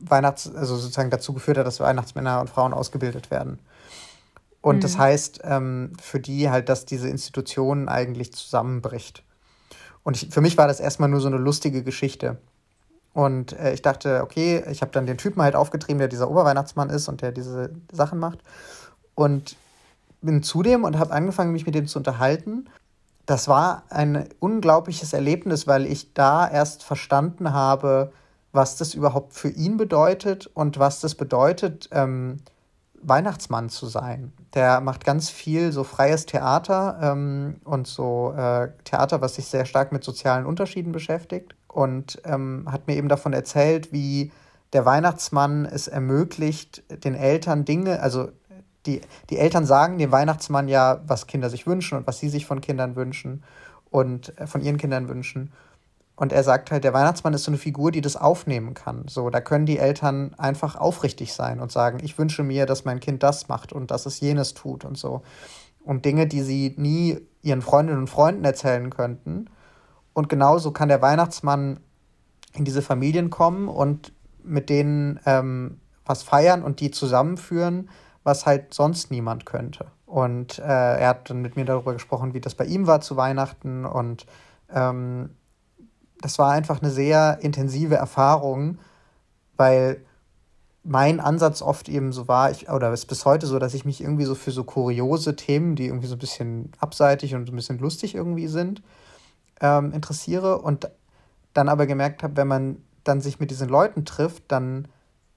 Weihnachts-, 0.00 0.54
also 0.54 0.76
sozusagen 0.76 1.10
dazu 1.10 1.32
geführt 1.32 1.58
hat, 1.58 1.66
dass 1.66 1.80
Weihnachtsmänner 1.80 2.40
und 2.40 2.50
Frauen 2.50 2.72
ausgebildet 2.72 3.30
werden. 3.30 3.58
Und 4.60 4.76
mhm. 4.76 4.80
das 4.80 4.98
heißt 4.98 5.40
ähm, 5.44 5.92
für 6.00 6.20
die 6.20 6.50
halt, 6.50 6.68
dass 6.68 6.84
diese 6.84 7.08
Institution 7.08 7.88
eigentlich 7.88 8.32
zusammenbricht. 8.32 9.22
Und 10.02 10.16
ich, 10.16 10.30
für 10.30 10.40
mich 10.40 10.56
war 10.56 10.66
das 10.66 10.80
erstmal 10.80 11.08
nur 11.08 11.20
so 11.20 11.28
eine 11.28 11.36
lustige 11.36 11.82
Geschichte. 11.82 12.38
Und 13.12 13.52
äh, 13.52 13.72
ich 13.72 13.82
dachte, 13.82 14.22
okay, 14.22 14.64
ich 14.70 14.80
habe 14.80 14.92
dann 14.92 15.06
den 15.06 15.18
Typen 15.18 15.42
halt 15.42 15.56
aufgetrieben, 15.56 15.98
der 15.98 16.08
dieser 16.08 16.30
Oberweihnachtsmann 16.30 16.90
ist 16.90 17.08
und 17.08 17.22
der 17.22 17.32
diese 17.32 17.70
Sachen 17.92 18.18
macht. 18.18 18.38
Und 19.14 19.56
bin 20.20 20.42
zu 20.42 20.62
dem 20.62 20.84
und 20.84 20.98
habe 20.98 21.12
angefangen, 21.12 21.52
mich 21.52 21.66
mit 21.66 21.74
dem 21.74 21.86
zu 21.86 21.98
unterhalten. 21.98 22.68
Das 23.26 23.48
war 23.48 23.84
ein 23.90 24.28
unglaubliches 24.40 25.12
Erlebnis, 25.12 25.66
weil 25.66 25.86
ich 25.86 26.14
da 26.14 26.48
erst 26.48 26.82
verstanden 26.82 27.52
habe, 27.52 28.12
was 28.58 28.74
das 28.74 28.92
überhaupt 28.92 29.34
für 29.34 29.50
ihn 29.50 29.76
bedeutet 29.76 30.50
und 30.52 30.80
was 30.80 30.98
das 30.98 31.14
bedeutet, 31.14 31.88
ähm, 31.92 32.38
Weihnachtsmann 33.00 33.68
zu 33.68 33.86
sein. 33.86 34.32
Der 34.52 34.80
macht 34.80 35.04
ganz 35.04 35.30
viel 35.30 35.70
so 35.70 35.84
freies 35.84 36.26
Theater 36.26 36.98
ähm, 37.00 37.60
und 37.62 37.86
so 37.86 38.34
äh, 38.36 38.70
Theater, 38.82 39.20
was 39.20 39.36
sich 39.36 39.46
sehr 39.46 39.64
stark 39.64 39.92
mit 39.92 40.02
sozialen 40.02 40.44
Unterschieden 40.44 40.90
beschäftigt 40.90 41.54
und 41.68 42.20
ähm, 42.24 42.66
hat 42.68 42.88
mir 42.88 42.96
eben 42.96 43.08
davon 43.08 43.32
erzählt, 43.32 43.92
wie 43.92 44.32
der 44.72 44.84
Weihnachtsmann 44.84 45.64
es 45.64 45.86
ermöglicht, 45.86 46.82
den 47.04 47.14
Eltern 47.14 47.64
Dinge, 47.64 48.02
also 48.02 48.30
die, 48.86 49.02
die 49.30 49.38
Eltern 49.38 49.66
sagen 49.66 49.98
dem 49.98 50.10
Weihnachtsmann 50.10 50.66
ja, 50.66 51.00
was 51.06 51.28
Kinder 51.28 51.48
sich 51.48 51.68
wünschen 51.68 51.96
und 51.96 52.08
was 52.08 52.18
sie 52.18 52.28
sich 52.28 52.44
von 52.44 52.60
Kindern 52.60 52.96
wünschen 52.96 53.44
und 53.88 54.36
äh, 54.36 54.48
von 54.48 54.62
ihren 54.62 54.78
Kindern 54.78 55.08
wünschen. 55.08 55.52
Und 56.18 56.32
er 56.32 56.42
sagt 56.42 56.72
halt, 56.72 56.82
der 56.82 56.92
Weihnachtsmann 56.92 57.32
ist 57.32 57.44
so 57.44 57.52
eine 57.52 57.58
Figur, 57.58 57.92
die 57.92 58.00
das 58.00 58.16
aufnehmen 58.16 58.74
kann. 58.74 59.06
So, 59.06 59.30
da 59.30 59.40
können 59.40 59.66
die 59.66 59.78
Eltern 59.78 60.34
einfach 60.36 60.74
aufrichtig 60.74 61.32
sein 61.32 61.60
und 61.60 61.70
sagen, 61.70 62.00
ich 62.02 62.18
wünsche 62.18 62.42
mir, 62.42 62.66
dass 62.66 62.84
mein 62.84 62.98
Kind 62.98 63.22
das 63.22 63.46
macht 63.46 63.72
und 63.72 63.92
dass 63.92 64.04
es 64.04 64.18
jenes 64.18 64.52
tut 64.52 64.84
und 64.84 64.98
so. 64.98 65.22
Und 65.84 66.04
Dinge, 66.04 66.26
die 66.26 66.42
sie 66.42 66.74
nie 66.76 67.20
ihren 67.40 67.62
Freundinnen 67.62 68.00
und 68.00 68.10
Freunden 68.10 68.44
erzählen 68.44 68.90
könnten. 68.90 69.48
Und 70.12 70.28
genauso 70.28 70.72
kann 70.72 70.88
der 70.88 71.00
Weihnachtsmann 71.00 71.78
in 72.52 72.64
diese 72.64 72.82
Familien 72.82 73.30
kommen 73.30 73.68
und 73.68 74.12
mit 74.42 74.70
denen 74.70 75.20
ähm, 75.24 75.80
was 76.04 76.24
feiern 76.24 76.64
und 76.64 76.80
die 76.80 76.90
zusammenführen, 76.90 77.90
was 78.24 78.44
halt 78.44 78.74
sonst 78.74 79.12
niemand 79.12 79.46
könnte. 79.46 79.86
Und 80.04 80.58
äh, 80.58 80.62
er 80.64 81.10
hat 81.10 81.30
dann 81.30 81.42
mit 81.42 81.54
mir 81.54 81.64
darüber 81.64 81.92
gesprochen, 81.92 82.34
wie 82.34 82.40
das 82.40 82.56
bei 82.56 82.64
ihm 82.64 82.88
war 82.88 83.02
zu 83.02 83.16
Weihnachten 83.16 83.84
und 83.84 84.26
ähm, 84.74 85.30
das 86.20 86.38
war 86.38 86.52
einfach 86.52 86.82
eine 86.82 86.90
sehr 86.90 87.38
intensive 87.42 87.94
Erfahrung, 87.94 88.78
weil 89.56 90.04
mein 90.84 91.20
Ansatz 91.20 91.60
oft 91.60 91.88
eben 91.88 92.12
so 92.12 92.28
war, 92.28 92.50
ich, 92.50 92.70
oder 92.70 92.92
ist 92.92 93.06
bis 93.06 93.24
heute 93.24 93.46
so, 93.46 93.58
dass 93.58 93.74
ich 93.74 93.84
mich 93.84 94.00
irgendwie 94.00 94.24
so 94.24 94.34
für 94.34 94.50
so 94.50 94.64
kuriose 94.64 95.36
Themen, 95.36 95.76
die 95.76 95.86
irgendwie 95.86 96.06
so 96.06 96.14
ein 96.14 96.20
bisschen 96.20 96.72
abseitig 96.78 97.34
und 97.34 97.46
so 97.46 97.52
ein 97.52 97.56
bisschen 97.56 97.78
lustig 97.78 98.14
irgendwie 98.14 98.48
sind, 98.48 98.82
ähm, 99.60 99.92
interessiere 99.92 100.58
und 100.58 100.88
dann 101.52 101.68
aber 101.68 101.86
gemerkt 101.86 102.22
habe, 102.22 102.36
wenn 102.36 102.48
man 102.48 102.76
dann 103.04 103.20
sich 103.20 103.40
mit 103.40 103.50
diesen 103.50 103.68
Leuten 103.68 104.04
trifft, 104.04 104.44
dann 104.48 104.88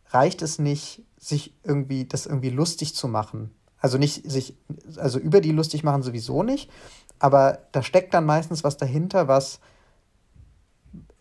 reicht 0.09 0.41
es 0.41 0.59
nicht, 0.59 1.03
sich 1.17 1.53
irgendwie 1.63 2.05
das 2.05 2.25
irgendwie 2.25 2.49
lustig 2.49 2.95
zu 2.95 3.07
machen. 3.07 3.51
Also 3.79 3.97
nicht 3.97 4.29
sich, 4.29 4.55
also 4.97 5.19
über 5.19 5.41
die 5.41 5.51
lustig 5.51 5.83
machen 5.83 6.03
sowieso 6.03 6.43
nicht, 6.43 6.69
aber 7.19 7.59
da 7.71 7.81
steckt 7.83 8.13
dann 8.13 8.25
meistens 8.25 8.63
was 8.63 8.77
dahinter, 8.77 9.27
was 9.27 9.59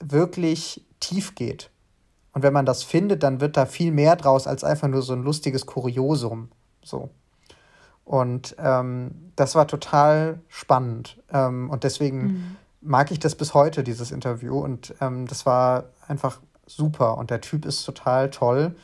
wirklich 0.01 0.85
tief 0.99 1.35
geht. 1.35 1.71
Und 2.33 2.43
wenn 2.43 2.53
man 2.53 2.67
das 2.67 2.83
findet, 2.83 3.23
dann 3.23 3.41
wird 3.41 3.57
da 3.57 3.67
viel 3.67 3.93
mehr 3.93 4.17
draus 4.17 4.47
als 4.47 4.65
einfach 4.65 4.89
nur 4.89 5.03
so 5.03 5.13
ein 5.13 5.23
lustiges 5.23 5.67
Kuriosum. 5.67 6.49
So. 6.83 7.11
Und 8.05 8.57
ähm, 8.59 9.33
das 9.37 9.55
war 9.55 9.67
total 9.67 10.41
spannend. 10.49 11.21
Ähm, 11.33 11.71
und 11.71 11.85
deswegen 11.85 12.23
mhm. 12.23 12.57
mag 12.81 13.11
ich 13.11 13.19
das 13.19 13.35
bis 13.35 13.55
heute, 13.55 13.83
dieses 13.83 14.11
Interview. 14.11 14.59
Und 14.59 14.95
ähm, 15.01 15.27
das 15.27 15.45
war 15.47 15.85
einfach 16.07 16.41
super. 16.67 17.19
Und 17.19 17.31
der 17.31 17.41
Typ 17.41 17.65
ist 17.65 17.85
total 17.85 18.31
toll. 18.31 18.77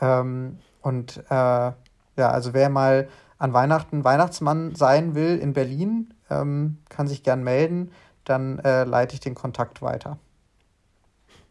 Ähm, 0.00 0.58
und 0.80 1.18
äh, 1.28 1.32
ja, 1.32 1.74
also 2.16 2.54
wer 2.54 2.68
mal 2.70 3.08
an 3.38 3.52
Weihnachten 3.52 4.04
Weihnachtsmann 4.04 4.74
sein 4.74 5.14
will 5.14 5.38
in 5.38 5.52
Berlin, 5.52 6.14
ähm, 6.30 6.78
kann 6.88 7.06
sich 7.06 7.22
gern 7.22 7.42
melden. 7.42 7.90
Dann 8.24 8.58
äh, 8.60 8.84
leite 8.84 9.14
ich 9.14 9.20
den 9.20 9.34
Kontakt 9.34 9.82
weiter. 9.82 10.18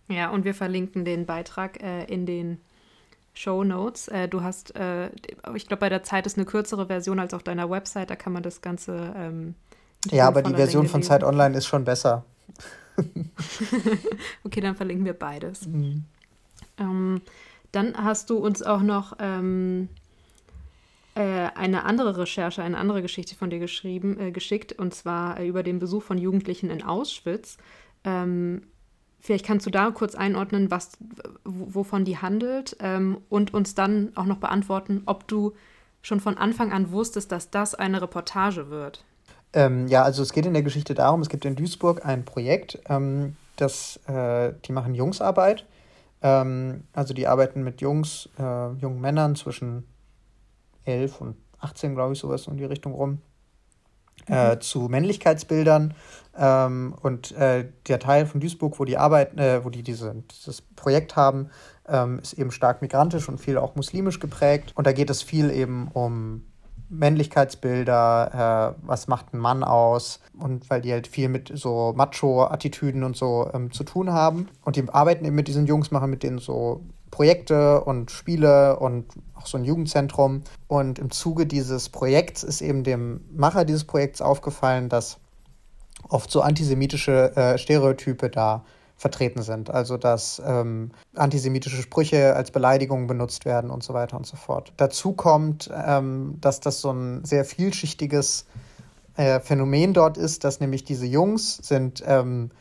Ja, 0.08 0.30
und 0.30 0.46
wir 0.46 0.54
verlinken 0.54 1.06
den 1.06 1.26
Beitrag 1.26 1.82
äh, 1.82 2.06
in 2.06 2.26
den 2.26 2.60
Show 3.34 3.64
Notes. 3.64 4.08
Äh, 4.08 4.28
du 4.28 4.44
hast, 4.44 4.76
äh, 4.76 5.10
ich 5.56 5.68
glaube, 5.68 5.82
bei 5.82 5.90
der 5.90 6.04
Zeit 6.04 6.26
ist 6.26 6.38
eine 6.38 6.46
kürzere 6.46 6.88
Version 6.88 7.20
als 7.20 7.34
auf 7.34 7.44
deiner 7.44 7.70
Website, 7.70 8.10
da 8.10 8.16
kann 8.16 8.34
man 8.34 8.44
das 8.44 8.62
Ganze. 8.62 9.14
Ähm, 9.16 9.56
ja, 10.12 10.28
aber 10.28 10.42
die 10.42 10.54
Version 10.54 10.88
von 10.88 11.02
Zeit 11.02 11.24
Online 11.24 11.58
ist 11.58 11.66
schon 11.66 11.86
besser. 11.86 12.26
okay, 14.44 14.62
dann 14.62 14.76
verlinken 14.76 15.06
wir 15.06 15.14
beides. 15.14 15.66
Mhm. 15.66 16.04
Ähm, 16.78 17.22
dann 17.72 17.96
hast 17.98 18.30
du 18.30 18.38
uns 18.38 18.62
auch 18.62 18.82
noch 18.82 19.18
ähm, 19.20 19.90
äh, 21.16 21.22
eine 21.56 21.86
andere 21.86 22.18
Recherche, 22.18 22.62
eine 22.62 22.78
andere 22.78 23.02
Geschichte 23.02 23.36
von 23.36 23.50
dir 23.50 23.60
geschrieben, 23.60 24.20
äh, 24.20 24.32
geschickt, 24.32 24.74
und 24.74 24.94
zwar 24.94 25.40
äh, 25.40 25.48
über 25.48 25.64
den 25.64 25.80
Besuch 25.80 26.04
von 26.04 26.18
Jugendlichen 26.18 26.70
in 26.70 26.84
Auschwitz. 26.84 27.58
Ähm, 28.04 28.64
Vielleicht 29.24 29.46
kannst 29.46 29.66
du 29.66 29.70
da 29.70 29.90
kurz 29.92 30.16
einordnen, 30.16 30.70
was, 30.70 30.98
wovon 31.46 32.04
die 32.04 32.18
handelt 32.18 32.76
ähm, 32.82 33.20
und 33.30 33.54
uns 33.54 33.74
dann 33.74 34.12
auch 34.16 34.26
noch 34.26 34.40
beantworten, 34.40 35.04
ob 35.06 35.30
du 35.30 35.54
schon 36.02 36.20
von 36.20 36.38
Anfang 36.38 36.74
an 36.74 36.92
wusstest, 36.92 37.32
dass 37.32 37.50
das 37.50 37.74
eine 37.74 38.02
Reportage 38.02 38.70
wird. 38.70 39.06
Ähm, 39.54 39.88
ja, 39.88 40.04
also 40.04 40.24
es 40.24 40.34
geht 40.34 40.46
in 40.46 40.52
der 40.52 40.62
Geschichte 40.62 40.94
darum, 40.94 41.22
es 41.22 41.30
gibt 41.30 41.46
in 41.46 41.56
Duisburg 41.56 42.06
ein 42.06 42.26
Projekt, 42.26 42.80
ähm, 42.90 43.38
das, 43.56 43.96
äh, 44.08 44.52
die 44.66 44.74
machen 44.74 44.94
Jungsarbeit. 44.94 45.66
Ähm, 46.22 46.84
also 46.92 47.14
die 47.14 47.26
arbeiten 47.26 47.64
mit 47.64 47.80
Jungs, 47.80 48.28
äh, 48.38 48.72
jungen 48.74 49.00
Männern 49.00 49.38
zwischen 49.38 49.88
11 50.84 51.22
und 51.22 51.38
18, 51.62 51.96
glaube 51.96 52.12
ich, 52.12 52.20
sowas 52.20 52.48
in 52.48 52.58
die 52.58 52.66
Richtung 52.66 52.92
rum 52.92 53.22
äh, 54.28 54.58
zu 54.60 54.90
Männlichkeitsbildern. 54.90 55.94
Ähm, 56.38 56.96
und 57.02 57.32
äh, 57.34 57.66
der 57.88 58.00
Teil 58.00 58.26
von 58.26 58.42
Duisburg, 58.42 58.80
wo 58.80 58.86
die 58.86 58.98
Arbeit, 58.98 59.38
äh, 59.38 59.64
wo 59.64 59.70
die 59.70 59.84
diese, 59.84 60.16
dieses 60.32 60.62
Projekt 60.62 61.16
haben, 61.16 61.50
ähm, 61.88 62.20
ist 62.20 62.34
eben 62.34 62.52
stark 62.52 62.82
migrantisch 62.82 63.30
und 63.30 63.40
viel 63.40 63.58
auch 63.58 63.76
muslimisch 63.76 64.20
geprägt. 64.20 64.72
Und 64.76 64.88
da 64.88 64.94
geht 64.94 65.10
es 65.10 65.22
viel 65.22 65.52
eben 65.52 65.90
um 65.94 66.46
Männlichkeitsbilder, 66.90 68.76
äh, 68.78 68.88
was 68.88 69.08
macht 69.08 69.34
ein 69.34 69.40
Mann 69.40 69.64
aus 69.64 70.20
und 70.40 70.70
weil 70.70 70.82
die 70.82 70.92
halt 70.92 71.08
viel 71.08 71.30
mit 71.30 71.52
so 71.54 71.94
Macho-Attitüden 71.96 73.04
und 73.04 73.16
so 73.18 73.50
ähm, 73.54 73.72
zu 73.72 73.84
tun 73.84 74.12
haben. 74.12 74.48
Und 74.64 74.76
die 74.76 74.88
arbeiten 74.90 75.26
eben 75.26 75.36
mit 75.36 75.48
diesen 75.48 75.66
Jungs, 75.66 75.92
machen 75.92 76.10
mit 76.10 76.24
denen 76.24 76.38
so 76.38 76.82
Projekte 77.10 77.84
und 77.84 78.10
Spiele 78.10 78.80
und 78.80 79.06
auch 79.36 79.46
so 79.46 79.58
ein 79.58 79.66
Jugendzentrum. 79.66 80.42
Und 80.68 81.00
im 81.00 81.12
Zuge 81.12 81.46
dieses 81.46 81.90
Projekts 81.90 82.44
ist 82.44 82.62
eben 82.62 82.84
dem 82.84 83.22
Macher 83.36 83.66
dieses 83.66 83.84
Projekts 83.86 84.22
aufgefallen, 84.22 84.90
dass 84.90 85.20
oft 86.10 86.32
so 86.32 86.42
antisemitische 86.42 87.36
äh, 87.36 87.58
Stereotype 87.58 88.30
da 88.30 88.64
vertreten 88.98 89.42
sind. 89.42 89.70
Also 89.70 89.98
dass 89.98 90.42
ähm, 90.46 90.92
antisemitische 91.16 91.82
Sprüche 91.82 92.36
als 92.36 92.52
Beleidigung 92.52 93.08
benutzt 93.08 93.46
werden 93.46 93.70
und 93.70 93.84
so 93.84 93.94
weiter 93.94 94.18
und 94.18 94.26
so 94.26 94.38
fort. 94.38 94.72
Dazu 94.78 95.14
kommt, 95.14 95.70
ähm, 95.74 96.38
dass 96.40 96.60
das 96.60 96.80
so 96.80 96.92
ein 96.92 97.26
sehr 97.26 97.44
vielschichtiges 97.46 98.46
äh, 99.16 99.40
Phänomen 99.40 99.94
dort 99.94 100.18
ist, 100.18 100.44
dass 100.44 100.60
nämlich 100.60 100.84
diese 100.84 101.06
Jungs 101.06 101.58
sind 101.58 102.04
ähm, 102.06 102.52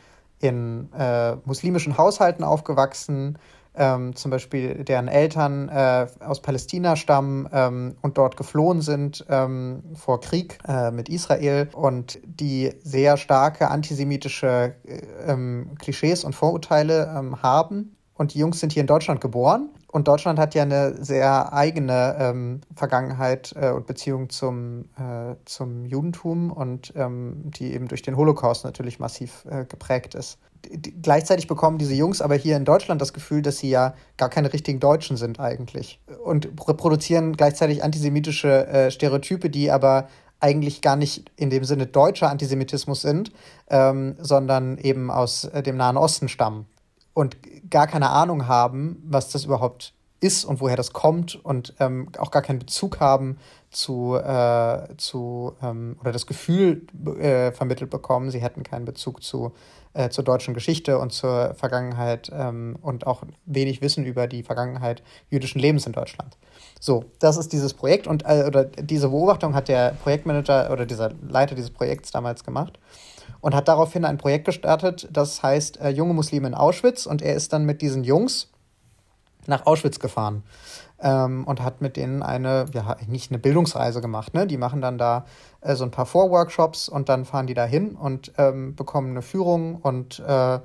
in 0.41 0.93
äh, 0.93 1.37
muslimischen 1.45 1.97
Haushalten 1.97 2.45
aufgewachsen, 2.45 3.39
ähm, 3.75 4.15
zum 4.15 4.31
Beispiel 4.31 4.85
deren 4.85 5.09
Eltern 5.09 5.69
äh, 5.69 6.07
aus 6.21 6.43
Palästina 6.43 6.97
stammen 6.97 7.49
ähm, 7.53 7.97
und 8.03 8.19
dort 8.19 8.37
geflohen 8.37 8.83
sind 8.83 9.25
ähm, 9.29 9.83
vor 9.95 10.21
Krieg 10.21 10.59
äh, 10.69 10.91
mit 10.91 11.09
Israel 11.09 11.69
und 11.73 12.19
die 12.25 12.73
sehr 12.83 13.17
starke 13.17 13.71
antisemitische 13.71 14.75
äh, 14.85 15.01
ähm, 15.27 15.71
Klischees 15.79 16.25
und 16.25 16.35
Vorurteile 16.35 17.13
ähm, 17.17 17.43
haben. 17.43 17.97
Und 18.15 18.35
die 18.35 18.39
Jungs 18.39 18.61
sind 18.61 18.73
hier 18.73 18.83
in 18.83 18.87
Deutschland 18.87 19.21
geboren. 19.21 19.71
Und 19.89 20.07
Deutschland 20.07 20.39
hat 20.39 20.55
ja 20.55 20.63
eine 20.63 21.03
sehr 21.03 21.53
eigene 21.53 22.17
ähm, 22.19 22.61
Vergangenheit 22.77 23.55
äh, 23.57 23.71
und 23.71 23.87
Beziehung 23.87 24.29
zum, 24.29 24.85
äh, 24.97 25.35
zum 25.45 25.87
Judentum 25.87 26.51
und 26.51 26.93
die 26.95 27.73
eben 27.75 27.89
durch 27.89 28.03
den 28.03 28.17
Holocaust 28.17 28.65
natürlich 28.65 28.99
massiv 28.99 29.45
äh, 29.51 29.65
geprägt 29.65 30.15
ist 30.15 30.39
gleichzeitig 31.03 31.47
bekommen 31.47 31.79
diese 31.79 31.95
Jungs 31.95 32.21
aber 32.21 32.35
hier 32.35 32.57
in 32.57 32.65
Deutschland 32.65 33.01
das 33.01 33.13
Gefühl, 33.13 33.43
dass 33.43 33.59
sie 33.59 33.71
ja 33.71 33.95
gar 34.17 34.29
keine 34.29 34.53
richtigen 34.53 34.81
Deutschen 34.81 35.17
sind 35.17 35.41
eigentlich. 35.41 36.01
Und 36.25 36.49
reproduzieren 36.67 37.37
gleichzeitig 37.37 37.83
antisemitische 37.83 38.67
äh, 38.67 38.91
Stereotype, 38.91 39.51
die 39.51 39.71
aber 39.71 40.09
eigentlich 40.41 40.83
gar 40.83 40.97
nicht 40.97 41.31
in 41.37 41.51
dem 41.51 41.65
Sinne 41.65 41.87
deutscher 41.87 42.29
Antisemitismus 42.29 43.01
sind, 43.01 43.33
ähm, 43.71 44.17
sondern 44.19 44.77
eben 44.79 45.11
aus 45.11 45.45
äh, 45.45 45.63
dem 45.63 45.77
Nahen 45.77 45.97
Osten 45.97 46.29
stammen. 46.29 46.67
Und 47.15 47.37
gar 47.71 47.87
keine 47.87 48.11
Ahnung 48.11 48.49
haben, 48.49 49.03
was 49.07 49.31
das 49.31 49.45
überhaupt 49.45 49.95
ist 50.21 50.45
und 50.45 50.61
woher 50.61 50.77
das 50.77 50.93
kommt 50.93 51.35
und 51.45 51.75
ähm, 51.79 52.09
auch 52.19 52.31
gar 52.31 52.43
keinen 52.43 52.61
Bezug 52.61 53.01
haben 53.01 53.39
zu, 53.73 54.17
äh, 54.17 54.97
zu 54.97 55.55
ähm, 55.63 55.97
oder 56.01 56.13
das 56.13 56.27
Gefühl 56.27 56.87
äh, 57.19 57.53
vermittelt 57.53 57.91
bekommen, 57.91 58.31
sie 58.31 58.41
hätten 58.41 58.63
keinen 58.63 58.85
Bezug 58.85 59.23
zu 59.23 59.53
äh, 59.95 60.09
zur 60.09 60.25
deutschen 60.25 60.55
Geschichte 60.55 60.99
und 60.99 61.13
zur 61.13 61.55
Vergangenheit 61.55 62.31
ähm, 62.35 62.77
und 62.81 63.07
auch 63.07 63.23
wenig 63.45 63.83
Wissen 63.83 64.05
über 64.05 64.27
die 64.27 64.43
Vergangenheit 64.43 65.03
jüdischen 65.29 65.61
Lebens 65.61 65.87
in 65.87 65.93
Deutschland. 65.93 66.37
So, 66.81 67.05
das 67.19 67.37
ist 67.37 67.53
dieses 67.53 67.75
Projekt 67.75 68.07
und 68.07 68.25
äh, 68.25 68.45
oder 68.47 68.65
diese 68.65 69.11
Beobachtung 69.11 69.55
hat 69.55 69.69
der 69.69 69.95
Projektmanager 70.03 70.71
oder 70.73 70.87
dieser 70.87 71.11
Leiter 71.29 71.55
dieses 71.55 71.71
Projekts 71.71 72.11
damals 72.11 72.45
gemacht 72.45 72.79
und 73.41 73.55
hat 73.55 73.69
daraufhin 73.69 74.05
ein 74.05 74.19
Projekt 74.19 74.47
gestartet, 74.47 75.09
das 75.13 75.43
heißt 75.43 75.81
äh, 75.81 75.91
Junge 75.91 76.15
Muslime 76.15 76.49
in 76.49 76.55
Auschwitz 76.55 77.07
und 77.07 77.23
er 77.23 77.35
ist 77.35 77.53
dann 77.53 77.65
mit 77.65 77.83
diesen 77.83 78.03
Jungs 78.05 78.49
nach 79.47 79.67
Auschwitz 79.67 79.99
gefahren 79.99 80.43
ähm, 81.01 81.45
und 81.45 81.63
hat 81.63 81.81
mit 81.81 81.97
denen 81.97 82.23
eine, 82.23 82.67
ja, 82.73 82.97
nicht 83.07 83.31
eine 83.31 83.39
Bildungsreise 83.39 84.01
gemacht. 84.01 84.35
Ne? 84.35 84.47
Die 84.47 84.57
machen 84.57 84.81
dann 84.81 84.99
da 84.99 85.25
äh, 85.61 85.75
so 85.75 85.85
ein 85.85 85.91
paar 85.91 86.07
Vorworkshops 86.07 86.89
und 86.89 87.09
dann 87.09 87.25
fahren 87.25 87.47
die 87.47 87.55
da 87.55 87.65
hin 87.65 87.97
und 87.97 88.33
ähm, 88.39 88.75
bekommen 88.75 89.11
eine 89.11 89.23
Führung 89.23 89.77
und 89.77 90.21
äh, 90.21 90.61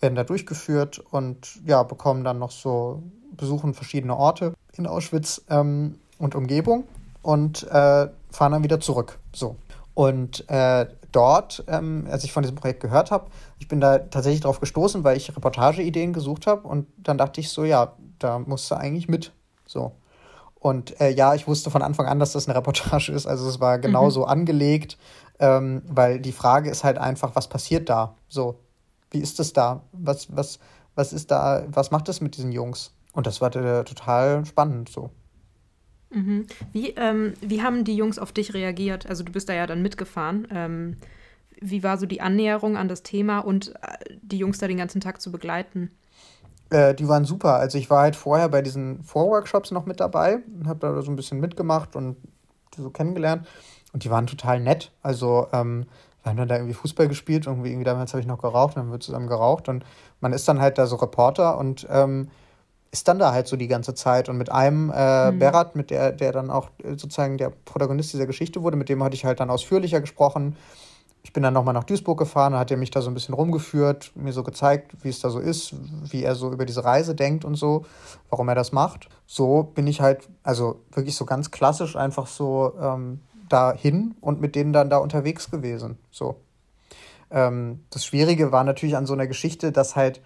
werden 0.00 0.14
da 0.14 0.24
durchgeführt 0.24 0.98
und 1.10 1.60
ja, 1.64 1.82
bekommen 1.82 2.24
dann 2.24 2.38
noch 2.38 2.50
so, 2.50 3.02
besuchen 3.36 3.74
verschiedene 3.74 4.16
Orte 4.16 4.54
in 4.76 4.86
Auschwitz 4.86 5.42
ähm, 5.48 5.98
und 6.18 6.34
Umgebung 6.34 6.84
und 7.22 7.62
äh, 7.64 8.08
fahren 8.30 8.52
dann 8.52 8.64
wieder 8.64 8.80
zurück. 8.80 9.18
So. 9.32 9.56
Und 9.94 10.48
äh, 10.50 10.86
dort, 11.16 11.64
ähm, 11.66 12.06
als 12.10 12.24
ich 12.24 12.32
von 12.32 12.42
diesem 12.42 12.56
Projekt 12.56 12.80
gehört 12.80 13.10
habe, 13.10 13.30
ich 13.58 13.68
bin 13.68 13.80
da 13.80 13.98
tatsächlich 13.98 14.42
drauf 14.42 14.60
gestoßen, 14.60 15.02
weil 15.02 15.16
ich 15.16 15.34
Reportageideen 15.34 16.12
gesucht 16.12 16.46
habe 16.46 16.68
und 16.68 16.86
dann 16.98 17.16
dachte 17.16 17.40
ich 17.40 17.48
so, 17.48 17.64
ja, 17.64 17.94
da 18.18 18.38
musst 18.38 18.70
du 18.70 18.74
eigentlich 18.74 19.08
mit. 19.08 19.32
So. 19.66 19.92
Und 20.54 21.00
äh, 21.00 21.10
ja, 21.10 21.34
ich 21.34 21.48
wusste 21.48 21.70
von 21.70 21.82
Anfang 21.82 22.06
an, 22.06 22.18
dass 22.18 22.32
das 22.32 22.48
eine 22.48 22.56
Reportage 22.56 23.12
ist. 23.12 23.26
Also 23.26 23.48
es 23.48 23.60
war 23.60 23.78
genauso 23.78 24.22
mhm. 24.22 24.28
angelegt, 24.28 24.98
ähm, 25.38 25.82
weil 25.86 26.20
die 26.20 26.32
Frage 26.32 26.70
ist 26.70 26.84
halt 26.84 26.98
einfach, 26.98 27.34
was 27.34 27.48
passiert 27.48 27.88
da? 27.88 28.14
So, 28.28 28.60
wie 29.10 29.20
ist 29.20 29.40
es 29.40 29.52
da? 29.52 29.82
Was, 29.92 30.34
was, 30.36 30.58
was 30.94 31.12
ist 31.12 31.30
da, 31.30 31.64
was 31.68 31.90
macht 31.90 32.08
es 32.08 32.20
mit 32.20 32.36
diesen 32.36 32.52
Jungs? 32.52 32.92
Und 33.12 33.26
das 33.26 33.40
war 33.40 33.54
äh, 33.56 33.84
total 33.84 34.44
spannend 34.44 34.90
so. 34.90 35.10
Mhm. 36.10 36.46
Wie, 36.72 36.90
ähm, 36.90 37.34
wie 37.40 37.62
haben 37.62 37.84
die 37.84 37.96
Jungs 37.96 38.18
auf 38.18 38.32
dich 38.32 38.54
reagiert? 38.54 39.06
Also 39.06 39.24
du 39.24 39.32
bist 39.32 39.48
da 39.48 39.54
ja 39.54 39.66
dann 39.66 39.82
mitgefahren. 39.82 40.46
Ähm, 40.50 40.96
wie 41.60 41.82
war 41.82 41.98
so 41.98 42.06
die 42.06 42.20
Annäherung 42.20 42.76
an 42.76 42.88
das 42.88 43.02
Thema 43.02 43.40
und 43.40 43.74
äh, 43.76 44.16
die 44.22 44.38
Jungs 44.38 44.58
da 44.58 44.68
den 44.68 44.76
ganzen 44.76 45.00
Tag 45.00 45.20
zu 45.20 45.32
begleiten? 45.32 45.90
Äh, 46.70 46.94
die 46.94 47.08
waren 47.08 47.24
super. 47.24 47.56
Also 47.56 47.78
ich 47.78 47.90
war 47.90 48.02
halt 48.02 48.16
vorher 48.16 48.48
bei 48.48 48.62
diesen 48.62 49.02
Vorworkshops 49.02 49.70
noch 49.70 49.86
mit 49.86 50.00
dabei 50.00 50.40
und 50.58 50.66
habe 50.66 50.80
da 50.80 51.02
so 51.02 51.10
ein 51.10 51.16
bisschen 51.16 51.40
mitgemacht 51.40 51.96
und 51.96 52.16
die 52.76 52.82
so 52.82 52.90
kennengelernt. 52.90 53.46
Und 53.92 54.04
die 54.04 54.10
waren 54.10 54.26
total 54.26 54.60
nett. 54.60 54.92
Also 55.02 55.46
ähm, 55.52 55.86
wir 56.22 56.30
haben 56.30 56.36
dann 56.36 56.48
da 56.48 56.56
irgendwie 56.56 56.74
Fußball 56.74 57.08
gespielt. 57.08 57.46
Irgendwie, 57.46 57.70
irgendwie 57.70 57.84
damals 57.84 58.12
habe 58.12 58.20
ich 58.20 58.26
noch 58.26 58.40
geraucht, 58.40 58.76
dann 58.76 58.84
haben 58.84 58.92
wir 58.92 59.00
zusammen 59.00 59.28
geraucht. 59.28 59.68
Und 59.68 59.84
man 60.20 60.32
ist 60.32 60.46
dann 60.48 60.60
halt 60.60 60.76
da 60.76 60.86
so 60.86 60.96
Reporter 60.96 61.56
und 61.56 61.86
ähm, 61.90 62.28
ist 62.90 63.08
dann 63.08 63.18
da 63.18 63.32
halt 63.32 63.46
so 63.48 63.56
die 63.56 63.68
ganze 63.68 63.94
Zeit. 63.94 64.28
Und 64.28 64.38
mit 64.38 64.50
einem 64.50 64.92
äh, 64.94 65.30
mhm. 65.30 65.38
Berat, 65.38 65.76
mit 65.76 65.90
der, 65.90 66.12
der 66.12 66.32
dann 66.32 66.50
auch 66.50 66.70
äh, 66.82 66.90
sozusagen 66.90 67.38
der 67.38 67.50
Protagonist 67.50 68.12
dieser 68.12 68.26
Geschichte 68.26 68.62
wurde, 68.62 68.76
mit 68.76 68.88
dem 68.88 69.02
hatte 69.02 69.14
ich 69.14 69.24
halt 69.24 69.40
dann 69.40 69.50
ausführlicher 69.50 70.00
gesprochen 70.00 70.56
ich 71.26 71.32
bin 71.32 71.42
dann 71.42 71.54
nochmal 71.54 71.74
nach 71.74 71.82
Duisburg 71.82 72.20
gefahren, 72.20 72.52
da 72.52 72.60
hat 72.60 72.70
er 72.70 72.76
mich 72.76 72.92
da 72.92 73.02
so 73.02 73.10
ein 73.10 73.14
bisschen 73.14 73.34
rumgeführt, 73.34 74.12
mir 74.14 74.32
so 74.32 74.44
gezeigt, 74.44 74.92
wie 75.02 75.08
es 75.08 75.18
da 75.18 75.28
so 75.28 75.40
ist, 75.40 75.74
wie 76.08 76.22
er 76.22 76.36
so 76.36 76.52
über 76.52 76.64
diese 76.64 76.84
Reise 76.84 77.16
denkt 77.16 77.44
und 77.44 77.56
so, 77.56 77.84
warum 78.30 78.46
er 78.48 78.54
das 78.54 78.70
macht. 78.70 79.08
So 79.26 79.64
bin 79.64 79.88
ich 79.88 80.00
halt, 80.00 80.28
also 80.44 80.84
wirklich 80.92 81.16
so 81.16 81.24
ganz 81.24 81.50
klassisch 81.50 81.96
einfach 81.96 82.28
so 82.28 82.74
ähm, 82.80 83.22
dahin 83.48 84.14
und 84.20 84.40
mit 84.40 84.54
denen 84.54 84.72
dann 84.72 84.88
da 84.88 84.98
unterwegs 84.98 85.50
gewesen. 85.50 85.98
So. 86.12 86.36
Ähm, 87.32 87.80
das 87.90 88.06
Schwierige 88.06 88.52
war 88.52 88.62
natürlich 88.62 88.96
an 88.96 89.06
so 89.06 89.14
einer 89.14 89.26
Geschichte, 89.26 89.72
dass 89.72 89.96
halt 89.96 90.22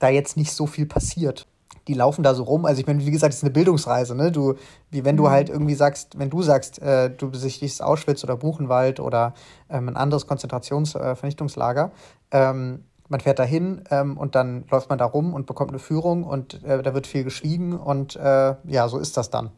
da 0.00 0.08
jetzt 0.08 0.36
nicht 0.36 0.50
so 0.50 0.66
viel 0.66 0.86
passiert 0.86 1.46
die 1.88 1.94
laufen 1.94 2.22
da 2.22 2.34
so 2.34 2.44
rum. 2.44 2.64
Also 2.64 2.80
ich 2.80 2.86
meine, 2.86 3.04
wie 3.04 3.10
gesagt, 3.10 3.32
es 3.32 3.38
ist 3.38 3.44
eine 3.44 3.52
Bildungsreise, 3.52 4.14
ne? 4.14 4.30
Du, 4.30 4.54
wie 4.90 5.04
wenn 5.04 5.16
du 5.16 5.24
mhm. 5.24 5.30
halt 5.30 5.48
irgendwie 5.48 5.74
sagst, 5.74 6.18
wenn 6.18 6.30
du 6.30 6.42
sagst, 6.42 6.80
äh, 6.80 7.10
du 7.10 7.30
besichtigst 7.30 7.82
Auschwitz 7.82 8.22
oder 8.24 8.36
Buchenwald 8.36 9.00
oder 9.00 9.34
ähm, 9.68 9.88
ein 9.88 9.96
anderes 9.96 10.26
Konzentrationsvernichtungslager, 10.26 11.90
äh, 12.30 12.50
ähm, 12.50 12.84
man 13.08 13.20
fährt 13.20 13.38
da 13.38 13.44
hin 13.44 13.84
ähm, 13.90 14.16
und 14.16 14.34
dann 14.34 14.64
läuft 14.70 14.88
man 14.88 14.98
da 14.98 15.04
rum 15.04 15.34
und 15.34 15.46
bekommt 15.46 15.70
eine 15.70 15.78
Führung 15.78 16.24
und 16.24 16.64
äh, 16.64 16.82
da 16.82 16.94
wird 16.94 17.06
viel 17.06 17.24
geschwiegen 17.24 17.74
und 17.74 18.16
äh, 18.16 18.54
ja, 18.64 18.88
so 18.88 18.98
ist 18.98 19.16
das 19.16 19.28
dann. 19.28 19.50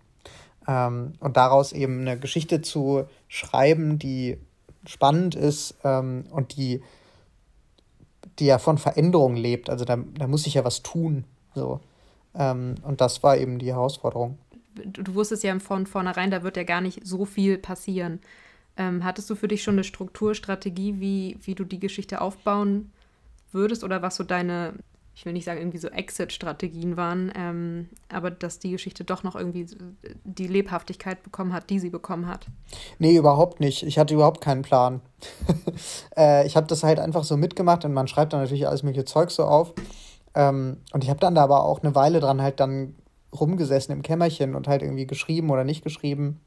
Ähm, 0.66 1.12
und 1.20 1.36
daraus 1.36 1.72
eben 1.72 2.00
eine 2.00 2.18
Geschichte 2.18 2.62
zu 2.62 3.04
schreiben, 3.28 3.98
die 3.98 4.38
spannend 4.86 5.34
ist 5.34 5.76
ähm, 5.84 6.24
und 6.30 6.56
die, 6.56 6.82
die 8.38 8.46
ja 8.46 8.58
von 8.58 8.78
Veränderung 8.78 9.36
lebt. 9.36 9.70
Also 9.70 9.84
da, 9.84 9.96
da 9.96 10.26
muss 10.26 10.46
ich 10.46 10.54
ja 10.54 10.64
was 10.64 10.82
tun. 10.82 11.24
So. 11.54 11.80
Ähm, 12.34 12.76
und 12.82 13.00
das 13.00 13.22
war 13.22 13.36
eben 13.36 13.58
die 13.58 13.72
Herausforderung. 13.72 14.38
Du, 14.74 15.02
du, 15.02 15.14
wusstest 15.14 15.44
ja 15.44 15.58
von 15.60 15.86
vornherein, 15.86 16.30
da 16.30 16.42
wird 16.42 16.56
ja 16.56 16.64
gar 16.64 16.80
nicht 16.80 17.06
so 17.06 17.24
viel 17.24 17.58
passieren. 17.58 18.20
Ähm, 18.76 19.04
hattest 19.04 19.30
du 19.30 19.36
für 19.36 19.46
dich 19.46 19.62
schon 19.62 19.74
eine 19.74 19.84
Strukturstrategie, 19.84 20.98
wie, 20.98 21.38
wie 21.42 21.54
du 21.54 21.64
die 21.64 21.78
Geschichte 21.78 22.20
aufbauen 22.20 22.90
würdest 23.52 23.84
oder 23.84 24.02
was 24.02 24.16
so 24.16 24.24
deine 24.24 24.74
ich 25.16 25.24
will 25.24 25.32
nicht 25.32 25.44
sagen, 25.44 25.60
irgendwie 25.60 25.78
so 25.78 25.88
Exit-Strategien 25.88 26.96
waren, 26.96 27.32
ähm, 27.36 27.88
aber 28.08 28.32
dass 28.32 28.58
die 28.58 28.72
Geschichte 28.72 29.04
doch 29.04 29.22
noch 29.22 29.36
irgendwie 29.36 29.66
die 30.24 30.48
Lebhaftigkeit 30.48 31.22
bekommen 31.22 31.52
hat, 31.52 31.70
die 31.70 31.78
sie 31.78 31.90
bekommen 31.90 32.26
hat. 32.26 32.46
Nee, 32.98 33.16
überhaupt 33.16 33.60
nicht. 33.60 33.84
Ich 33.84 33.98
hatte 33.98 34.14
überhaupt 34.14 34.40
keinen 34.40 34.62
Plan. 34.62 35.00
äh, 36.16 36.44
ich 36.46 36.56
habe 36.56 36.66
das 36.66 36.82
halt 36.82 36.98
einfach 36.98 37.22
so 37.22 37.36
mitgemacht 37.36 37.84
und 37.84 37.92
man 37.92 38.08
schreibt 38.08 38.32
dann 38.32 38.40
natürlich 38.40 38.66
alles 38.66 38.82
mögliche 38.82 39.04
Zeug 39.04 39.30
so 39.30 39.44
auf. 39.44 39.72
Ähm, 40.34 40.78
und 40.92 41.04
ich 41.04 41.10
habe 41.10 41.20
dann 41.20 41.34
da 41.34 41.44
aber 41.44 41.64
auch 41.64 41.82
eine 41.82 41.94
Weile 41.94 42.20
dran 42.20 42.42
halt 42.42 42.60
dann 42.60 42.94
rumgesessen 43.38 43.94
im 43.94 44.02
Kämmerchen 44.02 44.54
und 44.54 44.68
halt 44.68 44.82
irgendwie 44.82 45.06
geschrieben 45.06 45.50
oder 45.50 45.64
nicht 45.64 45.82
geschrieben. 45.82 46.40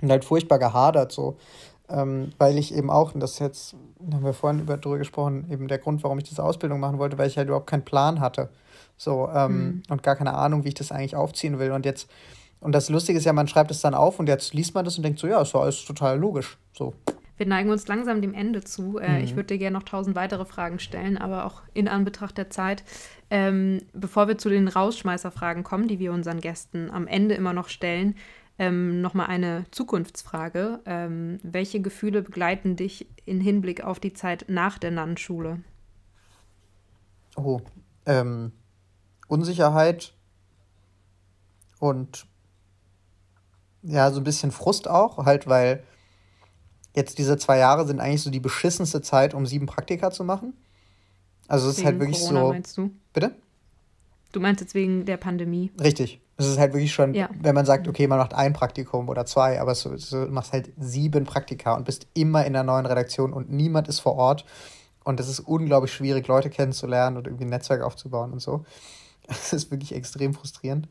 Und 0.00 0.10
halt 0.10 0.24
furchtbar 0.24 0.58
gehadert 0.58 1.12
so. 1.12 1.36
Ähm, 1.88 2.32
weil 2.38 2.56
ich 2.56 2.74
eben 2.74 2.88
auch, 2.88 3.14
und 3.14 3.20
das 3.20 3.38
jetzt, 3.40 3.74
da 3.98 4.16
haben 4.16 4.24
wir 4.24 4.32
vorhin 4.32 4.60
über, 4.60 4.76
drüber 4.76 4.98
gesprochen, 4.98 5.46
eben 5.50 5.66
der 5.66 5.78
Grund, 5.78 6.04
warum 6.04 6.18
ich 6.18 6.24
diese 6.24 6.44
Ausbildung 6.44 6.78
machen 6.78 6.98
wollte, 6.98 7.18
weil 7.18 7.26
ich 7.26 7.36
halt 7.36 7.48
überhaupt 7.48 7.66
keinen 7.66 7.84
Plan 7.84 8.20
hatte. 8.20 8.48
So, 8.96 9.28
ähm, 9.34 9.52
mhm. 9.52 9.82
und 9.88 10.02
gar 10.02 10.14
keine 10.14 10.34
Ahnung, 10.34 10.64
wie 10.64 10.68
ich 10.68 10.74
das 10.74 10.92
eigentlich 10.92 11.16
aufziehen 11.16 11.58
will. 11.58 11.72
Und 11.72 11.84
jetzt, 11.84 12.08
und 12.60 12.72
das 12.72 12.90
Lustige 12.90 13.18
ist 13.18 13.24
ja, 13.24 13.32
man 13.32 13.48
schreibt 13.48 13.70
es 13.70 13.80
dann 13.80 13.94
auf 13.94 14.20
und 14.20 14.28
jetzt 14.28 14.54
liest 14.54 14.74
man 14.74 14.84
das 14.84 14.98
und 14.98 15.02
denkt 15.02 15.18
so, 15.18 15.26
ja, 15.26 15.40
ist 15.40 15.52
doch 15.52 15.62
alles 15.62 15.84
total 15.84 16.18
logisch. 16.18 16.58
So. 16.72 16.94
Wir 17.40 17.46
neigen 17.46 17.70
uns 17.70 17.88
langsam 17.88 18.20
dem 18.20 18.34
Ende 18.34 18.62
zu. 18.62 18.98
Äh, 18.98 19.16
mhm. 19.16 19.24
Ich 19.24 19.34
würde 19.34 19.46
dir 19.46 19.58
gerne 19.58 19.78
noch 19.78 19.84
tausend 19.84 20.14
weitere 20.14 20.44
Fragen 20.44 20.78
stellen, 20.78 21.16
aber 21.16 21.46
auch 21.46 21.62
in 21.72 21.88
Anbetracht 21.88 22.36
der 22.36 22.50
Zeit. 22.50 22.84
Ähm, 23.30 23.80
bevor 23.94 24.28
wir 24.28 24.36
zu 24.36 24.50
den 24.50 24.68
Rausschmeißerfragen 24.68 25.64
kommen, 25.64 25.88
die 25.88 25.98
wir 25.98 26.12
unseren 26.12 26.42
Gästen 26.42 26.90
am 26.90 27.06
Ende 27.06 27.34
immer 27.34 27.54
noch 27.54 27.70
stellen, 27.70 28.14
ähm, 28.58 29.00
nochmal 29.00 29.28
eine 29.28 29.64
Zukunftsfrage. 29.70 30.80
Ähm, 30.84 31.40
welche 31.42 31.80
Gefühle 31.80 32.20
begleiten 32.20 32.76
dich 32.76 33.08
in 33.24 33.40
Hinblick 33.40 33.82
auf 33.82 34.00
die 34.00 34.12
Zeit 34.12 34.44
nach 34.48 34.76
der 34.76 34.90
Nannenschule? 34.90 35.60
Oh, 37.36 37.62
ähm, 38.04 38.52
Unsicherheit 39.28 40.12
und 41.78 42.26
ja, 43.80 44.10
so 44.10 44.20
ein 44.20 44.24
bisschen 44.24 44.52
Frust 44.52 44.88
auch, 44.90 45.24
halt, 45.24 45.46
weil 45.46 45.82
jetzt 46.94 47.18
diese 47.18 47.36
zwei 47.36 47.58
Jahre 47.58 47.86
sind 47.86 48.00
eigentlich 48.00 48.22
so 48.22 48.30
die 48.30 48.40
beschissenste 48.40 49.02
Zeit, 49.02 49.34
um 49.34 49.46
sieben 49.46 49.66
Praktika 49.66 50.10
zu 50.10 50.24
machen. 50.24 50.54
Also 51.48 51.68
es 51.68 51.78
ist 51.78 51.84
halt 51.84 51.98
wirklich 51.98 52.20
Corona, 52.20 52.40
so. 52.40 52.48
Meinst 52.48 52.78
du? 52.78 52.90
Bitte? 53.12 53.34
Du 54.32 54.40
meinst 54.40 54.60
jetzt 54.60 54.74
wegen 54.74 55.04
der 55.04 55.16
Pandemie. 55.16 55.72
Richtig. 55.80 56.20
Es 56.36 56.46
ist 56.46 56.58
halt 56.58 56.72
wirklich 56.72 56.92
schon, 56.92 57.12
ja. 57.12 57.28
wenn 57.38 57.54
man 57.54 57.66
sagt, 57.66 57.86
okay, 57.88 58.06
man 58.06 58.18
macht 58.18 58.32
ein 58.34 58.52
Praktikum 58.52 59.08
oder 59.08 59.26
zwei, 59.26 59.60
aber 59.60 59.74
so, 59.74 59.96
so, 59.96 60.24
du 60.24 60.30
machst 60.30 60.52
halt 60.52 60.72
sieben 60.78 61.24
Praktika 61.24 61.74
und 61.74 61.84
bist 61.84 62.06
immer 62.14 62.46
in 62.46 62.52
der 62.52 62.62
neuen 62.62 62.86
Redaktion 62.86 63.32
und 63.32 63.50
niemand 63.50 63.88
ist 63.88 64.00
vor 64.00 64.14
Ort. 64.14 64.44
Und 65.04 65.18
es 65.18 65.28
ist 65.28 65.40
unglaublich 65.40 65.92
schwierig, 65.92 66.28
Leute 66.28 66.50
kennenzulernen 66.50 67.16
und 67.16 67.26
irgendwie 67.26 67.44
ein 67.44 67.50
Netzwerk 67.50 67.82
aufzubauen 67.82 68.32
und 68.32 68.40
so. 68.40 68.64
Es 69.28 69.52
ist 69.52 69.70
wirklich 69.70 69.94
extrem 69.94 70.34
frustrierend. 70.34 70.88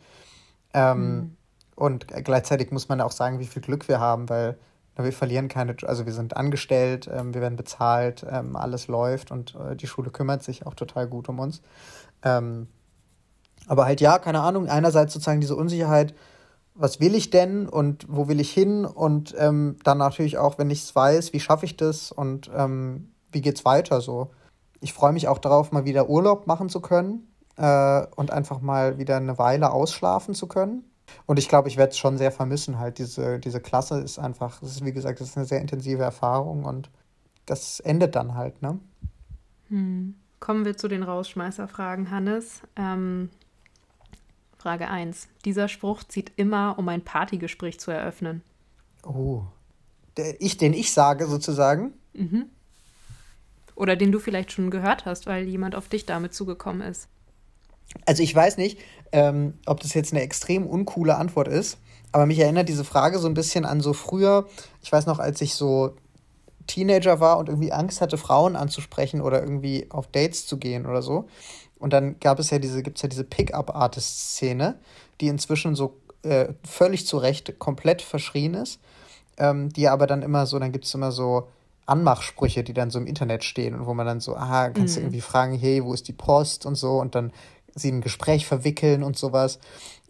Ähm, 0.73 1.15
mhm. 1.15 1.37
Und 1.75 2.07
gleichzeitig 2.07 2.71
muss 2.71 2.87
man 2.87 3.01
auch 3.01 3.11
sagen, 3.11 3.39
wie 3.39 3.45
viel 3.45 3.61
Glück 3.61 3.87
wir 3.89 3.99
haben, 3.99 4.29
weil 4.29 4.57
wir 5.03 5.13
verlieren 5.13 5.47
keine, 5.47 5.75
also 5.85 6.05
wir 6.05 6.13
sind 6.13 6.35
angestellt, 6.35 7.09
ähm, 7.11 7.33
wir 7.33 7.41
werden 7.41 7.55
bezahlt, 7.55 8.25
ähm, 8.29 8.55
alles 8.55 8.87
läuft 8.87 9.31
und 9.31 9.55
äh, 9.55 9.75
die 9.75 9.87
Schule 9.87 10.11
kümmert 10.11 10.43
sich 10.43 10.65
auch 10.65 10.73
total 10.73 11.07
gut 11.07 11.29
um 11.29 11.39
uns. 11.39 11.61
Ähm, 12.23 12.67
aber 13.67 13.85
halt 13.85 14.01
ja, 14.01 14.19
keine 14.19 14.41
Ahnung, 14.41 14.67
einerseits 14.67 15.13
sozusagen 15.13 15.41
diese 15.41 15.55
Unsicherheit, 15.55 16.13
was 16.73 16.99
will 16.99 17.13
ich 17.13 17.29
denn 17.29 17.67
und 17.67 18.05
wo 18.09 18.27
will 18.27 18.39
ich 18.39 18.51
hin 18.51 18.85
und 18.85 19.35
ähm, 19.37 19.77
dann 19.83 19.97
natürlich 19.97 20.37
auch, 20.37 20.57
wenn 20.57 20.69
ich 20.69 20.83
es 20.83 20.95
weiß, 20.95 21.33
wie 21.33 21.39
schaffe 21.39 21.65
ich 21.65 21.77
das 21.77 22.11
und 22.11 22.49
ähm, 22.55 23.11
wie 23.31 23.41
geht's 23.41 23.65
weiter 23.65 24.01
so. 24.01 24.31
Ich 24.79 24.93
freue 24.93 25.11
mich 25.11 25.27
auch 25.27 25.39
darauf, 25.39 25.71
mal 25.71 25.85
wieder 25.85 26.09
Urlaub 26.09 26.47
machen 26.47 26.69
zu 26.69 26.79
können 26.79 27.27
äh, 27.57 28.05
und 28.15 28.31
einfach 28.31 28.61
mal 28.61 28.97
wieder 28.97 29.17
eine 29.17 29.37
Weile 29.37 29.71
ausschlafen 29.71 30.33
zu 30.33 30.47
können. 30.47 30.88
Und 31.25 31.39
ich 31.39 31.47
glaube, 31.49 31.67
ich 31.67 31.77
werde 31.77 31.91
es 31.91 31.97
schon 31.97 32.17
sehr 32.17 32.31
vermissen. 32.31 32.79
Halt, 32.79 32.97
diese, 32.97 33.39
diese 33.39 33.59
Klasse 33.59 33.99
ist 33.99 34.19
einfach, 34.19 34.59
das 34.59 34.71
ist 34.71 34.85
wie 34.85 34.93
gesagt, 34.93 35.19
das 35.21 35.29
ist 35.29 35.37
eine 35.37 35.45
sehr 35.45 35.61
intensive 35.61 36.03
Erfahrung 36.03 36.65
und 36.65 36.89
das 37.45 37.79
endet 37.79 38.15
dann 38.15 38.35
halt, 38.35 38.61
ne? 38.61 38.79
Hm. 39.69 40.15
Kommen 40.39 40.63
wir 40.65 40.77
zu 40.77 40.87
den 40.87 41.03
Rausschmeißerfragen, 41.03 42.11
Hannes. 42.11 42.61
Ähm, 42.75 43.29
Frage 44.57 44.89
1. 44.89 45.27
Dieser 45.45 45.67
Spruch 45.67 46.03
zieht 46.03 46.31
immer, 46.35 46.77
um 46.77 46.87
ein 46.89 47.03
Partygespräch 47.03 47.79
zu 47.79 47.91
eröffnen. 47.91 48.41
Oh. 49.03 49.43
Der, 50.17 50.41
ich, 50.41 50.57
den 50.57 50.73
ich 50.73 50.93
sage, 50.93 51.27
sozusagen. 51.27 51.93
Mhm. 52.13 52.45
Oder 53.75 53.95
den 53.95 54.11
du 54.11 54.19
vielleicht 54.19 54.51
schon 54.51 54.71
gehört 54.71 55.05
hast, 55.05 55.27
weil 55.27 55.45
jemand 55.45 55.75
auf 55.75 55.87
dich 55.87 56.05
damit 56.05 56.33
zugekommen 56.33 56.81
ist. 56.81 57.07
Also 58.05 58.23
ich 58.23 58.33
weiß 58.33 58.57
nicht, 58.57 58.79
ähm, 59.11 59.55
ob 59.65 59.79
das 59.79 59.93
jetzt 59.93 60.13
eine 60.13 60.21
extrem 60.21 60.65
uncoole 60.67 61.15
Antwort 61.15 61.47
ist, 61.47 61.77
aber 62.11 62.25
mich 62.25 62.39
erinnert 62.39 62.69
diese 62.69 62.83
Frage 62.83 63.19
so 63.19 63.27
ein 63.27 63.33
bisschen 63.33 63.65
an 63.65 63.81
so 63.81 63.93
früher, 63.93 64.47
ich 64.81 64.91
weiß 64.91 65.05
noch, 65.05 65.19
als 65.19 65.41
ich 65.41 65.53
so 65.55 65.95
Teenager 66.67 67.19
war 67.19 67.37
und 67.37 67.49
irgendwie 67.49 67.71
Angst 67.71 68.01
hatte, 68.01 68.17
Frauen 68.17 68.55
anzusprechen 68.55 69.21
oder 69.21 69.41
irgendwie 69.41 69.87
auf 69.89 70.07
Dates 70.07 70.45
zu 70.45 70.57
gehen 70.57 70.85
oder 70.85 71.01
so. 71.01 71.27
Und 71.79 71.93
dann 71.93 72.19
gab 72.19 72.39
es 72.39 72.49
ja 72.51 72.59
diese, 72.59 72.83
gibt 72.83 72.97
es 72.97 73.03
ja 73.03 73.09
diese 73.09 73.23
Pickup-Artist-Szene, 73.23 74.77
die 75.21 75.27
inzwischen 75.27 75.75
so 75.75 75.97
äh, 76.23 76.49
völlig 76.63 77.07
zu 77.07 77.17
Recht 77.17 77.57
komplett 77.57 78.01
verschrien 78.01 78.53
ist, 78.53 78.79
ähm, 79.37 79.69
die 79.69 79.87
aber 79.87 80.05
dann 80.05 80.21
immer 80.21 80.45
so, 80.45 80.59
dann 80.59 80.71
gibt 80.71 80.85
es 80.85 80.93
immer 80.93 81.11
so 81.11 81.47
Anmachsprüche, 81.85 82.63
die 82.63 82.73
dann 82.73 82.91
so 82.91 82.99
im 82.99 83.07
Internet 83.07 83.43
stehen 83.43 83.73
und 83.73 83.87
wo 83.87 83.93
man 83.93 84.05
dann 84.05 84.19
so, 84.19 84.35
aha, 84.35 84.69
kannst 84.69 84.95
du 84.95 84.99
mhm. 84.99 85.07
irgendwie 85.07 85.21
fragen, 85.21 85.57
hey, 85.57 85.83
wo 85.83 85.93
ist 85.93 86.07
die 86.07 86.13
Post 86.13 86.65
und 86.65 86.75
so 86.75 86.99
und 86.99 87.15
dann 87.15 87.31
sie 87.75 87.91
ein 87.91 88.01
Gespräch 88.01 88.45
verwickeln 88.45 89.03
und 89.03 89.17
sowas. 89.17 89.59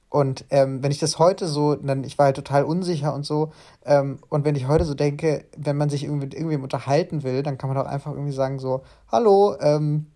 Und 0.09 0.45
ähm, 0.49 0.81
wenn 0.81 0.91
ich 0.91 0.97
das 0.97 1.19
heute 1.19 1.47
so, 1.47 1.75
dann, 1.75 2.03
ich 2.03 2.17
war 2.17 2.27
ja 2.27 2.33
total 2.33 2.63
unsicher 2.63 3.13
und 3.13 3.25
so, 3.25 3.53
ähm, 3.85 4.17
und 4.29 4.43
wenn 4.43 4.55
ich 4.55 4.67
heute 4.67 4.85
so 4.85 4.95
denke, 4.95 5.45
wenn 5.55 5.77
man 5.77 5.89
sich 5.89 6.03
irgendwie 6.03 6.25
mit 6.25 6.33
irgendwem 6.33 6.63
unterhalten 6.63 7.21
will, 7.23 7.43
dann 7.43 7.59
kann 7.59 7.69
man 7.69 7.77
doch 7.77 7.85
einfach 7.85 8.11
irgendwie 8.11 8.33
sagen 8.33 8.57
so, 8.57 8.83
hallo, 9.11 9.55
ähm, 9.61 10.07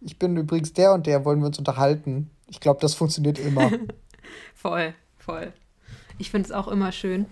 ich 0.00 0.18
bin 0.18 0.36
übrigens 0.36 0.72
der 0.72 0.92
und 0.92 1.06
der, 1.06 1.24
wollen 1.24 1.40
wir 1.40 1.46
uns 1.46 1.58
unterhalten. 1.58 2.30
Ich 2.48 2.60
glaube, 2.60 2.80
das 2.80 2.94
funktioniert 2.94 3.38
immer. 3.38 3.70
voll, 4.54 4.94
voll. 5.18 5.52
Ich 6.18 6.30
finde 6.30 6.46
es 6.46 6.52
auch 6.52 6.68
immer 6.68 6.92
schön, 6.92 7.26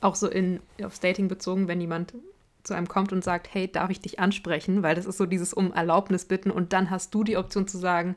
auch 0.00 0.14
so 0.14 0.28
in, 0.28 0.60
aufs 0.82 1.00
Dating 1.00 1.26
bezogen, 1.26 1.66
wenn 1.66 1.80
jemand 1.80 2.14
zu 2.62 2.74
einem 2.74 2.88
kommt 2.88 3.12
und 3.12 3.24
sagt, 3.24 3.52
hey, 3.52 3.70
darf 3.70 3.90
ich 3.90 4.00
dich 4.00 4.20
ansprechen? 4.20 4.82
Weil 4.82 4.94
das 4.94 5.06
ist 5.06 5.16
so 5.16 5.26
dieses 5.26 5.52
um 5.52 5.72
Erlaubnis 5.72 6.24
bitten 6.24 6.50
und 6.50 6.72
dann 6.72 6.90
hast 6.90 7.14
du 7.14 7.24
die 7.24 7.36
Option 7.36 7.66
zu 7.66 7.78
sagen, 7.78 8.16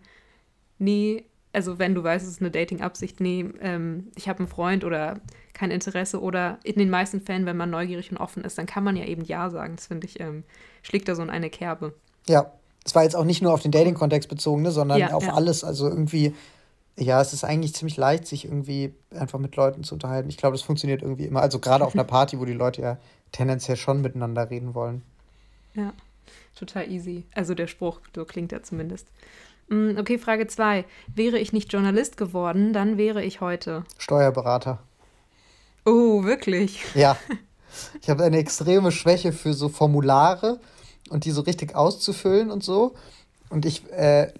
nee, 0.83 1.25
also 1.53 1.79
wenn 1.79 1.95
du 1.95 2.03
weißt, 2.03 2.25
es 2.25 2.33
ist 2.33 2.41
eine 2.41 2.51
Dating-Absicht, 2.51 3.19
nee, 3.19 3.45
ähm, 3.61 4.11
ich 4.15 4.27
habe 4.27 4.39
einen 4.39 4.47
Freund 4.47 4.83
oder 4.83 5.19
kein 5.53 5.71
Interesse 5.71 6.19
oder 6.19 6.57
in 6.63 6.75
den 6.75 6.89
meisten 6.89 7.21
Fällen, 7.21 7.45
wenn 7.45 7.57
man 7.57 7.69
neugierig 7.69 8.11
und 8.11 8.17
offen 8.17 8.43
ist, 8.43 8.57
dann 8.57 8.65
kann 8.65 8.83
man 8.83 8.95
ja 8.95 9.05
eben 9.05 9.23
Ja 9.23 9.49
sagen. 9.49 9.75
Das 9.75 9.87
finde 9.87 10.07
ich, 10.07 10.19
ähm, 10.19 10.43
schlägt 10.81 11.07
da 11.07 11.15
so 11.15 11.21
in 11.21 11.29
eine 11.29 11.49
Kerbe. 11.49 11.93
Ja, 12.27 12.51
es 12.83 12.95
war 12.95 13.03
jetzt 13.03 13.15
auch 13.15 13.23
nicht 13.23 13.41
nur 13.41 13.53
auf 13.53 13.61
den 13.61 13.71
Dating-Kontext 13.71 14.27
bezogen, 14.29 14.63
ne, 14.63 14.71
sondern 14.71 14.97
ja, 14.99 15.13
auf 15.13 15.25
ja. 15.25 15.33
alles. 15.35 15.63
Also 15.63 15.87
irgendwie, 15.87 16.33
ja, 16.97 17.21
es 17.21 17.33
ist 17.33 17.43
eigentlich 17.43 17.75
ziemlich 17.75 17.97
leicht, 17.97 18.25
sich 18.25 18.45
irgendwie 18.45 18.93
einfach 19.11 19.39
mit 19.39 19.55
Leuten 19.55 19.83
zu 19.83 19.93
unterhalten. 19.93 20.29
Ich 20.29 20.37
glaube, 20.37 20.55
das 20.55 20.63
funktioniert 20.63 21.03
irgendwie 21.03 21.25
immer. 21.25 21.41
Also 21.41 21.59
gerade 21.59 21.85
auf 21.85 21.93
einer 21.93 22.03
Party, 22.03 22.39
wo 22.39 22.45
die 22.45 22.53
Leute 22.53 22.81
ja 22.81 22.97
tendenziell 23.31 23.77
schon 23.77 24.01
miteinander 24.01 24.49
reden 24.49 24.73
wollen. 24.73 25.03
Ja, 25.75 25.93
total 26.55 26.91
easy. 26.91 27.25
Also 27.33 27.53
der 27.53 27.67
Spruch, 27.67 28.01
so 28.15 28.25
klingt 28.25 28.51
er 28.51 28.63
zumindest. 28.63 29.07
Mm, 29.69 29.97
okay, 29.97 30.17
Frage 30.17 30.47
2. 30.47 30.85
Wäre 31.13 31.39
ich 31.39 31.53
nicht 31.53 31.71
Journalist 31.71 32.17
geworden, 32.17 32.73
dann 32.73 32.97
wäre 32.97 33.23
ich 33.23 33.41
heute. 33.41 33.83
Steuerberater. 33.97 34.79
Oh, 35.85 36.23
wirklich? 36.23 36.83
Ja. 36.95 37.17
Ich 38.03 38.09
habe 38.11 38.23
eine 38.23 38.37
extreme 38.37 38.91
Schwäche 38.91 39.33
für 39.33 39.55
so 39.55 39.67
Formulare 39.67 40.59
und 41.09 41.25
die 41.25 41.31
so 41.31 41.41
richtig 41.41 41.75
auszufüllen 41.75 42.51
und 42.51 42.63
so. 42.63 42.93
Und 43.49 43.65
ich, 43.65 43.91
äh, 43.91 44.31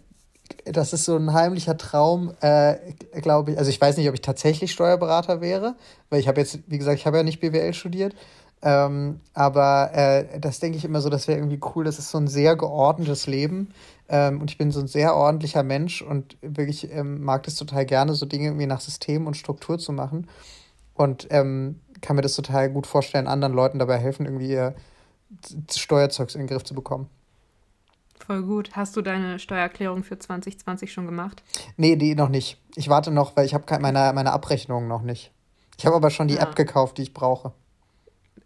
das 0.66 0.94
ist 0.94 1.06
so 1.06 1.16
ein 1.16 1.34
heimlicher 1.34 1.78
Traum, 1.78 2.34
äh, 2.42 2.76
glaube 3.22 3.52
ich. 3.52 3.58
Also 3.58 3.70
ich 3.70 3.82
weiß 3.82 3.98
nicht, 3.98 4.08
ob 4.08 4.14
ich 4.14 4.22
tatsächlich 4.22 4.72
Steuerberater 4.72 5.42
wäre, 5.42 5.76
weil 6.12 6.20
ich 6.20 6.28
habe 6.28 6.42
jetzt, 6.42 6.60
wie 6.68 6.78
gesagt, 6.78 7.00
ich 7.00 7.08
habe 7.08 7.18
ja 7.18 7.24
nicht 7.24 7.40
BWL 7.40 7.74
studiert. 7.74 8.14
Ähm, 8.62 9.20
aber 9.34 9.92
äh, 9.94 10.40
das 10.40 10.60
denke 10.60 10.78
ich 10.78 10.86
immer 10.86 11.02
so, 11.02 11.10
das 11.10 11.28
wäre 11.28 11.38
irgendwie 11.38 11.60
cool. 11.76 11.84
Das 11.84 12.00
ist 12.00 12.10
so 12.12 12.18
ein 12.18 12.28
sehr 12.28 12.56
geordnetes 12.56 13.28
Leben. 13.28 13.74
Ähm, 14.10 14.42
und 14.42 14.52
ich 14.52 14.58
bin 14.58 14.72
so 14.72 14.80
ein 14.80 14.88
sehr 14.88 15.16
ordentlicher 15.16 15.64
Mensch 15.64 16.02
und 16.02 16.38
wirklich 16.42 16.92
ähm, 16.92 17.24
mag 17.24 17.44
das 17.44 17.56
total 17.56 17.86
gerne, 17.86 18.14
so 18.14 18.26
Dinge 18.26 18.48
irgendwie 18.48 18.66
nach 18.66 18.82
System 18.82 19.28
und 19.28 19.38
Struktur 19.38 19.80
zu 19.80 19.92
machen. 19.92 20.28
Und 20.94 21.28
ähm, 21.32 21.80
kann 22.02 22.16
mir 22.16 22.22
das 22.22 22.36
total 22.36 22.70
gut 22.70 22.86
vorstellen, 22.86 23.28
anderen 23.28 23.54
Leuten 23.54 23.80
dabei 23.80 23.98
helfen, 23.98 24.26
irgendwie 24.26 24.52
ihr 24.52 24.76
Steuerzeugs 25.72 26.36
in 26.36 26.42
den 26.42 26.48
Griff 26.48 26.64
zu 26.64 26.76
bekommen. 26.76 27.10
Voll 28.20 28.44
gut. 28.44 28.72
Hast 28.74 28.96
du 28.96 29.02
deine 29.02 29.40
Steuererklärung 29.40 30.04
für 30.04 30.18
2020 30.18 30.94
schon 30.94 31.06
gemacht? 31.06 31.44
Nee, 31.76 31.96
die 31.96 32.16
noch 32.16 32.30
nicht. 32.30 32.62
Ich 32.76 32.88
warte 32.88 33.12
noch, 33.12 33.36
weil 33.36 33.46
ich 33.46 33.54
habe 33.54 33.66
meine, 33.80 34.12
meine 34.14 34.32
Abrechnungen 34.32 34.88
noch 34.88 35.02
nicht. 35.02 35.32
Ich 35.78 35.86
habe 35.86 35.96
aber 35.96 36.10
schon 36.10 36.28
die 36.28 36.36
ja. 36.36 36.44
App 36.44 36.56
gekauft, 36.56 36.98
die 36.98 37.02
ich 37.02 37.14
brauche. 37.14 37.52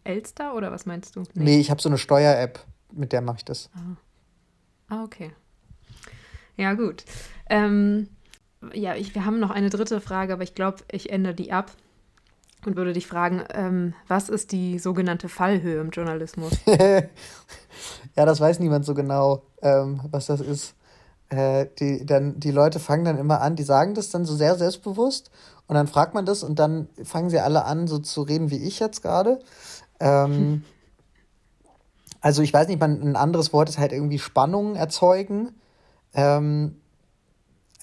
Elster 0.04 0.56
oder 0.56 0.72
was 0.72 0.86
meinst 0.86 1.16
du? 1.16 1.22
Nee, 1.34 1.44
nee 1.44 1.60
ich 1.60 1.70
habe 1.70 1.82
so 1.82 1.90
eine 1.90 1.98
Steuer-App, 1.98 2.60
mit 2.94 3.12
der 3.12 3.22
mache 3.22 3.38
ich 3.38 3.46
das. 3.46 3.70
Ah. 3.76 4.96
ah, 4.96 5.04
okay. 5.04 5.32
Ja, 6.58 6.74
gut. 6.74 7.06
Ähm, 7.50 8.10
ja, 8.74 8.96
ich, 8.96 9.16
wir 9.16 9.26
haben 9.26 9.40
noch 9.40 9.52
eine 9.52 9.70
dritte 9.70 10.02
Frage, 10.02 10.34
aber 10.34 10.44
ich 10.44 10.56
glaube, 10.56 10.80
ich 10.92 11.12
ändere 11.12 11.36
die 11.36 11.52
ab 11.52 11.72
und 12.66 12.76
würde 12.76 12.94
dich 12.94 13.08
fragen, 13.08 13.44
ähm, 13.54 13.94
was 14.08 14.30
ist 14.30 14.52
die 14.52 14.80
sogenannte 14.80 15.30
Fallhöhe 15.30 15.80
im 15.80 15.92
Journalismus? 15.92 16.54
ja, 16.66 18.26
das 18.26 18.40
weiß 18.40 18.60
niemand 18.60 18.86
so 18.86 18.94
genau, 18.94 19.44
ähm, 19.62 20.02
was 20.12 20.26
das 20.26 20.42
ist. 20.42 20.74
Äh, 21.30 21.68
die, 21.80 22.06
dann, 22.06 22.40
die 22.40 22.52
Leute 22.52 22.80
fangen 22.80 23.06
dann 23.06 23.18
immer 23.18 23.42
an, 23.42 23.56
die 23.56 23.64
sagen 23.64 23.94
das 23.94 24.10
dann 24.10 24.26
so 24.26 24.34
sehr 24.36 24.56
selbstbewusst 24.56 25.30
und 25.68 25.76
dann 25.76 25.88
fragt 25.88 26.14
man 26.14 26.26
das 26.26 26.42
und 26.42 26.58
dann 26.58 26.88
fangen 27.04 27.30
sie 27.30 27.40
alle 27.40 27.66
an, 27.66 27.88
so 27.88 28.00
zu 28.00 28.22
reden 28.22 28.50
wie 28.50 28.66
ich 28.66 28.80
jetzt 28.80 29.02
gerade. 29.02 29.40
Ähm, 30.00 30.64
also 32.22 32.42
ich 32.42 32.54
weiß 32.54 32.70
nicht, 32.70 32.80
man, 32.80 33.02
ein 33.02 33.16
anderes 33.18 33.52
Wort 33.52 33.68
ist 33.70 33.78
halt 33.78 33.92
irgendwie 33.92 34.20
Spannung 34.20 34.76
erzeugen. 34.76 35.50
Ähm, 36.18 36.76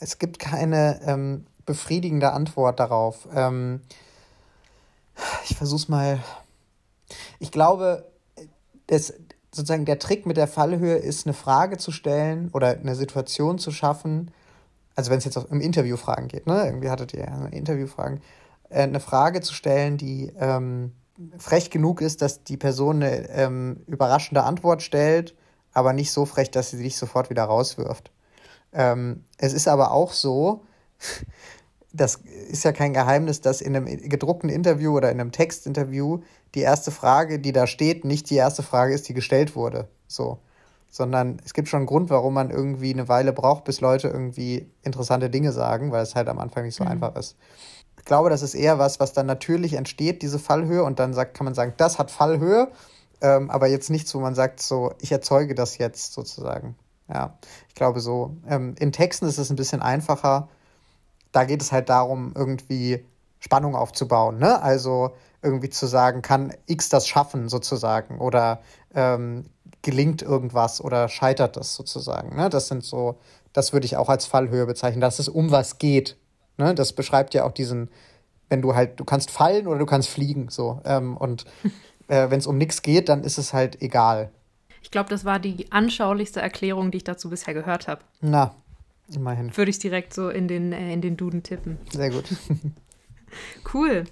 es 0.00 0.18
gibt 0.18 0.38
keine 0.38 1.00
ähm, 1.06 1.46
befriedigende 1.64 2.32
Antwort 2.32 2.80
darauf. 2.80 3.26
Ähm, 3.34 3.80
ich 5.48 5.56
versuch's 5.56 5.88
mal. 5.88 6.18
Ich 7.38 7.52
glaube, 7.52 8.10
das, 8.88 9.14
sozusagen 9.52 9.84
der 9.84 9.98
Trick 9.98 10.26
mit 10.26 10.36
der 10.36 10.48
Fallhöhe 10.48 10.96
ist, 10.96 11.26
eine 11.26 11.34
Frage 11.34 11.78
zu 11.78 11.92
stellen 11.92 12.50
oder 12.52 12.68
eine 12.68 12.96
Situation 12.96 13.58
zu 13.58 13.70
schaffen. 13.70 14.30
Also 14.96 15.10
wenn 15.10 15.18
es 15.18 15.24
jetzt 15.24 15.36
im 15.36 15.60
Interview 15.60 15.96
Fragen 15.96 16.28
geht, 16.28 16.46
ne? 16.46 16.66
Irgendwie 16.66 16.90
hattet 16.90 17.14
ihr 17.14 17.24
ja 17.24 17.46
Interviewfragen. 17.46 18.20
Äh, 18.68 18.82
eine 18.82 19.00
Frage 19.00 19.40
zu 19.40 19.54
stellen, 19.54 19.96
die 19.96 20.32
ähm, 20.38 20.92
frech 21.38 21.70
genug 21.70 22.00
ist, 22.00 22.20
dass 22.22 22.42
die 22.42 22.56
Person 22.56 22.96
eine 22.96 23.28
ähm, 23.30 23.82
überraschende 23.86 24.42
Antwort 24.42 24.82
stellt, 24.82 25.36
aber 25.72 25.92
nicht 25.92 26.10
so 26.10 26.26
frech, 26.26 26.50
dass 26.50 26.70
sie 26.70 26.78
sich 26.78 26.96
sofort 26.96 27.30
wieder 27.30 27.44
rauswirft. 27.44 28.10
Ähm, 28.74 29.24
es 29.38 29.52
ist 29.52 29.68
aber 29.68 29.92
auch 29.92 30.12
so, 30.12 30.62
das 31.92 32.16
ist 32.48 32.64
ja 32.64 32.72
kein 32.72 32.92
Geheimnis, 32.92 33.40
dass 33.40 33.60
in 33.60 33.76
einem 33.76 33.86
gedruckten 33.86 34.50
Interview 34.50 34.96
oder 34.96 35.10
in 35.10 35.20
einem 35.20 35.32
Textinterview 35.32 36.20
die 36.54 36.60
erste 36.60 36.90
Frage, 36.90 37.38
die 37.38 37.52
da 37.52 37.66
steht, 37.66 38.04
nicht 38.04 38.30
die 38.30 38.36
erste 38.36 38.62
Frage 38.62 38.94
ist, 38.94 39.08
die 39.08 39.14
gestellt 39.14 39.56
wurde. 39.56 39.88
So. 40.06 40.38
Sondern 40.90 41.40
es 41.44 41.54
gibt 41.54 41.68
schon 41.68 41.78
einen 41.78 41.86
Grund, 41.86 42.10
warum 42.10 42.34
man 42.34 42.50
irgendwie 42.50 42.92
eine 42.92 43.08
Weile 43.08 43.32
braucht, 43.32 43.64
bis 43.64 43.80
Leute 43.80 44.08
irgendwie 44.08 44.70
interessante 44.82 45.30
Dinge 45.30 45.52
sagen, 45.52 45.92
weil 45.92 46.02
es 46.02 46.14
halt 46.14 46.28
am 46.28 46.38
Anfang 46.38 46.64
nicht 46.64 46.76
so 46.76 46.84
mhm. 46.84 46.90
einfach 46.90 47.16
ist. 47.16 47.36
Ich 47.98 48.04
glaube, 48.04 48.28
das 48.28 48.42
ist 48.42 48.54
eher 48.54 48.78
was, 48.78 49.00
was 49.00 49.12
dann 49.12 49.26
natürlich 49.26 49.74
entsteht, 49.74 50.22
diese 50.22 50.38
Fallhöhe, 50.38 50.84
und 50.84 50.98
dann 50.98 51.14
sagt, 51.14 51.34
kann 51.34 51.46
man 51.46 51.54
sagen, 51.54 51.74
das 51.76 51.98
hat 51.98 52.10
Fallhöhe, 52.10 52.70
ähm, 53.20 53.50
aber 53.50 53.66
jetzt 53.66 53.88
nichts, 53.88 54.14
wo 54.14 54.20
man 54.20 54.34
sagt, 54.34 54.60
so, 54.60 54.92
ich 55.00 55.10
erzeuge 55.10 55.54
das 55.54 55.78
jetzt 55.78 56.12
sozusagen. 56.12 56.76
Ja, 57.08 57.38
ich 57.68 57.74
glaube 57.74 58.00
so. 58.00 58.36
Ähm, 58.48 58.74
in 58.78 58.92
Texten 58.92 59.26
ist 59.26 59.38
es 59.38 59.50
ein 59.50 59.56
bisschen 59.56 59.82
einfacher. 59.82 60.48
Da 61.32 61.44
geht 61.44 61.60
es 61.60 61.72
halt 61.72 61.88
darum, 61.88 62.32
irgendwie 62.34 63.04
Spannung 63.40 63.76
aufzubauen. 63.76 64.38
Ne? 64.38 64.62
Also 64.62 65.12
irgendwie 65.42 65.68
zu 65.68 65.86
sagen, 65.86 66.22
kann 66.22 66.54
X 66.66 66.88
das 66.88 67.06
schaffen 67.06 67.48
sozusagen 67.48 68.18
oder 68.18 68.62
ähm, 68.94 69.44
gelingt 69.82 70.22
irgendwas 70.22 70.82
oder 70.82 71.08
scheitert 71.08 71.56
das 71.56 71.74
sozusagen. 71.74 72.36
Ne? 72.36 72.48
Das 72.48 72.68
sind 72.68 72.82
so, 72.82 73.18
das 73.52 73.74
würde 73.74 73.84
ich 73.84 73.98
auch 73.98 74.08
als 74.08 74.24
Fallhöhe 74.24 74.64
bezeichnen, 74.64 75.02
dass 75.02 75.18
es 75.18 75.28
um 75.28 75.50
was 75.50 75.78
geht. 75.78 76.16
Ne? 76.56 76.74
Das 76.74 76.94
beschreibt 76.94 77.34
ja 77.34 77.44
auch 77.44 77.52
diesen, 77.52 77.90
wenn 78.48 78.62
du 78.62 78.74
halt, 78.74 78.98
du 78.98 79.04
kannst 79.04 79.30
fallen 79.30 79.66
oder 79.66 79.78
du 79.78 79.86
kannst 79.86 80.08
fliegen. 80.08 80.48
So. 80.48 80.80
Ähm, 80.86 81.16
und 81.16 81.44
äh, 82.08 82.30
wenn 82.30 82.38
es 82.38 82.46
um 82.46 82.56
nichts 82.56 82.80
geht, 82.80 83.10
dann 83.10 83.24
ist 83.24 83.36
es 83.36 83.52
halt 83.52 83.82
egal. 83.82 84.30
Ich 84.84 84.90
glaube, 84.90 85.08
das 85.08 85.24
war 85.24 85.38
die 85.38 85.72
anschaulichste 85.72 86.42
Erklärung, 86.42 86.90
die 86.90 86.98
ich 86.98 87.04
dazu 87.04 87.30
bisher 87.30 87.54
gehört 87.54 87.88
habe. 87.88 88.02
Na, 88.20 88.54
immerhin. 89.12 89.56
Würde 89.56 89.70
ich 89.70 89.78
direkt 89.78 90.12
so 90.12 90.28
in 90.28 90.46
den, 90.46 90.72
äh, 90.72 90.92
in 90.92 91.00
den 91.00 91.16
Duden 91.16 91.42
tippen. 91.42 91.78
Sehr 91.90 92.10
gut. 92.10 92.24
cool. 93.74 94.04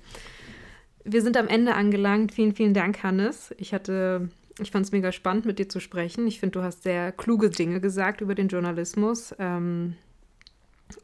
Wir 1.04 1.20
sind 1.20 1.36
am 1.36 1.46
Ende 1.46 1.74
angelangt. 1.74 2.32
Vielen, 2.32 2.54
vielen 2.54 2.72
Dank, 2.72 3.02
Hannes. 3.02 3.54
Ich 3.58 3.74
hatte, 3.74 4.30
ich 4.58 4.70
fand 4.70 4.86
es 4.86 4.92
mega 4.92 5.12
spannend, 5.12 5.44
mit 5.44 5.58
dir 5.58 5.68
zu 5.68 5.78
sprechen. 5.78 6.26
Ich 6.26 6.40
finde, 6.40 6.58
du 6.58 6.62
hast 6.62 6.84
sehr 6.84 7.12
kluge 7.12 7.50
Dinge 7.50 7.78
gesagt 7.80 8.22
über 8.22 8.34
den 8.34 8.48
Journalismus. 8.48 9.34
Ähm, 9.38 9.96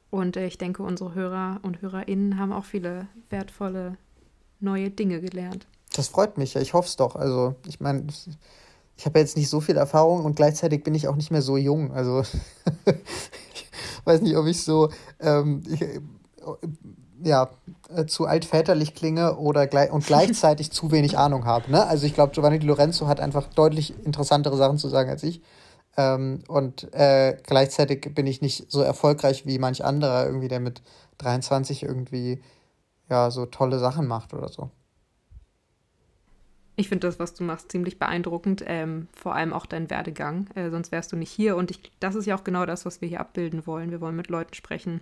und 0.08 0.38
äh, 0.38 0.46
ich 0.46 0.56
denke, 0.56 0.82
unsere 0.82 1.14
Hörer 1.14 1.60
und 1.62 1.82
HörerInnen 1.82 2.38
haben 2.38 2.52
auch 2.52 2.64
viele 2.64 3.06
wertvolle 3.28 3.98
neue 4.60 4.88
Dinge 4.88 5.20
gelernt. 5.20 5.66
Das 5.94 6.08
freut 6.08 6.38
mich, 6.38 6.54
ja. 6.54 6.62
Ich 6.62 6.72
hoffe 6.72 6.88
es 6.88 6.96
doch. 6.96 7.16
Also, 7.16 7.54
ich 7.66 7.80
meine, 7.80 8.06
ich 8.98 9.06
habe 9.06 9.18
jetzt 9.20 9.36
nicht 9.36 9.48
so 9.48 9.60
viel 9.60 9.76
Erfahrung 9.76 10.24
und 10.24 10.34
gleichzeitig 10.34 10.82
bin 10.82 10.94
ich 10.94 11.06
auch 11.06 11.14
nicht 11.14 11.30
mehr 11.30 11.40
so 11.40 11.56
jung. 11.56 11.92
Also 11.92 12.22
ich 13.54 13.70
weiß 14.04 14.20
nicht, 14.22 14.36
ob 14.36 14.46
ich 14.46 14.64
so 14.64 14.90
ähm, 15.20 15.62
ich, 15.70 15.84
ja, 17.22 17.50
äh, 17.94 18.06
zu 18.06 18.26
altväterlich 18.26 18.94
klinge 18.94 19.36
oder 19.36 19.68
gleich, 19.68 19.92
und 19.92 20.04
gleichzeitig 20.06 20.72
zu 20.72 20.90
wenig 20.90 21.16
Ahnung 21.16 21.44
habe. 21.44 21.70
Ne? 21.70 21.86
Also 21.86 22.06
ich 22.06 22.14
glaube, 22.14 22.32
Giovanni 22.32 22.58
Di 22.58 22.66
Lorenzo 22.66 23.06
hat 23.06 23.20
einfach 23.20 23.46
deutlich 23.54 23.94
interessantere 24.04 24.56
Sachen 24.56 24.78
zu 24.78 24.88
sagen 24.88 25.10
als 25.10 25.22
ich. 25.22 25.42
Ähm, 25.96 26.42
und 26.48 26.92
äh, 26.92 27.36
gleichzeitig 27.44 28.14
bin 28.14 28.26
ich 28.26 28.42
nicht 28.42 28.70
so 28.70 28.80
erfolgreich 28.80 29.46
wie 29.46 29.58
manch 29.58 29.84
anderer, 29.84 30.26
irgendwie, 30.26 30.48
der 30.48 30.60
mit 30.60 30.82
23 31.18 31.84
irgendwie 31.84 32.42
ja 33.08 33.30
so 33.30 33.46
tolle 33.46 33.78
Sachen 33.78 34.06
macht 34.06 34.34
oder 34.34 34.48
so. 34.48 34.70
Ich 36.78 36.88
finde 36.88 37.08
das, 37.08 37.18
was 37.18 37.34
du 37.34 37.42
machst, 37.42 37.72
ziemlich 37.72 37.98
beeindruckend, 37.98 38.62
ähm, 38.64 39.08
vor 39.12 39.34
allem 39.34 39.52
auch 39.52 39.66
dein 39.66 39.90
Werdegang. 39.90 40.46
Äh, 40.54 40.70
sonst 40.70 40.92
wärst 40.92 41.10
du 41.10 41.16
nicht 41.16 41.32
hier. 41.32 41.56
Und 41.56 41.72
ich, 41.72 41.90
das 41.98 42.14
ist 42.14 42.24
ja 42.24 42.36
auch 42.36 42.44
genau 42.44 42.66
das, 42.66 42.86
was 42.86 43.00
wir 43.00 43.08
hier 43.08 43.18
abbilden 43.18 43.66
wollen. 43.66 43.90
Wir 43.90 44.00
wollen 44.00 44.14
mit 44.14 44.28
Leuten 44.28 44.54
sprechen, 44.54 45.00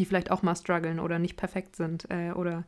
die 0.00 0.04
vielleicht 0.04 0.32
auch 0.32 0.42
mal 0.42 0.56
strugglen 0.56 0.98
oder 0.98 1.20
nicht 1.20 1.36
perfekt 1.36 1.76
sind 1.76 2.10
äh, 2.10 2.32
oder 2.32 2.64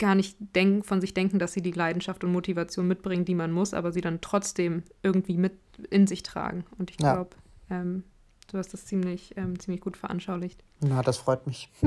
gar 0.00 0.16
nicht 0.16 0.36
denk, 0.40 0.84
von 0.84 1.00
sich 1.00 1.14
denken, 1.14 1.38
dass 1.38 1.52
sie 1.52 1.62
die 1.62 1.70
Leidenschaft 1.70 2.24
und 2.24 2.32
Motivation 2.32 2.88
mitbringen, 2.88 3.24
die 3.24 3.36
man 3.36 3.52
muss, 3.52 3.72
aber 3.72 3.92
sie 3.92 4.00
dann 4.00 4.20
trotzdem 4.20 4.82
irgendwie 5.04 5.36
mit 5.36 5.52
in 5.90 6.08
sich 6.08 6.24
tragen. 6.24 6.64
Und 6.76 6.90
ich 6.90 6.96
glaube, 6.96 7.36
ja. 7.70 7.82
ähm, 7.82 8.02
du 8.50 8.58
hast 8.58 8.72
das 8.72 8.84
ziemlich, 8.84 9.32
ähm, 9.36 9.60
ziemlich 9.60 9.80
gut 9.80 9.96
veranschaulicht. 9.96 10.64
Na, 10.80 11.02
das 11.02 11.18
freut 11.18 11.46
mich. 11.46 11.70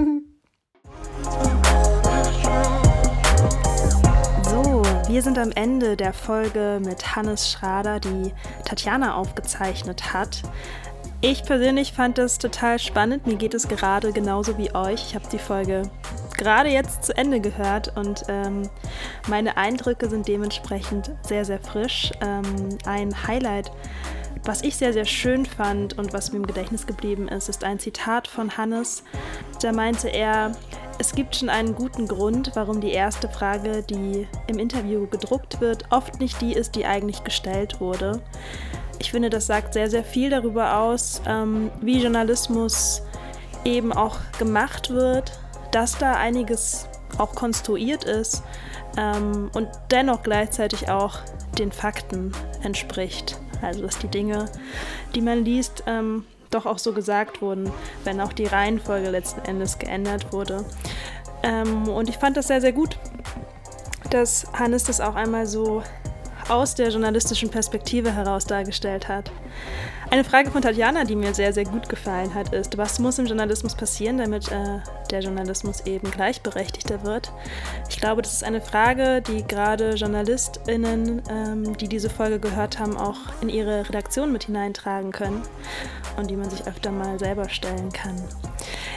Wir 5.10 5.23
sind 5.23 5.40
am 5.40 5.52
Ende 5.52 5.98
der 5.98 6.14
Folge 6.14 6.80
mit 6.86 7.15
Hannes 7.15 7.52
Schrader, 7.52 7.99
die 7.99 8.31
Tatjana 8.64 9.15
aufgezeichnet 9.15 10.14
hat. 10.14 10.44
Ich 11.19 11.44
persönlich 11.44 11.94
fand 11.94 12.19
das 12.19 12.38
total 12.38 12.77
spannend. 12.77 13.26
Mir 13.26 13.36
geht 13.36 13.56
es 13.56 13.68
gerade 13.68 14.14
genauso 14.14 14.60
wie 14.60 14.76
euch. 14.76 15.07
Ich 15.07 15.15
habe 15.15 15.26
die 15.31 15.40
Folge 15.40 15.81
gerade 16.38 16.69
jetzt 16.69 17.06
zu 17.06 17.18
Ende 17.18 17.40
gehört 17.40 17.98
und 17.98 18.26
ähm, 18.27 18.69
meine 19.27 19.57
Eindrücke 19.57 20.11
sind 20.11 20.27
dementsprechend 20.27 21.10
sehr, 21.23 21.44
sehr 21.44 21.60
frisch. 21.60 22.11
Ähm, 22.22 22.77
ein 22.86 23.26
Highlight, 23.26 23.72
was 24.44 24.61
ich 24.61 24.77
sehr, 24.77 24.94
sehr 24.94 25.06
schön 25.06 25.48
fand 25.48 25.98
und 25.98 26.14
was 26.14 26.31
mir 26.31 26.38
im 26.38 26.45
Gedächtnis 26.45 26.86
geblieben 26.86 27.27
ist, 27.30 27.49
ist 27.49 27.64
ein 27.64 27.80
Zitat 27.80 28.27
von 28.27 28.57
Hannes. 28.57 29.03
Da 29.60 29.72
meinte 29.72 30.07
er, 30.07 30.52
es 30.99 31.13
gibt 31.13 31.38
schon 31.38 31.49
einen 31.49 31.76
guten 31.76 32.07
Grund, 32.07 32.51
warum 32.55 32.81
die 32.81 32.91
erste 32.91 33.30
Frage, 33.30 33.84
die 33.84 34.27
im 34.47 34.59
Interview 34.59 35.07
gedruckt 35.07 35.61
wird, 35.61 35.85
oft 35.91 36.19
nicht 36.19 36.39
die 36.41 36.53
ist, 36.53 36.76
die 36.76 36.85
eigentlich 36.85 37.23
gestellt 37.23 37.80
wurde. 37.80 38.21
Ich 38.99 39.11
finde, 39.11 39.30
das 39.30 39.47
sagt 39.47 39.73
sehr, 39.73 39.89
sehr 39.89 40.03
viel 40.03 40.30
darüber 40.30 40.77
aus, 40.77 41.21
ähm, 41.26 41.71
wie 41.81 42.01
Journalismus 42.01 43.01
eben 43.63 43.93
auch 43.93 44.17
gemacht 44.38 44.89
wird, 44.89 45.39
dass 45.71 45.97
da 45.97 46.15
einiges 46.15 46.89
auch 47.17 47.34
konstruiert 47.34 48.03
ist 48.03 48.43
ähm, 48.97 49.49
und 49.53 49.69
dennoch 49.91 50.21
gleichzeitig 50.21 50.89
auch 50.89 51.19
den 51.57 51.71
Fakten 51.71 52.34
entspricht. 52.61 53.39
Also 53.61 53.81
dass 53.81 53.99
die 53.99 54.07
Dinge, 54.09 54.45
die 55.15 55.21
man 55.21 55.45
liest, 55.45 55.84
ähm, 55.88 56.26
doch 56.49 56.65
auch 56.65 56.80
so 56.80 56.93
gesagt 56.93 57.41
wurden, 57.41 57.71
wenn 58.03 58.21
auch 58.21 58.34
die 58.34 58.45
Reihenfolge 58.45 59.09
letzten 59.09 59.41
Endes 59.41 59.80
geändert 59.80 60.34
wurde. 60.34 60.65
Ähm, 61.43 61.88
und 61.88 62.09
ich 62.09 62.17
fand 62.17 62.38
das 62.38 62.47
sehr, 62.47 62.61
sehr 62.61 62.73
gut, 62.73 62.97
dass 64.09 64.47
Hannes 64.53 64.84
das 64.84 65.01
auch 65.01 65.15
einmal 65.15 65.45
so 65.45 65.84
aus 66.49 66.76
der 66.76 66.89
journalistischen 66.89 67.49
Perspektive 67.49 68.11
heraus 68.11 68.45
dargestellt 68.45 69.07
hat. 69.07 69.31
Eine 70.11 70.23
Frage 70.23 70.49
von 70.49 70.64
Tatjana, 70.64 71.03
die 71.03 71.15
mir 71.15 71.36
sehr, 71.36 71.53
sehr 71.53 71.65
gut 71.65 71.88
gefallen 71.88 72.34
hat, 72.34 72.52
ist, 72.52 72.80
was 72.80 72.98
muss 72.98 73.19
im 73.19 73.27
Journalismus 73.27 73.76
passieren, 73.76 74.18
damit 74.18 74.52
äh, 74.52 74.80
der 75.11 75.19
Journalismus 75.19 75.81
eben 75.86 76.10
gleichberechtigter 76.10 77.03
wird? 77.03 77.31
Ich 77.90 77.99
glaube, 77.99 78.23
das 78.23 78.34
ist 78.34 78.44
eine 78.44 78.60
Frage, 78.60 79.22
die 79.22 79.44
gerade 79.44 79.94
JournalistInnen, 79.94 81.22
ähm, 81.30 81.77
die 81.77 81.88
diese 81.88 82.10
Folge 82.10 82.40
gehört 82.40 82.80
haben, 82.80 82.98
auch 82.98 83.19
in 83.41 83.49
ihre 83.49 83.88
Redaktion 83.88 84.31
mit 84.31 84.45
hineintragen 84.45 85.11
können 85.11 85.44
und 86.18 86.31
die 86.31 86.36
man 86.36 86.49
sich 86.49 86.65
öfter 86.65 86.90
mal 86.90 87.19
selber 87.19 87.48
stellen 87.48 87.91
kann. 87.91 88.15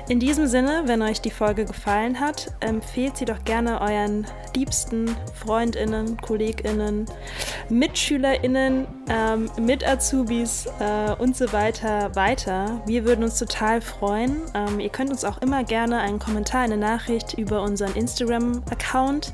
In 0.09 0.19
diesem 0.19 0.47
Sinne, 0.47 0.83
wenn 0.87 1.03
euch 1.03 1.21
die 1.21 1.31
Folge 1.31 1.67
gefallen 1.67 2.21
hat, 2.21 2.53
empfehlt 2.61 3.19
sie 3.19 3.25
doch 3.25 3.45
gerne 3.45 3.81
euren 3.81 4.27
liebsten 4.57 5.15
FreundInnen, 5.35 6.17
KollegInnen, 6.17 7.07
MitschülerInnen, 7.69 8.87
ähm, 9.09 9.51
mit 9.61 9.87
Azubis, 9.87 10.67
äh, 10.81 11.02
äh, 11.09 11.15
und 11.19 11.37
so 11.37 11.53
weiter 11.53 12.15
weiter. 12.15 12.83
Wir 12.87 13.05
würden 13.05 13.25
uns 13.25 13.39
total 13.39 13.81
freuen. 13.81 14.43
Ähm, 14.55 14.81
ihr 14.81 14.89
könnt 14.89 15.11
uns 15.11 15.25
auch 15.25 15.39
immer 15.39 15.65
gerne 15.65 16.01
einen 16.01 16.19
Kommentar, 16.19 16.63
eine 16.63 16.77
Nachricht 16.77 17.35
über 17.35 17.63
unseren 17.63 17.95
Instagram-Account 17.95 19.33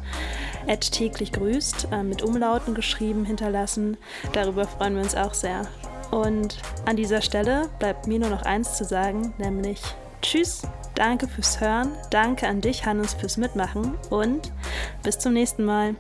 täglich 0.91 1.33
grüßt, 1.33 1.89
äh, 1.93 2.03
mit 2.03 2.23
Umlauten 2.23 2.75
geschrieben, 2.75 3.25
hinterlassen. 3.25 3.97
Darüber 4.33 4.67
freuen 4.67 4.95
wir 4.95 5.03
uns 5.03 5.15
auch 5.15 5.35
sehr. 5.35 5.63
Und 6.11 6.59
an 6.87 6.97
dieser 6.97 7.23
Stelle 7.23 7.69
bleibt 7.79 8.07
mir 8.07 8.19
nur 8.19 8.31
noch 8.31 8.43
eins 8.43 8.77
zu 8.77 8.85
sagen, 8.85 9.35
nämlich 9.39 9.81
Tschüss, 10.21 10.63
danke 10.95 11.29
fürs 11.29 11.61
Hören, 11.61 11.93
danke 12.11 12.49
an 12.49 12.61
dich, 12.61 12.85
Hannes, 12.85 13.15
fürs 13.15 13.37
Mitmachen 13.37 13.95
und 14.11 14.53
bis 15.03 15.19
zum 15.19 15.33
nächsten 15.33 15.65
Mal. 15.65 15.95